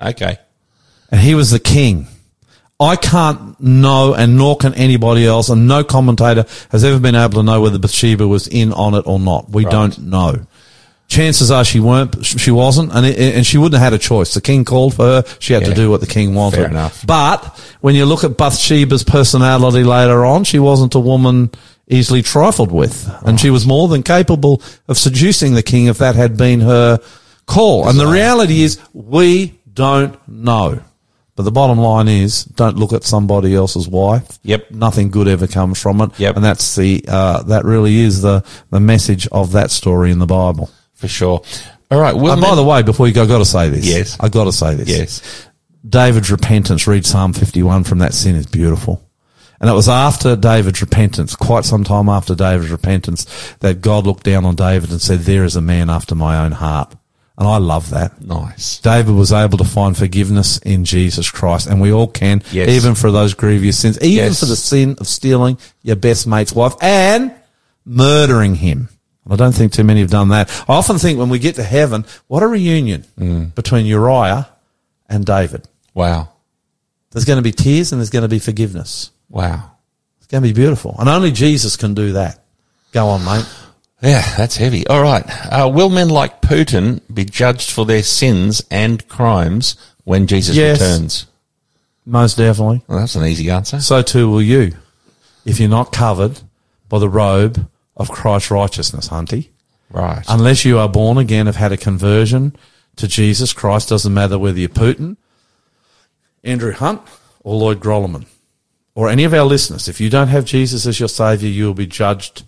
Okay. 0.01 0.37
and 1.11 1.21
he 1.21 1.35
was 1.35 1.51
the 1.51 1.59
king. 1.59 2.07
I 2.79 2.95
can't 2.95 3.59
know, 3.59 4.13
and 4.13 4.37
nor 4.37 4.55
can 4.55 4.73
anybody 4.75 5.25
else, 5.25 5.49
and 5.49 5.67
no 5.67 5.83
commentator 5.83 6.45
has 6.69 6.83
ever 6.83 6.99
been 6.99 7.15
able 7.15 7.33
to 7.35 7.43
know 7.43 7.59
whether 7.61 7.79
Bathsheba 7.79 8.27
was 8.27 8.47
in 8.47 8.71
on 8.71 8.93
it 8.93 9.03
or 9.07 9.19
not. 9.19 9.49
We 9.49 9.63
Right. 9.65 9.71
don't 9.71 9.97
know. 9.99 10.35
Chances 11.07 11.49
are 11.49 11.63
she 11.63 11.79
weren't. 11.79 12.23
She 12.23 12.51
wasn't, 12.51 12.91
and 12.93 13.05
it, 13.05 13.17
and 13.35 13.47
she 13.47 13.57
wouldn't 13.57 13.79
have 13.81 13.93
had 13.93 13.99
a 13.99 14.03
choice. 14.03 14.33
The 14.33 14.41
king 14.41 14.63
called 14.65 14.93
for 14.93 15.05
her. 15.05 15.23
She 15.39 15.53
had 15.53 15.63
to 15.65 15.73
do 15.73 15.89
what 15.89 16.01
the 16.01 16.07
king 16.07 16.35
wanted. 16.35 16.57
Fair 16.57 16.65
enough. 16.69 17.03
But 17.07 17.45
when 17.81 17.95
you 17.95 18.05
look 18.05 18.23
at 18.25 18.37
Bathsheba's 18.37 19.03
personality 19.03 19.83
later 19.83 20.25
on, 20.25 20.43
she 20.43 20.59
wasn't 20.59 20.93
a 20.95 20.99
woman 20.99 21.49
easily 21.87 22.21
trifled 22.21 22.71
with, 22.73 23.09
and 23.25 23.39
she 23.39 23.49
was 23.49 23.65
more 23.65 23.87
than 23.87 24.03
capable 24.03 24.61
of 24.89 24.97
seducing 24.97 25.53
the 25.53 25.63
king 25.63 25.85
if 25.87 25.97
that 25.99 26.15
had 26.15 26.35
been 26.37 26.59
her 26.59 26.99
call. 27.47 27.87
And 27.87 27.97
the 27.97 28.07
reality 28.07 28.61
is, 28.61 28.77
we 28.93 29.57
don't 29.73 30.15
know. 30.27 30.81
But 31.37 31.43
the 31.43 31.51
bottom 31.51 31.77
line 31.77 32.07
is, 32.07 32.43
don't 32.45 32.77
look 32.77 32.91
at 32.93 33.03
somebody 33.03 33.53
else's 33.53 33.87
wife. 33.87 34.39
Yep. 34.41 34.71
Nothing 34.71 35.11
good 35.11 35.27
ever 35.27 35.45
comes 35.45 35.79
from 35.79 36.01
it. 36.01 36.19
Yep. 36.19 36.35
And 36.35 36.43
that's 36.43 36.75
the 36.75 37.05
uh, 37.07 37.43
that 37.43 37.63
really 37.63 37.99
is 37.99 38.23
the 38.23 38.43
the 38.71 38.79
message 38.79 39.27
of 39.27 39.51
that 39.51 39.69
story 39.69 40.09
in 40.11 40.17
the 40.17 40.25
Bible. 40.25 40.71
For 40.95 41.07
sure. 41.07 41.43
All 41.91 41.99
right. 42.01 42.15
Well, 42.15 42.33
And 42.33 42.41
by 42.41 42.55
the 42.55 42.63
way, 42.63 42.81
before 42.81 43.07
you 43.07 43.13
go, 43.13 43.23
I 43.23 43.27
got 43.27 43.37
to 43.37 43.45
say 43.45 43.69
this. 43.69 43.85
Yes. 43.85 44.17
I 44.19 44.29
got 44.29 44.45
to 44.45 44.51
say 44.51 44.73
this. 44.73 44.89
yes. 44.89 45.47
David's 45.87 46.31
repentance, 46.31 46.87
read 46.87 47.05
Psalm 47.05 47.33
51 47.33 47.83
from 47.83 47.99
that 47.99 48.15
sin 48.15 48.35
is 48.35 48.47
beautiful. 48.47 49.07
And 49.61 49.69
it 49.69 49.73
was 49.73 49.87
after 49.87 50.35
David's 50.35 50.81
repentance, 50.81 51.35
quite 51.35 51.65
some 51.65 51.83
time 51.83 52.09
after 52.09 52.35
David's 52.35 52.71
repentance, 52.71 53.25
that 53.59 53.81
God 53.81 54.05
looked 54.05 54.23
down 54.23 54.43
on 54.43 54.55
David 54.55 54.89
and 54.91 55.01
said, 55.01 55.19
there 55.19 55.43
is 55.43 55.55
a 55.55 55.61
man 55.61 55.89
after 55.89 56.13
my 56.15 56.43
own 56.43 56.51
heart. 56.51 56.93
And 57.37 57.47
I 57.47 57.57
love 57.57 57.91
that. 57.91 58.19
Nice. 58.21 58.79
David 58.79 59.13
was 59.13 59.31
able 59.31 59.59
to 59.59 59.63
find 59.63 59.95
forgiveness 59.95 60.57
in 60.59 60.85
Jesus 60.85 61.29
Christ, 61.29 61.67
and 61.67 61.79
we 61.79 61.91
all 61.91 62.07
can, 62.07 62.41
Yes. 62.51 62.69
even 62.69 62.95
for 62.95 63.11
those 63.11 63.35
grievous 63.35 63.77
sins, 63.77 63.97
even 64.01 64.25
Yes. 64.29 64.39
for 64.39 64.47
the 64.47 64.55
sin 64.55 64.95
of 64.99 65.07
stealing 65.07 65.57
your 65.83 65.97
best 65.97 66.25
mate's 66.25 66.53
wife 66.53 66.73
and 66.81 67.31
murdering 67.85 68.55
him. 68.55 68.89
I 69.29 69.35
don't 69.35 69.53
think 69.53 69.73
too 69.73 69.83
many 69.83 69.99
have 70.01 70.09
done 70.09 70.29
that. 70.29 70.49
I 70.67 70.73
often 70.73 70.97
think 70.97 71.19
when 71.19 71.29
we 71.29 71.37
get 71.37 71.55
to 71.55 71.63
heaven, 71.63 72.05
what 72.27 72.43
a 72.43 72.47
reunion 72.47 73.05
Mm. 73.19 73.53
between 73.55 73.85
Uriah 73.85 74.47
and 75.09 75.25
David. 75.25 75.67
Wow. 75.93 76.29
There's 77.11 77.25
going 77.25 77.37
to 77.37 77.43
be 77.43 77.51
tears 77.51 77.91
and 77.91 77.99
there's 77.99 78.09
going 78.09 78.21
to 78.23 78.27
be 78.29 78.39
forgiveness. 78.39 79.11
Wow. 79.29 79.71
It's 80.17 80.27
going 80.27 80.41
to 80.43 80.47
be 80.49 80.53
beautiful. 80.53 80.95
And 80.97 81.09
only 81.09 81.31
Jesus 81.31 81.75
can 81.75 81.93
do 81.93 82.13
that. 82.13 82.43
Go 82.93 83.09
on, 83.09 83.23
mate. 83.25 83.45
Yeah, 84.01 84.21
that's 84.37 84.57
heavy. 84.57 84.85
All 84.87 85.01
right. 85.01 85.23
Uh, 85.51 85.69
will 85.73 85.89
men 85.89 86.09
like 86.09 86.41
Putin 86.41 87.01
be 87.11 87.25
judged 87.25 87.71
for 87.71 87.85
their 87.85 88.03
sins 88.03 88.61
and 88.69 89.07
crimes 89.07 89.75
when 90.03 90.27
Jesus 90.27 90.55
Yes. 90.55 90.79
returns? 90.79 91.25
Most 92.05 92.37
definitely. 92.37 92.83
Well, 92.87 92.99
that's 92.99 93.15
an 93.15 93.25
easy 93.25 93.49
answer. 93.49 93.81
So 93.81 94.01
too 94.01 94.29
will 94.29 94.41
you 94.41 94.73
if 95.45 95.59
you're 95.59 95.69
not 95.69 95.91
covered 95.91 96.39
by 96.89 96.99
the 96.99 97.09
robe 97.09 97.67
of 97.95 98.09
Christ's 98.11 98.51
righteousness, 98.51 99.09
Hunty. 99.09 99.49
Right. 99.89 100.23
Unless 100.27 100.63
you 100.65 100.77
are 100.77 100.87
born 100.89 101.17
again, 101.17 101.45
have 101.47 101.55
had 101.55 101.71
a 101.71 101.77
conversion 101.77 102.55
to 102.97 103.07
Jesus 103.07 103.51
Christ, 103.53 103.89
doesn't 103.89 104.13
matter 104.13 104.37
whether 104.37 104.59
you're 104.59 104.69
Putin, 104.69 105.17
Andrew 106.43 106.71
Hunt, 106.73 107.01
or 107.43 107.55
Lloyd 107.55 107.79
Grolimund, 107.79 108.25
or 108.95 109.09
any 109.09 109.23
of 109.23 109.33
our 109.33 109.43
listeners. 109.45 109.87
If 109.87 109.99
you 109.99 110.09
don't 110.09 110.27
have 110.27 110.45
Jesus 110.45 110.85
as 110.85 110.99
your 110.99 111.09
Saviour, 111.09 111.51
you 111.51 111.65
will 111.65 111.73
be 111.73 111.87
judged 111.87 112.43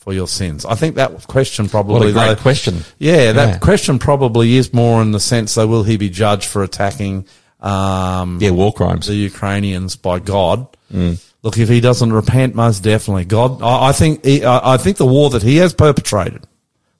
for 0.00 0.12
your 0.14 0.26
sins. 0.26 0.64
I 0.64 0.74
think 0.74 0.96
that 0.96 1.26
question 1.28 1.68
probably. 1.68 1.92
what 1.94 2.08
a 2.08 2.12
great 2.12 2.26
though- 2.36 2.42
question. 2.42 2.84
Yeah, 2.98 3.32
that 3.32 3.48
Yeah. 3.48 3.58
question 3.58 3.98
probably 3.98 4.56
is 4.56 4.72
more 4.72 5.02
in 5.02 5.12
the 5.12 5.20
sense, 5.20 5.54
though, 5.54 5.66
will 5.66 5.82
he 5.84 5.96
be 5.96 6.08
judged 6.08 6.44
for 6.46 6.62
attacking 6.62 7.26
um, 7.60 8.38
Yeah, 8.40 8.50
war 8.50 8.72
crimes. 8.72 9.06
the 9.06 9.14
Ukrainians 9.14 9.94
by 9.96 10.18
God? 10.18 10.66
Mm. 10.92 11.18
Look, 11.42 11.58
if 11.58 11.68
he 11.68 11.80
doesn't 11.80 12.12
repent, 12.12 12.54
most 12.54 12.82
definitely, 12.82 13.26
God. 13.26 13.62
I, 13.62 13.88
I 13.88 13.92
think 13.92 14.24
he, 14.24 14.42
I, 14.44 14.74
I 14.74 14.76
think 14.78 14.96
the 14.96 15.06
war 15.06 15.28
that 15.30 15.42
he 15.42 15.56
has 15.58 15.74
perpetrated. 15.74 16.46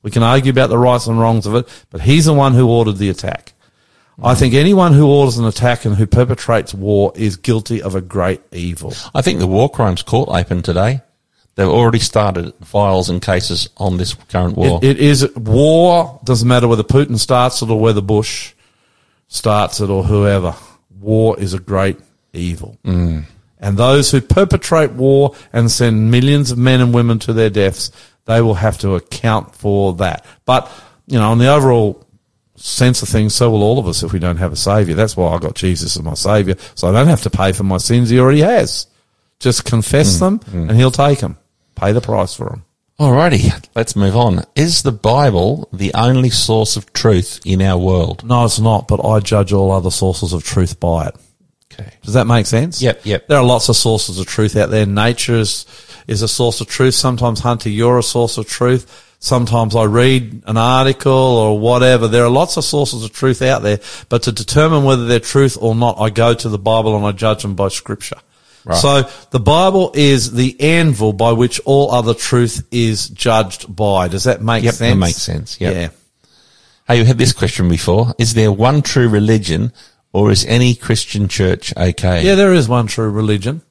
We 0.02 0.10
can 0.10 0.22
argue 0.22 0.50
about 0.50 0.68
the 0.70 0.78
rights 0.78 1.06
and 1.06 1.18
wrongs 1.18 1.46
of 1.46 1.54
it, 1.54 1.68
but 1.90 2.02
he's 2.02 2.26
the 2.26 2.32
one 2.34 2.52
who 2.54 2.68
ordered 2.68 2.98
the 2.98 3.08
attack. 3.10 3.52
I 4.22 4.34
think 4.34 4.52
anyone 4.52 4.92
who 4.92 5.06
orders 5.06 5.38
an 5.38 5.46
attack 5.46 5.86
and 5.86 5.96
who 5.96 6.06
perpetrates 6.06 6.74
war 6.74 7.10
is 7.16 7.36
guilty 7.36 7.80
of 7.80 7.94
a 7.94 8.02
great 8.02 8.42
evil. 8.52 8.92
I 9.14 9.22
think 9.22 9.38
the 9.38 9.46
war 9.46 9.70
crimes 9.70 10.02
court 10.02 10.28
opened 10.30 10.66
today. 10.66 11.00
They've 11.60 11.68
already 11.68 11.98
started 11.98 12.54
files 12.64 13.10
and 13.10 13.20
cases 13.20 13.68
on 13.76 13.98
this 13.98 14.14
current 14.14 14.56
war. 14.56 14.80
It, 14.82 14.96
it 14.96 14.98
is 14.98 15.30
war. 15.36 16.18
Doesn't 16.24 16.48
matter 16.48 16.66
whether 16.66 16.82
Putin 16.82 17.18
starts 17.18 17.60
it 17.60 17.68
or 17.68 17.78
whether 17.78 18.00
Bush 18.00 18.54
starts 19.28 19.78
it 19.78 19.90
or 19.90 20.02
whoever. 20.02 20.54
War 20.98 21.38
is 21.38 21.52
a 21.52 21.58
great 21.58 22.00
evil. 22.32 22.78
Mm. 22.82 23.24
And 23.58 23.76
those 23.76 24.10
who 24.10 24.22
perpetrate 24.22 24.92
war 24.92 25.34
and 25.52 25.70
send 25.70 26.10
millions 26.10 26.50
of 26.50 26.56
men 26.56 26.80
and 26.80 26.94
women 26.94 27.18
to 27.18 27.34
their 27.34 27.50
deaths, 27.50 27.92
they 28.24 28.40
will 28.40 28.54
have 28.54 28.78
to 28.78 28.94
account 28.94 29.54
for 29.54 29.92
that. 29.96 30.24
But, 30.46 30.72
you 31.08 31.18
know, 31.18 31.30
on 31.30 31.36
the 31.36 31.48
overall 31.48 32.06
sense 32.56 33.02
of 33.02 33.10
things, 33.10 33.34
so 33.34 33.50
will 33.50 33.62
all 33.62 33.78
of 33.78 33.86
us 33.86 34.02
if 34.02 34.14
we 34.14 34.18
don't 34.18 34.38
have 34.38 34.54
a 34.54 34.56
savior. 34.56 34.94
That's 34.94 35.14
why 35.14 35.28
I 35.28 35.38
got 35.38 35.56
Jesus 35.56 35.94
as 35.94 36.02
my 36.02 36.14
savior. 36.14 36.54
So 36.74 36.88
I 36.88 36.92
don't 36.92 37.08
have 37.08 37.24
to 37.24 37.30
pay 37.30 37.52
for 37.52 37.64
my 37.64 37.76
sins. 37.76 38.08
He 38.08 38.18
already 38.18 38.40
has. 38.40 38.86
Just 39.40 39.66
confess 39.66 40.18
them 40.18 40.40
and 40.52 40.72
he'll 40.72 40.90
take 40.90 41.20
them. 41.20 41.36
Pay 41.80 41.92
the 41.92 42.00
price 42.02 42.34
for 42.34 42.50
them. 42.50 42.64
Alrighty, 42.98 43.66
let's 43.74 43.96
move 43.96 44.14
on. 44.14 44.44
Is 44.54 44.82
the 44.82 44.92
Bible 44.92 45.66
the 45.72 45.94
only 45.94 46.28
source 46.28 46.76
of 46.76 46.92
truth 46.92 47.40
in 47.46 47.62
our 47.62 47.78
world? 47.78 48.22
No, 48.22 48.44
it's 48.44 48.58
not, 48.60 48.86
but 48.86 49.02
I 49.02 49.20
judge 49.20 49.54
all 49.54 49.72
other 49.72 49.90
sources 49.90 50.34
of 50.34 50.44
truth 50.44 50.78
by 50.78 51.06
it. 51.06 51.16
Okay. 51.72 51.90
Does 52.02 52.12
that 52.12 52.26
make 52.26 52.44
sense? 52.44 52.82
Yep, 52.82 53.06
yep. 53.06 53.28
There 53.28 53.38
are 53.38 53.44
lots 53.44 53.70
of 53.70 53.76
sources 53.76 54.20
of 54.20 54.26
truth 54.26 54.56
out 54.56 54.68
there. 54.68 54.84
Nature 54.84 55.36
is, 55.36 55.64
is 56.06 56.20
a 56.20 56.28
source 56.28 56.60
of 56.60 56.66
truth. 56.66 56.92
Sometimes, 56.92 57.40
Hunter, 57.40 57.70
you're 57.70 57.98
a 57.98 58.02
source 58.02 58.36
of 58.36 58.46
truth. 58.46 59.16
Sometimes 59.18 59.74
I 59.74 59.84
read 59.84 60.42
an 60.46 60.58
article 60.58 61.12
or 61.12 61.58
whatever. 61.58 62.08
There 62.08 62.24
are 62.24 62.30
lots 62.30 62.58
of 62.58 62.64
sources 62.64 63.02
of 63.04 63.12
truth 63.12 63.40
out 63.40 63.62
there, 63.62 63.78
but 64.10 64.24
to 64.24 64.32
determine 64.32 64.84
whether 64.84 65.06
they're 65.06 65.20
truth 65.20 65.56
or 65.58 65.74
not, 65.74 65.98
I 65.98 66.10
go 66.10 66.34
to 66.34 66.48
the 66.50 66.58
Bible 66.58 66.94
and 66.94 67.06
I 67.06 67.12
judge 67.12 67.40
them 67.40 67.54
by 67.54 67.68
scripture. 67.68 68.18
Right. 68.64 68.76
So 68.76 69.08
the 69.30 69.40
Bible 69.40 69.90
is 69.94 70.32
the 70.32 70.60
anvil 70.60 71.12
by 71.12 71.32
which 71.32 71.60
all 71.64 71.90
other 71.92 72.14
truth 72.14 72.66
is 72.70 73.08
judged 73.08 73.74
by. 73.74 74.08
Does 74.08 74.24
that 74.24 74.42
make 74.42 74.64
Yep, 74.64 74.72
that 74.74 74.76
sense? 74.78 75.00
makes 75.00 75.22
sense, 75.22 75.60
yep. 75.60 75.74
Yeah. 75.74 75.88
Hey, 76.86 76.98
you 76.98 77.04
had 77.04 77.18
this 77.18 77.32
question 77.32 77.68
before. 77.68 78.14
Is 78.18 78.34
there 78.34 78.52
one 78.52 78.82
true 78.82 79.08
religion 79.08 79.72
or 80.12 80.30
is 80.30 80.44
any 80.44 80.74
Christian 80.74 81.28
church 81.28 81.72
okay? 81.76 82.24
Yeah, 82.24 82.34
there 82.34 82.52
is 82.52 82.68
one 82.68 82.86
true 82.86 83.08
religion. 83.10 83.62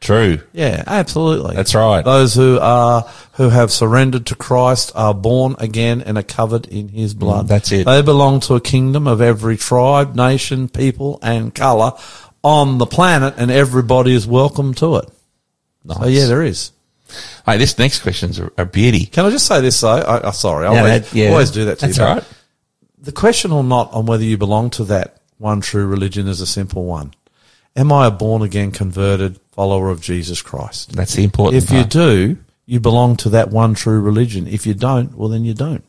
True. 0.00 0.38
Yeah, 0.52 0.84
absolutely. 0.86 1.56
That's 1.56 1.74
right. 1.74 2.04
Those 2.04 2.32
who 2.32 2.58
are 2.60 3.02
who 3.32 3.48
have 3.48 3.72
surrendered 3.72 4.26
to 4.26 4.36
Christ 4.36 4.92
are 4.94 5.12
born 5.12 5.56
again 5.58 6.02
and 6.02 6.16
are 6.16 6.22
covered 6.22 6.66
in 6.66 6.86
His 6.88 7.14
blood. 7.14 7.46
Mm, 7.46 7.48
that's 7.48 7.72
it. 7.72 7.84
They 7.84 8.00
belong 8.02 8.38
to 8.40 8.54
a 8.54 8.60
kingdom 8.60 9.08
of 9.08 9.20
every 9.20 9.56
tribe, 9.56 10.14
nation, 10.14 10.68
people, 10.68 11.18
and 11.20 11.52
color 11.52 11.94
on 12.42 12.78
the 12.78 12.86
planet, 12.86 13.34
and 13.36 13.50
everybody 13.50 14.14
is 14.14 14.26
welcome 14.26 14.74
to 14.74 14.96
it. 14.96 15.08
Nice. 15.84 15.98
So 15.98 16.06
yeah, 16.06 16.26
there 16.26 16.42
is. 16.42 16.72
Hey, 17.46 17.56
this 17.56 17.78
next 17.78 18.00
question's 18.02 18.38
a, 18.38 18.50
a 18.58 18.64
beauty. 18.66 19.06
Can 19.06 19.24
I 19.24 19.30
just 19.30 19.46
say 19.46 19.60
this 19.60 19.80
though? 19.80 19.88
I, 19.88 20.28
I 20.28 20.30
sorry, 20.32 20.66
I 20.66 20.72
Yeah, 20.72 20.78
always, 20.80 21.10
that- 21.10 21.16
yeah. 21.16 21.28
always 21.30 21.50
do 21.50 21.64
that 21.66 21.78
to 21.80 21.86
That's 21.86 21.98
you. 21.98 22.04
but 22.04 22.14
right. 22.16 22.24
The 23.00 23.12
question 23.12 23.52
or 23.52 23.64
not 23.64 23.92
on 23.92 24.06
whether 24.06 24.24
you 24.24 24.36
belong 24.36 24.70
to 24.70 24.84
that 24.84 25.20
one 25.38 25.60
true 25.60 25.86
religion 25.86 26.26
is 26.28 26.40
a 26.40 26.46
simple 26.46 26.84
one. 26.84 27.14
Am 27.76 27.92
I 27.92 28.06
a 28.06 28.10
born 28.10 28.42
again, 28.42 28.72
converted 28.72 29.38
follower 29.52 29.88
of 29.90 30.00
Jesus 30.00 30.42
Christ? 30.42 30.92
That's 30.92 31.14
the 31.14 31.22
important 31.22 31.62
If 31.62 31.70
you 31.70 31.84
do, 31.84 32.38
you 32.66 32.80
belong 32.80 33.16
to 33.18 33.28
that 33.30 33.50
one 33.50 33.74
true 33.74 34.00
religion. 34.00 34.48
If 34.48 34.66
you 34.66 34.74
don't, 34.74 35.14
well, 35.14 35.28
then 35.28 35.44
you 35.44 35.54
don't. 35.54 35.84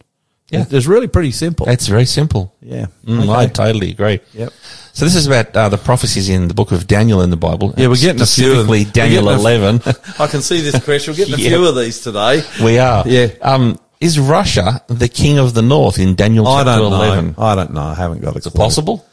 Yeah. 0.51 0.65
It's 0.69 0.87
really 0.87 1.07
pretty 1.07 1.31
simple. 1.31 1.67
It's 1.69 1.87
very 1.87 2.05
simple. 2.05 2.53
yeah. 2.61 2.87
Mm, 3.05 3.21
Okay. 3.23 3.31
I 3.31 3.45
totally 3.47 3.91
agree. 3.91 4.19
Yep. 4.33 4.51
So 4.93 5.05
this 5.05 5.15
is 5.15 5.27
about 5.27 5.55
uh, 5.55 5.69
the 5.69 5.77
prophecies 5.77 6.27
in 6.29 6.47
the 6.47 6.53
book 6.53 6.71
of 6.71 6.87
Daniel 6.87 7.21
in 7.21 7.29
the 7.29 7.37
Bible. 7.37 7.73
Yeah, 7.77 7.87
we're 7.87 7.95
getting 7.95 8.21
a 8.21 8.25
few. 8.25 8.45
specifically 8.51 8.83
Daniel 8.85 9.29
a- 9.29 9.35
eleven. 9.35 9.81
I 10.19 10.27
can 10.27 10.41
see 10.41 10.61
this 10.61 10.83
question. 10.83 11.13
We're 11.13 11.17
getting 11.25 11.35
a 11.35 11.37
few 11.49 11.67
of 11.67 11.75
these 11.75 12.01
today. 12.01 12.41
we 12.63 12.79
are. 12.79 13.03
Yeah. 13.07 13.27
Um, 13.41 13.79
is 14.01 14.17
Russia 14.19 14.81
the 14.87 15.07
king 15.07 15.37
of 15.37 15.53
the 15.53 15.61
north 15.61 15.99
in 15.99 16.15
Daniel 16.15 16.47
I 16.47 16.63
chapter 16.63 16.81
don't 16.81 16.91
know. 16.91 16.95
eleven? 17.03 17.35
I 17.37 17.55
don't 17.55 17.73
know. 17.73 17.81
I 17.81 17.93
haven't 17.95 18.21
got 18.21 18.35
a 18.35 18.39
Is 18.39 18.47
it 18.47 18.55
possible? 18.55 19.05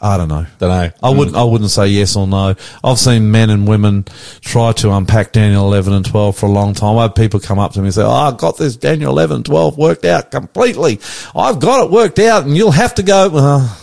I 0.00 0.16
don't 0.16 0.28
know. 0.28 0.46
Don't 0.60 0.68
know. 0.68 0.90
I 1.02 1.10
wouldn't. 1.10 1.36
I 1.36 1.42
wouldn't 1.42 1.70
say 1.70 1.88
yes 1.88 2.14
or 2.14 2.28
no. 2.28 2.54
I've 2.84 2.98
seen 3.00 3.32
men 3.32 3.50
and 3.50 3.66
women 3.66 4.04
try 4.42 4.70
to 4.72 4.92
unpack 4.92 5.32
Daniel 5.32 5.64
eleven 5.64 5.92
and 5.92 6.06
twelve 6.06 6.36
for 6.36 6.46
a 6.46 6.52
long 6.52 6.72
time. 6.74 6.96
I 6.98 7.02
have 7.02 7.16
people 7.16 7.40
come 7.40 7.58
up 7.58 7.72
to 7.72 7.80
me 7.80 7.86
and 7.86 7.94
say, 7.94 8.02
"Oh, 8.02 8.10
I 8.10 8.30
got 8.30 8.56
this 8.58 8.76
Daniel 8.76 9.10
11 9.10 9.36
and 9.36 9.44
12 9.44 9.76
worked 9.76 10.04
out 10.04 10.30
completely. 10.30 11.00
I've 11.34 11.58
got 11.58 11.84
it 11.84 11.90
worked 11.90 12.20
out, 12.20 12.44
and 12.44 12.56
you'll 12.56 12.70
have 12.70 12.94
to 12.94 13.02
go." 13.02 13.28
Well, 13.28 13.76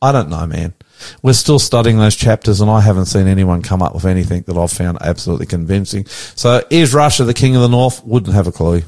I 0.00 0.10
don't 0.12 0.30
know, 0.30 0.46
man. 0.46 0.72
We're 1.22 1.34
still 1.34 1.58
studying 1.58 1.98
those 1.98 2.16
chapters, 2.16 2.60
and 2.62 2.70
I 2.70 2.80
haven't 2.80 3.06
seen 3.06 3.26
anyone 3.26 3.60
come 3.60 3.82
up 3.82 3.94
with 3.94 4.06
anything 4.06 4.44
that 4.46 4.56
I've 4.56 4.72
found 4.72 4.98
absolutely 5.02 5.46
convincing. 5.46 6.06
So, 6.06 6.62
is 6.70 6.94
Russia 6.94 7.24
the 7.24 7.34
king 7.34 7.56
of 7.56 7.62
the 7.62 7.68
north? 7.68 8.02
Wouldn't 8.04 8.34
have 8.34 8.46
a 8.46 8.52
clue. 8.52 8.82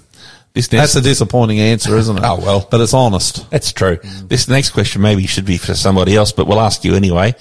This 0.55 0.71
next, 0.71 0.95
That's 0.95 1.05
a 1.05 1.09
disappointing 1.09 1.59
answer, 1.59 1.97
isn't 1.97 2.17
it? 2.17 2.21
Oh, 2.25 2.37
well. 2.41 2.69
but 2.71 2.81
it's 2.81 2.95
honest. 2.95 3.51
That's 3.51 3.73
true. 3.73 3.99
This 4.29 4.49
next 4.49 4.71
question 4.71 5.03
maybe 5.03 5.27
should 5.27 5.45
be 5.45 5.59
for 5.59 5.75
somebody 5.75 6.15
else, 6.17 6.31
but 6.33 6.47
we'll 6.47 6.61
ask 6.61 6.85
you 6.85 6.95
anyway. 6.95 7.35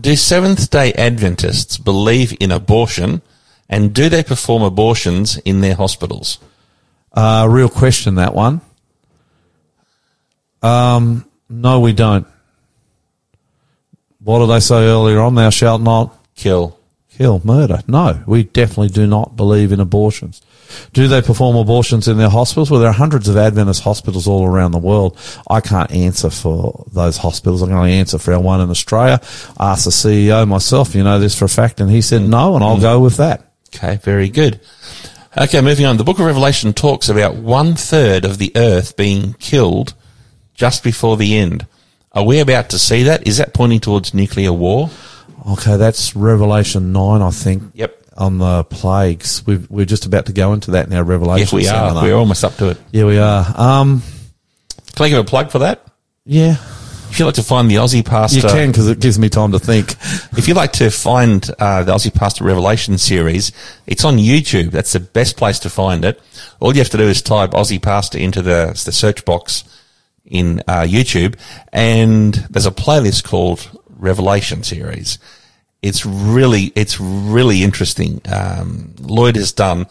Do 0.00 0.14
Seventh 0.14 0.70
day 0.70 0.92
Adventists 0.92 1.76
believe 1.76 2.34
in 2.40 2.52
abortion 2.52 3.20
and 3.68 3.92
do 3.92 4.08
they 4.08 4.22
perform 4.22 4.62
abortions 4.62 5.38
in 5.38 5.60
their 5.60 5.74
hospitals? 5.74 6.38
Uh, 7.12 7.46
real 7.50 7.68
question, 7.68 8.14
that 8.14 8.32
one. 8.34 8.60
Um, 10.62 11.26
no, 11.48 11.80
we 11.80 11.92
don't. 11.92 12.26
What 14.20 14.38
did 14.38 14.54
they 14.54 14.60
say 14.60 14.86
earlier 14.86 15.20
on? 15.20 15.34
Thou 15.34 15.50
shalt 15.50 15.82
not 15.82 16.16
Kill. 16.36 16.78
kill, 17.10 17.40
murder. 17.44 17.80
No, 17.86 18.22
we 18.26 18.44
definitely 18.44 18.88
do 18.88 19.06
not 19.06 19.36
believe 19.36 19.72
in 19.72 19.80
abortions. 19.80 20.40
Do 20.92 21.08
they 21.08 21.22
perform 21.22 21.56
abortions 21.56 22.08
in 22.08 22.18
their 22.18 22.28
hospitals? 22.28 22.70
Well, 22.70 22.80
there 22.80 22.90
are 22.90 22.94
hundreds 22.94 23.28
of 23.28 23.36
Adventist 23.36 23.82
hospitals 23.82 24.26
all 24.26 24.46
around 24.46 24.72
the 24.72 24.78
world. 24.78 25.18
I 25.48 25.60
can't 25.60 25.90
answer 25.92 26.30
for 26.30 26.86
those 26.92 27.16
hospitals. 27.16 27.62
I 27.62 27.66
can 27.66 27.76
only 27.76 27.92
answer 27.92 28.18
for 28.18 28.32
our 28.32 28.40
one 28.40 28.60
in 28.60 28.70
Australia. 28.70 29.20
I 29.58 29.72
asked 29.72 29.84
the 29.84 29.90
CEO 29.90 30.46
myself, 30.46 30.94
you 30.94 31.02
know 31.02 31.18
this 31.18 31.38
for 31.38 31.46
a 31.46 31.48
fact, 31.48 31.80
and 31.80 31.90
he 31.90 32.00
said 32.00 32.22
no, 32.22 32.54
and 32.54 32.64
I'll 32.64 32.74
mm-hmm. 32.74 32.82
go 32.82 33.00
with 33.00 33.16
that. 33.16 33.52
Okay, 33.74 33.96
very 33.96 34.28
good. 34.28 34.60
Okay, 35.36 35.62
moving 35.62 35.86
on. 35.86 35.96
The 35.96 36.04
book 36.04 36.18
of 36.18 36.26
Revelation 36.26 36.74
talks 36.74 37.08
about 37.08 37.36
one 37.36 37.74
third 37.74 38.26
of 38.26 38.36
the 38.36 38.52
earth 38.54 38.96
being 38.96 39.32
killed 39.34 39.94
just 40.54 40.84
before 40.84 41.16
the 41.16 41.36
end. 41.38 41.66
Are 42.12 42.24
we 42.24 42.40
about 42.40 42.68
to 42.70 42.78
see 42.78 43.04
that? 43.04 43.26
Is 43.26 43.38
that 43.38 43.54
pointing 43.54 43.80
towards 43.80 44.12
nuclear 44.12 44.52
war? 44.52 44.90
Okay, 45.48 45.76
that's 45.76 46.14
Revelation 46.14 46.92
9, 46.92 47.22
I 47.22 47.30
think. 47.30 47.62
Yep. 47.74 48.01
On 48.16 48.38
the 48.38 48.64
plagues. 48.64 49.42
We've, 49.46 49.68
we're 49.70 49.86
just 49.86 50.04
about 50.06 50.26
to 50.26 50.32
go 50.32 50.52
into 50.52 50.72
that 50.72 50.88
now, 50.88 51.02
Revelation. 51.02 51.40
Yes, 51.40 51.52
we 51.52 51.68
are. 51.68 51.88
seminar. 51.88 52.02
We're 52.04 52.14
almost 52.16 52.44
up 52.44 52.54
to 52.56 52.68
it. 52.70 52.78
Yeah, 52.90 53.04
we 53.06 53.18
are. 53.18 53.44
Um, 53.56 54.02
Can 54.94 55.06
I 55.06 55.08
give 55.08 55.18
a 55.18 55.24
plug 55.24 55.50
for 55.50 55.60
that? 55.60 55.86
yeah, 56.24 56.56
If 57.10 57.18
you'd 57.18 57.24
like 57.26 57.34
to 57.36 57.42
find 57.42 57.70
the 57.70 57.76
Aussie 57.76 58.04
Pastor, 58.04 58.36
you 58.36 58.42
can 58.42 58.70
because 58.70 58.88
it 58.88 59.00
gives 59.00 59.18
me 59.18 59.28
time 59.28 59.52
to 59.52 59.58
think. 59.58 59.90
if 60.36 60.46
you'd 60.46 60.56
like 60.56 60.72
to 60.74 60.90
find 60.90 61.50
uh, 61.58 61.82
the 61.84 61.92
Aussie 61.92 62.14
Pastor 62.14 62.44
Revelation 62.44 62.96
series, 62.98 63.50
it's 63.86 64.04
on 64.04 64.18
YouTube. 64.18 64.70
That's 64.70 64.92
the 64.92 65.00
best 65.00 65.36
place 65.36 65.58
to 65.60 65.70
find 65.70 66.04
it. 66.04 66.20
All 66.60 66.72
you 66.74 66.80
have 66.80 66.90
to 66.90 66.96
do 66.98 67.08
is 67.08 67.20
type 67.22 67.50
Aussie 67.52 67.82
Pastor 67.82 68.18
into 68.18 68.40
the, 68.42 68.66
the 68.84 68.92
search 68.92 69.24
box 69.24 69.64
in 70.24 70.60
uh, 70.68 70.82
YouTube, 70.82 71.38
and 71.72 72.34
there's 72.50 72.66
a 72.66 72.70
playlist 72.70 73.24
called 73.24 73.68
Revelation 73.88 74.62
series. 74.62 75.18
It's 75.82 76.06
really, 76.06 76.72
it's 76.76 77.00
really 77.00 77.62
interesting. 77.62 78.20
Um, 78.32 78.94
Lloyd 79.00 79.36
has 79.36 79.52
done 79.52 79.86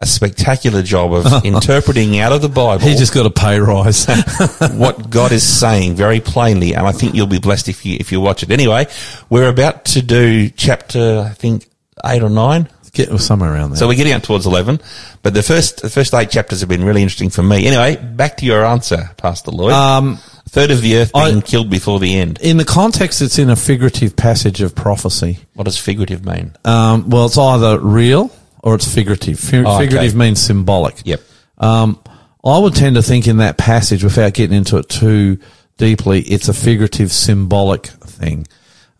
a 0.00 0.06
spectacular 0.06 0.82
job 0.82 1.12
of 1.12 1.44
interpreting 1.44 2.18
out 2.18 2.32
of 2.32 2.42
the 2.42 2.48
Bible 2.48 2.86
He 2.86 2.94
just 2.94 3.14
got 3.14 3.26
a 3.26 3.30
pay 3.30 3.58
rise. 3.58 4.06
what 4.72 5.10
God 5.10 5.32
is 5.32 5.42
saying 5.42 5.94
very 5.94 6.20
plainly, 6.20 6.74
and 6.74 6.86
I 6.86 6.92
think 6.92 7.14
you'll 7.14 7.26
be 7.26 7.38
blessed 7.40 7.68
if 7.68 7.84
you 7.84 7.96
if 8.00 8.12
you 8.12 8.20
watch 8.20 8.42
it. 8.42 8.50
Anyway, 8.50 8.86
we're 9.30 9.48
about 9.48 9.84
to 9.86 10.02
do 10.02 10.48
chapter, 10.50 11.26
I 11.28 11.34
think 11.34 11.66
eight 12.04 12.22
or 12.22 12.30
nine. 12.30 12.68
Get 12.92 13.10
somewhere 13.18 13.52
around 13.52 13.70
there. 13.70 13.78
So 13.78 13.88
we're 13.88 13.96
getting 13.96 14.12
out 14.12 14.22
towards 14.22 14.46
eleven, 14.46 14.78
but 15.22 15.34
the 15.34 15.42
first 15.42 15.82
the 15.82 15.90
first 15.90 16.14
eight 16.14 16.30
chapters 16.30 16.60
have 16.60 16.68
been 16.68 16.84
really 16.84 17.02
interesting 17.02 17.28
for 17.28 17.42
me. 17.42 17.66
Anyway, 17.66 17.96
back 17.96 18.36
to 18.36 18.46
your 18.46 18.64
answer, 18.64 19.10
Pastor 19.16 19.50
Lloyd. 19.50 19.72
um, 19.72 20.18
third 20.54 20.70
of 20.70 20.80
the 20.82 20.96
earth 20.98 21.10
I- 21.14 21.30
being 21.30 21.42
killed 21.42 21.68
before 21.70 21.98
the 22.00 22.14
end. 22.16 22.38
in 22.40 22.56
the 22.56 22.64
context, 22.64 23.20
it's 23.22 23.38
in 23.38 23.50
a 23.50 23.56
figurative 23.56 24.14
passage 24.16 24.60
of 24.62 24.74
prophecy. 24.74 25.38
What 25.54 25.64
does 25.64 25.76
figurative 25.78 26.24
mean? 26.24 26.52
Um, 26.64 27.10
well, 27.10 27.26
it's 27.26 27.36
either 27.38 27.78
real 27.80 28.30
or 28.62 28.74
it's 28.76 28.92
figurative. 28.92 29.38
Fi- 29.38 29.58
Oh, 29.64 29.74
okay. 29.76 29.84
Figurative 29.86 30.14
means 30.14 30.40
symbolic. 30.40 30.96
Yep. 31.04 31.20
Um, 31.58 31.98
I 32.44 32.58
would 32.58 32.74
tend 32.74 32.96
to 32.96 33.02
think 33.02 33.26
in 33.26 33.38
that 33.38 33.56
passage, 33.58 34.04
without 34.04 34.32
getting 34.34 34.56
into 34.56 34.76
it 34.78 34.88
too 34.88 35.38
deeply, 35.78 36.20
it's 36.20 36.48
a 36.48 36.54
figurative, 36.54 37.10
symbolic 37.12 37.86
thing. 37.86 38.46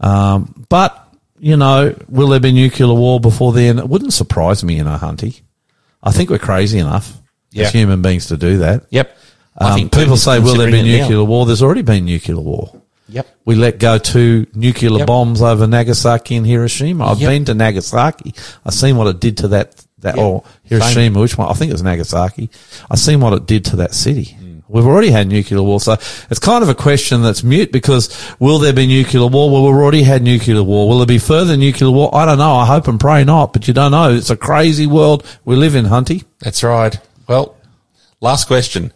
Um, 0.01 0.67
but 0.69 1.01
you 1.39 1.57
know, 1.57 1.95
will 2.09 2.29
there 2.29 2.41
be 2.41 2.53
nuclear 2.53 2.93
war 2.95 3.21
before 3.21 3.53
then? 3.53 3.79
It 3.79 3.89
wouldn't 3.89 4.13
surprise 4.15 4.65
me, 4.65 4.77
you 4.77 4.85
know, 4.85 4.97
Hunty. 4.97 5.43
I 6.03 6.11
think 6.11 6.31
we're 6.31 6.39
crazy 6.39 6.79
enough 6.79 7.13
Yeah. 7.53 7.67
as 7.67 7.73
human 7.73 8.01
beings 8.03 8.27
to 8.27 8.37
do 8.37 8.59
that. 8.59 8.85
Yep. 8.91 9.17
I 9.59 9.71
Um, 9.71 9.75
think 9.77 9.93
people 9.93 10.17
say, 10.17 10.39
will 10.41 10.57
there 10.57 10.71
be 10.71 10.81
it 10.81 10.83
now. 10.85 10.99
nuclear 11.03 11.25
war? 11.25 11.47
There's 11.47 11.63
already 11.63 11.83
been 11.83 12.05
nuclear 12.05 12.39
war. 12.39 12.71
Yep. 13.09 13.27
We 13.45 13.55
let 13.55 13.79
go 13.79 13.99
two 13.99 14.47
nuclear 14.55 14.91
Yep. 14.99 15.07
bombs 15.07 15.43
over 15.43 15.67
Nagasaki 15.67 16.37
and 16.37 16.47
Hiroshima. 16.47 17.07
I've 17.07 17.21
Yep. 17.21 17.31
been 17.31 17.45
to 17.47 17.55
Nagasaki. 17.55 18.35
I've 18.67 18.75
seen 18.75 18.97
what 18.97 19.07
it 19.07 19.21
did 19.21 19.37
to 19.39 19.49
that, 19.49 19.77
that, 20.01 20.17
Yep. 20.17 20.25
or 20.25 20.43
Hiroshima, 20.65 21.21
which 21.21 21.39
one? 21.39 21.49
I 21.49 21.53
think 21.53 21.71
it 21.71 21.75
was 21.75 21.83
Nagasaki. 21.83 22.51
I've 22.91 22.99
seen 22.99 23.21
what 23.21 23.33
it 23.35 23.47
did 23.47 23.65
to 23.67 23.77
that 23.77 23.95
city. 23.95 24.37
We've 24.67 24.87
already 24.87 25.11
had 25.11 25.29
nuclear 25.29 25.63
war. 25.63 25.79
So 25.79 25.97
it's 26.31 26.41
kind 26.41 26.63
of 26.65 26.69
a 26.71 26.75
question 26.75 27.23
that's 27.23 27.45
mute 27.45 27.71
because 27.71 28.09
will 28.41 28.59
there 28.59 28.73
be 28.73 28.87
nuclear 28.87 29.27
war? 29.27 29.51
Well, 29.51 29.63
we've 29.67 29.75
already 29.77 30.03
had 30.03 30.23
nuclear 30.23 30.63
war. 30.63 30.89
Will 30.89 30.97
there 30.99 31.07
be 31.07 31.19
further 31.19 31.57
nuclear 31.57 31.91
war? 31.91 32.13
I 32.15 32.25
don't 32.25 32.39
know. 32.39 32.57
I 32.57 32.65
hope 32.65 32.89
and 32.89 32.99
pray 32.99 33.23
not, 33.23 33.53
but 33.53 33.69
you 33.69 33.75
don't 33.75 33.93
know. 33.93 34.11
It's 34.13 34.31
a 34.31 34.37
crazy 34.37 34.87
world 34.87 35.23
we 35.45 35.55
live 35.55 35.77
in, 35.77 35.85
Hunty. 35.85 36.25
That's 36.41 36.65
right. 36.65 36.99
Well, 37.29 37.55
last 38.23 38.47
question. 38.49 38.91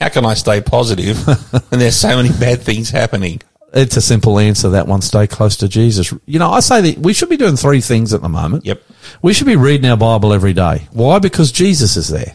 How 0.00 0.08
can 0.08 0.24
I 0.24 0.34
stay 0.34 0.60
positive 0.60 1.26
when 1.70 1.80
there's 1.80 1.96
so 1.96 2.16
many 2.16 2.30
bad 2.30 2.62
things 2.62 2.90
happening? 2.90 3.40
It's 3.72 3.96
a 3.96 4.00
simple 4.00 4.38
answer. 4.38 4.70
That 4.70 4.86
one, 4.86 5.02
stay 5.02 5.26
close 5.26 5.56
to 5.58 5.68
Jesus. 5.68 6.14
You 6.24 6.38
know, 6.38 6.50
I 6.50 6.60
say 6.60 6.80
that 6.80 6.98
we 6.98 7.12
should 7.12 7.28
be 7.28 7.36
doing 7.36 7.56
three 7.56 7.80
things 7.80 8.14
at 8.14 8.22
the 8.22 8.28
moment. 8.28 8.64
Yep. 8.64 8.82
We 9.22 9.34
should 9.34 9.46
be 9.46 9.56
reading 9.56 9.90
our 9.90 9.96
Bible 9.96 10.32
every 10.32 10.54
day. 10.54 10.88
Why? 10.92 11.18
Because 11.18 11.52
Jesus 11.52 11.96
is 11.96 12.08
there. 12.08 12.34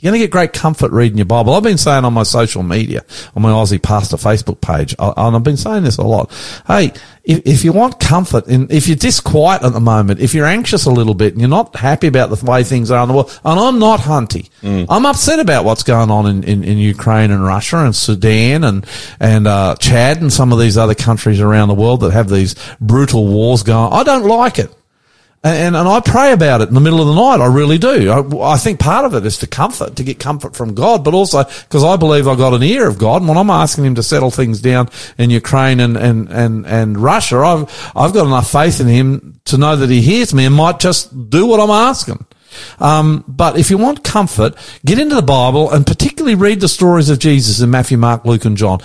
You're 0.00 0.12
going 0.12 0.20
to 0.20 0.26
get 0.26 0.30
great 0.30 0.52
comfort 0.54 0.92
reading 0.92 1.18
your 1.18 1.26
Bible. 1.26 1.52
I've 1.52 1.62
been 1.62 1.76
saying 1.76 2.04
on 2.04 2.14
my 2.14 2.22
social 2.22 2.62
media, 2.62 3.04
on 3.36 3.42
my 3.42 3.50
Aussie 3.50 3.82
Pastor 3.82 4.16
Facebook 4.16 4.60
page, 4.60 4.94
and 4.98 5.36
I've 5.36 5.44
been 5.44 5.58
saying 5.58 5.84
this 5.84 5.98
a 5.98 6.02
lot. 6.02 6.32
Hey, 6.66 6.92
if, 7.22 7.42
if 7.44 7.64
you 7.64 7.72
want 7.72 8.00
comfort, 8.00 8.46
and 8.46 8.72
if 8.72 8.88
you're 8.88 8.96
disquiet 8.96 9.62
at 9.62 9.74
the 9.74 9.80
moment, 9.80 10.20
if 10.20 10.32
you're 10.32 10.46
anxious 10.46 10.86
a 10.86 10.90
little 10.90 11.12
bit 11.12 11.34
and 11.34 11.40
you're 11.40 11.50
not 11.50 11.76
happy 11.76 12.06
about 12.06 12.30
the 12.30 12.44
way 12.50 12.64
things 12.64 12.90
are 12.90 13.02
in 13.02 13.08
the 13.08 13.14
world, 13.14 13.40
and 13.44 13.60
I'm 13.60 13.78
not 13.78 14.00
hunty, 14.00 14.48
I'm 14.88 15.04
upset 15.04 15.38
about 15.38 15.66
what's 15.66 15.82
going 15.82 16.10
on 16.10 16.26
in, 16.26 16.44
in, 16.44 16.64
in 16.64 16.78
Ukraine 16.78 17.30
and 17.30 17.44
Russia 17.44 17.78
and 17.78 17.94
Sudan 17.94 18.64
and, 18.64 18.86
and, 19.20 19.46
uh, 19.46 19.76
Chad 19.76 20.22
and 20.22 20.32
some 20.32 20.52
of 20.52 20.58
these 20.58 20.78
other 20.78 20.94
countries 20.94 21.40
around 21.40 21.68
the 21.68 21.74
world 21.74 22.00
that 22.00 22.12
have 22.12 22.30
these 22.30 22.54
brutal 22.80 23.26
wars 23.26 23.62
going. 23.62 23.92
I 23.92 24.02
don't 24.02 24.26
like 24.26 24.58
it. 24.58 24.74
And, 25.42 25.74
and 25.74 25.88
I 25.88 26.00
pray 26.00 26.32
about 26.32 26.60
it 26.60 26.68
in 26.68 26.74
the 26.74 26.80
middle 26.80 27.00
of 27.00 27.06
the 27.06 27.14
night. 27.14 27.42
I 27.42 27.46
really 27.46 27.78
do. 27.78 28.10
I, 28.10 28.52
I 28.52 28.56
think 28.58 28.78
part 28.78 29.06
of 29.06 29.14
it 29.14 29.24
is 29.24 29.38
to 29.38 29.46
comfort, 29.46 29.96
to 29.96 30.04
get 30.04 30.18
comfort 30.18 30.54
from 30.54 30.74
God, 30.74 31.02
but 31.02 31.14
also 31.14 31.44
because 31.44 31.82
I 31.82 31.96
believe 31.96 32.28
I 32.28 32.36
got 32.36 32.52
an 32.52 32.62
ear 32.62 32.86
of 32.86 32.98
God. 32.98 33.22
And 33.22 33.28
when 33.28 33.38
I'm 33.38 33.48
asking 33.48 33.86
Him 33.86 33.94
to 33.94 34.02
settle 34.02 34.30
things 34.30 34.60
down 34.60 34.90
in 35.16 35.30
Ukraine 35.30 35.80
and, 35.80 35.96
and, 35.96 36.28
and, 36.28 36.66
and 36.66 36.98
Russia, 36.98 37.38
I've, 37.38 37.92
I've 37.96 38.12
got 38.12 38.26
enough 38.26 38.52
faith 38.52 38.80
in 38.80 38.86
Him 38.86 39.40
to 39.46 39.56
know 39.56 39.76
that 39.76 39.88
He 39.88 40.02
hears 40.02 40.34
me 40.34 40.44
and 40.44 40.54
might 40.54 40.78
just 40.78 41.30
do 41.30 41.46
what 41.46 41.58
I'm 41.58 41.70
asking. 41.70 42.26
Um, 42.78 43.24
but 43.26 43.58
if 43.58 43.70
you 43.70 43.78
want 43.78 44.04
comfort, 44.04 44.54
get 44.84 44.98
into 44.98 45.14
the 45.14 45.22
Bible 45.22 45.70
and 45.70 45.86
particularly 45.86 46.34
read 46.34 46.60
the 46.60 46.68
stories 46.68 47.08
of 47.08 47.18
Jesus 47.18 47.60
in 47.60 47.70
Matthew, 47.70 47.96
Mark, 47.96 48.26
Luke, 48.26 48.44
and 48.44 48.58
John. 48.58 48.80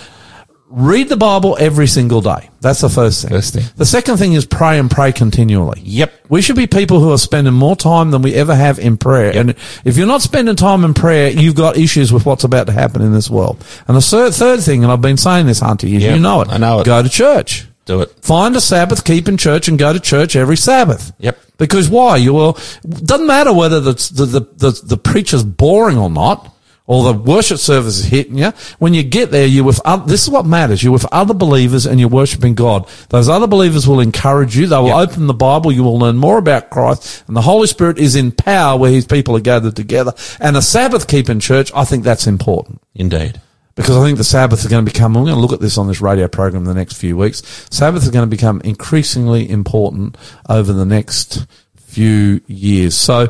Read 0.68 1.08
the 1.08 1.16
Bible 1.16 1.56
every 1.60 1.86
single 1.86 2.20
day. 2.20 2.50
That's 2.60 2.80
the 2.80 2.88
first 2.88 3.22
thing. 3.22 3.30
First 3.30 3.54
thing. 3.54 3.64
The 3.76 3.86
second 3.86 4.16
thing 4.16 4.32
is 4.32 4.44
pray 4.44 4.80
and 4.80 4.90
pray 4.90 5.12
continually. 5.12 5.80
Yep. 5.84 6.12
We 6.28 6.42
should 6.42 6.56
be 6.56 6.66
people 6.66 6.98
who 6.98 7.12
are 7.12 7.18
spending 7.18 7.54
more 7.54 7.76
time 7.76 8.10
than 8.10 8.20
we 8.20 8.34
ever 8.34 8.54
have 8.54 8.80
in 8.80 8.96
prayer. 8.96 9.32
And 9.36 9.50
if 9.84 9.96
you're 9.96 10.08
not 10.08 10.22
spending 10.22 10.56
time 10.56 10.84
in 10.84 10.92
prayer, 10.92 11.30
you've 11.30 11.54
got 11.54 11.76
issues 11.76 12.12
with 12.12 12.26
what's 12.26 12.42
about 12.42 12.66
to 12.66 12.72
happen 12.72 13.00
in 13.02 13.12
this 13.12 13.30
world. 13.30 13.64
And 13.86 13.96
the 13.96 14.00
third, 14.00 14.34
third 14.34 14.60
thing, 14.60 14.82
and 14.82 14.92
I've 14.92 15.00
been 15.00 15.16
saying 15.16 15.46
this, 15.46 15.60
Hunter, 15.60 15.86
you, 15.86 16.00
Yep, 16.00 16.16
you 16.16 16.20
know 16.20 16.40
it. 16.40 16.48
I 16.48 16.56
know 16.56 16.80
it. 16.80 16.86
Go 16.86 17.00
to 17.00 17.08
church. 17.08 17.68
Do 17.84 18.00
it. 18.00 18.10
Find 18.20 18.56
a 18.56 18.60
Sabbath, 18.60 19.04
keep 19.04 19.28
in 19.28 19.36
church, 19.36 19.68
and 19.68 19.78
go 19.78 19.92
to 19.92 20.00
church 20.00 20.34
every 20.34 20.56
Sabbath. 20.56 21.12
Yep. 21.18 21.38
Because 21.58 21.88
why? 21.88 22.16
You 22.16 22.34
will. 22.34 22.58
Doesn't 22.82 23.28
matter 23.28 23.52
whether 23.52 23.78
the 23.78 23.92
the 23.92 24.26
the, 24.26 24.40
the, 24.70 24.80
the 24.84 24.96
preacher's 24.96 25.44
boring 25.44 25.96
or 25.96 26.10
not, 26.10 26.52
or 26.88 27.04
the 27.04 27.12
worship 27.18 27.58
service 27.58 27.98
is 27.98 28.04
hitting 28.04 28.38
you. 28.38 28.52
When 28.78 28.94
you 28.94 29.02
get 29.02 29.30
there, 29.32 29.46
you 29.46 29.64
with 29.64 29.80
oth- 29.84 30.06
this 30.06 30.22
is 30.22 30.30
what 30.30 30.46
matters. 30.46 30.82
You're 30.82 30.92
with 30.92 31.06
other 31.12 31.34
believers 31.34 31.84
and 31.84 31.98
you're 31.98 32.08
worshiping 32.08 32.54
God. 32.54 32.88
Those 33.08 33.28
other 33.28 33.46
believers 33.48 33.88
will 33.88 33.98
encourage 34.00 34.56
you. 34.56 34.66
They 34.68 34.76
will 34.76 34.86
Yep. 34.88 35.10
open 35.10 35.26
the 35.26 35.34
Bible. 35.34 35.72
You 35.72 35.82
will 35.82 35.98
learn 35.98 36.16
more 36.16 36.38
about 36.38 36.70
Christ, 36.70 37.24
and 37.26 37.36
the 37.36 37.42
Holy 37.42 37.66
Spirit 37.66 37.98
is 37.98 38.14
in 38.14 38.30
power 38.32 38.78
where 38.78 38.90
His 38.92 39.04
people 39.04 39.36
are 39.36 39.40
gathered 39.40 39.74
together. 39.76 40.12
And 40.40 40.56
a 40.56 40.62
Sabbath 40.62 41.06
keeping 41.08 41.40
church, 41.40 41.72
I 41.74 41.84
think 41.84 42.04
that's 42.04 42.26
important 42.26 42.80
Indeed. 42.94 43.40
because 43.74 43.96
I 43.96 44.04
think 44.04 44.16
the 44.18 44.24
Sabbath 44.24 44.60
is 44.60 44.66
going 44.68 44.84
to 44.84 44.90
become, 44.92 45.14
we're 45.14 45.22
going 45.22 45.34
to 45.34 45.40
look 45.40 45.52
at 45.52 45.60
this 45.60 45.76
on 45.78 45.88
this 45.88 46.00
radio 46.00 46.28
program 46.28 46.62
in 46.62 46.68
the 46.68 46.74
next 46.74 46.94
few 46.98 47.16
weeks. 47.16 47.42
Sabbath 47.70 48.04
is 48.04 48.10
going 48.10 48.24
to 48.24 48.30
become 48.30 48.60
increasingly 48.64 49.50
important 49.50 50.16
over 50.48 50.72
the 50.72 50.86
next 50.86 51.46
few 51.76 52.40
years. 52.46 52.94
So 52.94 53.28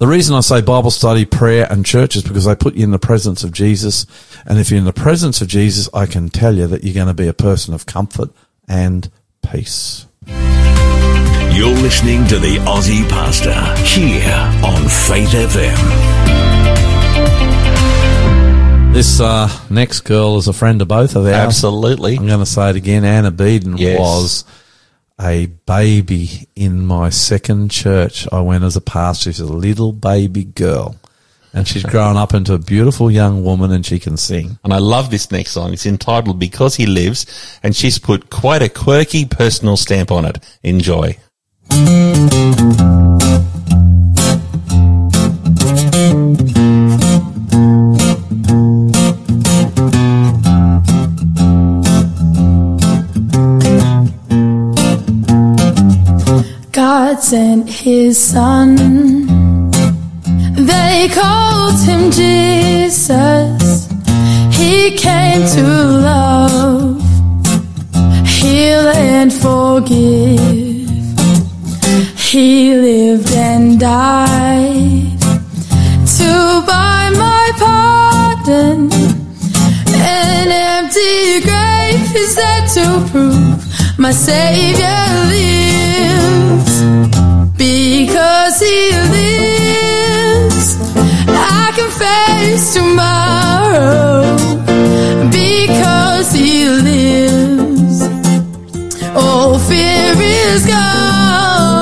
the 0.00 0.06
reason 0.06 0.34
I 0.34 0.40
say 0.40 0.62
Bible 0.62 0.90
study, 0.90 1.26
prayer 1.26 1.66
and 1.70 1.84
church 1.84 2.16
is 2.16 2.22
because 2.22 2.46
I 2.46 2.54
put 2.54 2.74
you 2.74 2.84
in 2.84 2.90
the 2.90 2.98
presence 2.98 3.44
of 3.44 3.52
Jesus. 3.52 4.06
And 4.46 4.58
if 4.58 4.70
you're 4.70 4.78
in 4.78 4.86
the 4.86 4.94
presence 4.94 5.42
of 5.42 5.48
Jesus, 5.48 5.90
I 5.92 6.06
can 6.06 6.30
tell 6.30 6.56
you 6.56 6.66
that 6.68 6.82
you're 6.82 6.94
going 6.94 7.06
to 7.08 7.14
be 7.14 7.28
a 7.28 7.34
person 7.34 7.74
of 7.74 7.84
comfort 7.84 8.30
and 8.66 9.10
peace. 9.42 10.06
You're 10.26 11.76
listening 11.76 12.26
to 12.28 12.38
the 12.38 12.56
Aussie 12.64 13.06
Pastor 13.10 13.52
here 13.84 14.32
on 14.64 14.88
Faith 14.88 15.28
FM. 15.28 16.14
This 18.94 19.20
uh, 19.20 19.48
next 19.68 20.00
girl 20.00 20.38
is 20.38 20.48
a 20.48 20.52
friend 20.54 20.80
of 20.80 20.88
both 20.88 21.14
of 21.14 21.26
ours. 21.26 21.34
Absolutely. 21.34 22.16
I'm 22.16 22.26
going 22.26 22.40
to 22.40 22.46
say 22.46 22.70
it 22.70 22.76
again. 22.76 23.04
Anna 23.04 23.30
Beeden 23.30 23.78
Yes. 23.78 23.98
was 23.98 24.44
a 25.20 25.46
baby 25.46 26.48
in 26.56 26.86
my 26.86 27.10
second 27.10 27.70
church. 27.70 28.26
I 28.32 28.40
went 28.40 28.64
as 28.64 28.76
a 28.76 28.80
pastor. 28.80 29.32
She's 29.32 29.40
a 29.40 29.46
little 29.46 29.92
baby 29.92 30.44
girl. 30.44 30.96
And 31.52 31.66
she's 31.66 31.82
grown 31.94 32.16
up 32.16 32.32
into 32.32 32.54
a 32.54 32.58
beautiful 32.58 33.10
young 33.10 33.44
woman 33.44 33.72
and 33.72 33.84
she 33.84 33.98
can 33.98 34.16
sing. 34.16 34.58
And 34.64 34.72
I 34.72 34.78
love 34.78 35.10
this 35.10 35.30
next 35.30 35.52
song. 35.52 35.72
It's 35.72 35.86
entitled 35.86 36.38
Because 36.38 36.76
He 36.76 36.86
Lives, 36.86 37.26
and 37.62 37.74
she's 37.74 37.98
put 37.98 38.30
quite 38.30 38.62
a 38.62 38.68
quirky 38.68 39.24
personal 39.24 39.76
stamp 39.76 40.10
on 40.10 40.24
it. 40.24 40.38
Enjoy. 40.62 41.16
God 57.10 57.22
sent 57.24 57.68
his 57.68 58.16
son. 58.22 58.76
They 60.54 61.08
called 61.12 61.80
him 61.80 62.12
Jesus. 62.12 63.88
He 64.52 64.96
came 64.96 65.44
to 65.56 65.64
love, 66.08 67.02
heal, 68.24 68.86
and 68.94 69.32
forgive. 69.32 70.38
He 72.16 72.74
lived 72.74 73.32
and 73.32 73.80
died 73.80 75.20
to 76.16 76.62
buy 76.64 77.10
my 77.24 77.46
pardon. 77.58 78.88
An 79.98 80.48
empty 80.48 81.40
grave 81.40 82.14
is 82.14 82.36
there 82.36 82.66
to 82.74 83.08
prove 83.10 83.59
my 84.00 84.12
Savior 84.12 85.04
lives. 85.28 86.74
Because 87.58 88.58
He 88.60 88.90
lives, 89.16 90.68
I 91.28 91.70
can 91.76 91.90
face 91.90 92.72
tomorrow. 92.72 94.22
Because 95.30 96.32
He 96.32 96.66
lives, 96.70 98.00
all 99.14 99.58
fear 99.58 100.14
is 100.18 100.66
gone. 100.66 101.79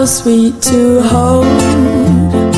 How 0.00 0.06
sweet 0.06 0.62
to 0.62 1.02
hold 1.02 2.49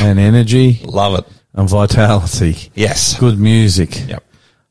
and 0.00 0.18
energy 0.18 0.80
Love 0.84 1.18
it. 1.20 1.24
and 1.54 1.68
vitality. 1.68 2.70
Yes. 2.74 3.18
Good 3.18 3.38
music. 3.38 4.08
Yep. 4.08 4.22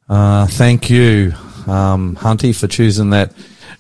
Uh, 0.08 0.48
thank 0.48 0.90
you, 0.90 1.34
um, 1.68 2.16
Hunty, 2.16 2.56
for 2.56 2.68
choosing 2.68 3.10
that 3.12 3.34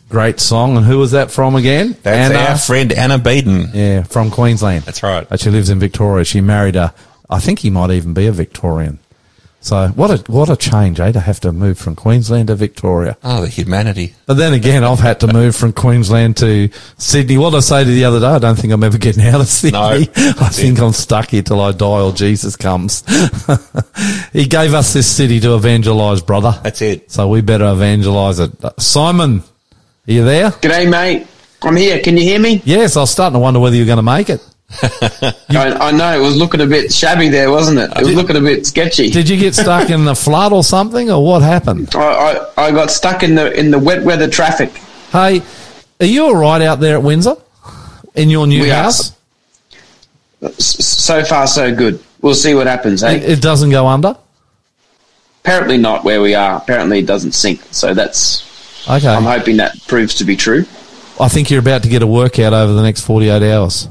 great 0.09 0.39
song. 0.39 0.77
And 0.77 0.85
who 0.85 0.97
was 0.99 1.11
that 1.11 1.29
from 1.31 1.55
again? 1.55 1.95
That's 2.03 2.33
Anna. 2.33 2.39
our 2.51 2.57
friend 2.57 2.91
Anna 2.93 3.19
Beeden. 3.19 3.73
Yeah, 3.73 4.03
from 4.03 4.31
Queensland. 4.31 4.83
That's 4.85 5.03
right. 5.03 5.27
Uh, 5.31 5.37
She 5.37 5.49
lives 5.49 5.69
in 5.69 5.79
Victoria. 5.79 6.25
She 6.25 6.41
married 6.41 6.75
a, 6.75 6.93
I 7.29 7.39
think 7.39 7.59
he 7.59 7.69
might 7.69 7.91
even 7.91 8.13
be 8.13 8.25
a 8.27 8.31
Victorian. 8.31 8.99
So 9.65 9.87
what 9.95 10.11
a 10.11 10.31
what 10.31 10.51
a 10.51 10.55
change, 10.55 10.99
eh? 10.99 11.11
To 11.11 11.19
have 11.19 11.39
to 11.39 11.51
move 11.51 11.79
from 11.79 11.95
Queensland 11.95 12.49
to 12.49 12.55
Victoria. 12.55 13.17
Oh, 13.23 13.41
the 13.41 13.47
humanity. 13.47 14.13
But 14.27 14.35
then 14.35 14.53
again, 14.53 14.83
I've 14.83 14.99
had 14.99 15.19
to 15.21 15.27
move 15.33 15.55
from 15.55 15.73
Queensland 15.73 16.37
to 16.37 16.69
Sydney. 16.99 17.39
What 17.39 17.49
did 17.49 17.57
I 17.57 17.59
say 17.61 17.83
to 17.83 17.89
you 17.89 17.95
the 17.95 18.05
other 18.05 18.19
day? 18.19 18.27
I 18.27 18.37
don't 18.37 18.59
think 18.59 18.71
I'm 18.71 18.83
ever 18.83 18.99
getting 18.99 19.25
out 19.25 19.41
of 19.41 19.47
Sydney. 19.47 19.79
No, 19.79 19.87
I 20.15 20.49
think 20.49 20.77
it. 20.77 20.83
I'm 20.83 20.93
stuck 20.93 21.29
here 21.29 21.41
till 21.41 21.59
I 21.59 21.71
die 21.71 22.01
or 22.01 22.11
Jesus 22.11 22.55
comes. 22.55 23.03
he 24.33 24.45
gave 24.45 24.75
us 24.75 24.93
this 24.93 25.07
city 25.07 25.39
to 25.39 25.55
evangelise, 25.55 26.21
brother. 26.21 26.59
That's 26.61 26.83
it. 26.83 27.09
So 27.09 27.27
we 27.27 27.41
better 27.41 27.65
evangelise 27.65 28.37
it. 28.37 28.63
Uh, 28.63 28.69
Simon, 28.77 29.39
are 29.39 30.11
you 30.11 30.23
there? 30.23 30.51
G'day, 30.51 30.87
mate. 30.87 31.25
I'm 31.63 31.75
here. 31.75 31.99
Can 32.01 32.17
you 32.17 32.23
hear 32.23 32.39
me? 32.39 32.61
Yes, 32.65 32.97
I 32.97 32.99
was 32.99 33.09
starting 33.09 33.33
to 33.33 33.39
wonder 33.39 33.59
whether 33.59 33.75
you're 33.75 33.87
going 33.87 33.97
to 33.97 34.03
make 34.03 34.29
it. 34.29 34.47
I, 34.81 35.33
I 35.79 35.91
know 35.91 36.17
it 36.17 36.21
was 36.21 36.35
looking 36.35 36.61
a 36.61 36.65
bit 36.65 36.91
shabby 36.91 37.29
there, 37.29 37.49
wasn't 37.51 37.79
it? 37.79 37.91
It 37.97 38.03
was 38.05 38.15
looking 38.15 38.35
a 38.35 38.41
bit 38.41 38.65
sketchy. 38.65 39.09
Did 39.09 39.29
you 39.29 39.37
get 39.37 39.55
stuck 39.55 39.89
in 39.89 40.05
the 40.05 40.15
flood 40.15 40.51
or 40.53 40.63
something, 40.63 41.09
or 41.11 41.23
what 41.23 41.41
happened? 41.41 41.89
I, 41.95 42.47
I, 42.57 42.65
I 42.67 42.71
got 42.71 42.89
stuck 42.91 43.23
in 43.23 43.35
the 43.35 43.57
in 43.57 43.71
the 43.71 43.79
wet 43.79 44.03
weather 44.03 44.27
traffic. 44.29 44.71
Hey, 45.11 45.41
are 45.99 46.05
you 46.05 46.25
all 46.25 46.35
right 46.35 46.61
out 46.61 46.79
there 46.79 46.97
at 46.97 47.03
Windsor 47.03 47.35
in 48.15 48.29
your 48.29 48.47
new 48.47 48.63
We 48.63 48.69
house? 48.69 49.13
S- 50.41 50.85
So 50.85 51.23
far, 51.23 51.47
so 51.47 51.73
good. 51.73 51.99
We'll 52.21 52.33
see 52.33 52.53
what 52.55 52.67
happens. 52.67 53.03
Eh? 53.03 53.09
Hey, 53.11 53.17
It, 53.25 53.29
it 53.37 53.41
doesn't 53.41 53.69
go 53.69 53.87
under. 53.87 54.17
apparently 55.43 55.77
not 55.77 56.03
where 56.03 56.21
we 56.21 56.33
are. 56.35 56.57
Apparently 56.57 56.99
it 56.99 57.05
doesn't 57.05 57.33
sink. 57.33 57.61
So 57.71 57.93
that's. 57.93 58.43
Okay, 58.89 59.07
I'm 59.07 59.23
hoping 59.23 59.57
that 59.57 59.75
proves 59.87 60.15
to 60.15 60.23
be 60.25 60.35
true. 60.35 60.65
I 61.19 61.29
think 61.29 61.49
you're 61.49 61.59
about 61.61 61.83
to 61.83 61.89
get 61.89 62.01
a 62.01 62.07
workout 62.07 62.53
over 62.53 62.73
the 62.73 62.83
next 62.83 63.01
48 63.01 63.41
hours. 63.53 63.87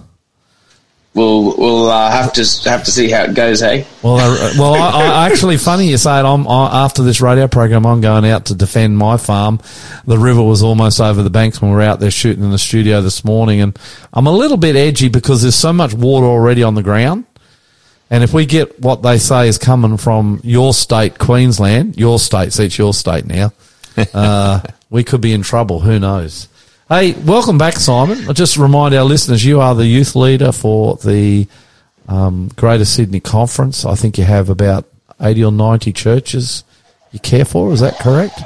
We'll 1.15 1.57
we'll 1.57 1.89
uh, 1.91 2.11
have 2.11 2.33
to 2.33 2.41
have 2.69 2.83
to 2.85 2.91
see 2.91 3.09
how 3.09 3.23
it 3.23 3.35
goes. 3.35 3.61
Hey, 3.61 3.87
Well, 4.03 4.17
I, 4.17 4.53
well, 4.59 4.75
I, 4.75 5.05
I 5.05 5.31
actually 5.31 5.59
funny 5.59 5.89
you 5.89 5.97
say 5.97 6.19
it. 6.19 6.25
I'm 6.25 6.49
I, 6.49 6.85
after 6.85 7.05
this 7.05 7.21
radio 7.21 7.47
program. 7.47 7.87
I'm 7.87 8.01
going 8.01 8.25
out 8.25 8.47
to 8.47 8.55
defend 8.57 8.99
my 8.99 9.17
farm. 9.17 9.61
The 10.07 10.19
river 10.19 10.43
was 10.43 10.65
almost 10.65 11.01
over 11.01 11.23
the 11.23 11.31
banks 11.31 11.63
when 11.63 11.71
we 11.71 11.77
were 11.77 11.83
out 11.83 12.01
there 12.01 12.11
shooting 12.11 12.43
in 12.43 12.51
the 12.51 12.59
studio 12.59 13.01
this 13.01 13.25
morning, 13.25 13.61
and 13.61 13.79
I'm 14.13 14.27
a 14.27 14.33
little 14.33 14.57
bit 14.57 14.75
edgy 14.75 15.09
because 15.09 15.43
there's 15.43 15.55
so 15.55 15.73
much 15.73 15.95
water 15.95 16.27
already 16.27 16.65
on 16.65 16.75
the 16.75 16.83
ground. 16.83 17.27
And 18.11 18.25
if 18.25 18.33
we 18.33 18.45
get 18.45 18.81
what 18.81 19.03
they 19.03 19.19
say 19.19 19.47
is 19.47 19.57
coming 19.57 19.97
from 19.97 20.41
your 20.43 20.75
state, 20.75 21.19
Queensland, 21.19 21.97
your 21.97 22.19
state, 22.19 22.53
see 22.53 22.67
it's 22.67 22.77
your 22.77 22.93
state 22.93 23.25
now, 23.25 23.53
uh, 24.15 24.61
we 24.91 25.05
could 25.05 25.21
be 25.21 25.33
in 25.33 25.43
trouble. 25.43 25.79
Who 25.79 26.01
knows? 26.01 26.49
Hey, 26.89 27.13
welcome 27.13 27.57
back, 27.57 27.75
Simon. 27.77 28.27
I'll 28.29 28.35
just 28.35 28.57
remind 28.57 28.95
our 28.95 29.05
listeners 29.05 29.45
you 29.45 29.61
are 29.61 29.75
the 29.75 29.87
youth 29.87 30.15
leader 30.15 30.53
for 30.53 30.97
the 30.97 31.49
um, 32.09 32.51
Greater 32.57 32.85
Sydney 32.85 33.21
Conference. 33.21 33.87
I 33.87 33.95
think 33.95 34.19
you 34.19 34.25
have 34.25 34.51
about 34.51 34.85
80 35.21 35.45
or 35.45 35.53
90 35.53 35.93
churches 35.95 36.63
you 37.13 37.21
care 37.21 37.47
for. 37.47 37.73
Is 37.73 37.81
that 37.81 37.99
correct? 37.99 38.39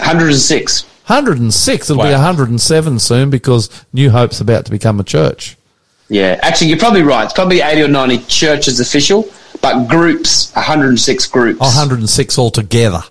106. 0.00 0.82
106. 1.06 1.90
It'll 1.90 2.02
be 2.02 2.10
107 2.10 2.98
soon 2.98 3.30
because 3.30 3.84
New 3.92 4.10
Hope's 4.10 4.40
about 4.40 4.64
to 4.64 4.70
become 4.72 4.98
a 4.98 5.04
church. 5.04 5.56
Yeah, 6.08 6.40
actually, 6.42 6.68
you're 6.70 6.78
probably 6.78 7.02
right. 7.02 7.22
It's 7.24 7.32
probably 7.34 7.60
80 7.60 7.82
or 7.82 7.88
90 7.88 8.18
churches 8.24 8.80
official, 8.80 9.28
but 9.62 9.86
groups, 9.86 10.52
106 10.56 11.26
groups 11.28 11.58
Oh, 11.60 11.66
106 11.66 12.36
altogether. 12.36 13.02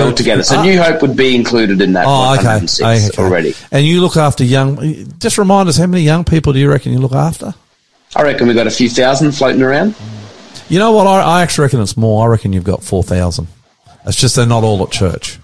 Altogether. 0.00 0.42
So 0.42 0.56
Ah. 0.58 0.62
New 0.62 0.80
Hope 0.82 1.02
would 1.02 1.16
be 1.16 1.34
included 1.34 1.80
in 1.82 1.92
that 1.92 2.04
Oh, 2.06 2.34
okay. 2.38 2.64
Okay. 2.64 3.10
already. 3.22 3.54
And 3.70 3.84
you 3.86 4.00
look 4.00 4.16
after 4.16 4.44
young. 4.44 5.12
Just 5.18 5.38
remind 5.38 5.68
us, 5.68 5.76
how 5.76 5.86
many 5.86 6.02
young 6.02 6.24
people 6.24 6.52
do 6.52 6.58
you 6.58 6.70
reckon 6.70 6.92
you 6.92 6.98
look 6.98 7.14
after? 7.14 7.54
I 8.16 8.22
reckon 8.22 8.46
we've 8.46 8.56
got 8.56 8.66
a 8.66 8.70
few 8.70 8.88
thousand 8.88 9.32
floating 9.32 9.62
around. 9.62 9.94
You 10.68 10.78
know 10.78 10.92
what? 10.92 11.06
I, 11.06 11.20
I 11.20 11.42
actually 11.42 11.62
reckon 11.64 11.80
it's 11.80 11.96
more. 11.96 12.26
I 12.26 12.30
reckon 12.30 12.52
you've 12.52 12.64
got 12.64 12.82
4,000. 12.82 13.46
It's 14.06 14.16
just 14.16 14.36
they're 14.36 14.46
not 14.46 14.64
all 14.64 14.82
at 14.82 14.90
church. 14.90 15.38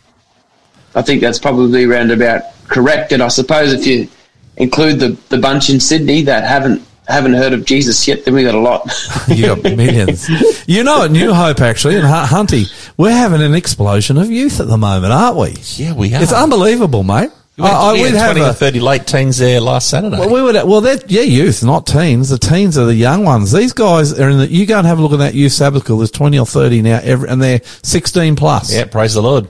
I 0.94 1.02
think 1.02 1.20
that's 1.20 1.38
probably 1.38 1.86
round 1.86 2.10
about 2.10 2.42
correct. 2.68 3.12
And 3.12 3.22
I 3.22 3.28
suppose 3.28 3.72
if 3.72 3.86
you 3.86 4.08
include 4.56 4.98
the, 5.00 5.16
the 5.28 5.38
bunch 5.38 5.70
in 5.70 5.78
Sydney 5.80 6.22
that 6.22 6.44
haven't 6.44 6.82
haven't 7.14 7.35
heard 7.35 7.52
of 7.52 7.64
Jesus 7.64 8.06
yet, 8.06 8.24
then 8.24 8.35
we 8.35 8.43
got 8.44 8.55
a 8.55 8.59
lot. 8.59 8.89
You 9.28 9.47
got 9.47 9.62
millions. 9.62 10.28
you 10.66 10.82
know, 10.85 11.05
at 11.05 11.10
New 11.10 11.32
Hope, 11.35 11.60
actually, 11.60 11.97
and 11.97 12.05
Hu- 12.06 12.35
Hunty, 12.36 12.66
we're 12.97 13.10
having 13.12 13.43
an 13.43 13.55
explosion 13.55 14.16
of 14.18 14.30
youth 14.30 14.60
at 14.60 14.68
the 14.68 14.76
moment, 14.78 15.12
aren't 15.12 15.36
we? 15.36 15.55
Yeah, 15.76 15.93
we 15.94 16.14
are. 16.14 16.22
It's 16.22 16.32
unbelievable, 16.32 17.02
mate. 17.02 17.30
We 17.56 17.64
had, 17.64 17.72
I- 17.74 17.80
I- 17.90 17.93
we 17.94 17.98
had 18.01 18.12
we'd 18.12 18.14
have 18.18 18.32
20 18.32 18.40
or 18.47 18.51
a- 18.51 18.55
30 18.55 18.80
late 18.80 19.06
teens 19.06 19.39
there 19.39 19.60
last 19.60 19.90
Saturday. 19.90 20.16
Well, 20.18 20.30
we 20.30 20.40
would. 20.43 20.55
Well, 20.55 20.80
they're 20.80 20.98
yeah, 21.09 21.22
youth, 21.22 21.62
not 21.64 21.86
teens. 21.86 22.28
The 22.28 22.39
teens 22.39 22.78
are 22.78 22.85
the 22.86 22.94
young 22.94 23.24
ones. 23.24 23.51
These 23.52 23.72
guys 23.72 24.18
are 24.18 24.28
in 24.30 24.39
the. 24.39 24.47
You 24.51 24.64
go 24.64 24.78
and 24.78 24.86
have 24.86 24.98
a 24.98 25.02
look 25.02 25.12
at 25.12 25.18
that 25.18 25.35
youth 25.35 25.52
sabbatical. 25.52 25.98
There's 25.98 26.10
twenty 26.10 26.39
or 26.39 26.47
thirty 26.47 26.82
now, 26.82 27.01
every, 27.02 27.28
and 27.28 27.43
they're 27.43 27.60
sixteen 27.82 28.36
plus. 28.36 28.72
yeah, 28.72 28.85
praise 28.85 29.14
the 29.14 29.22
Lord. 29.22 29.48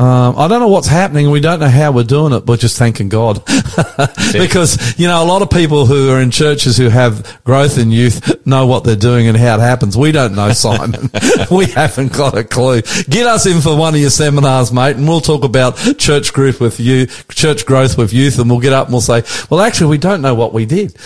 Um, 0.00 0.38
I 0.38 0.48
don't 0.48 0.60
know 0.60 0.68
what's 0.68 0.86
happening. 0.86 1.30
We 1.30 1.40
don't 1.40 1.60
know 1.60 1.68
how 1.68 1.92
we're 1.92 2.04
doing 2.04 2.32
it, 2.32 2.46
but 2.46 2.58
just 2.58 2.78
thanking 2.78 3.10
God. 3.10 3.44
because, 4.32 4.98
you 4.98 5.06
know, 5.06 5.22
a 5.22 5.26
lot 5.26 5.42
of 5.42 5.50
people 5.50 5.84
who 5.84 6.10
are 6.10 6.22
in 6.22 6.30
churches 6.30 6.78
who 6.78 6.88
have 6.88 7.38
growth 7.44 7.76
in 7.76 7.90
youth 7.90 8.46
know 8.46 8.66
what 8.66 8.82
they're 8.82 8.96
doing 8.96 9.28
and 9.28 9.36
how 9.36 9.56
it 9.56 9.60
happens. 9.60 9.98
We 9.98 10.10
don't 10.10 10.34
know, 10.34 10.52
Simon. 10.54 11.10
we 11.50 11.66
haven't 11.66 12.14
got 12.14 12.34
a 12.34 12.44
clue. 12.44 12.80
Get 13.10 13.26
us 13.26 13.44
in 13.44 13.60
for 13.60 13.76
one 13.76 13.94
of 13.94 14.00
your 14.00 14.08
seminars, 14.08 14.72
mate, 14.72 14.96
and 14.96 15.06
we'll 15.06 15.20
talk 15.20 15.44
about 15.44 15.76
church 15.98 16.32
group 16.32 16.62
with 16.62 16.80
you, 16.80 17.04
church 17.28 17.66
growth 17.66 17.98
with 17.98 18.14
youth, 18.14 18.38
and 18.38 18.48
we'll 18.48 18.60
get 18.60 18.72
up 18.72 18.86
and 18.86 18.94
we'll 18.94 19.02
say, 19.02 19.22
well, 19.50 19.60
actually, 19.60 19.90
we 19.90 19.98
don't 19.98 20.22
know 20.22 20.34
what 20.34 20.54
we 20.54 20.64
did. 20.64 20.96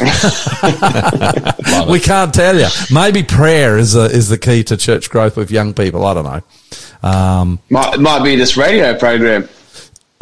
we 1.91 1.99
can't 1.99 2.33
tell 2.33 2.57
you. 2.57 2.69
Maybe 2.93 3.25
prayer 3.25 3.77
is, 3.77 3.97
a, 3.97 4.05
is 4.05 4.29
the 4.29 4.39
key 4.39 4.63
to 4.63 4.77
church 4.77 5.11
growth 5.11 5.37
with 5.37 5.51
young 5.51 5.75
people. 5.75 6.07
I 6.07 6.15
don't 6.15 6.25
know. 6.27 6.43
Um, 7.05 7.59
might, 7.69 7.99
might 8.01 8.25
be 8.25 8.35
this 8.37 8.57
radio 8.57 8.99
program. 8.99 9.47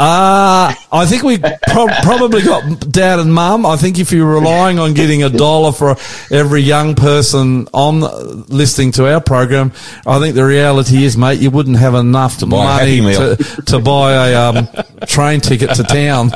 uh, 0.01 0.75
I 0.91 1.07
think 1.07 1.23
we 1.23 1.39
pro- 1.39 1.87
probably 2.03 2.43
got 2.43 2.91
dad 2.91 3.21
and 3.21 3.33
mum. 3.33 3.65
I 3.65 3.77
think 3.77 4.01
if 4.01 4.11
you're 4.11 4.27
relying 4.27 4.81
on 4.81 4.93
getting 4.95 5.23
a 5.23 5.29
dollar 5.31 5.71
for 5.71 5.95
every 6.35 6.61
young 6.63 6.97
person 6.97 7.69
on 7.73 8.01
listening 8.49 8.91
to 8.93 9.13
our 9.13 9.21
program, 9.21 9.71
I 10.05 10.19
think 10.19 10.35
the 10.35 10.45
reality 10.45 11.05
is, 11.05 11.17
mate, 11.17 11.39
you 11.39 11.53
wouldn't 11.53 11.77
have 11.77 11.95
enough 11.95 12.41
buy 12.41 12.79
money 12.79 13.01
to, 13.01 13.37
to 13.67 13.79
buy 13.79 14.31
a 14.31 14.35
um, 14.35 14.69
train 15.07 15.41
ticket 15.41 15.71
to 15.77 15.85
town. 15.85 16.33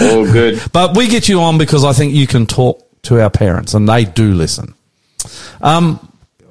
All 0.00 0.24
good. 0.30 0.62
But 0.72 0.96
we 0.96 1.08
get 1.08 1.28
you 1.28 1.40
on 1.40 1.58
because 1.58 1.82
I 1.84 1.92
think 1.92 2.14
you 2.14 2.28
can 2.28 2.46
talk 2.46 2.84
to 3.02 3.20
our 3.20 3.30
parents 3.30 3.74
and 3.74 3.88
they 3.88 4.04
do 4.04 4.32
listen. 4.34 4.74
Um, 5.60 5.98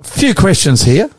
few 0.03 0.33
questions 0.35 0.81
here. 0.81 1.09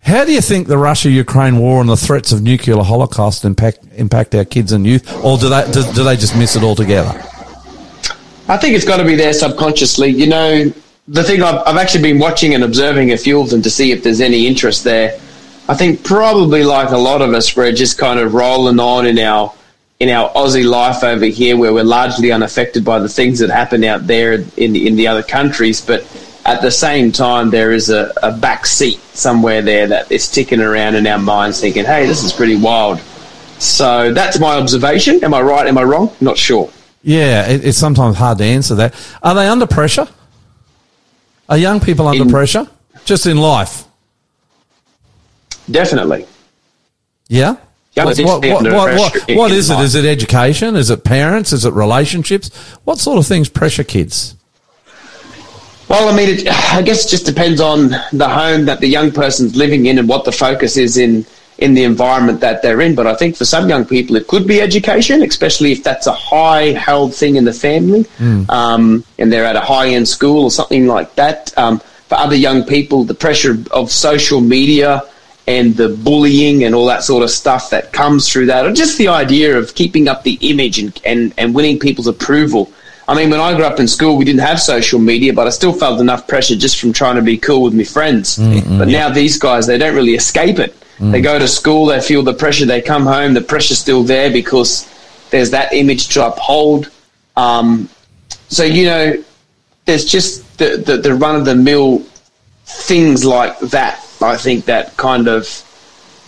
How 0.00 0.24
do 0.24 0.32
you 0.32 0.40
think 0.40 0.68
the 0.68 0.78
Russia-Ukraine 0.78 1.58
war 1.58 1.80
and 1.80 1.88
the 1.88 1.96
threats 1.96 2.32
of 2.32 2.42
nuclear 2.42 2.82
holocaust 2.82 3.44
impact 3.44 3.80
impact 3.96 4.34
our 4.34 4.44
kids 4.44 4.72
and 4.72 4.86
youth, 4.86 5.12
or 5.22 5.36
do 5.36 5.48
they 5.48 5.70
do, 5.70 5.82
do 5.92 6.04
they 6.04 6.16
just 6.16 6.36
miss 6.36 6.56
it 6.56 6.62
altogether? 6.62 7.10
I 8.48 8.56
think 8.56 8.74
it's 8.74 8.86
got 8.86 8.96
to 8.96 9.04
be 9.04 9.16
there 9.16 9.34
subconsciously. 9.34 10.08
You 10.08 10.28
know, 10.28 10.72
the 11.08 11.22
thing 11.22 11.42
I've, 11.42 11.62
I've 11.66 11.76
actually 11.76 12.02
been 12.02 12.18
watching 12.18 12.54
and 12.54 12.64
observing 12.64 13.12
a 13.12 13.18
few 13.18 13.40
of 13.40 13.50
them 13.50 13.60
to 13.62 13.70
see 13.70 13.92
if 13.92 14.02
there's 14.02 14.22
any 14.22 14.46
interest 14.46 14.84
there. 14.84 15.18
I 15.68 15.74
think 15.74 16.02
probably 16.02 16.64
like 16.64 16.90
a 16.90 16.96
lot 16.96 17.20
of 17.20 17.34
us, 17.34 17.54
we're 17.54 17.72
just 17.72 17.98
kind 17.98 18.18
of 18.18 18.32
rolling 18.32 18.80
on 18.80 19.06
in 19.06 19.18
our 19.18 19.52
in 20.00 20.08
our 20.08 20.30
Aussie 20.30 20.64
life 20.64 21.02
over 21.02 21.26
here, 21.26 21.56
where 21.56 21.74
we're 21.74 21.84
largely 21.84 22.32
unaffected 22.32 22.84
by 22.84 23.00
the 23.00 23.08
things 23.08 23.40
that 23.40 23.50
happen 23.50 23.84
out 23.84 24.06
there 24.06 24.32
in 24.32 24.74
in 24.74 24.96
the 24.96 25.06
other 25.06 25.22
countries. 25.22 25.82
But 25.82 26.06
at 26.48 26.62
the 26.62 26.70
same 26.70 27.12
time, 27.12 27.50
there 27.50 27.72
is 27.72 27.90
a, 27.90 28.12
a 28.22 28.32
back 28.32 28.66
seat 28.66 28.98
somewhere 29.12 29.60
there 29.62 29.86
that 29.86 30.10
is 30.10 30.28
ticking 30.28 30.60
around 30.60 30.94
in 30.94 31.06
our 31.06 31.18
minds, 31.18 31.60
thinking, 31.60 31.84
"Hey, 31.84 32.06
this 32.06 32.24
is 32.24 32.32
pretty 32.32 32.56
wild." 32.56 33.00
So 33.58 34.12
that's 34.12 34.38
my 34.38 34.56
observation. 34.56 35.22
Am 35.24 35.34
I 35.34 35.42
right? 35.42 35.66
Am 35.66 35.76
I 35.78 35.82
wrong? 35.82 36.10
Not 36.20 36.36
sure. 36.38 36.70
Yeah, 37.02 37.46
it, 37.48 37.64
it's 37.64 37.78
sometimes 37.78 38.16
hard 38.16 38.38
to 38.38 38.44
answer 38.44 38.74
that. 38.76 38.94
Are 39.22 39.34
they 39.34 39.46
under 39.46 39.66
pressure? 39.66 40.06
Are 41.48 41.56
young 41.58 41.80
people 41.80 42.06
under 42.08 42.24
In- 42.24 42.30
pressure? 42.30 42.66
Just 43.04 43.26
in 43.26 43.36
life? 43.38 43.84
Definitely. 45.70 46.26
Yeah. 47.28 47.56
Yeah, 47.94 48.04
What, 48.04 48.18
what, 48.18 48.44
what, 48.44 48.62
what, 48.62 48.72
what, 48.72 48.84
pressure 49.12 49.36
what 49.36 49.50
in 49.50 49.58
it? 49.58 49.68
life. 49.68 49.84
Is 49.84 49.94
it 49.94 50.04
education? 50.04 50.76
Is 50.76 50.90
it 50.90 51.04
parents? 51.04 51.52
Is 51.52 51.64
it 51.64 51.72
relationships? 51.74 52.54
What 52.84 52.98
sort 52.98 53.18
of 53.18 53.26
things 53.26 53.48
pressure 53.48 53.84
kids? 53.84 54.36
Well, 55.88 56.12
I 56.12 56.16
mean, 56.16 56.28
it, 56.28 56.48
I 56.74 56.82
guess 56.82 57.06
it 57.06 57.08
just 57.08 57.26
depends 57.26 57.60
on 57.60 57.90
the 58.12 58.28
home 58.28 58.66
that 58.66 58.80
the 58.80 58.88
young 58.88 59.10
person's 59.10 59.56
living 59.56 59.86
in 59.86 59.98
and 59.98 60.08
what 60.08 60.24
the 60.24 60.32
focus 60.32 60.76
is 60.76 60.96
in 60.96 61.26
in 61.58 61.74
the 61.74 61.82
environment 61.82 62.40
that 62.40 62.62
they're 62.62 62.80
in. 62.80 62.94
But 62.94 63.08
I 63.08 63.16
think 63.16 63.36
for 63.36 63.44
some 63.44 63.68
young 63.68 63.84
people, 63.84 64.14
it 64.14 64.28
could 64.28 64.46
be 64.46 64.60
education, 64.60 65.22
especially 65.22 65.72
if 65.72 65.82
that's 65.82 66.06
a 66.06 66.12
high 66.12 66.70
held 66.72 67.14
thing 67.14 67.34
in 67.34 67.44
the 67.44 67.52
family, 67.52 68.06
um, 68.48 69.04
and 69.18 69.32
they're 69.32 69.44
at 69.44 69.56
a 69.56 69.60
high 69.60 69.88
end 69.88 70.06
school 70.06 70.44
or 70.44 70.50
something 70.50 70.86
like 70.86 71.14
that. 71.16 71.52
Um, 71.58 71.80
for 72.08 72.14
other 72.14 72.36
young 72.36 72.64
people, 72.64 73.04
the 73.04 73.14
pressure 73.14 73.58
of 73.70 73.90
social 73.90 74.40
media 74.40 75.02
and 75.46 75.76
the 75.76 75.88
bullying 75.88 76.64
and 76.64 76.74
all 76.74 76.86
that 76.86 77.02
sort 77.02 77.22
of 77.22 77.30
stuff 77.30 77.70
that 77.70 77.92
comes 77.92 78.30
through 78.30 78.46
that, 78.46 78.64
or 78.64 78.72
just 78.72 78.98
the 78.98 79.08
idea 79.08 79.58
of 79.58 79.74
keeping 79.74 80.06
up 80.06 80.22
the 80.22 80.38
image 80.42 80.78
and, 80.78 81.00
and, 81.04 81.34
and 81.38 81.54
winning 81.54 81.78
people's 81.78 82.06
approval. 82.06 82.72
I 83.08 83.14
mean, 83.14 83.30
when 83.30 83.40
I 83.40 83.54
grew 83.56 83.64
up 83.64 83.80
in 83.80 83.88
school, 83.88 84.18
we 84.18 84.26
didn't 84.26 84.42
have 84.42 84.60
social 84.60 84.98
media, 84.98 85.32
but 85.32 85.46
I 85.46 85.50
still 85.50 85.72
felt 85.72 85.98
enough 85.98 86.28
pressure 86.28 86.54
just 86.54 86.78
from 86.78 86.92
trying 86.92 87.16
to 87.16 87.22
be 87.22 87.38
cool 87.38 87.62
with 87.62 87.74
my 87.74 87.84
friends. 87.84 88.36
Mm, 88.36 88.60
mm. 88.60 88.78
But 88.78 88.88
now 88.88 89.08
these 89.08 89.38
guys, 89.38 89.66
they 89.66 89.78
don't 89.78 89.94
really 89.94 90.14
escape 90.14 90.58
it. 90.58 90.78
Mm. 90.98 91.12
They 91.12 91.22
go 91.22 91.38
to 91.38 91.48
school, 91.48 91.86
they 91.86 92.02
feel 92.02 92.22
the 92.22 92.34
pressure, 92.34 92.66
they 92.66 92.82
come 92.82 93.06
home, 93.06 93.32
the 93.32 93.40
pressure's 93.40 93.78
still 93.78 94.02
there 94.02 94.30
because 94.30 94.86
there's 95.30 95.50
that 95.52 95.72
image 95.72 96.08
to 96.08 96.26
uphold. 96.26 96.90
Um, 97.34 97.88
so, 98.48 98.62
you 98.64 98.84
know, 98.84 99.24
there's 99.86 100.04
just 100.04 100.58
the, 100.58 100.76
the, 100.76 100.98
the 100.98 101.14
run 101.14 101.34
of 101.36 101.46
the 101.46 101.54
mill 101.54 102.00
things 102.66 103.24
like 103.24 103.58
that, 103.60 104.06
I 104.20 104.36
think, 104.36 104.66
that 104.66 104.98
kind 104.98 105.28
of 105.28 105.64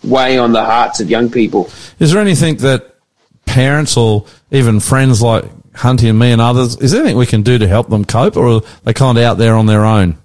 weigh 0.02 0.38
on 0.38 0.52
the 0.52 0.64
hearts 0.64 1.00
of 1.00 1.10
young 1.10 1.30
people. 1.30 1.70
Is 1.98 2.12
there 2.12 2.22
anything 2.22 2.56
that 2.58 2.94
parents 3.44 3.98
or 3.98 4.24
even 4.50 4.80
friends 4.80 5.20
like 5.20 5.44
Hunty 5.74 6.08
and 6.10 6.18
me 6.18 6.32
and 6.32 6.40
others, 6.40 6.76
is 6.78 6.90
there 6.92 7.00
anything 7.02 7.16
we 7.16 7.26
can 7.26 7.42
do 7.42 7.56
to 7.58 7.66
help 7.68 7.88
them 7.88 8.04
cope, 8.04 8.36
or 8.36 8.46
are 8.48 8.60
they 8.84 8.92
kind 8.92 9.16
of 9.16 9.24
out 9.24 9.38
there 9.38 9.54
on 9.54 9.66
their 9.66 9.84
own? 9.84 10.16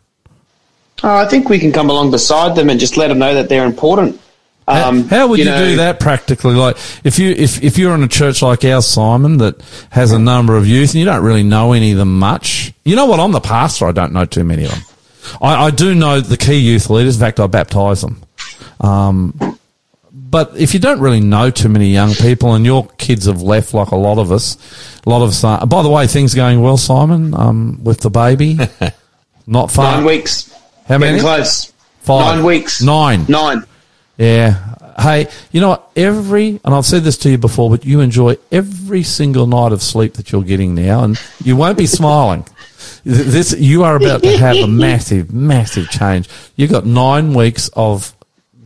Oh, 1.03 1.15
I 1.15 1.25
think 1.27 1.49
we 1.49 1.59
can 1.59 1.71
come 1.71 1.89
along 1.89 2.11
beside 2.11 2.55
them 2.55 2.69
and 2.69 2.79
just 2.79 2.97
let 2.97 3.09
them 3.09 3.19
know 3.19 3.33
that 3.35 3.47
they're 3.49 3.65
important. 3.65 4.19
How- 4.67 4.89
Um, 4.89 5.07
How 5.07 5.27
would 5.27 5.37
you, 5.37 5.45
know, 5.45 5.57
do 5.59 5.75
that 5.75 5.99
practically? 5.99 6.55
Like 6.55 6.77
if 7.03 7.19
you 7.19 7.29
if 7.31 7.63
if 7.63 7.77
you're 7.77 7.93
in 7.93 8.01
a 8.01 8.07
church 8.07 8.41
like 8.41 8.65
ours, 8.65 8.87
Simon, 8.87 9.37
that 9.37 9.61
has 9.91 10.11
a 10.11 10.17
number 10.17 10.57
of 10.57 10.65
youth, 10.67 10.91
and 10.91 10.99
you 10.99 11.05
don't 11.05 11.23
really 11.23 11.43
know 11.43 11.73
any 11.73 11.91
of 11.91 11.97
them 11.99 12.17
much. 12.17 12.73
You 12.83 12.95
know 12.95 13.05
what? 13.05 13.19
I'm 13.19 13.31
the 13.31 13.39
pastor. 13.41 13.85
I 13.87 13.91
don't 13.91 14.13
know 14.13 14.25
too 14.25 14.43
many 14.43 14.63
of 14.65 14.71
them. 14.71 14.81
I, 15.41 15.65
I 15.65 15.69
do 15.71 15.93
know 15.93 16.19
the 16.19 16.37
key 16.37 16.55
youth 16.57 16.89
leaders. 16.89 17.15
In 17.17 17.19
fact, 17.19 17.39
I 17.39 17.45
baptise 17.45 18.01
them. 18.01 18.23
Um, 18.81 19.59
but 20.15 20.55
if 20.55 20.73
you 20.73 20.79
don't 20.79 21.01
really 21.01 21.19
know 21.19 21.49
too 21.49 21.67
many 21.67 21.89
young 21.89 22.13
people, 22.13 22.53
and 22.53 22.65
your 22.65 22.87
kids 22.97 23.25
have 23.25 23.41
left, 23.41 23.73
like 23.73 23.89
a 23.89 23.97
lot 23.97 24.17
of 24.17 24.31
us, 24.31 24.57
a 25.05 25.09
lot 25.09 25.21
of 25.21 25.29
us. 25.29 25.43
Are, 25.43 25.67
by 25.67 25.83
the 25.83 25.89
way, 25.89 26.07
things 26.07 26.33
going 26.33 26.61
well, 26.61 26.77
Simon, 26.77 27.33
um, 27.33 27.83
with 27.83 27.99
the 27.99 28.09
baby. 28.09 28.57
Not 29.47 29.71
far. 29.71 29.97
Nine 29.97 30.05
weeks. 30.05 30.53
How 30.87 30.97
many? 30.97 31.17
Getting 31.17 31.21
close. 31.21 31.73
Five. 31.99 32.37
Nine 32.37 32.45
weeks. 32.45 32.81
Nine. 32.81 33.25
Nine. 33.27 33.65
Yeah. 34.17 34.75
Hey, 34.97 35.27
you 35.51 35.59
know 35.59 35.69
what? 35.69 35.91
Every, 35.97 36.61
and 36.63 36.73
I've 36.73 36.85
said 36.85 37.03
this 37.03 37.17
to 37.17 37.29
you 37.29 37.37
before, 37.37 37.69
but 37.69 37.83
you 37.83 37.99
enjoy 37.99 38.37
every 38.51 39.03
single 39.03 39.47
night 39.47 39.73
of 39.73 39.81
sleep 39.81 40.13
that 40.13 40.31
you're 40.31 40.43
getting 40.43 40.75
now, 40.75 41.03
and 41.03 41.21
you 41.43 41.57
won't 41.57 41.77
be 41.77 41.87
smiling. 41.87 42.45
This, 43.03 43.53
you 43.59 43.83
are 43.83 43.97
about 43.97 44.23
to 44.23 44.37
have 44.37 44.55
a 44.55 44.67
massive, 44.67 45.33
massive 45.33 45.89
change. 45.89 46.29
You've 46.55 46.71
got 46.71 46.85
nine 46.85 47.33
weeks 47.33 47.69
of 47.73 48.14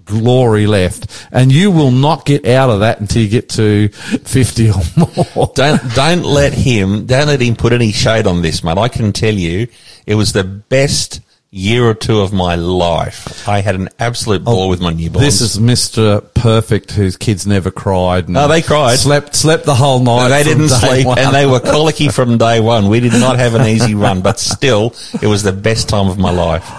glory 0.10 0.68
left, 0.68 1.27
and 1.31 1.52
you 1.52 1.72
will 1.72 1.91
not 1.91 2.26
get 2.26 2.45
out 2.45 2.69
of 2.69 2.81
that 2.81 2.99
until 2.99 3.22
you 3.22 3.30
get 3.30 3.49
to 3.49 3.88
50 3.90 4.69
or 4.69 4.73
more. 4.98 5.52
Don't 5.56 5.81
don't 5.95 6.23
let 6.23 6.53
him 6.53 7.06
don't 7.06 7.27
let 7.27 7.41
him 7.41 7.56
put 7.56 7.73
any 7.73 7.91
shade 7.91 8.27
on 8.27 8.41
this, 8.41 8.64
mate. 8.64 8.77
I 8.77 8.88
can 8.88 9.14
tell 9.14 9.34
you, 9.34 9.68
it 10.06 10.15
was 10.15 10.34
the 10.34 10.44
best 10.44 11.22
year 11.52 11.84
or 11.84 11.94
two 11.94 12.19
of 12.19 12.31
my 12.31 12.56
life. 12.56 13.48
I 13.48 13.61
had 13.61 13.76
an 13.76 13.90
absolute 13.98 14.44
ball 14.44 14.64
oh, 14.64 14.68
with 14.68 14.81
my 14.81 14.94
newborns. 14.94 15.15
Oh, 15.15 15.19
This 15.19 15.41
is 15.41 15.57
Mr. 15.57 16.34
Perfect, 16.34 16.91
whose 16.91 17.18
kids 17.18 17.48
never 17.48 17.72
cried. 17.72 18.26
And 18.26 18.36
No, 18.36 18.48
they 18.48 18.61
cried. 18.61 18.99
Slept, 18.99 19.36
slept 19.36 19.65
the 19.65 19.76
whole 19.76 19.99
night. 19.99 20.27
No, 20.27 20.30
they 20.30 20.44
didn't 20.44 20.69
sleep, 20.69 21.07
one. 21.07 21.18
and 21.18 21.34
they 21.34 21.48
were 21.48 21.60
colicky 21.72 22.10
from 22.10 22.38
day 22.38 22.60
one. 22.60 22.88
We 22.88 22.99
did 22.99 23.14
not 23.14 23.38
have 23.40 23.56
an 23.56 23.65
easy 23.65 23.95
run, 23.95 24.22
but 24.22 24.40
still, 24.40 24.94
it 25.22 25.27
was 25.27 25.41
the 25.44 25.53
best 25.53 25.90
time 25.90 26.07
of 26.07 26.19
my 26.19 26.31
life. 26.31 26.69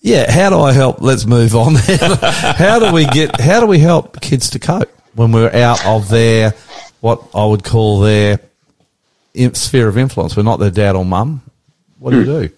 Yeah, 0.00 0.30
how 0.30 0.50
do 0.50 0.60
I 0.60 0.72
help? 0.72 1.00
Let's 1.00 1.26
move 1.26 1.56
on. 1.56 1.74
how 1.76 2.78
do 2.78 2.92
we 2.92 3.04
get? 3.06 3.40
How 3.40 3.60
do 3.60 3.66
we 3.66 3.78
help 3.78 4.20
kids 4.20 4.50
to 4.50 4.58
cope 4.58 4.90
when 5.14 5.32
we're 5.32 5.52
out 5.52 5.84
of 5.84 6.08
their 6.08 6.54
what 7.00 7.22
I 7.34 7.44
would 7.44 7.64
call 7.64 8.00
their 8.00 8.40
sphere 9.54 9.88
of 9.88 9.98
influence? 9.98 10.36
We're 10.36 10.44
not 10.44 10.60
their 10.60 10.70
dad 10.70 10.94
or 10.94 11.04
mum. 11.04 11.42
What 11.98 12.12
do 12.12 12.20
you 12.20 12.24
do? 12.24 12.50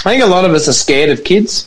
I 0.00 0.02
think 0.02 0.22
a 0.22 0.26
lot 0.26 0.44
of 0.44 0.52
us 0.52 0.68
are 0.68 0.72
scared 0.72 1.10
of 1.10 1.24
kids. 1.24 1.66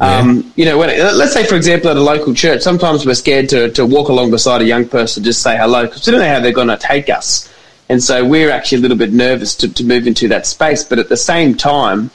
Um, 0.00 0.52
you 0.56 0.64
know, 0.64 0.78
when, 0.78 0.88
let's 1.16 1.32
say, 1.32 1.44
for 1.44 1.54
example, 1.54 1.90
at 1.90 1.96
a 1.96 2.00
local 2.00 2.34
church, 2.34 2.62
sometimes 2.62 3.06
we're 3.06 3.14
scared 3.14 3.48
to, 3.50 3.70
to 3.72 3.86
walk 3.86 4.08
along 4.08 4.30
beside 4.30 4.62
a 4.62 4.64
young 4.64 4.88
person, 4.88 5.22
just 5.22 5.42
say 5.42 5.56
hello, 5.56 5.82
because 5.86 6.06
we 6.06 6.12
don't 6.12 6.20
know 6.20 6.28
how 6.28 6.40
they're 6.40 6.52
going 6.52 6.68
to 6.68 6.78
take 6.78 7.08
us. 7.08 7.52
And 7.88 8.02
so 8.02 8.24
we're 8.24 8.50
actually 8.50 8.78
a 8.78 8.80
little 8.80 8.96
bit 8.96 9.12
nervous 9.12 9.54
to, 9.56 9.72
to 9.72 9.84
move 9.84 10.06
into 10.06 10.28
that 10.28 10.46
space. 10.46 10.82
But 10.82 10.98
at 10.98 11.08
the 11.08 11.16
same 11.16 11.56
time, 11.56 12.10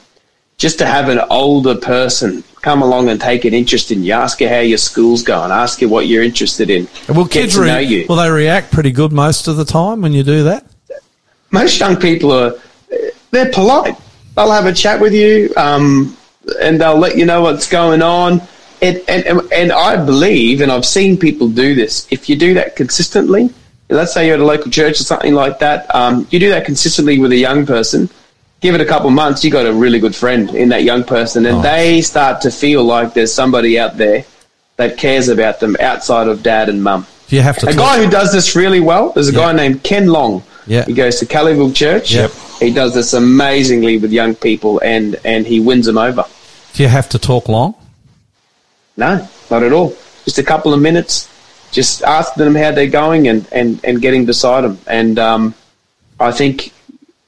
just 0.58 0.78
to 0.78 0.86
have 0.86 1.08
an 1.08 1.20
older 1.30 1.74
person 1.76 2.42
come 2.60 2.82
along 2.82 3.08
and 3.08 3.20
take 3.20 3.44
an 3.44 3.54
interest 3.54 3.90
in 3.92 4.02
you, 4.02 4.12
ask 4.12 4.40
you 4.40 4.48
how 4.48 4.58
your 4.58 4.76
school's 4.78 5.22
going, 5.22 5.52
ask 5.52 5.80
you 5.80 5.88
what 5.88 6.08
you're 6.08 6.24
interested 6.24 6.68
in, 6.68 6.88
Well, 7.08 7.26
kids 7.26 7.54
to 7.54 7.60
re- 7.62 7.68
know 7.68 7.78
you. 7.78 8.06
will 8.08 8.16
they 8.16 8.28
react 8.28 8.72
pretty 8.72 8.90
good 8.90 9.12
most 9.12 9.46
of 9.48 9.56
the 9.56 9.64
time 9.64 10.02
when 10.02 10.12
you 10.12 10.22
do 10.24 10.42
that? 10.44 10.66
most 11.50 11.80
young 11.80 11.96
people 11.96 12.30
are 12.32 12.54
they're 13.30 13.50
polite. 13.50 13.96
They'll 14.36 14.50
have 14.50 14.66
a 14.66 14.72
chat 14.72 15.00
with 15.00 15.14
you, 15.14 15.52
um, 15.56 16.16
and 16.60 16.80
they'll 16.80 16.98
let 16.98 17.16
you 17.16 17.24
know 17.26 17.42
what's 17.42 17.68
going 17.68 18.02
on. 18.02 18.42
And, 18.80 19.02
and 19.08 19.40
and 19.52 19.72
I 19.72 20.02
believe, 20.04 20.60
and 20.60 20.70
I've 20.70 20.84
seen 20.86 21.16
people 21.18 21.48
do 21.48 21.74
this. 21.74 22.06
If 22.10 22.28
you 22.28 22.36
do 22.36 22.54
that 22.54 22.76
consistently, 22.76 23.50
let's 23.90 24.12
say 24.14 24.26
you're 24.26 24.34
at 24.34 24.40
a 24.40 24.44
local 24.44 24.70
church 24.70 25.00
or 25.00 25.04
something 25.04 25.34
like 25.34 25.58
that, 25.58 25.92
um, 25.94 26.26
you 26.30 26.38
do 26.38 26.50
that 26.50 26.64
consistently 26.64 27.18
with 27.18 27.32
a 27.32 27.36
young 27.36 27.66
person. 27.66 28.08
Give 28.60 28.74
it 28.74 28.80
a 28.80 28.84
couple 28.84 29.06
of 29.08 29.14
months, 29.14 29.44
you 29.44 29.50
got 29.52 29.66
a 29.66 29.72
really 29.72 30.00
good 30.00 30.16
friend 30.16 30.50
in 30.54 30.68
that 30.70 30.82
young 30.82 31.04
person, 31.04 31.46
and 31.46 31.62
they 31.62 32.00
start 32.00 32.40
to 32.42 32.50
feel 32.50 32.82
like 32.82 33.14
there's 33.14 33.32
somebody 33.32 33.78
out 33.78 33.96
there 33.96 34.24
that 34.76 34.96
cares 34.98 35.28
about 35.28 35.60
them 35.60 35.76
outside 35.80 36.26
of 36.28 36.42
dad 36.42 36.68
and 36.68 36.82
mum. 36.82 37.06
Do 37.28 37.36
you 37.36 37.42
have 37.42 37.58
to 37.58 37.66
A 37.68 37.72
talk- 37.72 37.78
guy 37.78 38.04
who 38.04 38.10
does 38.10 38.32
this 38.32 38.56
really 38.56 38.80
well, 38.80 39.10
there's 39.10 39.28
a 39.28 39.32
guy 39.32 39.52
named 39.52 39.82
Ken 39.84 40.08
Long. 40.08 40.42
Yeah. 40.66 40.84
He 40.86 40.92
goes 40.92 41.18
to 41.20 41.26
Kellyville 41.26 41.74
Church. 41.74 42.12
Yep. 42.12 42.30
He 42.60 42.72
does 42.72 42.94
this 42.94 43.12
amazingly 43.12 43.96
with 43.98 44.12
young 44.12 44.34
people 44.34 44.80
and, 44.80 45.16
and 45.24 45.46
he 45.46 45.60
wins 45.60 45.86
them 45.86 45.96
over. 45.98 46.24
Do 46.74 46.82
you 46.82 46.88
have 46.88 47.08
to 47.10 47.18
talk 47.18 47.48
long? 47.48 47.74
No, 48.96 49.26
not 49.50 49.62
at 49.62 49.72
all. 49.72 49.94
Just 50.24 50.38
a 50.38 50.42
couple 50.42 50.74
of 50.74 50.80
minutes, 50.80 51.28
just 51.70 52.02
asking 52.02 52.44
them 52.44 52.54
how 52.54 52.72
they're 52.72 52.86
going 52.88 53.28
and, 53.28 53.46
and, 53.52 53.80
and 53.84 54.02
getting 54.02 54.26
beside 54.26 54.62
them. 54.62 54.78
And 54.86 55.18
um, 55.18 55.54
I 56.20 56.32
think 56.32 56.72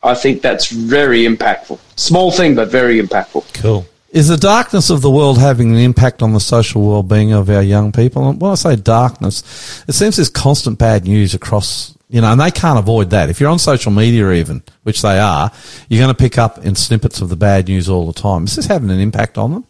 I 0.02 0.14
think 0.14 0.43
that's 0.43 0.70
very 0.70 1.24
impactful. 1.24 1.78
Small 1.97 2.31
thing, 2.31 2.55
but 2.55 2.68
very 2.68 3.01
impactful. 3.01 3.55
Cool. 3.55 3.86
Is 4.10 4.28
the 4.28 4.36
darkness 4.36 4.90
of 4.90 5.02
the 5.02 5.10
world 5.10 5.39
having 5.39 5.70
an 5.70 5.77
impact 5.77 6.20
on 6.22 6.32
the 6.32 6.40
social 6.40 6.82
well-being 6.82 7.32
of 7.32 7.48
our 7.48 7.62
young 7.62 7.93
people? 7.93 8.28
And 8.28 8.40
when 8.40 8.51
I 8.51 8.55
say 8.56 8.74
darkness, 8.74 9.85
it 9.86 9.93
seems 9.93 10.16
there's 10.16 10.28
constant 10.28 10.78
bad 10.78 11.05
news 11.05 11.35
across, 11.35 11.97
you 12.09 12.20
know, 12.20 12.32
and 12.32 12.40
they 12.40 12.51
can't 12.51 12.78
avoid 12.78 13.10
that. 13.10 13.28
If 13.28 13.39
you're 13.39 13.51
on 13.51 13.60
social 13.60 13.93
media 13.93 14.32
even, 14.32 14.64
which 14.82 15.02
they 15.02 15.20
are, 15.20 15.52
you're 15.89 16.02
going 16.02 16.12
to 16.12 16.18
pick 16.18 16.39
up 16.39 16.59
in 16.64 16.74
snippets 16.74 17.20
of 17.20 17.28
the 17.28 17.36
bad 17.36 17.68
news 17.68 17.89
all 17.89 18.06
the 18.06 18.20
time. 18.20 18.44
Is 18.44 18.56
this 18.56 18.66
having 18.66 18.90
an 18.90 18.98
impact 18.98 19.39
on 19.39 19.52
them? 19.52 19.64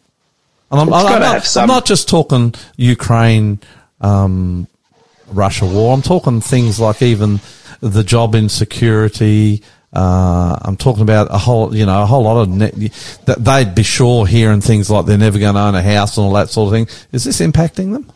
And 0.70 0.80
I'm, 0.80 0.92
I'm 0.94 1.02
gotta 1.02 1.24
not. 1.24 1.56
I'm 1.56 1.68
not 1.68 1.84
just 1.84 2.08
talking 2.08 2.54
Ukraine, 2.76 3.58
um, 4.00 4.68
Russia 5.26 5.66
war. 5.66 5.92
I'm 5.92 6.00
talking 6.00 6.40
things 6.40 6.80
like 6.80 7.02
even 7.02 7.40
the 7.80 8.04
job 8.04 8.34
insecurity. 8.34 9.62
Uh, 9.92 10.56
I'm 10.62 10.76
talking 10.76 11.02
about 11.02 11.28
a 11.30 11.38
whole, 11.38 11.74
you 11.74 11.84
know, 11.84 12.02
a 12.02 12.06
whole 12.06 12.22
lot 12.22 12.42
of 12.42 12.48
ne- 12.48 12.90
that 13.26 13.44
they'd 13.44 13.74
be 13.74 13.82
sure 13.82 14.26
hearing 14.26 14.60
things 14.60 14.88
like 14.88 15.06
they're 15.06 15.18
never 15.18 15.38
going 15.38 15.54
to 15.54 15.60
own 15.60 15.74
a 15.74 15.82
house 15.82 16.16
and 16.16 16.26
all 16.26 16.32
that 16.34 16.48
sort 16.48 16.68
of 16.68 16.72
thing. 16.72 17.06
Is 17.12 17.24
this 17.24 17.40
impacting 17.40 17.92
them? 17.92 18.10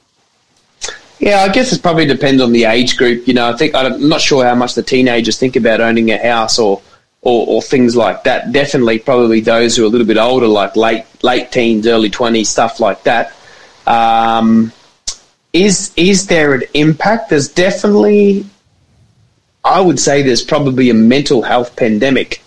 Yeah, 1.18 1.40
I 1.40 1.48
guess 1.48 1.72
it 1.72 1.82
probably 1.82 2.06
depends 2.06 2.42
on 2.42 2.52
the 2.52 2.64
age 2.64 2.96
group. 2.96 3.26
You 3.26 3.34
know, 3.34 3.48
I 3.48 3.56
think 3.56 3.74
I'm 3.74 4.08
not 4.08 4.20
sure 4.20 4.44
how 4.44 4.54
much 4.54 4.74
the 4.74 4.82
teenagers 4.82 5.38
think 5.38 5.56
about 5.56 5.80
owning 5.80 6.10
a 6.10 6.18
house 6.18 6.58
or, 6.58 6.82
or, 7.22 7.46
or 7.46 7.62
things 7.62 7.96
like 7.96 8.24
that. 8.24 8.52
Definitely, 8.52 8.98
probably 8.98 9.40
those 9.40 9.74
who 9.74 9.84
are 9.84 9.86
a 9.86 9.88
little 9.88 10.06
bit 10.06 10.18
older, 10.18 10.46
like 10.46 10.76
late 10.76 11.06
late 11.22 11.50
teens, 11.50 11.86
early 11.86 12.10
twenties, 12.10 12.50
stuff 12.50 12.78
like 12.78 13.02
that. 13.04 13.32
Um, 13.86 14.72
is 15.52 15.92
is 15.96 16.26
there 16.26 16.54
an 16.54 16.64
impact? 16.74 17.30
There's 17.30 17.48
definitely, 17.48 18.44
I 19.64 19.80
would 19.80 19.98
say, 19.98 20.22
there's 20.22 20.42
probably 20.42 20.90
a 20.90 20.94
mental 20.94 21.42
health 21.42 21.74
pandemic 21.76 22.42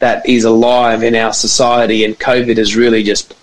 that 0.00 0.28
is 0.28 0.44
alive 0.44 1.02
in 1.02 1.14
our 1.14 1.32
society, 1.32 2.04
and 2.04 2.18
COVID 2.18 2.56
has 2.56 2.76
really 2.76 3.02
just 3.02 3.34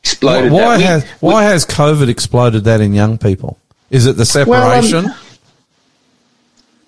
exploded. 0.00 0.52
Why, 0.52 0.58
that. 0.58 0.64
why 0.64 0.76
We- 0.76 0.82
has 0.84 1.04
why 1.20 1.42
has 1.44 1.66
COVID 1.66 2.08
exploded 2.08 2.64
that 2.64 2.80
in 2.80 2.94
young 2.94 3.18
people? 3.18 3.58
Is 3.90 4.06
it 4.06 4.16
the 4.16 4.44
Well, 4.46 4.62
um, 4.62 4.82
separation? 4.82 5.14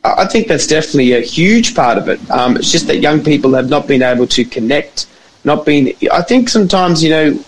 I 0.04 0.22
I 0.22 0.26
think 0.26 0.46
that's 0.48 0.66
definitely 0.66 1.12
a 1.12 1.20
huge 1.20 1.74
part 1.74 1.98
of 1.98 2.08
it. 2.08 2.20
Um, 2.30 2.56
it's 2.56 2.70
just 2.70 2.86
that 2.86 2.98
young 2.98 3.22
people 3.24 3.54
have 3.54 3.68
not 3.68 3.88
been 3.88 4.02
able 4.02 4.26
to 4.28 4.44
connect, 4.44 5.06
not 5.44 5.64
been. 5.64 5.92
I 6.12 6.22
think 6.22 6.48
sometimes 6.48 7.02
you 7.02 7.10
know, 7.10 7.38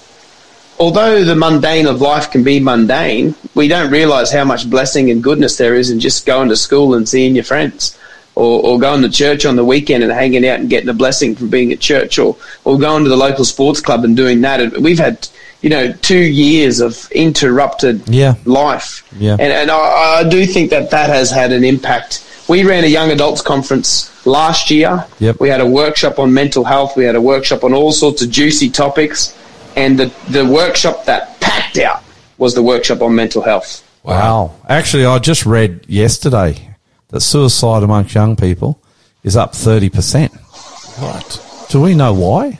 although 0.78 1.24
the 1.24 1.36
mundane 1.36 1.86
of 1.86 2.00
life 2.00 2.30
can 2.30 2.42
be 2.42 2.58
mundane, 2.58 3.34
we 3.54 3.68
don't 3.68 3.90
realise 3.90 4.32
how 4.32 4.44
much 4.44 4.68
blessing 4.68 5.10
and 5.10 5.22
goodness 5.22 5.56
there 5.56 5.74
is 5.74 5.90
in 5.90 6.00
just 6.00 6.26
going 6.26 6.48
to 6.48 6.56
school 6.56 6.94
and 6.94 7.08
seeing 7.08 7.34
your 7.36 7.44
friends. 7.44 7.96
Or, 8.38 8.62
or 8.64 8.78
going 8.78 9.02
to 9.02 9.08
church 9.10 9.44
on 9.44 9.56
the 9.56 9.64
weekend 9.64 10.04
and 10.04 10.12
hanging 10.12 10.46
out 10.46 10.60
and 10.60 10.70
getting 10.70 10.88
a 10.88 10.94
blessing 10.94 11.34
from 11.34 11.48
being 11.50 11.72
at 11.72 11.80
church, 11.80 12.20
or, 12.20 12.36
or 12.62 12.78
going 12.78 13.02
to 13.02 13.10
the 13.10 13.16
local 13.16 13.44
sports 13.44 13.80
club 13.80 14.04
and 14.04 14.16
doing 14.16 14.42
that. 14.42 14.60
And 14.60 14.76
we've 14.84 15.00
had, 15.00 15.26
you 15.60 15.68
know, 15.70 15.92
two 15.92 16.20
years 16.22 16.78
of 16.78 17.10
interrupted 17.10 18.08
Yeah. 18.08 18.34
life. 18.44 19.02
Yeah. 19.18 19.32
And, 19.32 19.50
and 19.60 19.72
I, 19.72 20.20
I 20.20 20.28
do 20.28 20.46
think 20.46 20.70
that 20.70 20.92
that 20.92 21.10
has 21.10 21.32
had 21.32 21.50
an 21.50 21.64
impact. 21.64 22.24
We 22.48 22.62
ran 22.64 22.84
a 22.84 22.86
young 22.86 23.10
adults 23.10 23.42
conference 23.42 24.08
last 24.24 24.70
year. 24.70 25.04
Yep. 25.18 25.40
We 25.40 25.48
had 25.48 25.60
a 25.60 25.66
workshop 25.66 26.20
on 26.20 26.32
mental 26.32 26.62
health. 26.62 26.96
We 26.96 27.04
had 27.06 27.16
a 27.16 27.20
workshop 27.20 27.64
on 27.64 27.74
all 27.74 27.90
sorts 27.90 28.22
of 28.22 28.30
juicy 28.30 28.70
topics. 28.70 29.36
And 29.74 29.98
the, 29.98 30.12
the 30.30 30.46
workshop 30.46 31.06
that 31.06 31.40
packed 31.40 31.78
out 31.78 32.04
was 32.38 32.54
the 32.54 32.62
workshop 32.62 33.02
on 33.02 33.16
mental 33.16 33.42
health. 33.42 33.82
Wow. 34.04 34.54
Actually, 34.68 35.06
I 35.06 35.18
just 35.18 35.44
read 35.44 35.84
yesterday 35.88 36.67
that 37.08 37.20
suicide 37.20 37.82
amongst 37.82 38.14
young 38.14 38.36
people 38.36 38.80
is 39.24 39.36
up 39.36 39.52
30%. 39.52 40.30
What? 41.00 41.38
Uh, 41.62 41.66
Do 41.70 41.80
we 41.82 41.94
know 41.94 42.12
why? 42.14 42.58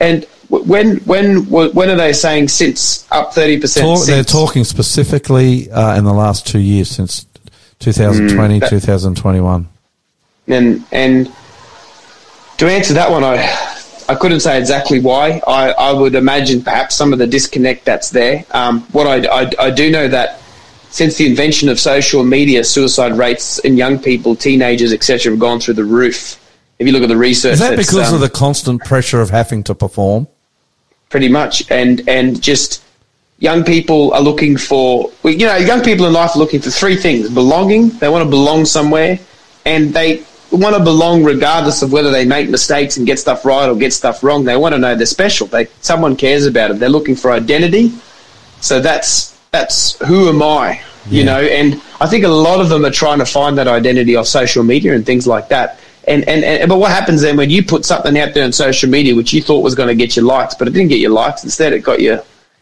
And 0.00 0.24
when 0.48 0.98
when 0.98 1.46
when 1.48 1.90
are 1.90 1.96
they 1.96 2.12
saying 2.12 2.48
since 2.48 3.06
up 3.10 3.32
thirty 3.34 3.58
percent? 3.58 3.84
Talk, 3.86 4.06
they're 4.06 4.22
talking 4.22 4.62
specifically 4.62 5.68
uh, 5.70 5.96
in 5.96 6.04
the 6.04 6.12
last 6.12 6.46
two 6.46 6.58
years 6.60 6.88
since 6.90 7.26
2020, 7.80 8.58
Mm, 8.58 8.60
that- 8.60 8.68
2021. 8.70 9.66
and 10.48 10.84
and 10.92 11.32
To 12.58 12.66
answer 12.70 12.94
that 12.94 13.10
one, 13.10 13.24
I 13.24 13.36
I 14.08 14.14
couldn't 14.14 14.40
say 14.40 14.58
exactly 14.58 15.00
why. 15.00 15.40
I, 15.48 15.72
I 15.72 15.92
would 15.92 16.14
imagine 16.14 16.62
perhaps 16.62 16.94
some 16.94 17.12
of 17.12 17.18
the 17.18 17.26
disconnect 17.26 17.84
that's 17.86 18.10
there. 18.10 18.44
Um, 18.52 18.82
what 18.92 19.06
I, 19.08 19.26
I, 19.42 19.50
I 19.58 19.70
do 19.70 19.90
know 19.90 20.06
that 20.08 20.40
since 20.96 21.16
the 21.18 21.26
invention 21.26 21.68
of 21.68 21.78
social 21.78 22.24
media, 22.24 22.64
suicide 22.64 23.12
rates 23.12 23.58
in 23.58 23.76
young 23.76 23.98
people, 23.98 24.34
teenagers, 24.34 24.94
etc., 24.94 25.32
have 25.32 25.38
gone 25.38 25.60
through 25.60 25.74
the 25.74 25.84
roof. 25.84 26.40
If 26.78 26.86
you 26.86 26.92
look 26.94 27.02
at 27.02 27.08
the 27.10 27.16
research, 27.16 27.54
Is 27.54 27.58
that 27.60 27.76
because 27.76 28.08
um, 28.08 28.14
of 28.14 28.20
the 28.22 28.30
constant 28.30 28.82
pressure 28.82 29.20
of 29.20 29.28
having 29.28 29.62
to 29.64 29.74
perform? 29.74 30.26
pretty 31.08 31.28
much, 31.28 31.70
and 31.70 32.06
and 32.08 32.40
just 32.42 32.82
young 33.38 33.62
people 33.64 34.12
are 34.14 34.20
looking 34.20 34.56
for, 34.56 35.10
well, 35.22 35.34
you 35.34 35.46
know, 35.46 35.56
young 35.56 35.82
people 35.82 36.06
in 36.06 36.12
life 36.12 36.34
are 36.34 36.38
looking 36.38 36.60
for 36.60 36.70
three 36.70 36.96
things: 36.96 37.28
belonging. 37.30 37.90
They 37.90 38.08
want 38.08 38.24
to 38.24 38.30
belong 38.30 38.64
somewhere, 38.64 39.18
and 39.64 39.92
they 39.92 40.24
want 40.50 40.76
to 40.76 40.82
belong 40.82 41.24
regardless 41.24 41.82
of 41.82 41.92
whether 41.92 42.10
they 42.10 42.24
make 42.24 42.48
mistakes 42.48 42.96
and 42.96 43.06
get 43.06 43.18
stuff 43.18 43.44
right 43.44 43.68
or 43.68 43.76
get 43.76 43.92
stuff 43.92 44.22
wrong. 44.22 44.44
They 44.44 44.56
want 44.56 44.74
to 44.74 44.78
know 44.78 44.94
they're 44.94 45.06
special. 45.06 45.46
They 45.46 45.66
someone 45.80 46.16
cares 46.16 46.46
about 46.46 46.68
them. 46.68 46.78
They're 46.78 46.88
looking 46.88 47.16
for 47.16 47.32
identity. 47.32 47.92
So 48.60 48.80
that's 48.80 49.35
that's 49.56 49.98
who 50.08 50.28
am 50.28 50.42
I, 50.42 50.80
you 51.16 51.24
know? 51.24 51.40
And 51.40 51.68
I 52.00 52.06
think 52.10 52.24
a 52.24 52.28
lot 52.48 52.58
of 52.60 52.68
them 52.68 52.84
are 52.84 52.90
trying 53.02 53.20
to 53.24 53.26
find 53.38 53.52
that 53.58 53.68
identity 53.80 54.14
off 54.16 54.26
social 54.26 54.64
media 54.72 54.94
and 54.94 55.04
things 55.04 55.26
like 55.26 55.48
that. 55.54 55.68
And, 56.12 56.20
and, 56.28 56.44
and 56.44 56.68
but 56.68 56.78
what 56.78 56.90
happens 56.98 57.20
then 57.22 57.36
when 57.36 57.50
you 57.50 57.60
put 57.64 57.84
something 57.84 58.16
out 58.22 58.30
there 58.34 58.44
on 58.44 58.52
social 58.52 58.88
media 58.88 59.12
which 59.16 59.32
you 59.34 59.42
thought 59.42 59.62
was 59.68 59.74
going 59.74 59.88
to 59.88 59.94
get 60.04 60.16
you 60.16 60.22
likes, 60.22 60.54
but 60.58 60.68
it 60.68 60.72
didn't 60.76 60.88
get 60.94 61.00
you 61.00 61.08
likes. 61.08 61.42
Instead, 61.42 61.72
it 61.72 61.80
got 61.90 61.98
you, 62.00 62.20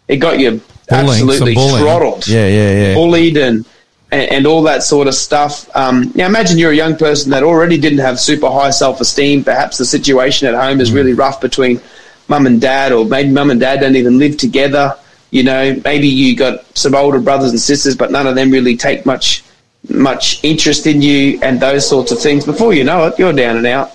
it 0.08 0.16
got 0.16 0.38
you 0.38 0.50
Bullying, 0.88 1.10
absolutely 1.10 1.54
throttled 1.54 2.26
Yeah, 2.26 2.46
yeah, 2.58 2.70
yeah. 2.82 2.94
bullied 2.94 3.36
and, 3.46 3.64
and 4.12 4.30
and 4.34 4.46
all 4.46 4.62
that 4.70 4.82
sort 4.82 5.08
of 5.08 5.14
stuff. 5.14 5.54
Um, 5.82 6.12
now, 6.14 6.26
imagine 6.26 6.56
you're 6.58 6.70
a 6.78 6.80
young 6.84 6.96
person 6.96 7.30
that 7.34 7.42
already 7.42 7.78
didn't 7.84 8.02
have 8.08 8.16
super 8.20 8.48
high 8.58 8.70
self 8.70 9.00
esteem. 9.00 9.42
Perhaps 9.44 9.76
the 9.78 9.84
situation 9.96 10.42
at 10.48 10.54
home 10.64 10.80
is 10.80 10.90
Mm. 10.90 10.94
really 10.98 11.14
rough 11.24 11.38
between 11.40 11.80
mum 12.28 12.46
and 12.46 12.60
dad, 12.60 12.92
or 12.92 13.04
maybe 13.04 13.30
mum 13.30 13.50
and 13.50 13.60
dad 13.60 13.80
don't 13.80 13.96
even 13.96 14.18
live 14.18 14.36
together. 14.46 14.86
You 15.34 15.42
know, 15.42 15.74
maybe 15.84 16.06
you 16.06 16.36
got 16.36 16.64
some 16.78 16.94
older 16.94 17.18
brothers 17.18 17.50
and 17.50 17.58
sisters, 17.58 17.96
but 17.96 18.12
none 18.12 18.28
of 18.28 18.36
them 18.36 18.52
really 18.52 18.76
take 18.76 19.04
much 19.04 19.42
much 19.88 20.42
interest 20.44 20.86
in 20.86 21.02
you 21.02 21.40
and 21.42 21.58
those 21.58 21.88
sorts 21.88 22.12
of 22.12 22.20
things. 22.20 22.46
Before 22.46 22.72
you 22.72 22.84
know 22.84 23.08
it, 23.08 23.18
you're 23.18 23.32
down 23.32 23.56
and 23.56 23.66
out. 23.66 23.90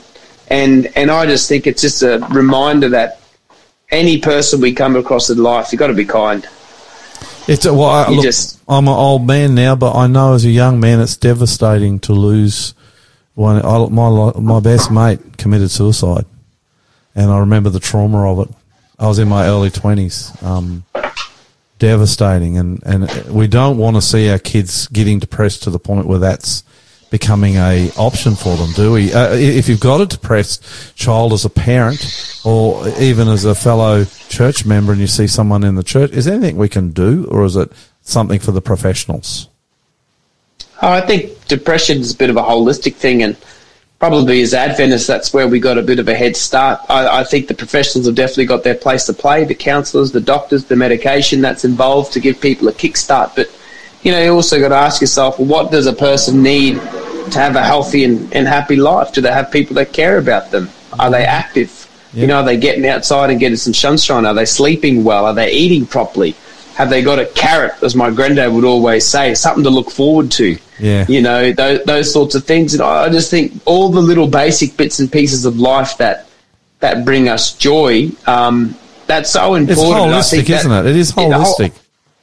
And 0.49 0.91
and 0.97 1.09
I 1.09 1.25
just 1.25 1.47
think 1.47 1.65
it's 1.65 1.81
just 1.81 2.03
a 2.03 2.17
reminder 2.29 2.89
that 2.89 3.21
any 3.89 4.19
person 4.19 4.59
we 4.59 4.73
come 4.73 4.97
across 4.97 5.29
in 5.29 5.37
life, 5.37 5.71
you've 5.71 5.79
got 5.79 5.87
to 5.87 5.93
be 5.93 6.03
kind. 6.03 6.45
It's 7.47 7.63
well, 7.65 7.83
I, 7.85 8.09
look, 8.09 8.21
just, 8.21 8.59
I'm 8.67 8.89
an 8.89 8.93
old 8.93 9.25
man 9.25 9.55
now, 9.55 9.77
but 9.77 9.95
I 9.95 10.07
know 10.07 10.33
as 10.33 10.43
a 10.43 10.49
young 10.49 10.81
man, 10.81 10.99
it's 10.99 11.15
devastating 11.15 12.01
to 12.01 12.11
lose 12.11 12.73
one. 13.35 13.63
I, 13.63 13.87
my 13.87 14.33
my 14.37 14.59
best 14.59 14.91
mate 14.91 15.37
committed 15.37 15.71
suicide, 15.71 16.25
and 17.15 17.31
I 17.31 17.39
remember 17.39 17.69
the 17.69 17.79
trauma 17.79 18.29
of 18.29 18.49
it. 18.49 18.53
I 18.99 19.07
was 19.07 19.19
in 19.19 19.29
my 19.29 19.45
early 19.45 19.69
twenties. 19.69 20.33
Um, 20.43 20.83
devastating, 21.79 22.57
and 22.57 22.83
and 22.85 23.09
we 23.29 23.47
don't 23.47 23.77
want 23.77 23.95
to 23.95 24.01
see 24.01 24.29
our 24.29 24.37
kids 24.37 24.87
getting 24.87 25.19
depressed 25.19 25.63
to 25.63 25.69
the 25.69 25.79
point 25.79 26.05
where 26.05 26.19
that's 26.19 26.63
becoming 27.09 27.55
a 27.55 27.89
option 27.97 28.35
for 28.35 28.55
them, 28.55 28.71
do 28.73 28.91
we? 28.91 29.11
Uh, 29.11 29.33
if 29.33 29.67
you've 29.67 29.79
got 29.79 29.99
a 29.99 30.05
depressed 30.05 30.63
child 30.95 31.33
as 31.33 31.43
a 31.45 31.49
parent, 31.49 32.39
or 32.45 32.87
even 32.99 33.27
as 33.27 33.45
a 33.45 33.55
fellow 33.55 34.05
church 34.29 34.65
member, 34.65 34.91
and 34.91 35.01
you 35.01 35.07
see 35.07 35.25
someone 35.25 35.63
in 35.63 35.75
the 35.75 35.83
church, 35.83 36.11
is 36.11 36.25
there 36.25 36.35
anything 36.35 36.57
we 36.57 36.69
can 36.69 36.91
do, 36.91 37.25
or 37.31 37.45
is 37.45 37.55
it 37.55 37.71
something 38.01 38.39
for 38.39 38.51
the 38.51 38.61
professionals? 38.61 39.47
Oh, 40.81 40.89
I 40.91 41.01
think 41.01 41.47
depression 41.47 41.99
is 41.99 42.13
a 42.13 42.17
bit 42.17 42.29
of 42.29 42.37
a 42.37 42.41
holistic 42.41 42.95
thing, 42.95 43.23
and 43.23 43.35
probably 43.99 44.41
as 44.41 44.53
Adventists, 44.53 45.07
that's 45.07 45.33
where 45.33 45.47
we 45.47 45.59
got 45.59 45.77
a 45.77 45.81
bit 45.81 45.99
of 45.99 46.07
a 46.07 46.15
head 46.15 46.35
start. 46.35 46.79
I, 46.89 47.19
I 47.19 47.23
think 47.25 47.47
the 47.47 47.53
professionals 47.53 48.05
have 48.07 48.15
definitely 48.15 48.45
got 48.45 48.63
their 48.63 48.75
place 48.75 49.05
to 49.07 49.13
play 49.13 49.43
the 49.43 49.55
counsellors, 49.55 50.11
the 50.11 50.21
doctors, 50.21 50.65
the 50.65 50.77
medication 50.77 51.41
that's 51.41 51.65
involved 51.65 52.13
to 52.13 52.19
give 52.19 52.39
people 52.39 52.69
a 52.69 52.73
kickstart. 52.73 53.35
But, 53.35 53.49
you 54.01 54.11
know, 54.11 54.23
you 54.23 54.33
also 54.33 54.59
got 54.59 54.69
to 54.69 54.75
ask 54.75 55.01
yourself, 55.01 55.37
well, 55.37 55.47
what 55.49 55.71
does 55.71 55.85
a 55.85 55.93
person 55.93 56.41
need 56.41 56.75
to 56.75 57.39
have 57.39 57.57
a 57.57 57.63
healthy 57.63 58.05
and, 58.05 58.33
and 58.33 58.47
happy 58.47 58.77
life? 58.77 59.11
Do 59.11 59.19
they 59.19 59.31
have 59.31 59.51
people 59.51 59.75
that 59.75 59.91
care 59.91 60.17
about 60.17 60.51
them? 60.51 60.69
Are 60.97 61.11
they 61.11 61.25
active? 61.25 61.75
You 62.11 62.25
know, 62.25 62.37
are 62.37 62.43
they 62.43 62.57
getting 62.57 62.87
outside 62.87 63.29
and 63.29 63.39
getting 63.39 63.57
some 63.57 63.73
sunshine? 63.73 64.25
Are 64.25 64.33
they 64.33 64.45
sleeping 64.45 65.03
well? 65.03 65.25
Are 65.25 65.33
they 65.33 65.51
eating 65.51 65.85
properly? 65.85 66.35
Have 66.79 66.89
they 66.89 67.03
got 67.03 67.19
a 67.19 67.25
carrot, 67.25 67.73
as 67.83 67.93
my 67.93 68.09
granddad 68.09 68.53
would 68.53 68.63
always 68.63 69.05
say, 69.05 69.35
something 69.35 69.65
to 69.65 69.69
look 69.69 69.91
forward 69.91 70.31
to? 70.31 70.57
Yeah. 70.79 71.05
You 71.09 71.21
know, 71.21 71.51
those, 71.51 71.83
those 71.83 72.13
sorts 72.13 72.35
of 72.35 72.45
things. 72.45 72.73
And 72.73 72.81
I 72.81 73.09
just 73.09 73.29
think 73.29 73.51
all 73.65 73.89
the 73.89 73.99
little 73.99 74.27
basic 74.27 74.77
bits 74.77 74.99
and 75.01 75.11
pieces 75.11 75.43
of 75.45 75.59
life 75.59 75.97
that 75.97 76.27
that 76.79 77.03
bring 77.03 77.27
us 77.27 77.53
joy, 77.57 78.09
um, 78.27 78.73
that's 79.07 79.29
so 79.29 79.55
important. 79.55 80.13
It's 80.15 80.31
holistic, 80.33 80.47
that- 80.47 80.59
isn't 80.61 80.71
it? 80.71 80.85
It 80.85 80.95
is 80.95 81.13
Yeah, 81.17 81.27
the 81.27 81.37
whole- 81.39 81.53
holistic. 81.57 81.73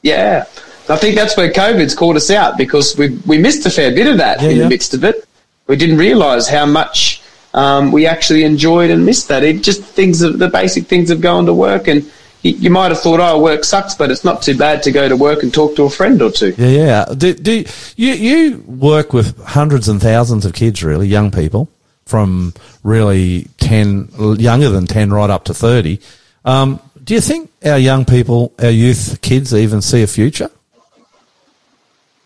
yeah. 0.00 0.44
I 0.88 0.96
think 0.96 1.16
that's 1.16 1.36
where 1.36 1.52
COVID's 1.52 1.94
caught 1.94 2.16
us 2.16 2.30
out 2.30 2.56
because 2.56 2.96
we, 2.96 3.08
we 3.26 3.36
missed 3.36 3.66
a 3.66 3.70
fair 3.70 3.90
bit 3.94 4.06
of 4.06 4.16
that 4.16 4.40
Yeah, 4.40 4.48
in 4.48 4.56
yeah. 4.56 4.62
the 4.62 4.68
midst 4.70 4.94
of 4.94 5.04
it. 5.04 5.28
We 5.66 5.76
didn't 5.76 5.98
realise 5.98 6.48
how 6.48 6.64
much 6.64 7.20
um, 7.52 7.92
we 7.92 8.06
actually 8.06 8.44
enjoyed 8.44 8.90
and 8.90 9.04
missed 9.04 9.28
that. 9.28 9.42
It 9.44 9.62
just 9.62 9.82
things, 9.82 10.20
the 10.20 10.48
basic 10.48 10.86
things 10.86 11.10
of 11.10 11.20
going 11.20 11.44
to 11.44 11.52
work. 11.52 11.88
And 11.88 12.10
you, 12.42 12.70
might 12.70 12.90
have 12.90 13.00
thought, 13.00 13.20
oh, 13.20 13.40
work 13.42 13.64
sucks, 13.64 13.94
but 13.94 14.10
it's 14.10 14.24
not 14.24 14.42
too 14.42 14.56
bad 14.56 14.82
to 14.84 14.92
go 14.92 15.08
to 15.08 15.16
work 15.16 15.42
and 15.42 15.52
talk 15.52 15.74
to 15.76 15.84
a 15.84 15.90
friend 15.90 16.22
or 16.22 16.30
two. 16.30 16.54
Yeah, 16.56 16.68
yeah. 16.68 17.04
Do, 17.16 17.34
do 17.34 17.64
you 17.96 18.12
you 18.12 18.58
work 18.66 19.12
with 19.12 19.38
hundreds 19.42 19.88
and 19.88 20.00
thousands 20.00 20.44
of 20.44 20.52
kids, 20.52 20.84
really 20.84 21.08
young 21.08 21.30
people, 21.30 21.68
from 22.04 22.54
really 22.82 23.48
ten 23.58 24.08
younger 24.38 24.70
than 24.70 24.86
ten 24.86 25.12
right 25.12 25.30
up 25.30 25.44
to 25.44 25.54
thirty. 25.54 26.00
Um, 26.44 26.80
do 27.02 27.14
you 27.14 27.20
think 27.20 27.50
our 27.64 27.78
young 27.78 28.04
people, 28.04 28.52
our 28.60 28.70
youth 28.70 29.20
kids, 29.22 29.54
even 29.54 29.82
see 29.82 30.02
a 30.02 30.06
future? 30.06 30.50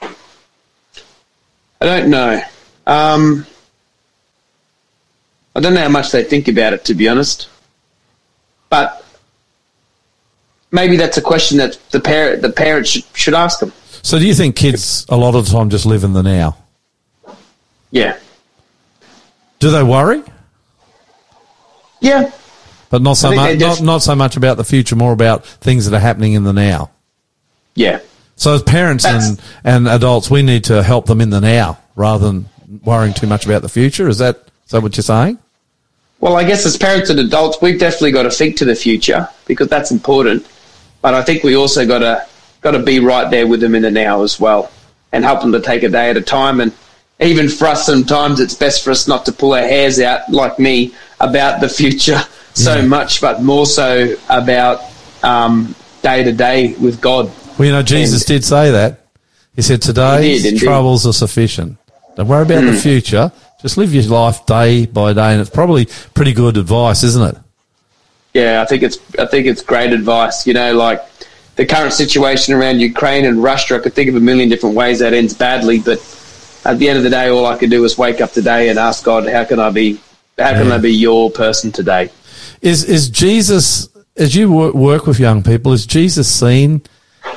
I 0.03 1.87
don't 1.87 2.11
know. 2.11 2.43
Um, 2.87 3.47
I 5.55 5.61
don't 5.61 5.74
know 5.74 5.81
how 5.81 5.89
much 5.89 6.12
they 6.12 6.24
think 6.24 6.49
about 6.49 6.74
it, 6.74 6.85
to 6.87 6.95
be 6.95 7.09
honest. 7.09 7.49
But 8.69 9.05
maybe 10.73 10.97
that's 10.97 11.17
a 11.17 11.23
question 11.23 11.59
that 11.59 11.79
the 11.91 12.01
parent 12.01 12.43
the 12.43 12.51
parents 12.51 12.91
should, 12.91 13.05
should 13.15 13.35
ask 13.35 13.61
them. 13.61 13.73
So, 14.03 14.19
do 14.19 14.27
you 14.27 14.35
think 14.35 14.57
kids 14.57 15.05
a 15.09 15.17
lot 15.17 15.35
of 15.35 15.45
the 15.47 15.53
time 15.53 15.69
just 15.71 15.85
live 15.87 16.05
in 16.05 16.13
the 16.15 16.23
now? 16.23 16.57
Yeah, 17.91 18.17
Do 19.59 19.71
they 19.71 19.83
worry? 19.83 20.23
yeah, 22.01 22.31
But 22.89 23.03
not 23.03 23.15
so 23.15 23.35
much. 23.35 23.59
they 23.59 23.67
Not, 23.67 23.83
not 23.83 23.99
so 24.03 24.15
much 24.15 24.37
about 24.37 24.57
the 24.57 24.65
future, 24.65 24.97
more 24.97 25.13
about 25.13 25.45
things 25.45 25.85
that 25.89 25.97
are 25.97 26.01
happening 26.01 26.33
in 26.35 26.45
the 26.45 26.53
now. 26.53 26.91
yeah. 27.75 28.01
So, 28.37 28.55
as 28.55 28.63
parents 28.63 29.05
That's- 29.05 29.29
and, 29.29 29.41
and 29.65 29.89
adults, 29.89 30.31
we 30.31 30.41
need 30.43 30.65
to 30.65 30.83
help 30.83 31.05
them 31.05 31.21
in 31.21 31.29
the 31.29 31.43
now 31.43 31.79
rather 31.95 32.25
than 32.27 32.49
worrying 32.85 33.13
too 33.13 33.27
much 33.27 33.45
about 33.45 33.61
the 33.61 33.69
future. 33.69 34.09
Is 34.09 34.17
that 34.17 34.37
is 34.65 34.71
that 34.71 34.83
what 34.83 34.97
you're 34.97 35.03
saying? 35.05 35.37
Well, 36.21 36.37
I 36.37 36.45
guess 36.45 36.65
as 36.65 36.79
parents 36.79 37.11
and 37.11 37.21
adults, 37.21 37.59
we've 37.61 37.79
definitely 37.79 38.13
got 38.13 38.23
to 38.23 38.31
think 38.31 38.57
to 38.59 38.65
the 38.65 38.75
future 38.75 39.29
because 39.47 39.69
that's 39.69 39.91
important. 39.91 40.47
But 41.03 41.15
I 41.15 41.23
think 41.23 41.43
we 41.45 41.57
also 41.57 41.87
got 41.87 41.99
to 42.01 42.27
got 42.61 42.73
to 42.73 42.79
be 42.81 43.01
right 43.01 43.31
there 43.31 43.47
with 43.47 43.61
them 43.61 43.75
in 43.75 43.83
the 43.83 43.91
now 43.91 44.23
as 44.23 44.39
well, 44.39 44.71
and 45.13 45.25
help 45.25 45.41
them 45.41 45.53
to 45.53 45.61
take 45.61 45.83
a 45.83 45.89
day 45.89 46.11
at 46.11 46.17
a 46.17 46.21
time. 46.21 46.61
And 46.61 46.73
even 47.21 47.49
for 47.49 47.67
us, 47.67 47.87
sometimes 47.87 48.39
it's 48.41 48.55
best 48.55 48.85
for 48.85 48.91
us 48.91 49.09
not 49.09 49.25
to 49.27 49.33
pull 49.33 49.53
our 49.55 49.61
hairs 49.63 49.99
out 50.01 50.31
like 50.31 50.59
me 50.59 50.93
about 51.21 51.61
the 51.61 51.69
future 51.69 52.21
so 52.55 52.77
Yeah. 52.77 52.83
much, 52.87 53.21
but 53.21 53.43
more 53.43 53.67
so 53.67 54.15
about 54.29 54.83
um, 55.23 55.75
day 56.03 56.23
to 56.25 56.33
day 56.33 56.75
with 56.75 57.01
God. 57.01 57.31
Well, 57.59 57.67
you 57.67 57.73
know, 57.73 57.83
Jesus 57.83 58.23
And- 58.23 58.29
did 58.29 58.45
say 58.45 58.71
that. 58.71 58.97
He 59.57 59.63
said, 59.63 59.83
"Today's 59.83 60.45
He 60.45 60.51
did, 60.53 60.61
troubles 60.61 61.07
are 61.07 61.13
sufficient. 61.13 61.77
Don't 62.17 62.29
worry 62.29 62.43
about 62.43 62.65
the 62.65 62.73
future. 62.75 63.31
Just 63.61 63.77
live 63.77 63.93
your 63.95 64.05
life 64.05 64.47
day 64.47 64.87
by 64.87 65.13
day." 65.13 65.33
And 65.33 65.41
it's 65.41 65.51
probably 65.51 65.87
pretty 66.15 66.33
good 66.33 66.57
advice, 66.57 67.03
isn't 67.03 67.23
it? 67.23 67.37
Yeah, 68.35 68.62
I 68.62 68.66
think 68.66 68.82
it's 68.82 68.98
I 69.19 69.27
think 69.27 69.47
it's 69.47 69.62
great 69.62 69.93
advice. 69.93 70.47
You 70.47 70.55
know, 70.55 70.74
like 70.74 71.02
the 71.57 71.66
current 71.66 71.93
situation 71.93 72.55
around 72.55 72.81
Ukraine 72.81 73.24
and 73.24 73.43
Russia, 73.43 73.77
I 73.77 73.78
could 73.81 73.94
think 73.94 74.09
of 74.09 74.16
a 74.16 74.20
million 74.20 74.48
different 74.48 74.77
ways 74.77 75.01
that 75.01 75.12
ends 75.12 75.35
badly, 75.35 75.78
but 75.78 75.98
at 76.65 76.78
the 76.78 76.89
end 76.89 76.98
of 76.98 77.05
the 77.05 77.11
day, 77.11 77.28
all 77.28 77.47
I 77.47 77.57
can 77.57 77.70
do 77.70 77.85
is 77.85 77.98
wake 77.98 78.20
up 78.20 78.32
today 78.32 78.69
and 78.69 78.78
ask 78.78 79.05
God, 79.05 79.28
how 79.28 79.44
can 79.44 79.59
I 79.59 79.70
be, 79.70 79.98
how 80.39 80.52
can. 80.52 80.70
I 80.70 80.78
be 80.78 80.93
your 80.93 81.31
person 81.31 81.73
today? 81.73 82.11
Is 82.62 82.85
is 82.85 83.11
Jesus 83.11 83.89
as 84.16 84.35
you 84.35 84.51
work 84.52 85.07
with 85.07 85.19
young 85.19 85.43
people? 85.43 85.73
Is 85.73 85.86
Jesus 85.86 86.32
seen 86.32 86.82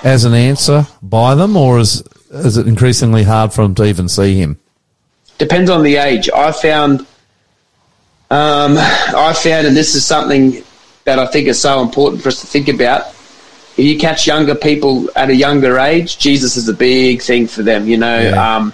as 0.03 0.25
an 0.25 0.33
answer 0.33 0.87
by 1.01 1.35
them, 1.35 1.55
or 1.57 1.79
is 1.79 2.03
is 2.31 2.57
it 2.57 2.67
increasingly 2.67 3.23
hard 3.23 3.53
for 3.53 3.63
them 3.63 3.75
to 3.75 3.85
even 3.85 4.09
see 4.09 4.35
him? 4.35 4.59
Depends 5.37 5.69
on 5.69 5.83
the 5.83 5.97
age. 5.97 6.29
I 6.29 6.51
found, 6.51 7.01
um, 8.29 8.77
I 8.77 9.33
found, 9.35 9.67
and 9.67 9.75
this 9.75 9.95
is 9.95 10.05
something 10.05 10.63
that 11.05 11.19
I 11.19 11.25
think 11.27 11.47
is 11.47 11.59
so 11.59 11.81
important 11.81 12.21
for 12.21 12.29
us 12.29 12.41
to 12.41 12.47
think 12.47 12.67
about. 12.67 13.07
If 13.75 13.79
you 13.85 13.97
catch 13.97 14.27
younger 14.27 14.55
people 14.55 15.09
at 15.15 15.29
a 15.29 15.35
younger 15.35 15.79
age, 15.79 16.17
Jesus 16.17 16.55
is 16.57 16.69
a 16.69 16.73
big 16.73 17.21
thing 17.21 17.47
for 17.47 17.63
them. 17.63 17.87
You 17.87 17.97
know, 17.97 18.19
Yeah. 18.19 18.55
um, 18.57 18.71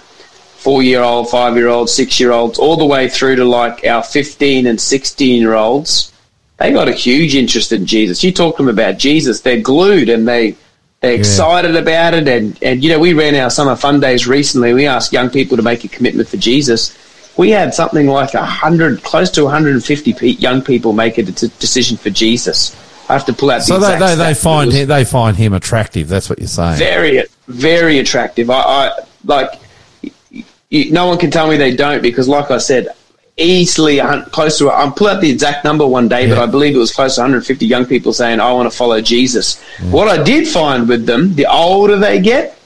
four 0.58 0.82
year 0.82 1.00
old, 1.02 1.30
five 1.30 1.56
year 1.56 1.68
old, 1.68 1.88
six 1.88 2.20
year 2.20 2.32
olds, 2.32 2.58
all 2.58 2.76
the 2.76 2.84
way 2.84 3.08
through 3.08 3.36
to 3.36 3.44
like 3.44 3.84
our 3.86 4.02
15 4.02 4.66
and 4.66 4.78
16 4.80 5.40
year 5.40 5.54
olds, 5.54 6.12
they 6.58 6.70
got 6.72 6.88
a 6.88 6.92
huge 6.92 7.34
interest 7.34 7.72
in 7.72 7.86
Jesus. 7.86 8.22
You 8.22 8.30
talk 8.32 8.56
to 8.58 8.62
them 8.62 8.68
about 8.68 8.98
Jesus, 8.98 9.40
they're 9.40 9.60
glued 9.60 10.10
and 10.10 10.28
they, 10.28 10.54
they're 11.00 11.14
excited 11.14 11.74
about 11.76 12.12
it. 12.12 12.28
And, 12.28 12.58
and, 12.62 12.84
you 12.84 12.90
know, 12.90 12.98
we 12.98 13.14
ran 13.14 13.34
our 13.36 13.48
summer 13.48 13.74
fun 13.74 14.00
days 14.00 14.26
recently. 14.28 14.74
We 14.74 14.86
asked 14.86 15.14
young 15.14 15.30
people 15.30 15.56
to 15.56 15.62
make 15.62 15.82
a 15.84 15.88
commitment 15.88 16.28
for 16.28 16.36
Jesus. 16.36 16.94
We 17.36 17.50
had 17.50 17.72
something 17.74 18.06
like 18.06 18.34
a 18.34 18.44
hundred, 18.44 19.02
close 19.02 19.30
to 19.32 19.44
150 19.44 20.12
pe- 20.12 20.26
young 20.28 20.62
people 20.62 20.92
make 20.92 21.16
a 21.18 21.22
de- 21.22 21.48
decision 21.48 21.96
for 21.96 22.10
Jesus. 22.10 22.76
I 23.08 23.14
have 23.14 23.24
to 23.26 23.32
pull 23.32 23.50
out 23.50 23.58
the 23.58 23.64
So 23.64 23.78
they, 23.78 23.94
exact 23.94 24.18
they, 24.18 24.24
they 24.24 24.34
find 24.34 24.72
him, 24.72 24.88
they 24.88 25.04
find 25.04 25.36
him 25.36 25.52
attractive. 25.52 26.08
That's 26.08 26.28
what 26.28 26.38
you're 26.38 26.48
saying. 26.48 26.78
very, 26.78 27.24
very 27.48 27.98
attractive. 27.98 28.50
I, 28.50 28.60
I 28.60 28.98
like. 29.24 29.50
You, 30.68 30.92
no 30.92 31.06
one 31.06 31.18
can 31.18 31.30
tell 31.32 31.48
me 31.48 31.56
they 31.56 31.74
don't 31.74 32.00
because, 32.02 32.28
like 32.28 32.52
I 32.52 32.58
said, 32.58 32.88
easily 33.36 33.98
close 34.30 34.58
to. 34.58 34.70
I'll 34.70 34.92
pull 34.92 35.08
out 35.08 35.20
the 35.20 35.30
exact 35.30 35.64
number 35.64 35.84
one 35.86 36.06
day, 36.08 36.28
but 36.28 36.38
I 36.38 36.46
believe 36.46 36.76
it 36.76 36.78
was 36.78 36.92
close 36.92 37.16
to 37.16 37.22
150 37.22 37.66
young 37.66 37.86
people 37.86 38.12
saying, 38.12 38.38
"I 38.38 38.52
want 38.52 38.70
to 38.70 38.76
follow 38.76 39.00
Jesus." 39.00 39.60
What 39.90 40.06
I 40.08 40.22
did 40.22 40.46
find 40.46 40.88
with 40.88 41.06
them, 41.06 41.34
the 41.34 41.46
older 41.46 41.96
they 41.96 42.20
get, 42.20 42.56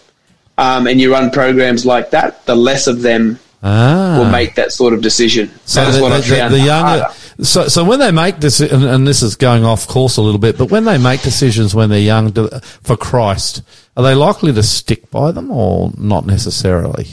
um, 0.59 0.87
and 0.87 1.01
you 1.01 1.11
run 1.13 1.31
programs 1.31 1.87
like 1.87 2.11
that, 2.11 2.45
the 2.45 2.55
less 2.55 2.87
of 2.87 3.01
them 3.01 3.39
ah. 3.65 4.19
will 4.19 4.31
make 4.31 4.55
that 4.55 4.71
sort 4.71 4.95
of 4.95 5.03
decision. 5.03 5.51
is 5.67 5.75
the, 5.75 6.03
what 6.03 6.23
the- 6.23 6.49
the- 6.51 6.61
younger, 6.61 7.07
so, 7.43 7.67
so 7.67 7.83
when 7.85 7.99
they 7.99 8.13
make 8.13 8.39
this, 8.39 8.61
and, 8.61 8.85
and 8.85 9.07
this 9.09 9.23
is 9.23 9.35
going 9.35 9.65
off 9.65 9.89
course 9.89 10.17
a 10.19 10.23
little 10.23 10.39
bit, 10.39 10.57
but 10.57 10.71
when 10.71 10.85
they 10.85 10.99
make 10.99 11.23
decisions 11.23 11.75
when 11.75 11.91
they're 11.91 11.99
young 11.99 12.31
do- 12.31 12.51
for 12.83 12.97
Christ, 12.97 13.63
are 13.97 14.05
they 14.05 14.15
likely 14.15 14.53
to 14.53 14.63
stick 14.63 15.11
by 15.11 15.33
them 15.33 15.51
or 15.51 15.91
not 15.99 16.27
necessarily? 16.27 17.09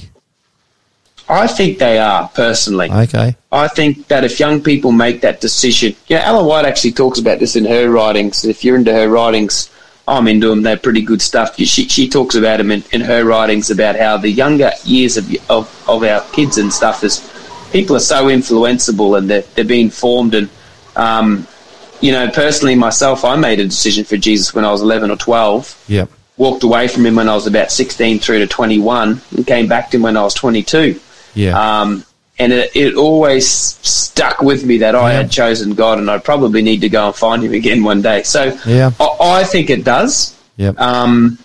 I 1.27 1.47
think 1.47 1.79
they 1.79 1.97
are 1.97 2.27
personally. 2.29 2.91
Okay. 2.91 3.35
I 3.51 3.67
think 3.69 4.09
that 4.09 4.25
if 4.25 4.39
young 4.39 4.61
people 4.61 4.91
make 4.91 5.21
that 5.21 5.39
decision, 5.39 5.95
you 6.07 6.17
know, 6.17 6.23
Ellen 6.23 6.45
White 6.45 6.65
actually 6.65 6.91
talks 6.91 7.19
about 7.19 7.39
this 7.39 7.55
in 7.55 7.63
her 7.65 7.89
writings. 7.89 8.43
If 8.43 8.65
you're 8.65 8.75
into 8.75 8.91
her 8.93 9.07
writings, 9.07 9.69
I'm 10.11 10.27
into 10.27 10.49
them. 10.49 10.61
They're 10.61 10.77
pretty 10.77 11.01
good 11.01 11.21
stuff. 11.21 11.55
She, 11.55 11.87
she 11.87 12.09
talks 12.09 12.35
about 12.35 12.57
them 12.57 12.69
in, 12.71 12.83
in 12.91 13.01
her 13.01 13.23
writings 13.23 13.71
about 13.71 13.95
how 13.95 14.17
the 14.17 14.29
younger 14.29 14.71
years 14.83 15.15
of, 15.17 15.33
of, 15.49 15.89
of 15.89 16.03
our 16.03 16.21
kids 16.31 16.57
and 16.57 16.71
stuff 16.71 17.03
is 17.03 17.19
people 17.71 17.95
are 17.95 17.99
so 18.01 18.25
influenceable 18.25 19.17
and 19.17 19.29
they're, 19.29 19.41
they're 19.55 19.65
being 19.65 19.89
formed. 19.89 20.35
And, 20.35 20.49
um, 20.95 21.47
you 22.01 22.11
know, 22.11 22.29
personally, 22.29 22.75
myself, 22.75 23.23
I 23.23 23.35
made 23.37 23.59
a 23.59 23.65
decision 23.65 24.03
for 24.03 24.17
Jesus 24.17 24.53
when 24.53 24.65
I 24.65 24.71
was 24.71 24.81
11 24.81 25.11
or 25.11 25.15
12 25.17 25.85
Yep. 25.87 26.09
walked 26.37 26.63
away 26.63 26.87
from 26.87 27.05
him 27.05 27.15
when 27.15 27.29
I 27.29 27.35
was 27.35 27.47
about 27.47 27.71
16 27.71 28.19
through 28.19 28.39
to 28.39 28.47
21 28.47 29.21
and 29.35 29.47
came 29.47 29.67
back 29.67 29.91
to 29.91 29.97
him 29.97 30.03
when 30.03 30.17
I 30.17 30.23
was 30.23 30.33
22. 30.33 30.99
Yeah. 31.35 31.81
Um, 31.81 32.03
and 32.41 32.51
it, 32.53 32.75
it 32.75 32.95
always 32.95 33.47
stuck 33.49 34.41
with 34.41 34.65
me 34.65 34.77
that 34.79 34.95
I 34.95 35.11
Yeah. 35.11 35.17
had 35.19 35.31
chosen 35.31 35.73
God 35.73 35.99
and 35.99 36.09
I 36.09 36.17
probably 36.17 36.61
need 36.61 36.81
to 36.81 36.89
go 36.89 37.07
and 37.07 37.15
find 37.15 37.43
him 37.43 37.53
again 37.53 37.83
one 37.83 38.01
day. 38.01 38.23
So 38.23 38.57
Yeah. 38.65 38.91
I, 38.99 39.39
I 39.39 39.43
think 39.43 39.69
it 39.69 39.83
does. 39.83 40.35
yep. 40.57 40.79
Um, 40.79 41.37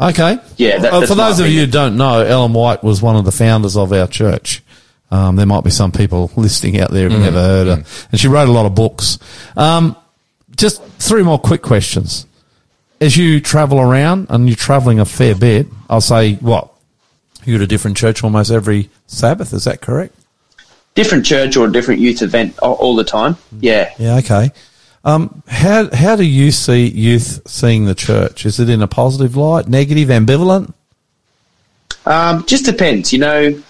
Okay. 0.00 0.38
Yeah, 0.56 0.78
that- 0.78 0.92
Uh, 0.92 1.06
for 1.06 1.14
those 1.14 1.38
of 1.38 1.46
you 1.46 1.60
who 1.60 1.66
don't 1.66 1.96
know, 1.96 2.20
Ellen 2.22 2.52
White 2.52 2.82
was 2.82 3.00
one 3.00 3.14
of 3.14 3.24
the 3.24 3.30
founders 3.30 3.76
of 3.76 3.92
our 3.92 4.08
church. 4.08 4.60
Um, 5.12 5.36
there 5.36 5.46
might 5.46 5.62
be 5.62 5.70
some 5.70 5.92
people 5.92 6.30
listening 6.36 6.80
out 6.80 6.90
there 6.90 7.08
who've 7.08 7.20
Mm. 7.20 7.24
never 7.24 7.40
heard 7.40 7.66
her. 7.68 7.84
And 8.10 8.18
she 8.20 8.26
wrote 8.26 8.48
a 8.48 8.52
lot 8.52 8.66
of 8.66 8.74
books. 8.74 9.18
Um, 9.56 9.94
just 10.56 10.80
three 10.98 11.22
more 11.22 11.38
quick 11.38 11.62
questions. 11.62 12.26
As 13.00 13.16
you 13.16 13.38
travel 13.40 13.78
around, 13.78 14.26
and 14.30 14.48
you're 14.48 14.56
traveling 14.56 14.98
a 14.98 15.04
fair 15.04 15.34
bit, 15.36 15.66
I'll 15.90 16.00
say, 16.00 16.34
what? 16.40 16.71
You 17.44 17.54
go 17.54 17.58
to 17.58 17.64
a 17.64 17.66
different 17.66 17.96
church 17.96 18.22
almost 18.22 18.50
every 18.50 18.90
Sabbath, 19.06 19.52
is 19.52 19.64
that 19.64 19.80
correct? 19.80 20.14
different 20.94 21.24
church 21.24 21.56
or 21.56 21.66
a 21.66 21.72
different 21.72 22.00
youth 22.02 22.20
event 22.20 22.58
all, 22.58 22.94
the 22.94 23.02
time. 23.04 23.34
Yeah. 23.60 23.90
Yeah, 23.98 24.16
okay. 24.18 24.50
Um, 25.06 25.42
how, 25.48 25.88
how 25.94 26.16
do 26.16 26.22
you 26.22 26.50
see 26.52 26.86
youth 26.86 27.40
seeing 27.48 27.86
the 27.86 27.94
church? 27.94 28.44
Is 28.44 28.60
it 28.60 28.68
in 28.68 28.82
a 28.82 28.86
positive 28.86 29.34
light, 29.34 29.68
negative, 29.68 30.10
ambivalent? 30.10 30.74
Um, 32.04 32.44
just 32.44 32.66
depends, 32.66 33.10
you 33.10 33.20
know. 33.20 33.62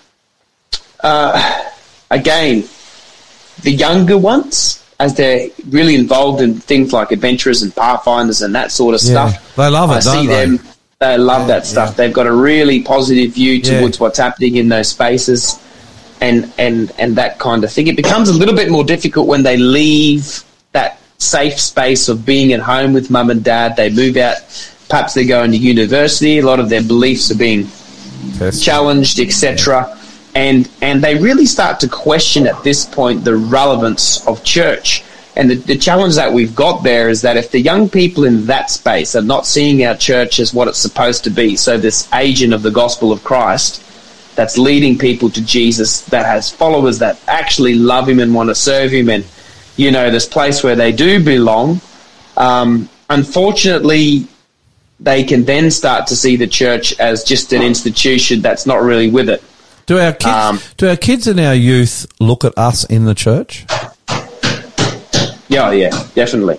Uh, 1.00 1.64
again, 2.10 2.64
the 3.62 3.70
younger 3.70 4.18
ones, 4.18 4.84
as 4.98 5.14
they're 5.14 5.48
really 5.68 5.94
involved 5.94 6.40
in 6.40 6.58
things 6.58 6.92
like 6.92 7.12
adventurers 7.12 7.62
and 7.62 7.72
pathfinders 7.74 8.42
and 8.42 8.52
that 8.56 8.72
sort 8.72 8.96
of 8.96 9.00
Yeah, 9.02 9.28
stuff, 9.30 9.54
they 9.56 9.68
love 9.68 9.90
it, 9.90 9.94
I 9.94 10.00
don't 10.00 10.22
see 10.22 10.26
they? 10.26 10.46
them. 10.46 10.60
They 11.02 11.18
love 11.18 11.42
Yeah, 11.42 11.54
that 11.54 11.66
stuff. 11.66 11.88
yeah. 11.90 11.94
They've 11.96 12.12
got 12.12 12.26
a 12.28 12.32
really 12.32 12.80
positive 12.82 13.32
view 13.34 13.60
towards 13.60 13.98
what's 13.98 14.18
happening 14.18 14.54
in 14.56 14.68
those 14.68 14.88
spaces, 14.88 15.58
and 16.20 16.52
and 16.58 16.92
and 16.98 17.16
that 17.16 17.38
kind 17.40 17.64
of 17.64 17.72
thing. 17.72 17.88
It 17.88 17.96
becomes 17.96 18.28
a 18.28 18.32
little 18.32 18.54
bit 18.54 18.70
more 18.70 18.84
difficult 18.84 19.26
when 19.26 19.42
they 19.42 19.56
leave 19.56 20.44
that 20.72 20.98
safe 21.18 21.58
space 21.58 22.08
of 22.08 22.24
being 22.24 22.52
at 22.52 22.60
home 22.60 22.92
with 22.92 23.10
mum 23.10 23.30
and 23.30 23.42
dad. 23.42 23.74
They 23.76 23.90
move 23.90 24.16
out. 24.16 24.36
Perhaps 24.88 25.14
they're 25.14 25.24
going 25.38 25.50
to 25.52 25.56
university. 25.56 26.38
A 26.38 26.44
lot 26.46 26.60
of 26.60 26.68
their 26.68 26.82
beliefs 26.82 27.30
are 27.32 27.36
being 27.48 27.66
challenged, 28.60 29.18
etc. 29.20 29.98
And 30.34 30.68
and 30.80 31.02
they 31.02 31.16
really 31.16 31.46
start 31.46 31.80
to 31.80 31.88
question 31.88 32.46
at 32.46 32.62
this 32.62 32.84
point 32.86 33.24
the 33.24 33.36
relevance 33.36 34.26
of 34.26 34.42
church. 34.44 35.02
And 35.34 35.50
the, 35.50 35.54
the 35.54 35.78
challenge 35.78 36.16
that 36.16 36.32
we've 36.32 36.54
got 36.54 36.82
there 36.82 37.08
is 37.08 37.22
that 37.22 37.36
if 37.36 37.50
the 37.50 37.60
young 37.60 37.88
people 37.88 38.24
in 38.24 38.46
that 38.46 38.70
space 38.70 39.16
are 39.16 39.22
not 39.22 39.46
seeing 39.46 39.84
our 39.84 39.96
church 39.96 40.38
as 40.38 40.52
what 40.52 40.68
it's 40.68 40.78
supposed 40.78 41.24
to 41.24 41.30
be, 41.30 41.56
so 41.56 41.78
this 41.78 42.12
agent 42.12 42.52
of 42.52 42.62
the 42.62 42.70
gospel 42.70 43.12
of 43.12 43.24
Christ 43.24 43.82
that's 44.36 44.58
leading 44.58 44.98
people 44.98 45.30
to 45.30 45.42
Jesus, 45.44 46.02
that 46.06 46.26
has 46.26 46.50
followers 46.50 46.98
that 46.98 47.18
actually 47.28 47.74
love 47.74 48.08
him 48.08 48.18
and 48.20 48.34
want 48.34 48.50
to 48.50 48.54
serve 48.54 48.90
him, 48.90 49.08
and 49.08 49.24
you 49.76 49.90
know 49.90 50.10
this 50.10 50.26
place 50.26 50.62
where 50.62 50.76
they 50.76 50.92
do 50.92 51.22
belong. 51.22 51.80
Um, 52.36 52.88
unfortunately, 53.08 54.26
they 55.00 55.24
can 55.24 55.44
then 55.44 55.70
start 55.70 56.06
to 56.08 56.16
see 56.16 56.36
the 56.36 56.46
church 56.46 56.98
as 57.00 57.24
just 57.24 57.52
an 57.52 57.62
institution 57.62 58.40
that's 58.40 58.66
not 58.66 58.82
really 58.82 59.10
with 59.10 59.28
it. 59.28 59.42
Do 59.86 59.98
our 59.98 60.12
kids, 60.12 60.26
Um, 60.26 60.60
do 60.76 60.88
our 60.88 60.96
kids 60.96 61.26
and 61.26 61.40
our 61.40 61.54
youth 61.54 62.06
look 62.20 62.44
at 62.44 62.56
us 62.56 62.84
in 62.84 63.04
the 63.04 63.14
church? 63.14 63.66
Yeah, 65.52 65.70
yeah, 65.72 65.90
definitely. 66.14 66.58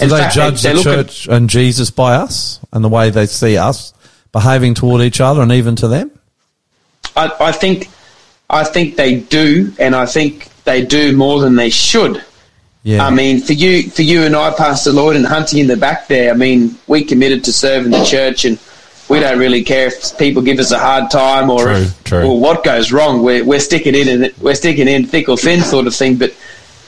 In 0.00 0.08
they 0.08 0.18
fact, 0.18 0.34
judge 0.34 0.62
they 0.62 0.72
the 0.72 0.78
at- 0.78 0.82
church 0.84 1.28
and 1.28 1.48
Jesus 1.48 1.90
by 1.90 2.16
us 2.16 2.58
and 2.72 2.82
the 2.84 2.88
way 2.88 3.10
they 3.10 3.26
see 3.26 3.56
us 3.56 3.92
behaving 4.32 4.74
toward 4.74 5.02
each 5.02 5.20
other 5.20 5.42
and 5.42 5.52
even 5.52 5.76
to 5.76 5.88
them? 5.88 6.10
I, 7.16 7.30
I 7.38 7.52
think, 7.52 7.88
I 8.50 8.64
think 8.64 8.96
they 8.96 9.20
do, 9.20 9.72
and 9.78 9.94
I 9.94 10.06
think 10.06 10.48
they 10.64 10.84
do 10.84 11.16
more 11.16 11.40
than 11.40 11.54
they 11.54 11.70
should. 11.70 12.24
Yeah. 12.82 13.06
I 13.06 13.10
mean, 13.10 13.40
for 13.40 13.52
you, 13.52 13.88
for 13.90 14.02
you 14.02 14.22
and 14.22 14.34
I, 14.34 14.52
Pastor 14.52 14.90
Lloyd 14.92 15.16
and 15.16 15.24
Hunty 15.24 15.60
in 15.60 15.68
the 15.68 15.76
back 15.76 16.08
there. 16.08 16.30
I 16.32 16.36
mean, 16.36 16.76
we 16.86 17.04
committed 17.04 17.44
to 17.44 17.52
serving 17.52 17.92
the 17.92 18.04
church, 18.04 18.44
and 18.44 18.58
we 19.08 19.20
don't 19.20 19.38
really 19.38 19.62
care 19.62 19.86
if 19.86 20.18
people 20.18 20.42
give 20.42 20.58
us 20.58 20.70
a 20.72 20.78
hard 20.78 21.10
time 21.10 21.48
or 21.50 21.62
True, 21.64 21.72
if, 21.76 22.04
true. 22.04 22.22
or 22.26 22.40
what 22.40 22.64
goes 22.64 22.90
wrong. 22.92 23.22
We're 23.22 23.44
we're 23.44 23.60
sticking 23.60 23.94
in 23.94 24.08
and 24.08 24.32
we're 24.38 24.54
sticking 24.54 24.88
in 24.88 25.06
thick 25.06 25.28
or 25.30 25.36
thin, 25.38 25.60
sort 25.62 25.86
of 25.86 25.94
thing. 25.94 26.16
But 26.16 26.34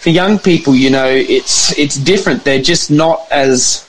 for 0.06 0.10
young 0.10 0.38
people, 0.38 0.72
you 0.72 0.88
know, 0.88 1.08
it's 1.08 1.76
it's 1.76 1.96
different. 1.96 2.44
They're 2.44 2.62
just 2.62 2.92
not 2.92 3.26
as. 3.32 3.82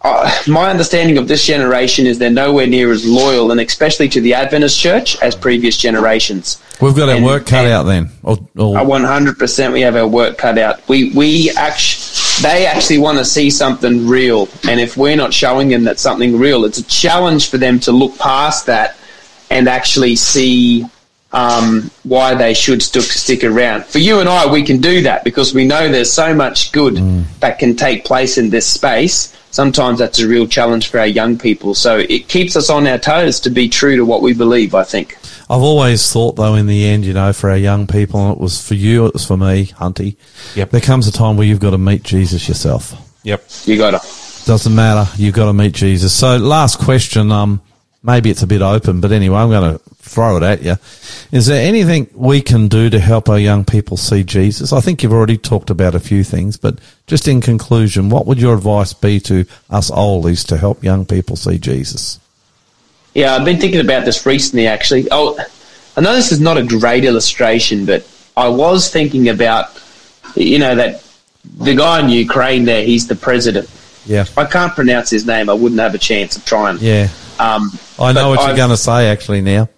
Uh, 0.00 0.28
my 0.48 0.68
understanding 0.68 1.16
of 1.16 1.28
this 1.28 1.46
generation 1.46 2.08
is 2.08 2.18
they're 2.18 2.28
nowhere 2.28 2.66
near 2.66 2.90
as 2.90 3.06
loyal, 3.06 3.52
and 3.52 3.60
especially 3.60 4.08
to 4.08 4.20
the 4.20 4.34
Adventist 4.34 4.80
church 4.80 5.16
as 5.22 5.36
previous 5.36 5.76
generations. 5.76 6.60
We've 6.80 6.96
got 6.96 7.08
our 7.08 7.14
and- 7.18 7.24
work 7.24 7.46
cut 7.46 7.66
out 7.68 7.84
then. 7.84 8.06
One 8.22 9.04
hundred 9.04 9.38
percent, 9.38 9.72
we 9.72 9.82
have 9.82 9.94
our 9.94 10.08
work 10.08 10.38
cut 10.38 10.58
out. 10.58 10.88
We 10.88 11.12
we 11.12 11.52
actually, 11.52 12.42
they 12.42 12.66
actually 12.66 12.98
want 12.98 13.18
to 13.18 13.24
see 13.24 13.48
something 13.48 14.08
real, 14.08 14.48
and 14.68 14.80
if 14.80 14.96
we're 14.96 15.14
not 15.14 15.32
showing 15.32 15.68
them 15.68 15.84
that 15.84 16.00
something 16.00 16.36
real, 16.36 16.64
it's 16.64 16.78
a 16.78 16.84
challenge 16.88 17.48
for 17.48 17.58
them 17.58 17.78
to 17.86 17.92
look 17.92 18.18
past 18.18 18.66
that 18.66 18.96
and 19.50 19.68
actually 19.68 20.16
see 20.16 20.84
um, 21.32 21.90
why 22.02 22.34
they 22.34 22.54
should 22.54 22.82
st- 22.82 23.04
stick 23.04 23.44
around. 23.44 23.84
For 23.86 23.98
you 23.98 24.20
and 24.20 24.28
I, 24.28 24.50
we 24.50 24.62
can 24.62 24.80
do 24.80 25.02
that 25.02 25.24
because 25.24 25.54
we 25.54 25.64
know 25.64 25.88
there's 25.88 26.12
so 26.12 26.34
much 26.34 26.72
good 26.72 26.96
that 27.40 27.58
can 27.58 27.76
take 27.76 28.04
place 28.04 28.38
in 28.38 28.50
this 28.50 28.66
space. 28.66 29.36
Sometimes 29.50 29.98
that's 29.98 30.18
a 30.18 30.26
real 30.26 30.46
challenge 30.46 30.88
for 30.88 30.98
our 30.98 31.06
young 31.06 31.38
people. 31.38 31.74
So 31.74 31.98
it 31.98 32.28
keeps 32.28 32.56
us 32.56 32.70
on 32.70 32.86
our 32.86 32.98
toes 32.98 33.40
to 33.40 33.50
be 33.50 33.68
true 33.68 33.96
to 33.96 34.04
what 34.04 34.22
we 34.22 34.32
believe. 34.32 34.74
I 34.74 34.84
think. 34.84 35.18
I've 35.50 35.60
always 35.60 36.10
thought, 36.10 36.36
though, 36.36 36.54
in 36.54 36.66
the 36.66 36.86
end, 36.86 37.04
you 37.04 37.12
know, 37.12 37.32
for 37.34 37.50
our 37.50 37.56
young 37.58 37.86
people, 37.86 38.20
and 38.20 38.32
it 38.32 38.38
was 38.38 38.66
for 38.66 38.74
you, 38.74 39.04
it 39.04 39.12
was 39.12 39.26
for 39.26 39.36
me, 39.36 39.66
Hunty. 39.66 40.16
Yep. 40.54 40.70
There 40.70 40.80
comes 40.80 41.06
a 41.06 41.12
time 41.12 41.36
where 41.36 41.46
you've 41.46 41.60
got 41.60 41.70
to 41.70 41.78
meet 41.78 42.02
Jesus 42.02 42.48
yourself. 42.48 42.94
Yep. 43.24 43.44
You 43.66 43.76
got 43.76 43.90
to. 43.90 44.46
Doesn't 44.46 44.74
matter. 44.74 45.10
You've 45.16 45.34
got 45.34 45.46
to 45.46 45.52
meet 45.52 45.74
Jesus. 45.74 46.14
So, 46.14 46.38
last 46.38 46.78
question. 46.78 47.30
Um, 47.30 47.60
maybe 48.02 48.30
it's 48.30 48.42
a 48.42 48.46
bit 48.46 48.62
open, 48.62 49.00
but 49.00 49.12
anyway, 49.12 49.36
I'm 49.36 49.50
going 49.50 49.78
to 49.78 49.84
throw 49.96 50.36
it 50.36 50.42
at 50.42 50.62
you. 50.62 50.76
Is 51.30 51.46
there 51.46 51.66
anything 51.66 52.08
we 52.14 52.42
can 52.42 52.68
do 52.68 52.90
to 52.90 52.98
help 52.98 53.28
our 53.28 53.38
young 53.38 53.64
people 53.64 53.96
see 53.96 54.24
Jesus? 54.24 54.72
I 54.72 54.80
think 54.80 55.02
you've 55.02 55.12
already 55.12 55.38
talked 55.38 55.70
about 55.70 55.94
a 55.94 56.00
few 56.00 56.24
things, 56.24 56.56
but 56.56 56.78
just 57.06 57.28
in 57.28 57.40
conclusion, 57.40 58.10
what 58.10 58.26
would 58.26 58.40
your 58.40 58.54
advice 58.54 58.92
be 58.92 59.20
to 59.20 59.46
us 59.70 59.90
oldies 59.90 60.46
to 60.48 60.56
help 60.56 60.82
young 60.82 61.06
people 61.06 61.36
see 61.36 61.58
Jesus? 61.58 62.18
Yeah, 63.14 63.34
I've 63.34 63.44
been 63.44 63.60
thinking 63.60 63.80
about 63.80 64.04
this 64.04 64.24
recently, 64.26 64.66
actually. 64.66 65.06
Oh, 65.10 65.38
I 65.96 66.00
know 66.00 66.14
this 66.14 66.32
is 66.32 66.40
not 66.40 66.56
a 66.56 66.62
great 66.62 67.04
illustration, 67.04 67.84
but 67.84 68.08
I 68.36 68.48
was 68.48 68.90
thinking 68.90 69.28
about, 69.28 69.66
you 70.34 70.58
know, 70.58 70.74
that 70.74 71.04
the 71.58 71.74
guy 71.74 72.00
in 72.00 72.08
Ukraine 72.08 72.64
there, 72.64 72.84
he's 72.84 73.06
the 73.06 73.16
president. 73.16 73.70
Yeah. 74.06 74.24
I 74.36 74.46
can't 74.46 74.74
pronounce 74.74 75.10
his 75.10 75.26
name. 75.26 75.48
I 75.50 75.52
wouldn't 75.52 75.80
have 75.80 75.94
a 75.94 75.98
chance 75.98 76.36
of 76.36 76.44
trying. 76.44 76.78
Yeah. 76.80 77.08
Um, 77.38 77.70
I 77.98 78.12
know 78.12 78.30
what 78.30 78.46
you're 78.46 78.56
going 78.56 78.70
to 78.70 78.76
say 78.76 79.08
actually 79.08 79.40
now. 79.40 79.68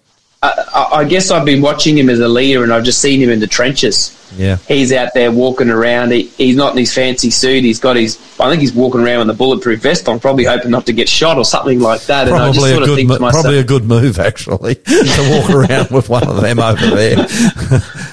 I, 0.43 0.89
I 0.93 1.03
guess 1.05 1.31
I've 1.31 1.45
been 1.45 1.61
watching 1.61 1.97
him 1.97 2.09
as 2.09 2.19
a 2.19 2.27
leader, 2.27 2.63
and 2.63 2.71
I've 2.71 2.83
just 2.83 3.01
seen 3.01 3.19
him 3.19 3.29
in 3.29 3.39
the 3.39 3.47
trenches. 3.47 4.11
Yeah. 4.37 4.57
He's 4.67 4.91
out 4.91 5.13
there 5.13 5.31
walking 5.31 5.69
around. 5.69 6.11
He, 6.11 6.23
he's 6.23 6.55
not 6.55 6.73
in 6.73 6.77
his 6.77 6.93
fancy 6.93 7.29
suit. 7.29 7.63
He's 7.63 7.79
got 7.79 7.95
his. 7.95 8.19
I 8.39 8.49
think 8.49 8.61
he's 8.61 8.73
walking 8.73 9.01
around 9.01 9.19
with 9.19 9.35
a 9.35 9.37
bulletproof 9.37 9.81
vest 9.81 10.09
on, 10.09 10.19
probably 10.19 10.43
hoping 10.43 10.71
not 10.71 10.85
to 10.87 10.93
get 10.93 11.07
shot 11.07 11.37
or 11.37 11.45
something 11.45 11.79
like 11.79 12.01
that. 12.07 12.27
And 12.27 12.35
I 12.35 12.51
just 12.51 12.59
Probably 12.59 12.71
a 12.71 12.75
sort 12.75 12.89
of 12.89 12.95
good, 12.95 13.07
mo- 13.07 13.15
to 13.15 13.21
myself, 13.21 13.43
probably 13.43 13.59
a 13.59 13.63
good 13.63 13.85
move 13.85 14.19
actually 14.19 14.75
to 14.75 15.39
walk 15.39 15.49
around 15.69 15.91
with 15.91 16.09
one 16.09 16.27
of 16.27 16.41
them 16.41 16.59
over 16.59 16.87
there. 16.87 17.25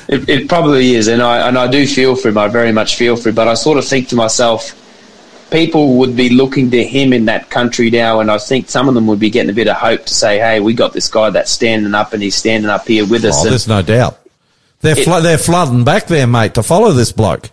It, 0.08 0.28
it 0.28 0.48
probably 0.48 0.94
is, 0.94 1.08
and 1.08 1.22
I 1.22 1.48
and 1.48 1.58
I 1.58 1.66
do 1.66 1.86
feel 1.86 2.14
for 2.14 2.28
him. 2.28 2.38
I 2.38 2.48
very 2.48 2.72
much 2.72 2.96
feel 2.96 3.16
for 3.16 3.30
him. 3.30 3.34
But 3.34 3.48
I 3.48 3.54
sort 3.54 3.78
of 3.78 3.84
think 3.84 4.08
to 4.10 4.16
myself, 4.16 4.78
people 5.52 5.94
would 5.98 6.16
be 6.16 6.30
looking 6.30 6.70
to 6.72 6.82
him 6.82 7.12
in 7.12 7.26
that 7.26 7.50
country 7.50 7.90
now, 7.90 8.20
and 8.20 8.30
I 8.30 8.38
think 8.38 8.68
some 8.68 8.88
of 8.88 8.94
them 8.94 9.06
would 9.06 9.20
be 9.20 9.30
getting 9.30 9.50
a 9.50 9.54
bit 9.54 9.68
of 9.68 9.76
hope 9.76 10.06
to 10.06 10.14
say, 10.14 10.38
"Hey, 10.38 10.58
we 10.60 10.74
got 10.74 10.92
this 10.92 11.08
guy 11.08 11.30
that's 11.30 11.50
standing 11.50 11.94
up, 11.94 12.12
and 12.12 12.22
he's 12.22 12.34
standing 12.34 12.70
up 12.70 12.88
here 12.88 13.06
with 13.06 13.24
us." 13.24 13.36
Oh, 13.38 13.42
and, 13.42 13.50
there's 13.52 13.68
no 13.68 13.82
doubt. 13.82 14.18
They're 14.80 14.98
It- 14.98 15.04
flo- 15.04 15.20
they're 15.20 15.38
flooding 15.38 15.84
back 15.84 16.08
there, 16.08 16.26
mate, 16.26 16.54
to 16.54 16.62
follow 16.62 16.92
this 16.92 17.12
bloke. 17.12 17.50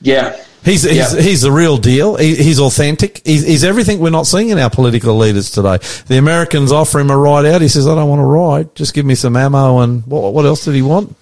yeah, 0.00 0.34
He's 0.64 0.82
he's, 0.82 0.96
Yeah. 1.14 1.20
he's 1.20 1.40
the 1.40 1.50
real 1.52 1.78
deal. 1.78 2.16
He, 2.16 2.34
he's 2.34 2.60
authentic. 2.60 3.22
He's, 3.24 3.46
he's 3.46 3.64
everything 3.64 3.98
we're 3.98 4.10
not 4.10 4.26
seeing 4.26 4.50
in 4.50 4.58
our 4.58 4.68
political 4.68 5.16
leaders 5.16 5.50
today. 5.50 5.78
The 6.06 6.18
Americans 6.18 6.70
offer 6.70 7.00
him 7.00 7.10
a 7.10 7.16
ride 7.16 7.46
out. 7.46 7.62
He 7.62 7.68
says, 7.68 7.88
"I 7.88 7.94
don't 7.94 8.08
want 8.10 8.20
to 8.20 8.24
ride. 8.26 8.74
Just 8.74 8.92
give 8.92 9.06
me 9.06 9.14
some 9.14 9.36
ammo." 9.36 9.78
And 9.78 10.06
what 10.06 10.34
what 10.34 10.44
else 10.44 10.64
did 10.66 10.74
he 10.74 10.82
want? 10.82 11.16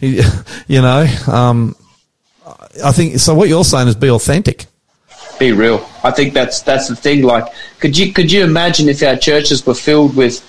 He, 0.00 0.20
you 0.66 0.82
know, 0.82 1.06
um, 1.28 1.76
I 2.84 2.90
think 2.90 3.20
so. 3.20 3.32
What 3.34 3.48
you're 3.48 3.64
saying 3.64 3.86
is 3.88 3.94
be 3.94 4.10
authentic. 4.10 4.66
Be 5.38 5.52
real. 5.52 5.86
I 6.02 6.10
think 6.10 6.34
that's 6.34 6.60
that's 6.62 6.88
the 6.88 6.96
thing. 6.96 7.22
Like, 7.22 7.46
could 7.80 7.96
you 7.96 8.12
could 8.12 8.30
you 8.32 8.44
imagine 8.44 8.88
if 8.88 9.02
our 9.02 9.16
churches 9.16 9.64
were 9.66 9.74
filled 9.74 10.16
with 10.16 10.40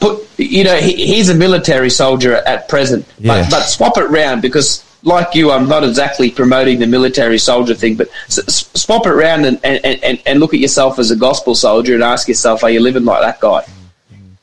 put? 0.00 0.28
You 0.38 0.64
know, 0.64 0.76
he, 0.76 0.94
he's 0.94 1.28
a 1.28 1.34
military 1.34 1.90
soldier 1.90 2.34
at 2.36 2.68
present, 2.68 3.06
Yeah. 3.18 3.42
but 3.42 3.50
but 3.50 3.62
swap 3.64 3.98
it 3.98 4.08
round 4.10 4.42
because. 4.42 4.84
Like 5.04 5.34
you, 5.34 5.50
I'm 5.50 5.68
not 5.68 5.82
exactly 5.82 6.30
promoting 6.30 6.78
the 6.78 6.86
military 6.86 7.36
soldier 7.36 7.74
thing, 7.74 7.96
but 7.96 8.06
s- 8.28 8.38
s- 8.46 8.70
swap 8.80 9.04
it 9.04 9.10
around 9.10 9.44
and, 9.46 9.58
and, 9.64 9.84
and, 9.84 10.22
and 10.24 10.38
look 10.38 10.54
at 10.54 10.60
yourself 10.60 11.00
as 11.00 11.10
a 11.10 11.16
gospel 11.16 11.56
soldier 11.56 11.94
and 11.94 12.04
ask 12.04 12.28
yourself, 12.28 12.62
are 12.62 12.70
you 12.70 12.78
living 12.78 13.04
like 13.04 13.20
that 13.20 13.40
guy? 13.40 13.64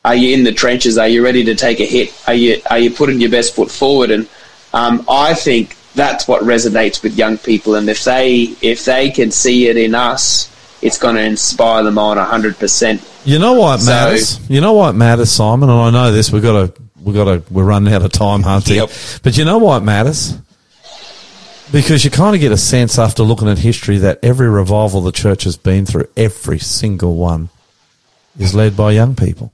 Are 0.04 0.16
you 0.16 0.34
in 0.36 0.44
the 0.44 0.52
trenches? 0.52 0.98
Are 0.98 1.08
you 1.08 1.24
ready 1.24 1.46
to 1.46 1.56
take 1.56 1.80
a 1.80 1.86
hit? 1.86 2.14
Are 2.28 2.34
you 2.34 2.62
are 2.70 2.78
you 2.78 2.92
putting 2.92 3.22
your 3.22 3.30
best 3.32 3.56
foot 3.56 3.72
forward? 3.72 4.12
And 4.12 4.28
um, 4.74 5.06
I 5.10 5.34
think 5.34 5.78
that's 6.00 6.28
what 6.28 6.44
resonates 6.44 7.04
with 7.04 7.18
young 7.18 7.38
people. 7.38 7.76
And 7.76 7.90
if 7.90 8.04
they 8.04 8.56
if 8.62 8.86
they 8.86 9.12
can 9.12 9.32
see 9.32 9.68
it 9.68 9.78
in 9.78 9.94
us, 9.94 10.50
it's 10.82 10.98
going 10.98 11.16
to 11.16 11.22
inspire 11.24 11.84
them 11.84 11.98
on 11.98 12.18
hundred 12.18 12.58
percent. 12.58 13.02
You 13.26 13.38
know 13.40 13.54
what 13.54 13.80
it 13.80 13.84
So- 13.84 13.92
matters. 13.92 14.50
You 14.50 14.62
know 14.62 14.74
what 14.74 14.96
matters, 14.96 15.32
Simon. 15.32 15.70
And 15.70 15.80
I 15.80 15.90
know 15.90 16.12
this. 16.12 16.32
We've 16.32 16.42
got 16.42 16.76
to. 16.76 16.82
We've 17.04 17.16
got 17.16 17.26
to. 17.26 17.44
We're 17.54 17.64
running 17.66 17.94
out 17.94 18.04
of 18.04 18.12
time, 18.12 18.44
Hunty. 18.44 18.76
Yep. 18.76 18.90
But 19.24 19.38
you 19.38 19.46
know 19.46 19.58
what 19.58 19.84
matters? 19.84 20.36
Because 21.72 22.04
you 22.04 22.10
kind 22.10 22.34
of 22.36 22.42
get 22.42 22.52
a 22.52 22.58
sense 22.58 22.98
after 22.98 23.22
looking 23.22 23.48
at 23.48 23.60
history 23.60 24.00
that 24.00 24.20
every 24.24 24.50
revival 24.50 25.02
the 25.02 25.12
church 25.12 25.44
has 25.44 25.56
been 25.56 25.86
through, 25.86 26.08
every 26.18 26.58
single 26.58 27.16
one, 27.16 27.50
is 28.40 28.56
led 28.56 28.76
by 28.76 28.92
young 28.92 29.16
people, 29.16 29.54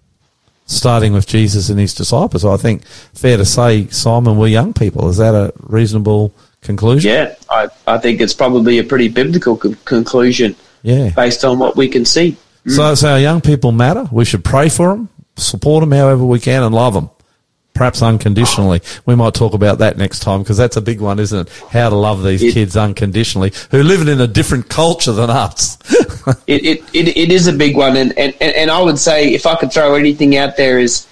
starting 0.65 1.13
with 1.13 1.27
Jesus 1.27 1.69
and 1.69 1.79
his 1.79 1.93
disciples. 1.93 2.41
So 2.41 2.51
I 2.51 2.57
think 2.57 2.85
fair 3.13 3.37
to 3.37 3.45
say, 3.45 3.87
Simon, 3.87 4.37
we're 4.37 4.47
young 4.47 4.73
people. 4.73 5.09
Is 5.09 5.17
that 5.17 5.35
a 5.35 5.53
reasonable 5.59 6.33
conclusion? 6.61 7.11
Yeah, 7.11 7.35
I, 7.49 7.67
I 7.87 7.97
think 7.99 8.21
it's 8.21 8.33
probably 8.33 8.79
a 8.79 8.83
pretty 8.83 9.07
biblical 9.07 9.57
con- 9.57 9.77
conclusion 9.85 10.55
Yeah. 10.81 11.09
based 11.09 11.45
on 11.45 11.59
what 11.59 11.75
we 11.75 11.87
can 11.87 12.05
see. 12.05 12.37
So, 12.67 12.81
mm. 12.81 12.97
so 12.97 13.11
our 13.11 13.19
young 13.19 13.41
people 13.41 13.71
matter. 13.71 14.07
We 14.11 14.25
should 14.25 14.43
pray 14.43 14.69
for 14.69 14.89
them, 14.89 15.09
support 15.37 15.81
them 15.81 15.91
however 15.91 16.25
we 16.25 16.39
can, 16.39 16.63
and 16.63 16.73
love 16.73 16.95
them, 16.95 17.09
perhaps 17.75 18.01
unconditionally. 18.01 18.81
We 19.05 19.13
might 19.15 19.35
talk 19.35 19.53
about 19.53 19.77
that 19.79 19.97
next 19.97 20.21
time 20.21 20.41
because 20.41 20.57
that's 20.57 20.77
a 20.77 20.81
big 20.81 20.99
one, 21.01 21.19
isn't 21.19 21.47
it? 21.47 21.53
How 21.69 21.89
to 21.89 21.95
love 21.95 22.23
these 22.23 22.41
It- 22.41 22.53
kids 22.53 22.75
unconditionally 22.75 23.51
who 23.69 23.83
live 23.83 24.07
in 24.07 24.19
a 24.19 24.27
different 24.27 24.69
culture 24.69 25.11
than 25.11 25.29
us. 25.29 25.77
it, 26.47 26.65
it, 26.65 26.83
it, 26.93 27.17
it 27.17 27.31
is 27.31 27.45
a 27.45 27.53
big 27.53 27.77
one, 27.77 27.95
and, 27.95 28.17
and, 28.17 28.33
and 28.41 28.71
I 28.71 28.81
would 28.81 28.97
say 28.97 29.33
if 29.33 29.45
I 29.45 29.55
could 29.55 29.71
throw 29.71 29.93
anything 29.95 30.35
out 30.37 30.57
there 30.57 30.79
is 30.79 31.05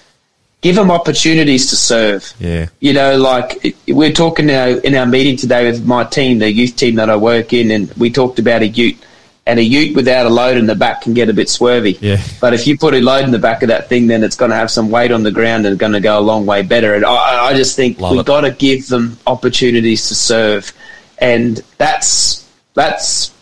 give 0.62 0.76
them 0.78 0.90
opportunities 0.90 1.70
to 1.70 1.76
serve. 1.76 2.34
yeah. 2.40 2.68
You 2.80 2.94
know, 2.94 3.18
like 3.18 3.76
we're 3.90 4.14
talking 4.14 4.46
now 4.48 4.68
in 4.68 4.96
our 4.96 5.06
meeting 5.06 5.36
today 5.36 5.70
with 5.70 5.86
my 5.86 6.06
team, 6.06 6.40
the 6.40 6.50
youth 6.52 6.78
team 6.78 6.96
that 6.96 7.10
I 7.10 7.18
work 7.18 7.52
in, 7.52 7.70
and 7.70 7.92
we 7.96 8.10
talked 8.10 8.40
about 8.40 8.62
a 8.62 8.68
ute. 8.70 8.98
And 9.46 9.60
a 9.60 9.64
ute 9.64 9.94
without 9.94 10.26
a 10.26 10.30
load 10.30 10.56
in 10.56 10.68
the 10.68 10.76
back 10.76 11.02
can 11.02 11.14
get 11.14 11.28
a 11.28 11.34
bit 11.34 11.48
swervy. 11.48 11.98
Yeah. 12.00 12.22
But 12.40 12.54
if 12.54 12.66
you 12.66 12.78
put 12.78 12.94
a 12.94 13.02
load 13.02 13.26
in 13.26 13.32
the 13.32 13.40
back 13.40 13.62
of 13.62 13.68
that 13.68 13.90
thing, 13.90 14.08
then 14.08 14.24
it's 14.24 14.38
going 14.38 14.52
to 14.52 14.56
have 14.56 14.72
some 14.72 14.90
weight 14.90 15.12
on 15.12 15.24
the 15.24 15.32
ground 15.32 15.66
and 15.66 15.78
going 15.78 15.92
to 15.92 16.00
go 16.00 16.18
a 16.18 16.22
long 16.22 16.46
way 16.46 16.62
better. 16.62 16.96
And 16.96 17.04
I, 17.04 17.48
I 17.48 17.54
just 17.54 17.76
think 17.76 18.00
Love 18.00 18.12
we've 18.12 18.22
it. 18.22 18.26
got 18.26 18.42
to 18.42 18.52
give 18.52 18.88
them 18.88 19.18
opportunities 19.28 20.08
to 20.08 20.16
serve, 20.16 20.72
and 21.18 21.62
that's 21.78 22.50
that's 22.74 23.34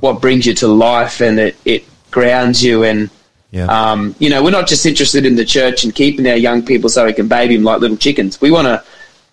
what 0.00 0.20
brings 0.20 0.44
you 0.46 0.52
to 0.54 0.68
life, 0.68 1.22
and 1.22 1.38
it, 1.40 1.56
it 1.64 1.84
grounds 2.10 2.62
you 2.62 2.84
and 2.84 3.08
Yeah. 3.50 3.64
um, 3.66 4.14
you 4.18 4.28
know, 4.28 4.42
we're 4.44 4.50
not 4.50 4.66
just 4.68 4.84
interested 4.84 5.24
in 5.24 5.36
the 5.36 5.44
church 5.44 5.84
and 5.84 5.94
keeping 5.94 6.26
our 6.28 6.36
young 6.36 6.62
people 6.66 6.90
so 6.90 7.06
we 7.06 7.14
can 7.14 7.28
baby 7.28 7.56
them 7.56 7.64
like 7.64 7.80
little 7.80 7.96
chickens. 7.96 8.38
We 8.42 8.50
want 8.50 8.66
to, 8.66 8.84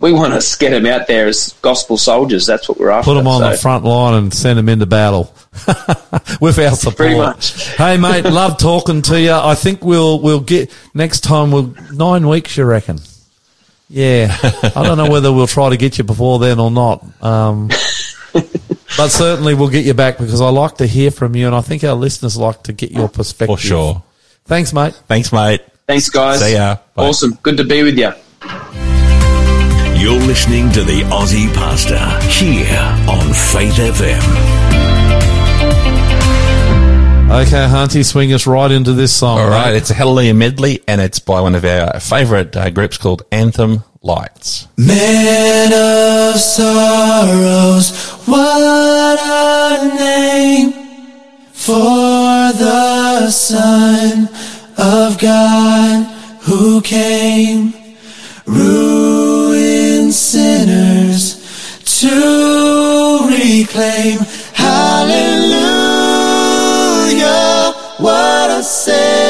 we 0.04 0.12
want 0.12 0.40
to 0.40 0.58
get 0.60 0.72
them 0.72 0.86
out 0.86 1.08
there 1.08 1.28
as 1.28 1.56
gospel 1.62 1.98
soldiers. 1.98 2.46
That's 2.46 2.68
what 2.68 2.78
we're 2.78 2.90
after. 2.90 3.06
Put 3.12 3.14
them 3.16 3.26
on 3.28 3.40
So, 3.42 3.50
the 3.52 3.58
front 3.58 3.86
line 3.86 4.16
and 4.16 4.34
send 4.34 4.60
them 4.60 4.68
into 4.68 4.86
battle 4.86 5.34
with 6.42 6.60
our 6.60 6.76
support. 6.76 6.98
Pretty 6.98 7.16
much. 7.18 7.70
hey, 7.78 7.96
mate, 7.96 8.26
love 8.26 8.58
talking 8.58 9.02
to 9.04 9.20
you. 9.20 9.32
I 9.32 9.56
think 9.56 9.82
we'll 9.82 10.20
we'll 10.20 10.42
get 10.42 10.72
next 10.94 11.22
time. 11.22 11.52
We'll 11.52 11.74
nine 11.94 12.28
weeks, 12.28 12.58
you 12.58 12.66
reckon? 12.66 13.00
Yeah, 13.88 14.36
I 14.76 14.84
don't 14.84 14.98
know 14.98 15.10
whether 15.10 15.32
we'll 15.32 15.48
try 15.48 15.70
to 15.70 15.78
get 15.78 15.98
you 15.98 16.04
before 16.04 16.38
then 16.40 16.60
or 16.60 16.70
not. 16.70 17.06
Um, 17.24 17.68
but 18.34 19.08
certainly 19.08 19.54
we'll 19.54 19.70
get 19.70 19.86
you 19.86 19.94
back 19.94 20.18
because 20.18 20.42
I 20.42 20.50
like 20.50 20.78
to 20.78 20.86
hear 20.86 21.12
from 21.12 21.34
you, 21.36 21.46
and 21.46 21.56
I 21.56 21.62
think 21.62 21.86
our 21.86 21.94
listeners 21.94 22.36
like 22.36 22.64
to 22.64 22.74
get 22.74 22.92
your 22.92 23.08
perspective. 23.08 23.58
For 23.58 23.62
sure. 23.62 24.04
Thanks, 24.46 24.74
mate. 24.74 24.96
Thanks, 25.08 25.32
mate. 25.32 25.62
Thanks, 25.88 26.10
guys. 26.10 26.42
See 26.44 26.56
ya. 26.56 26.76
Bye. 26.94 27.06
Awesome. 27.08 27.38
Good 27.42 27.56
to 27.56 27.64
be 27.64 27.84
with 27.84 27.98
you. 27.98 28.12
You're 30.04 30.20
listening 30.20 30.70
to 30.74 30.84
the 30.84 31.04
Aussie 31.04 31.48
Pastor 31.54 31.98
here 32.30 32.78
on 33.08 33.34
Faith 33.34 33.76
FM. 33.76 34.20
Okay, 37.32 37.66
Hunty, 37.70 38.04
swing 38.04 38.34
us 38.34 38.46
right 38.46 38.70
into 38.70 38.92
this 38.92 39.16
song. 39.16 39.40
All 39.40 39.48
right, 39.48 39.72
mate. 39.72 39.78
it's 39.78 39.92
a 39.92 39.94
Hallelujah 39.94 40.34
medley, 40.34 40.82
and 40.90 41.00
it's 41.00 41.20
by 41.20 41.40
one 41.40 41.56
of 41.56 41.64
our 41.64 42.02
favourite 42.02 42.54
uh, 42.54 42.70
groups 42.70 42.98
called 42.98 43.22
Anthem 43.32 43.86
Lights. 44.02 44.68
Man 44.76 45.72
of 45.72 46.38
sorrows, 46.38 48.12
what 48.26 49.20
a 49.22 49.96
name 49.96 50.74
for 51.54 52.52
the 52.60 53.32
Son 53.32 54.28
of 54.78 55.18
God 55.18 56.04
who 56.42 56.82
came, 56.82 57.74
ruin 58.46 59.23
sinners 60.14 61.36
to 62.00 63.28
reclaim. 63.28 64.20
Hallelujah, 64.54 64.94
what 67.98 68.52
a 68.52 68.64
Savior. 68.64 69.23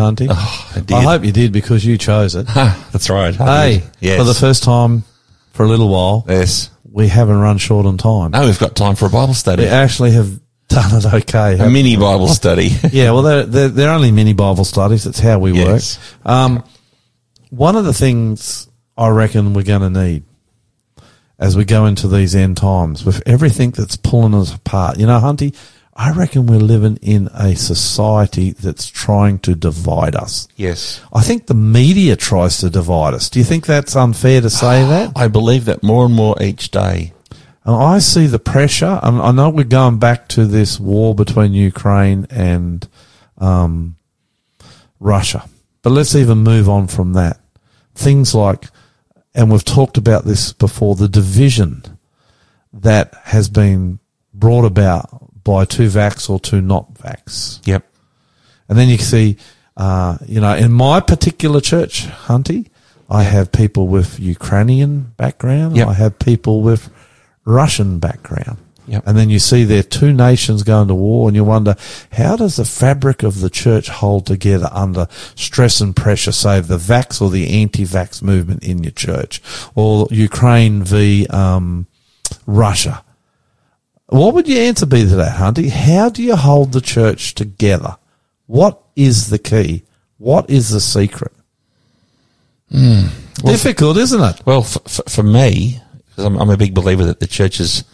Hunty? 0.00 0.26
Oh, 0.30 0.82
I. 0.90 0.94
I 0.94 1.02
hope 1.02 1.24
you 1.24 1.32
did 1.32 1.52
because 1.52 1.84
you 1.84 1.96
chose 1.98 2.34
it. 2.34 2.46
That's 2.54 3.08
right. 3.10 3.34
Hey, 3.34 3.84
yes. 4.00 4.18
for 4.18 4.24
the 4.24 4.34
first 4.34 4.62
time 4.62 5.04
for 5.52 5.64
a 5.64 5.68
little 5.68 5.88
while, 5.88 6.24
yes. 6.28 6.70
we 6.90 7.08
haven't 7.08 7.38
run 7.38 7.58
short 7.58 7.86
on 7.86 7.98
time. 7.98 8.32
Now 8.32 8.44
we've 8.44 8.58
got 8.58 8.74
time 8.74 8.96
for 8.96 9.06
a 9.06 9.10
Bible 9.10 9.34
study. 9.34 9.62
We 9.64 9.68
actually 9.68 10.12
have 10.12 10.40
done 10.68 10.96
it 10.96 11.06
okay. 11.14 11.58
a 11.58 11.68
mini 11.68 11.96
Bible 11.96 12.28
study. 12.28 12.70
Yeah, 12.92 13.10
well, 13.12 13.22
they're, 13.22 13.42
they're, 13.44 13.68
they're 13.68 13.90
only 13.90 14.10
mini 14.12 14.32
Bible 14.32 14.64
studies. 14.64 15.04
That's 15.04 15.20
how 15.20 15.38
we 15.38 15.52
Yes. 15.52 15.98
work. 15.98 16.26
Um, 16.26 16.64
one 17.50 17.76
of 17.76 17.84
the 17.84 17.92
things 17.92 18.68
I 18.96 19.08
reckon 19.08 19.54
we're 19.54 19.62
going 19.64 19.92
to 19.92 20.02
need 20.02 20.24
as 21.38 21.56
we 21.56 21.64
go 21.64 21.86
into 21.86 22.06
these 22.06 22.34
end 22.34 22.56
times 22.56 23.04
with 23.04 23.22
everything 23.26 23.70
that's 23.70 23.96
pulling 23.96 24.34
us 24.34 24.54
apart, 24.54 24.98
you 24.98 25.06
know, 25.06 25.18
Hunty, 25.18 25.56
I 26.00 26.12
reckon 26.12 26.46
we're 26.46 26.60
living 26.60 26.96
in 27.02 27.28
a 27.34 27.54
society 27.54 28.52
that's 28.52 28.88
trying 28.88 29.38
to 29.40 29.54
divide 29.54 30.16
us. 30.16 30.48
yes. 30.56 30.98
I 31.12 31.20
think 31.20 31.44
the 31.44 31.52
media 31.52 32.16
tries 32.16 32.56
to 32.60 32.70
divide 32.70 33.12
us. 33.12 33.28
Do 33.28 33.38
you 33.38 33.44
think 33.44 33.66
that's 33.66 33.94
unfair 33.94 34.40
to 34.40 34.48
say 34.48 34.82
that? 34.88 35.12
I 35.14 35.28
believe 35.28 35.66
that 35.66 35.82
more 35.82 36.06
and 36.06 36.14
more 36.14 36.42
each 36.42 36.70
day. 36.70 37.12
And 37.66 37.76
I 37.76 37.98
see 37.98 38.26
the 38.26 38.38
pressure. 38.38 38.98
And 39.02 39.20
I 39.20 39.30
know 39.30 39.50
we're 39.50 39.64
going 39.64 39.98
back 39.98 40.26
to 40.28 40.46
this 40.46 40.80
war 40.80 41.14
between 41.14 41.52
Ukraine 41.52 42.26
and 42.30 42.88
um, 43.36 43.96
Russia, 45.00 45.44
but 45.82 45.90
let's 45.90 46.14
even 46.14 46.38
move 46.38 46.66
on 46.66 46.86
from 46.86 47.12
that. 47.12 47.40
Things 47.94 48.34
like, 48.34 48.68
and 49.34 49.50
we've 49.52 49.66
talked 49.66 49.98
about 49.98 50.24
this 50.24 50.54
before, 50.54 50.94
the 50.94 51.08
division 51.08 51.84
that 52.72 53.12
has 53.24 53.50
been 53.50 53.98
brought 54.32 54.64
about 54.64 55.29
by 55.44 55.64
two 55.64 55.88
vax 55.88 56.28
or 56.28 56.40
two 56.40 56.60
not 56.60 56.94
vax. 56.94 57.60
Yep. 57.66 57.86
And 58.68 58.78
then 58.78 58.88
you 58.88 58.96
can 58.96 59.06
see, 59.06 59.36
uh, 59.76 60.18
you 60.26 60.40
know, 60.40 60.54
in 60.54 60.72
my 60.72 61.00
particular 61.00 61.60
church, 61.60 62.06
Hunty, 62.06 62.68
I 63.08 63.24
have 63.24 63.50
people 63.50 63.88
with 63.88 64.20
Ukrainian 64.20 65.12
background. 65.16 65.76
Yep. 65.76 65.88
I 65.88 65.94
have 65.94 66.18
people 66.18 66.62
with 66.62 66.90
Russian 67.44 67.98
background. 67.98 68.58
Yep. 68.86 69.04
And 69.06 69.16
then 69.16 69.30
you 69.30 69.38
see 69.38 69.64
there 69.64 69.82
two 69.82 70.12
nations 70.12 70.62
going 70.62 70.88
to 70.88 70.94
war 70.94 71.28
and 71.28 71.36
you 71.36 71.44
wonder, 71.44 71.76
how 72.12 72.36
does 72.36 72.56
the 72.56 72.64
fabric 72.64 73.22
of 73.22 73.40
the 73.40 73.50
church 73.50 73.88
hold 73.88 74.26
together 74.26 74.68
under 74.72 75.06
stress 75.36 75.80
and 75.80 75.94
pressure, 75.94 76.32
say 76.32 76.60
the 76.60 76.76
vax 76.76 77.20
or 77.22 77.30
the 77.30 77.62
anti-vax 77.62 78.22
movement 78.22 78.64
in 78.64 78.82
your 78.82 78.92
church 78.92 79.40
or 79.74 80.08
Ukraine 80.10 80.82
v, 80.82 81.26
um, 81.28 81.86
Russia? 82.46 83.04
What 84.10 84.34
would 84.34 84.48
your 84.48 84.60
answer 84.60 84.86
be 84.86 85.00
to 85.02 85.16
that, 85.16 85.36
Hunty? 85.36 85.70
How 85.70 86.08
do 86.08 86.22
you 86.22 86.34
hold 86.36 86.72
the 86.72 86.80
church 86.80 87.34
together? 87.34 87.96
What 88.46 88.82
is 88.96 89.30
the 89.30 89.38
key? 89.38 89.84
What 90.18 90.50
is 90.50 90.70
the 90.70 90.80
secret? 90.80 91.32
Hmm. 92.70 93.06
Difficult, 93.44 93.96
isn't 93.96 94.20
it? 94.20 94.42
Well, 94.44 94.62
for, 94.62 94.80
for, 94.80 95.02
for 95.08 95.22
me, 95.22 95.80
because 96.08 96.24
I'm, 96.24 96.36
I'm 96.38 96.50
a 96.50 96.56
big 96.56 96.74
believer 96.74 97.04
that 97.04 97.20
the 97.20 97.26
church 97.26 97.60
is, 97.60 97.84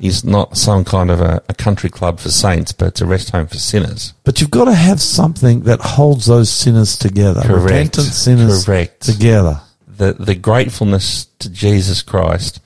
is 0.00 0.24
not 0.24 0.56
some 0.56 0.84
kind 0.84 1.10
of 1.10 1.20
a, 1.20 1.40
a 1.48 1.54
country 1.54 1.88
club 1.88 2.18
for 2.18 2.30
saints, 2.30 2.72
but 2.72 2.88
it's 2.88 3.00
a 3.00 3.06
rest 3.06 3.30
home 3.30 3.46
for 3.46 3.58
sinners. 3.58 4.12
But 4.24 4.40
you've 4.40 4.50
got 4.50 4.64
to 4.64 4.74
have 4.74 5.00
something 5.00 5.62
that 5.62 5.80
holds 5.80 6.26
those 6.26 6.50
sinners 6.50 6.98
together. 6.98 7.42
Correct. 7.42 7.64
Repentant 7.64 8.06
sinners 8.08 8.64
Correct. 8.64 9.00
together. 9.00 9.60
The, 9.86 10.14
the 10.14 10.34
gratefulness 10.34 11.26
to 11.38 11.48
Jesus 11.48 12.02
Christ 12.02 12.60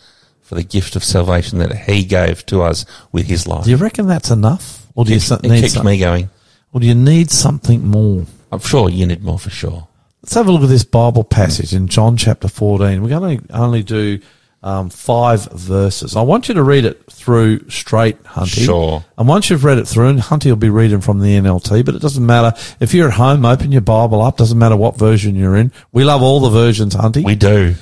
for 0.49 0.55
the 0.55 0.63
gift 0.65 0.97
of 0.97 1.05
salvation 1.05 1.59
that 1.59 1.77
he 1.81 2.03
gave 2.05 2.47
to 2.47 2.63
us 2.63 2.87
with 3.13 3.27
his 3.27 3.47
life. 3.47 3.65
Do 3.65 3.71
you 3.71 3.77
reckon 3.77 4.07
that's 4.07 4.31
enough? 4.31 4.87
Or 4.95 5.05
do 5.05 5.13
you 5.13 5.19
Keeps- 5.21 5.31
it 5.31 5.43
need 5.43 5.61
keeps 5.61 5.75
some- 5.75 5.85
me 5.85 5.99
going. 5.99 6.31
or 6.73 6.81
do 6.81 6.87
you 6.87 6.95
need 6.95 7.31
something 7.31 7.87
more? 7.87 8.25
I'm 8.51 8.61
sure 8.61 8.89
you 8.89 9.05
need 9.05 9.23
more 9.23 9.39
for 9.39 9.51
sure. 9.51 9.87
Let's 10.23 10.33
have 10.35 10.49
a 10.49 10.53
look 10.53 10.63
at 10.63 10.71
this 10.71 10.85
Bible 10.85 11.23
passage 11.23 11.75
in 11.75 11.87
John 11.87 12.17
chapter 12.17 12.49
14. 12.49 13.03
We're 13.03 13.11
going 13.11 13.41
to 13.41 13.55
only 13.57 13.83
do 13.83 14.21
um, 14.63 14.89
five 14.91 15.45
verses. 15.53 16.17
I 16.17 16.23
want 16.23 16.49
you 16.49 16.55
to 16.55 16.63
read 16.65 16.85
it 16.87 17.01
through 17.13 17.69
straight, 17.69 18.21
Hunty. 18.25 18.65
Sure. 18.65 19.05
And 19.17 19.29
once 19.29 19.51
you've 19.51 19.63
read 19.65 19.79
it 19.79 19.87
through, 19.87 20.09
and 20.09 20.19
Hunty 20.19 20.47
will 20.47 20.57
be 20.57 20.71
reading 20.71 21.01
from 21.03 21.21
the 21.21 21.37
NLT, 21.37 21.85
but 21.85 21.95
it 21.95 22.01
doesn't 22.03 22.25
matter. 22.27 22.59
If 22.81 22.93
you're 22.95 23.09
at 23.09 23.15
home, 23.15 23.45
open 23.45 23.71
your 23.71 23.83
Bible 23.83 24.21
up. 24.23 24.39
Doesn't 24.39 24.59
matter 24.59 24.77
what 24.77 24.97
version 24.99 25.37
you're 25.37 25.55
in. 25.57 25.71
We 25.93 26.03
love 26.05 26.23
all 26.23 26.41
the 26.41 26.51
versions, 26.51 26.97
Hunty. 26.97 27.23
We 27.25 27.35
do. 27.37 27.77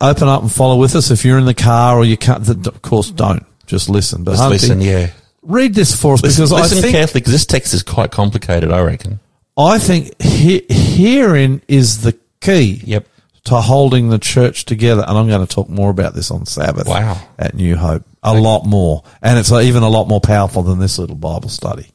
Open 0.00 0.28
up 0.28 0.42
and 0.42 0.52
follow 0.52 0.76
with 0.76 0.94
us. 0.94 1.10
If 1.10 1.24
you're 1.24 1.38
in 1.38 1.44
the 1.44 1.54
car 1.54 1.96
or 1.96 2.04
you 2.04 2.16
can't, 2.16 2.48
of 2.48 2.82
course, 2.82 3.10
don't. 3.10 3.44
Just 3.66 3.88
listen. 3.88 4.24
But 4.24 4.32
Just 4.32 4.48
listen, 4.48 4.80
yeah. 4.80 5.10
read 5.42 5.74
this 5.74 6.00
for 6.00 6.14
us 6.14 6.22
Listen, 6.22 6.44
because 6.44 6.72
I 6.72 6.80
think 6.80 6.94
carefully 6.94 7.20
because 7.20 7.32
this 7.32 7.46
text 7.46 7.74
is 7.74 7.82
quite 7.82 8.10
complicated, 8.10 8.70
I 8.70 8.80
reckon. 8.82 9.20
I 9.56 9.78
think 9.78 10.20
he, 10.20 10.64
herein 10.68 11.62
is 11.66 12.02
the 12.02 12.16
key. 12.40 12.80
Yep. 12.84 13.08
To 13.44 13.60
holding 13.60 14.08
the 14.08 14.18
church 14.18 14.64
together, 14.64 15.04
and 15.06 15.16
I'm 15.16 15.28
going 15.28 15.46
to 15.46 15.52
talk 15.52 15.68
more 15.68 15.88
about 15.88 16.14
this 16.14 16.32
on 16.32 16.46
Sabbath. 16.46 16.88
Wow. 16.88 17.16
At 17.38 17.54
New 17.54 17.76
Hope, 17.76 18.02
a 18.20 18.34
lot 18.34 18.66
more, 18.66 19.04
and 19.22 19.38
it's 19.38 19.52
uh, 19.52 19.60
even 19.60 19.84
a 19.84 19.88
lot 19.88 20.08
more 20.08 20.20
powerful 20.20 20.64
than 20.64 20.80
this 20.80 20.98
little 20.98 21.14
Bible 21.14 21.48
study. 21.48 21.86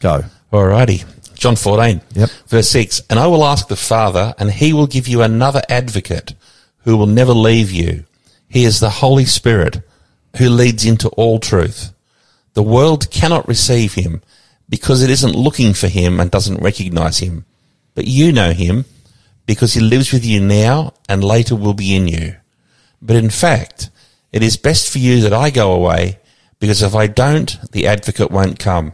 Go. 0.00 0.24
Alrighty. 0.50 1.04
John 1.34 1.56
14. 1.56 2.00
Yep. 2.14 2.30
Verse 2.46 2.70
6. 2.70 3.02
And 3.10 3.18
I 3.18 3.26
will 3.26 3.44
ask 3.44 3.68
the 3.68 3.76
Father, 3.76 4.34
and 4.38 4.50
he 4.50 4.72
will 4.72 4.86
give 4.86 5.08
you 5.08 5.20
another 5.20 5.60
advocate 5.68 6.32
who 6.88 6.96
will 6.96 7.06
never 7.06 7.34
leave 7.34 7.70
you. 7.70 8.02
He 8.48 8.64
is 8.64 8.80
the 8.80 8.88
Holy 8.88 9.26
Spirit 9.26 9.82
who 10.38 10.48
leads 10.48 10.86
into 10.86 11.10
all 11.10 11.38
truth. 11.38 11.92
The 12.54 12.62
world 12.62 13.10
cannot 13.10 13.46
receive 13.46 13.92
him 13.92 14.22
because 14.70 15.02
it 15.02 15.10
isn't 15.10 15.34
looking 15.34 15.74
for 15.74 15.88
him 15.88 16.18
and 16.18 16.30
doesn't 16.30 16.62
recognize 16.62 17.18
him. 17.18 17.44
But 17.94 18.06
you 18.06 18.32
know 18.32 18.52
him 18.52 18.86
because 19.44 19.74
he 19.74 19.82
lives 19.82 20.14
with 20.14 20.24
you 20.24 20.40
now 20.40 20.94
and 21.10 21.22
later 21.22 21.54
will 21.54 21.74
be 21.74 21.94
in 21.94 22.08
you. 22.08 22.36
But 23.02 23.16
in 23.16 23.28
fact, 23.28 23.90
it 24.32 24.42
is 24.42 24.56
best 24.56 24.90
for 24.90 24.98
you 24.98 25.20
that 25.20 25.34
I 25.34 25.50
go 25.50 25.72
away 25.72 26.18
because 26.58 26.82
if 26.82 26.94
I 26.94 27.06
don't, 27.06 27.54
the 27.72 27.86
advocate 27.86 28.30
won't 28.30 28.58
come. 28.58 28.92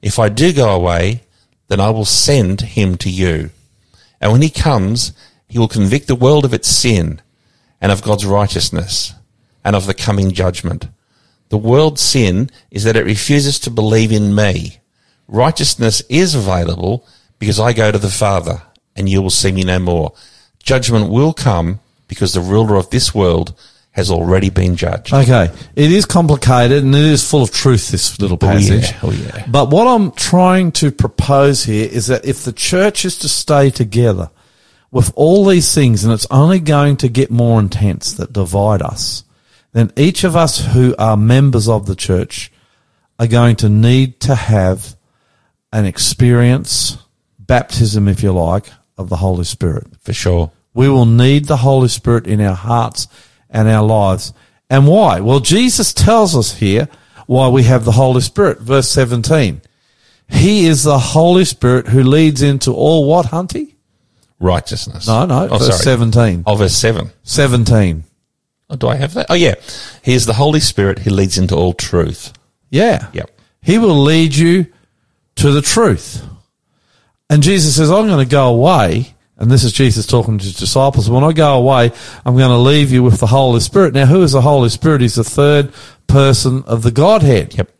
If 0.00 0.18
I 0.18 0.30
do 0.30 0.54
go 0.54 0.74
away, 0.74 1.24
then 1.68 1.80
I 1.80 1.90
will 1.90 2.06
send 2.06 2.62
him 2.62 2.96
to 2.96 3.10
you. 3.10 3.50
And 4.22 4.32
when 4.32 4.40
he 4.40 4.48
comes, 4.48 5.12
he 5.48 5.58
will 5.58 5.68
convict 5.68 6.06
the 6.06 6.14
world 6.14 6.46
of 6.46 6.54
its 6.54 6.68
sin 6.68 7.20
and 7.80 7.92
of 7.92 8.02
God's 8.02 8.24
righteousness 8.26 9.14
and 9.64 9.76
of 9.76 9.86
the 9.86 9.94
coming 9.94 10.30
judgment. 10.32 10.88
The 11.48 11.58
world's 11.58 12.00
sin 12.00 12.50
is 12.70 12.84
that 12.84 12.96
it 12.96 13.04
refuses 13.04 13.58
to 13.60 13.70
believe 13.70 14.10
in 14.12 14.34
me. 14.34 14.78
Righteousness 15.28 16.02
is 16.08 16.34
available 16.34 17.06
because 17.38 17.60
I 17.60 17.72
go 17.72 17.90
to 17.92 17.98
the 17.98 18.10
Father 18.10 18.62
and 18.96 19.08
you 19.08 19.20
will 19.22 19.30
see 19.30 19.52
me 19.52 19.62
no 19.62 19.78
more. 19.78 20.12
Judgment 20.62 21.10
will 21.10 21.32
come 21.32 21.80
because 22.08 22.32
the 22.32 22.40
ruler 22.40 22.76
of 22.76 22.90
this 22.90 23.14
world 23.14 23.54
has 23.92 24.10
already 24.10 24.50
been 24.50 24.76
judged. 24.76 25.12
Okay, 25.12 25.50
it 25.74 25.90
is 25.90 26.04
complicated 26.04 26.84
and 26.84 26.94
it 26.94 27.00
is 27.04 27.28
full 27.28 27.42
of 27.42 27.50
truth. 27.50 27.88
This 27.90 28.20
little 28.20 28.38
Oh, 28.40 28.46
yeah. 28.46 28.52
passage. 28.52 28.94
Oh, 29.02 29.10
yeah. 29.10 29.46
But 29.48 29.70
what 29.70 29.86
I'm 29.86 30.12
trying 30.12 30.72
to 30.72 30.90
propose 30.90 31.64
here 31.64 31.88
is 31.90 32.08
that 32.08 32.24
if 32.24 32.44
the 32.44 32.52
church 32.52 33.04
is 33.04 33.18
to 33.20 33.28
stay 33.28 33.70
together 33.70 34.30
with 34.90 35.12
all 35.16 35.44
these 35.44 35.74
things, 35.74 36.04
and 36.04 36.12
it's 36.12 36.26
only 36.30 36.60
going 36.60 36.96
to 36.98 37.08
get 37.08 37.30
more 37.30 37.60
intense 37.60 38.14
that 38.14 38.32
divide 38.32 38.82
us, 38.82 39.24
then 39.72 39.92
each 39.96 40.24
of 40.24 40.36
us 40.36 40.58
who 40.58 40.94
are 40.98 41.16
members 41.16 41.68
of 41.68 41.86
the 41.86 41.96
church 41.96 42.50
are 43.18 43.26
going 43.26 43.56
to 43.56 43.68
need 43.68 44.20
to 44.20 44.34
have 44.34 44.96
an 45.72 45.84
experience, 45.84 46.98
baptism, 47.38 48.08
if 48.08 48.22
you 48.22 48.32
like, 48.32 48.66
of 48.96 49.08
the 49.08 49.16
Holy 49.16 49.44
Spirit. 49.44 49.86
For 50.00 50.12
sure. 50.12 50.50
We 50.72 50.88
will 50.88 51.06
need 51.06 51.46
the 51.46 51.58
Holy 51.58 51.88
Spirit 51.88 52.26
in 52.26 52.40
our 52.40 52.54
hearts 52.54 53.08
and 53.50 53.68
our 53.68 53.84
lives. 53.84 54.32
And 54.68 54.86
why? 54.86 55.20
Well, 55.20 55.40
Jesus 55.40 55.92
tells 55.92 56.36
us 56.36 56.54
here 56.54 56.88
why 57.26 57.48
we 57.48 57.64
have 57.64 57.84
the 57.84 57.92
Holy 57.92 58.20
Spirit. 58.20 58.60
Verse 58.60 58.88
17. 58.88 59.62
He 60.28 60.66
is 60.66 60.82
the 60.82 60.98
Holy 60.98 61.44
Spirit 61.44 61.88
who 61.88 62.02
leads 62.02 62.42
into 62.42 62.72
all 62.72 63.08
what, 63.08 63.26
Hunty? 63.26 63.75
Righteousness. 64.38 65.06
No, 65.06 65.24
no, 65.26 65.48
Oh, 65.50 65.58
verse 65.58 65.68
sorry. 65.68 65.78
17. 65.98 66.44
Oh, 66.46 66.56
verse 66.56 66.74
7. 66.76 67.10
17. 67.22 68.04
Oh, 68.68 68.76
do 68.76 68.88
I 68.88 68.96
have 68.96 69.14
that? 69.14 69.26
Oh, 69.30 69.34
yeah. 69.34 69.54
He 70.02 70.14
is 70.14 70.26
the 70.26 70.34
Holy 70.34 70.60
Spirit 70.60 70.98
who 71.00 71.10
leads 71.10 71.38
into 71.38 71.54
all 71.54 71.72
truth. 71.72 72.32
Yeah. 72.70 73.08
Yep. 73.12 73.30
He 73.62 73.78
will 73.78 74.02
lead 74.02 74.34
you 74.34 74.66
to 75.36 75.52
the 75.52 75.62
truth. 75.62 76.24
And 77.30 77.42
Jesus 77.42 77.76
says, 77.76 77.90
I'm 77.90 78.06
going 78.06 78.24
to 78.24 78.30
go 78.30 78.48
away. 78.48 79.14
And 79.38 79.50
this 79.50 79.64
is 79.64 79.72
Jesus 79.72 80.06
talking 80.06 80.38
to 80.38 80.44
his 80.44 80.56
disciples. 80.56 81.10
When 81.10 81.22
I 81.24 81.32
go 81.32 81.58
away, 81.58 81.92
I'm 82.24 82.36
going 82.36 82.48
to 82.50 82.56
leave 82.56 82.90
you 82.90 83.02
with 83.02 83.20
the 83.20 83.26
Holy 83.26 83.60
Spirit. 83.60 83.92
Now, 83.94 84.06
who 84.06 84.22
is 84.22 84.32
the 84.32 84.40
Holy 84.40 84.68
Spirit? 84.70 85.02
He's 85.02 85.16
the 85.16 85.24
third 85.24 85.72
person 86.06 86.62
of 86.66 86.82
the 86.82 86.90
Godhead. 86.90 87.54
Yep. 87.54 87.70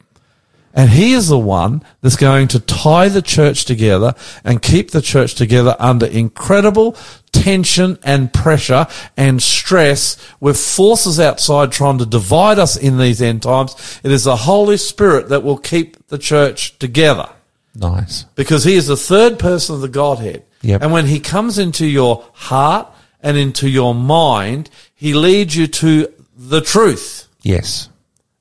And 0.76 0.90
he 0.90 1.14
is 1.14 1.28
the 1.28 1.38
one 1.38 1.82
that's 2.02 2.16
going 2.16 2.48
to 2.48 2.60
tie 2.60 3.08
the 3.08 3.22
church 3.22 3.64
together 3.64 4.14
and 4.44 4.60
keep 4.60 4.90
the 4.90 5.00
church 5.00 5.34
together 5.34 5.74
under 5.78 6.04
incredible 6.04 6.96
tension 7.32 7.98
and 8.02 8.30
pressure 8.32 8.86
and 9.16 9.42
stress 9.42 10.18
with 10.38 10.60
forces 10.60 11.18
outside 11.18 11.72
trying 11.72 11.96
to 11.98 12.06
divide 12.06 12.58
us 12.58 12.76
in 12.76 12.98
these 12.98 13.22
end 13.22 13.42
times. 13.42 14.00
It 14.04 14.12
is 14.12 14.24
the 14.24 14.36
Holy 14.36 14.76
Spirit 14.76 15.30
that 15.30 15.42
will 15.42 15.56
keep 15.56 16.08
the 16.08 16.18
church 16.18 16.78
together 16.78 17.30
Nice. 17.74 18.24
because 18.34 18.64
he 18.64 18.74
is 18.74 18.86
the 18.86 18.98
third 18.98 19.38
person 19.38 19.76
of 19.76 19.80
the 19.80 19.88
Godhead. 19.88 20.44
Yep. 20.60 20.82
And 20.82 20.92
when 20.92 21.06
he 21.06 21.20
comes 21.20 21.58
into 21.58 21.86
your 21.86 22.22
heart 22.34 22.88
and 23.22 23.38
into 23.38 23.68
your 23.68 23.94
mind, 23.94 24.68
he 24.94 25.14
leads 25.14 25.56
you 25.56 25.68
to 25.68 26.12
the 26.36 26.60
truth. 26.60 27.28
Yes. 27.40 27.88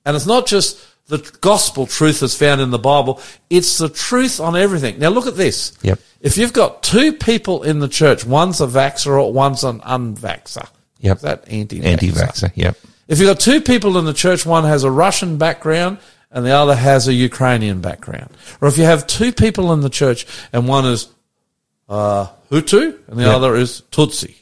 And 0.06 0.18
it's 0.18 0.26
not 0.26 0.48
just 0.48 0.78
the 1.07 1.19
gospel 1.41 1.86
truth 1.86 2.23
is 2.23 2.36
found 2.36 2.61
in 2.61 2.72
the 2.72 2.80
Bible, 2.80 3.22
it's 3.49 3.77
the 3.77 3.90
truth 3.90 4.40
on 4.40 4.56
everything. 4.56 4.98
Now 4.99 5.10
look 5.10 5.27
at 5.27 5.36
this. 5.36 5.77
Yep. 5.84 5.99
If 6.22 6.38
you've 6.38 6.53
got 6.53 6.82
two 6.82 7.14
people 7.14 7.64
in 7.64 7.80
the 7.80 7.88
church, 7.88 8.26
one's 8.26 8.60
a 8.60 8.65
vaxxer 8.68 9.22
or 9.22 9.32
one's 9.32 9.64
an 9.64 9.82
unvaxxer. 9.82 10.68
Yep. 10.99 11.18
Is 11.18 11.22
that 11.23 11.48
anti-vaxxer? 11.48 11.86
Anti-vaxxer. 11.86 12.52
Yep. 12.56 12.77
If 13.07 13.19
you've 13.19 13.30
got 13.30 13.40
two 13.40 13.61
people 13.61 13.98
in 13.99 14.06
the 14.06 14.14
church, 14.14 14.45
one 14.45 14.64
has 14.64 14.84
a 14.84 14.90
Russian 14.90 15.38
background 15.38 15.99
and 16.32 16.44
the 16.44 16.52
other 16.52 16.76
has 16.76 17.07
a 17.07 17.14
Ukrainian 17.14 17.82
background. 17.82 18.30
Or 18.60 18.68
if 18.68 18.77
you 18.80 18.86
have 18.86 19.06
two 19.06 19.32
people 19.32 19.72
in 19.73 19.82
the 19.82 19.90
church 19.90 20.26
and 20.52 20.68
one 20.68 20.86
is 20.86 21.07
uh, 21.88 22.27
Hutu 22.49 22.98
and 23.07 23.19
the 23.19 23.23
Yep. 23.26 23.36
other 23.36 23.56
is 23.56 23.84
Tutsi. 23.91 24.34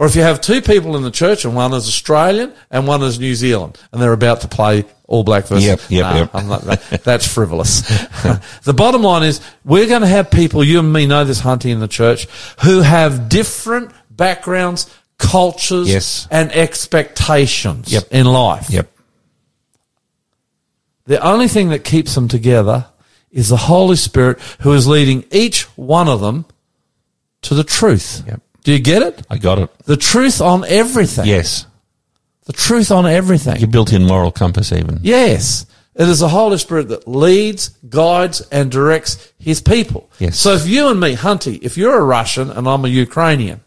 Or 0.00 0.06
if 0.06 0.16
you 0.16 0.22
have 0.22 0.40
two 0.40 0.62
people 0.62 0.96
in 0.96 1.02
the 1.02 1.10
church 1.10 1.44
and 1.44 1.54
one 1.54 1.74
is 1.74 1.86
Australian 1.86 2.54
and 2.70 2.86
one 2.86 3.02
is 3.02 3.20
New 3.20 3.34
Zealand 3.34 3.78
and 3.92 4.00
they're 4.00 4.14
about 4.14 4.40
to 4.40 4.48
play 4.48 4.86
All 5.06 5.24
Black 5.24 5.46
versus. 5.46 5.66
Yep, 5.66 5.80
yep, 5.90 6.02
Nah, 6.02 6.16
yep. 6.16 6.30
I'm 6.32 6.48
not, 6.48 6.62
that, 6.62 7.04
that's 7.04 7.28
frivolous. 7.30 7.82
the 8.62 8.72
bottom 8.72 9.02
line 9.02 9.24
is 9.24 9.42
we're 9.62 9.86
going 9.86 10.00
to 10.00 10.06
have 10.08 10.30
people, 10.30 10.64
you 10.64 10.78
and 10.78 10.90
me 10.90 11.06
know 11.06 11.24
this, 11.24 11.42
Hunty 11.42 11.70
in 11.70 11.80
the 11.80 11.86
church, 11.86 12.26
who 12.64 12.80
have 12.80 13.28
different 13.28 13.92
backgrounds, 14.10 14.88
cultures, 15.18 15.90
Yes. 15.90 16.26
and 16.30 16.50
expectations 16.52 17.92
Yep. 17.92 18.04
in 18.10 18.24
life. 18.24 18.70
Yep. 18.70 18.90
The 21.04 21.22
only 21.22 21.46
thing 21.48 21.68
that 21.68 21.84
keeps 21.84 22.14
them 22.14 22.26
together 22.26 22.86
is 23.30 23.50
the 23.50 23.56
Holy 23.58 23.96
Spirit 23.96 24.40
who 24.60 24.72
is 24.72 24.86
leading 24.86 25.24
each 25.30 25.64
one 25.76 26.08
of 26.08 26.22
them 26.22 26.46
to 27.42 27.54
the 27.54 27.64
truth. 27.64 28.22
Yep. 28.26 28.40
Do 28.62 28.72
you 28.72 28.78
get 28.78 29.02
it? 29.02 29.22
I 29.30 29.38
got 29.38 29.58
it. 29.58 29.70
The 29.84 29.96
truth 29.96 30.40
on 30.40 30.64
everything. 30.66 31.26
Yes. 31.26 31.66
The 32.44 32.52
truth 32.52 32.90
on 32.90 33.06
everything. 33.06 33.56
Your 33.56 33.68
built-in 33.68 34.06
moral 34.06 34.30
compass 34.30 34.72
even. 34.72 34.98
Yes. 35.02 35.66
It 35.94 36.08
is 36.08 36.20
the 36.20 36.28
Holy 36.28 36.58
Spirit 36.58 36.88
that 36.88 37.08
leads, 37.08 37.68
guides, 37.88 38.40
and 38.52 38.70
directs 38.70 39.32
his 39.38 39.60
people. 39.60 40.10
Yes. 40.18 40.38
So 40.38 40.52
if 40.54 40.66
you 40.66 40.88
and 40.88 41.00
me, 41.00 41.14
Hunty, 41.14 41.58
if 41.62 41.76
you're 41.76 41.98
a 41.98 42.04
Russian 42.04 42.50
and 42.50 42.68
I'm 42.68 42.84
a 42.84 42.88
Ukrainian, 42.88 43.60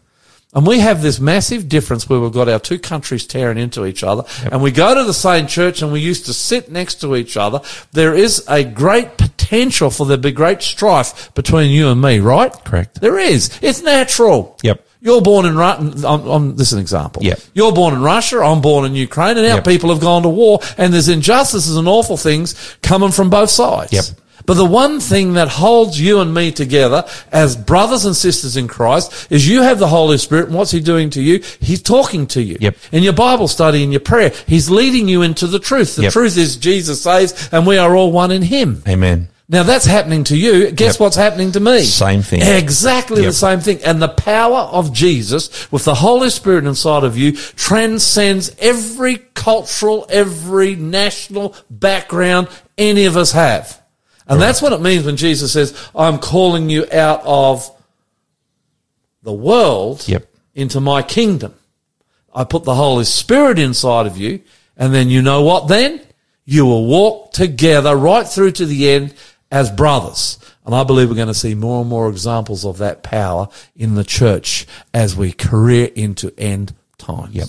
and 0.54 0.66
we 0.66 0.78
have 0.78 1.02
this 1.02 1.20
massive 1.20 1.68
difference 1.68 2.08
where 2.08 2.20
we've 2.20 2.32
got 2.32 2.48
our 2.48 2.58
two 2.60 2.78
countries 2.78 3.26
tearing 3.26 3.58
into 3.58 3.84
each 3.86 4.02
other, 4.02 4.24
and 4.50 4.62
we 4.62 4.70
go 4.70 4.94
to 4.94 5.04
the 5.04 5.14
same 5.14 5.46
church 5.46 5.82
and 5.82 5.92
we 5.92 6.00
used 6.00 6.26
to 6.26 6.32
sit 6.32 6.70
next 6.70 7.00
to 7.00 7.16
each 7.16 7.36
other, 7.36 7.60
there 7.92 8.14
is 8.14 8.44
a 8.48 8.64
great 8.64 9.16
potential 9.18 9.90
for 9.90 10.06
there 10.06 10.16
to 10.16 10.22
be 10.22 10.32
great 10.32 10.62
strife 10.62 11.32
between 11.34 11.70
you 11.70 11.88
and 11.88 12.00
me, 12.00 12.18
right? 12.20 12.52
Correct. 12.64 13.00
There 13.00 13.18
is. 13.18 13.58
It's 13.62 13.82
natural. 13.82 14.58
Yep. 14.62 14.86
You're 15.00 15.20
born 15.20 15.44
in 15.44 15.54
Russia. 15.54 16.08
I'm, 16.08 16.26
I'm, 16.26 16.56
this 16.56 16.68
is 16.68 16.72
an 16.74 16.78
example. 16.78 17.22
Yep. 17.22 17.38
You're 17.52 17.72
born 17.72 17.92
in 17.92 18.00
Russia. 18.00 18.38
I'm 18.40 18.62
born 18.62 18.86
in 18.86 18.94
Ukraine, 18.94 19.36
and 19.36 19.46
our 19.46 19.56
Yep. 19.56 19.64
people 19.66 19.90
have 19.90 20.00
gone 20.00 20.22
to 20.22 20.30
war, 20.30 20.60
and 20.78 20.94
there's 20.94 21.08
injustices 21.10 21.76
and 21.76 21.86
awful 21.86 22.16
things 22.16 22.54
coming 22.80 23.10
from 23.10 23.28
both 23.28 23.50
sides. 23.50 23.92
Yep. 23.92 24.04
But 24.46 24.54
the 24.54 24.64
one 24.64 25.00
thing 25.00 25.34
that 25.34 25.48
holds 25.48 25.98
you 26.00 26.20
and 26.20 26.34
me 26.34 26.52
together 26.52 27.04
as 27.32 27.56
brothers 27.56 28.04
and 28.04 28.14
sisters 28.14 28.56
in 28.56 28.68
Christ 28.68 29.28
is 29.30 29.48
you 29.48 29.62
have 29.62 29.78
the 29.78 29.88
Holy 29.88 30.18
Spirit, 30.18 30.46
and 30.46 30.54
what's 30.54 30.70
He 30.70 30.80
doing 30.80 31.10
to 31.10 31.22
you? 31.22 31.42
He's 31.60 31.80
talking 31.82 32.26
to 32.28 32.42
you. 32.42 32.58
Yep. 32.60 32.76
In 32.92 33.02
your 33.02 33.12
Bible 33.14 33.48
study, 33.48 33.82
in 33.82 33.90
your 33.90 34.00
prayer, 34.00 34.32
He's 34.46 34.68
leading 34.68 35.08
you 35.08 35.22
into 35.22 35.46
the 35.46 35.58
truth. 35.58 35.96
The 35.96 36.02
Yep. 36.04 36.12
truth 36.12 36.36
is 36.36 36.56
Jesus 36.56 37.00
saves, 37.02 37.48
and 37.52 37.66
we 37.66 37.78
are 37.78 37.96
all 37.96 38.12
one 38.12 38.30
in 38.30 38.42
Him. 38.42 38.82
Amen. 38.86 39.28
Now 39.48 39.62
that's 39.62 39.84
happening 39.84 40.24
to 40.24 40.36
you. 40.36 40.70
Guess 40.70 40.94
Yep. 40.94 41.00
what's 41.00 41.16
happening 41.16 41.52
to 41.52 41.60
me? 41.60 41.82
Same 41.84 42.22
thing. 42.22 42.40
Exactly 42.40 43.22
the 43.24 43.32
same 43.32 43.60
thing. 43.60 43.78
And 43.84 44.00
the 44.00 44.08
power 44.08 44.60
of 44.60 44.92
Jesus 44.92 45.50
with 45.70 45.84
the 45.84 45.96
Holy 45.96 46.30
Spirit 46.30 46.64
inside 46.64 47.04
of 47.04 47.18
you 47.18 47.32
transcends 47.56 48.50
every 48.58 49.22
cultural, 49.34 50.06
every 50.08 50.76
national 50.76 51.54
background 51.70 52.48
any 52.78 53.04
of 53.04 53.16
us 53.18 53.32
have. 53.32 53.80
And 54.26 54.40
that's 54.40 54.62
what 54.62 54.72
it 54.72 54.80
means 54.80 55.04
when 55.04 55.16
Jesus 55.16 55.52
says, 55.52 55.76
I'm 55.94 56.18
calling 56.18 56.70
you 56.70 56.86
out 56.90 57.20
of 57.24 57.70
the 59.22 59.32
world 59.32 60.06
Yep. 60.08 60.26
into 60.54 60.80
my 60.80 61.02
kingdom. 61.02 61.54
I 62.34 62.44
put 62.44 62.64
the 62.64 62.74
Holy 62.74 63.04
Spirit 63.04 63.58
inside 63.58 64.06
of 64.06 64.16
you, 64.16 64.40
and 64.76 64.92
then 64.94 65.08
you 65.10 65.22
know 65.22 65.42
what 65.42 65.68
then? 65.68 66.00
You 66.44 66.66
will 66.66 66.86
walk 66.86 67.32
together 67.32 67.96
right 67.96 68.26
through 68.26 68.52
to 68.52 68.66
the 68.66 68.90
end 68.90 69.14
as 69.50 69.70
brothers. 69.70 70.38
And 70.66 70.74
I 70.74 70.84
believe 70.84 71.08
we're 71.10 71.14
going 71.16 71.28
to 71.28 71.34
see 71.34 71.54
more 71.54 71.80
and 71.82 71.90
more 71.90 72.08
examples 72.08 72.64
of 72.64 72.78
that 72.78 73.02
power 73.02 73.48
in 73.76 73.94
the 73.94 74.04
church 74.04 74.66
as 74.92 75.14
we 75.14 75.32
career 75.32 75.90
into 75.94 76.32
end 76.38 76.74
times. 76.98 77.34
Yep. 77.34 77.48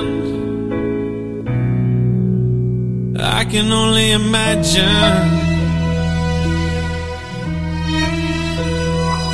I 3.23 3.45
can 3.45 3.71
only 3.71 4.11
imagine. 4.13 4.81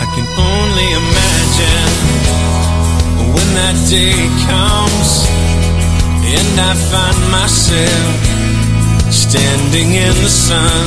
I 0.03 0.05
can 0.11 0.27
only 0.51 0.87
imagine 1.03 1.93
when 3.31 3.47
that 3.55 3.77
day 3.87 4.27
comes 4.43 5.23
and 6.35 6.59
I 6.59 6.73
find 6.91 7.19
myself 7.31 8.11
standing 9.09 9.95
in 9.95 10.15
the 10.19 10.29
sun. 10.29 10.83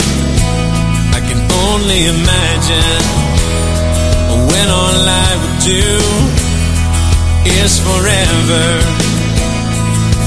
I 1.17 1.21
can 1.25 1.41
only 1.73 2.05
imagine 2.05 3.03
when 4.45 4.67
all 4.69 5.01
I 5.09 5.31
would 5.41 5.59
do 5.65 5.89
is 7.65 7.81
forever, 7.81 8.67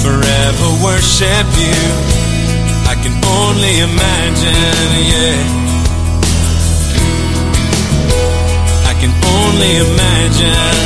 forever 0.02 0.68
worship 0.82 1.48
you. 1.62 2.13
I 3.04 3.06
can 3.06 3.26
only 3.26 3.80
imagine, 3.80 4.90
yeah. 5.12 5.36
I 8.88 8.94
can 8.96 9.12
only 9.28 9.72
imagine. 9.76 10.78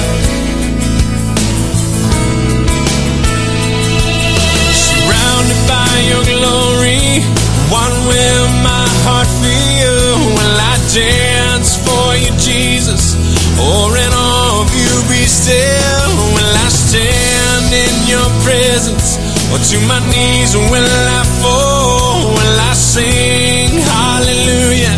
Surrounded 4.74 5.62
by 5.70 5.94
your 6.10 6.24
glory, 6.26 7.22
what 7.70 7.94
will 8.10 8.48
my 8.66 8.88
heart 9.06 9.30
feel? 9.38 10.18
Will 10.34 10.58
I 10.58 10.76
dance 10.90 11.78
for 11.86 12.18
you, 12.18 12.34
Jesus? 12.42 13.14
Or 13.62 13.96
in 13.96 14.12
awe 14.12 14.66
of 14.66 14.74
you 14.74 14.94
be 15.06 15.22
still? 15.30 16.10
Will 16.34 16.56
I 16.66 16.70
stand 16.70 17.70
in 17.86 17.94
your 18.10 18.28
presence? 18.42 19.07
Or 19.54 19.60
to 19.60 19.78
my 19.88 20.00
knees 20.12 20.52
will 20.56 20.92
I 21.20 21.24
fall? 21.42 22.28
Will 22.36 22.60
I 22.70 22.74
sing 22.74 23.80
hallelujah? 23.80 24.98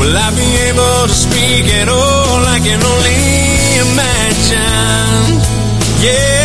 Will 0.00 0.16
I 0.16 0.28
be 0.34 0.48
able 0.68 1.06
to 1.08 1.14
speak 1.26 1.66
at 1.80 1.88
all? 1.88 2.40
I 2.56 2.58
can 2.66 2.80
only 2.82 3.20
imagine. 3.84 5.40
Yeah, 6.00 6.41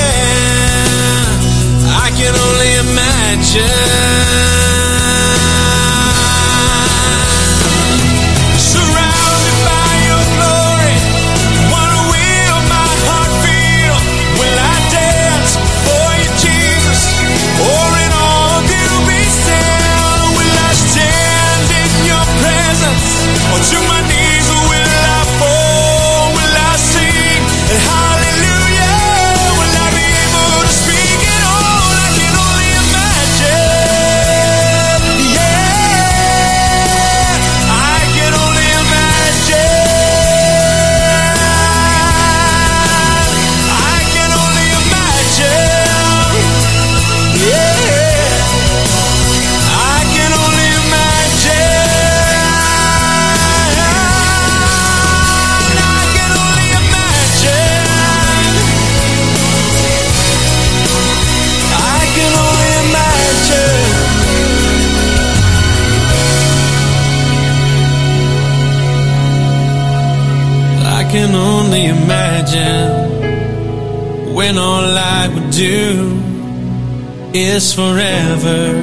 is 77.44 77.74
forever, 77.74 78.74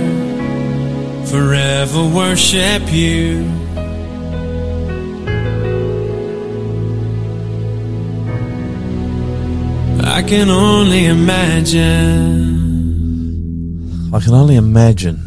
forever 1.26 2.04
worship 2.14 2.82
you. 2.92 3.44
I 10.02 10.22
can 10.22 10.48
only 10.48 11.06
imagine. 11.06 12.54
I 14.14 14.20
can 14.20 14.34
only 14.34 14.56
imagine. 14.56 15.18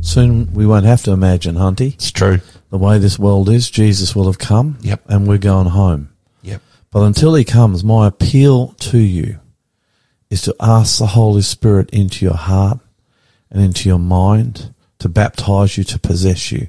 Soon 0.00 0.52
we 0.52 0.66
won't 0.66 0.84
have 0.84 1.02
to 1.04 1.12
imagine, 1.12 1.54
Hunty. 1.54 1.94
It's 1.94 2.12
true. 2.12 2.40
The 2.70 2.78
way 2.78 2.98
this 2.98 3.18
world 3.18 3.48
is, 3.48 3.70
Jesus 3.70 4.14
will 4.14 4.26
have 4.26 4.38
come. 4.38 4.76
Yep. 4.82 5.02
And 5.08 5.26
we're 5.26 5.38
going 5.38 5.68
home. 5.68 6.10
Yep. 6.42 6.60
But 6.90 7.04
until 7.04 7.34
he 7.34 7.44
comes, 7.44 7.82
my 7.82 8.06
appeal 8.06 8.74
to 8.80 8.98
you 8.98 9.40
is 10.30 10.42
to 10.42 10.54
ask 10.60 10.98
the 10.98 11.06
Holy 11.06 11.42
Spirit 11.42 11.90
into 11.90 12.24
your 12.24 12.36
heart 12.36 12.78
and 13.50 13.62
into 13.62 13.88
your 13.88 13.98
mind 13.98 14.74
to 14.98 15.08
baptize 15.08 15.78
you, 15.78 15.84
to 15.84 15.98
possess 15.98 16.52
you. 16.52 16.68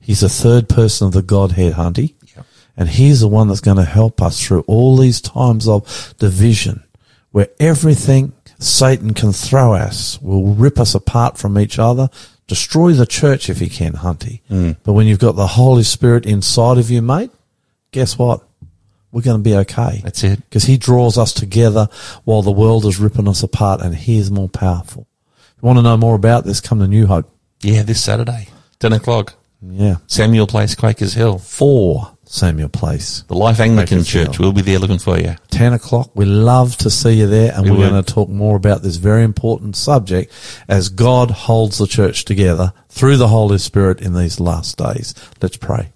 He's 0.00 0.20
the 0.20 0.28
third 0.28 0.68
person 0.68 1.06
of 1.06 1.12
the 1.12 1.22
Godhead, 1.22 1.74
Hunty. 1.74 2.14
Yep. 2.36 2.46
And 2.76 2.88
he's 2.90 3.20
the 3.20 3.28
one 3.28 3.48
that's 3.48 3.60
going 3.60 3.78
to 3.78 3.84
help 3.84 4.20
us 4.20 4.44
through 4.44 4.64
all 4.66 4.96
these 4.96 5.20
times 5.20 5.66
of 5.66 6.14
division 6.18 6.84
where 7.30 7.48
everything 7.58 8.32
Satan 8.60 9.12
can 9.12 9.32
throw 9.32 9.74
us 9.74 10.20
will 10.22 10.54
rip 10.54 10.78
us 10.78 10.94
apart 10.94 11.36
from 11.36 11.58
each 11.58 11.78
other, 11.78 12.08
destroy 12.46 12.92
the 12.92 13.06
church 13.06 13.50
if 13.50 13.58
he 13.58 13.68
can, 13.68 13.94
Hunty. 13.94 14.40
Mm. 14.50 14.76
But 14.84 14.92
when 14.92 15.06
you've 15.06 15.18
got 15.18 15.32
the 15.32 15.48
Holy 15.48 15.82
Spirit 15.82 16.26
inside 16.26 16.78
of 16.78 16.90
you, 16.90 17.02
mate, 17.02 17.30
guess 17.90 18.16
what? 18.16 18.42
We're 19.14 19.22
going 19.22 19.38
to 19.38 19.48
be 19.48 19.54
okay. 19.58 20.00
That's 20.02 20.24
it. 20.24 20.40
Because 20.40 20.64
he 20.64 20.76
draws 20.76 21.16
us 21.16 21.32
together 21.32 21.88
while 22.24 22.42
the 22.42 22.50
world 22.50 22.84
is 22.84 22.98
ripping 22.98 23.28
us 23.28 23.44
apart 23.44 23.80
and 23.80 23.94
he 23.94 24.18
is 24.18 24.28
more 24.28 24.48
powerful. 24.48 25.06
If 25.56 25.62
you 25.62 25.66
want 25.68 25.78
to 25.78 25.82
know 25.84 25.96
more 25.96 26.16
about 26.16 26.44
this, 26.44 26.60
come 26.60 26.80
to 26.80 26.88
New 26.88 27.06
Hope. 27.06 27.30
Yeah, 27.62 27.84
this 27.84 28.02
Saturday, 28.02 28.48
10 28.80 28.92
o'clock, 28.92 29.34
Yeah. 29.62 29.98
Samuel 30.08 30.48
Place, 30.48 30.74
Quakers 30.74 31.14
Hill. 31.14 31.38
For 31.38 32.10
Samuel 32.24 32.68
Place. 32.70 33.22
The 33.28 33.36
Life 33.36 33.60
Anglican 33.60 33.98
Quakers 33.98 34.10
Hill. 34.12 34.26
Church. 34.26 34.38
We'll 34.40 34.52
be 34.52 34.62
there 34.62 34.80
looking 34.80 34.98
for 34.98 35.16
you. 35.16 35.36
10 35.52 35.74
o'clock. 35.74 36.10
We 36.16 36.24
love 36.24 36.76
to 36.78 36.90
see 36.90 37.12
you 37.12 37.28
there 37.28 37.52
and 37.54 37.64
We 37.64 37.70
are 37.70 37.88
going 37.90 38.02
to 38.04 38.12
talk 38.12 38.28
more 38.28 38.56
about 38.56 38.82
this 38.82 38.96
very 38.96 39.22
important 39.22 39.76
subject 39.76 40.32
as 40.66 40.88
God 40.88 41.30
holds 41.30 41.78
the 41.78 41.86
church 41.86 42.24
together 42.24 42.72
through 42.88 43.16
the 43.18 43.28
Holy 43.28 43.58
Spirit 43.58 44.00
in 44.00 44.14
these 44.14 44.40
last 44.40 44.76
days. 44.76 45.14
Let's 45.40 45.56
pray. 45.56 45.92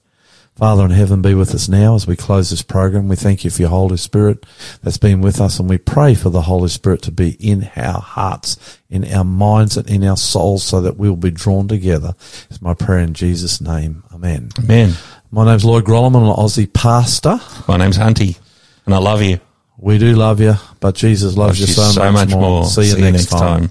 Father 0.59 0.85
in 0.85 0.90
heaven, 0.90 1.22
be 1.22 1.35
with 1.35 1.55
us 1.55 1.68
now 1.68 1.94
as 1.94 2.09
we 2.09 2.16
close 2.16 2.51
this 2.51 2.62
program. 2.62 3.06
We 3.06 3.14
thank 3.14 3.44
you 3.44 3.51
for 3.51 3.62
your 3.62 3.70
Holy 3.70 3.97
Spirit 3.97 4.44
that's 4.82 4.98
been 4.98 5.20
with 5.20 5.40
us 5.40 5.60
and 5.60 5.70
we 5.70 5.78
pray 5.78 6.16
for 6.16 6.30
the 6.30 6.43
Holy 6.43 6.68
Spirit 6.68 7.01
to 7.02 7.12
be 7.12 7.36
in 7.39 7.70
our 7.76 8.01
hearts, 8.01 8.80
in 8.90 9.05
our 9.14 9.22
minds 9.22 9.76
and 9.76 9.89
in 9.89 10.02
our 10.02 10.16
souls 10.16 10.64
so 10.64 10.80
that 10.80 10.97
we'll 10.97 11.14
be 11.14 11.30
drawn 11.30 11.68
together. 11.68 12.12
It's 12.51 12.60
my 12.60 12.74
prayer 12.74 12.98
in 12.98 13.14
Jesus' 13.14 13.60
name. 13.60 14.02
Amen. 14.12 14.48
Amen. 14.59 14.94
My 15.30 15.44
name's 15.44 15.64
Lloyd 15.64 15.85
Grolimund. 15.85 16.16
I'm 16.16 16.24
an 16.24 16.35
Aussie 16.35 16.72
pastor. 16.72 17.39
My 17.68 17.76
name's 17.76 17.97
Hunty, 17.97 18.36
and 18.85 18.97
I 18.97 18.98
love 18.98 19.22
you. 19.22 19.39
We 19.76 19.98
do 19.98 20.16
love 20.16 20.40
you, 20.40 20.55
but 20.80 20.97
Jesus 20.97 21.36
loves 21.36 21.60
you 21.60 21.66
Loves 21.66 21.94
so, 21.94 22.10
much, 22.10 22.30
more. 22.30 22.64
See 22.64 22.89
you, 22.89 22.98
next, 22.98 23.26
time. 23.26 23.70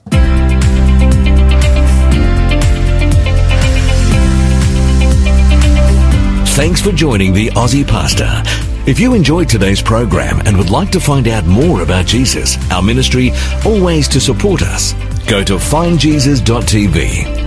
Thanks 6.57 6.81
for 6.81 6.91
joining 6.91 7.34
the 7.34 7.49
Aussie 7.49 7.88
Pastor. 7.88 8.41
If 8.89 8.99
you 8.99 9.13
enjoyed 9.13 9.47
today's 9.47 9.79
program 9.79 10.39
and 10.47 10.57
would 10.57 10.71
like 10.71 10.89
to 10.89 10.99
find 10.99 11.27
out 11.27 11.45
more 11.45 11.81
about 11.84 12.07
Jesus, 12.07 12.57
our 12.71 12.81
ministry, 12.81 13.31
or 13.63 13.79
ways 13.79 14.07
to 14.07 14.19
support 14.19 14.63
us, 14.63 14.93
go 15.27 15.43
to 15.43 15.57
findjesus.tv 15.57 17.46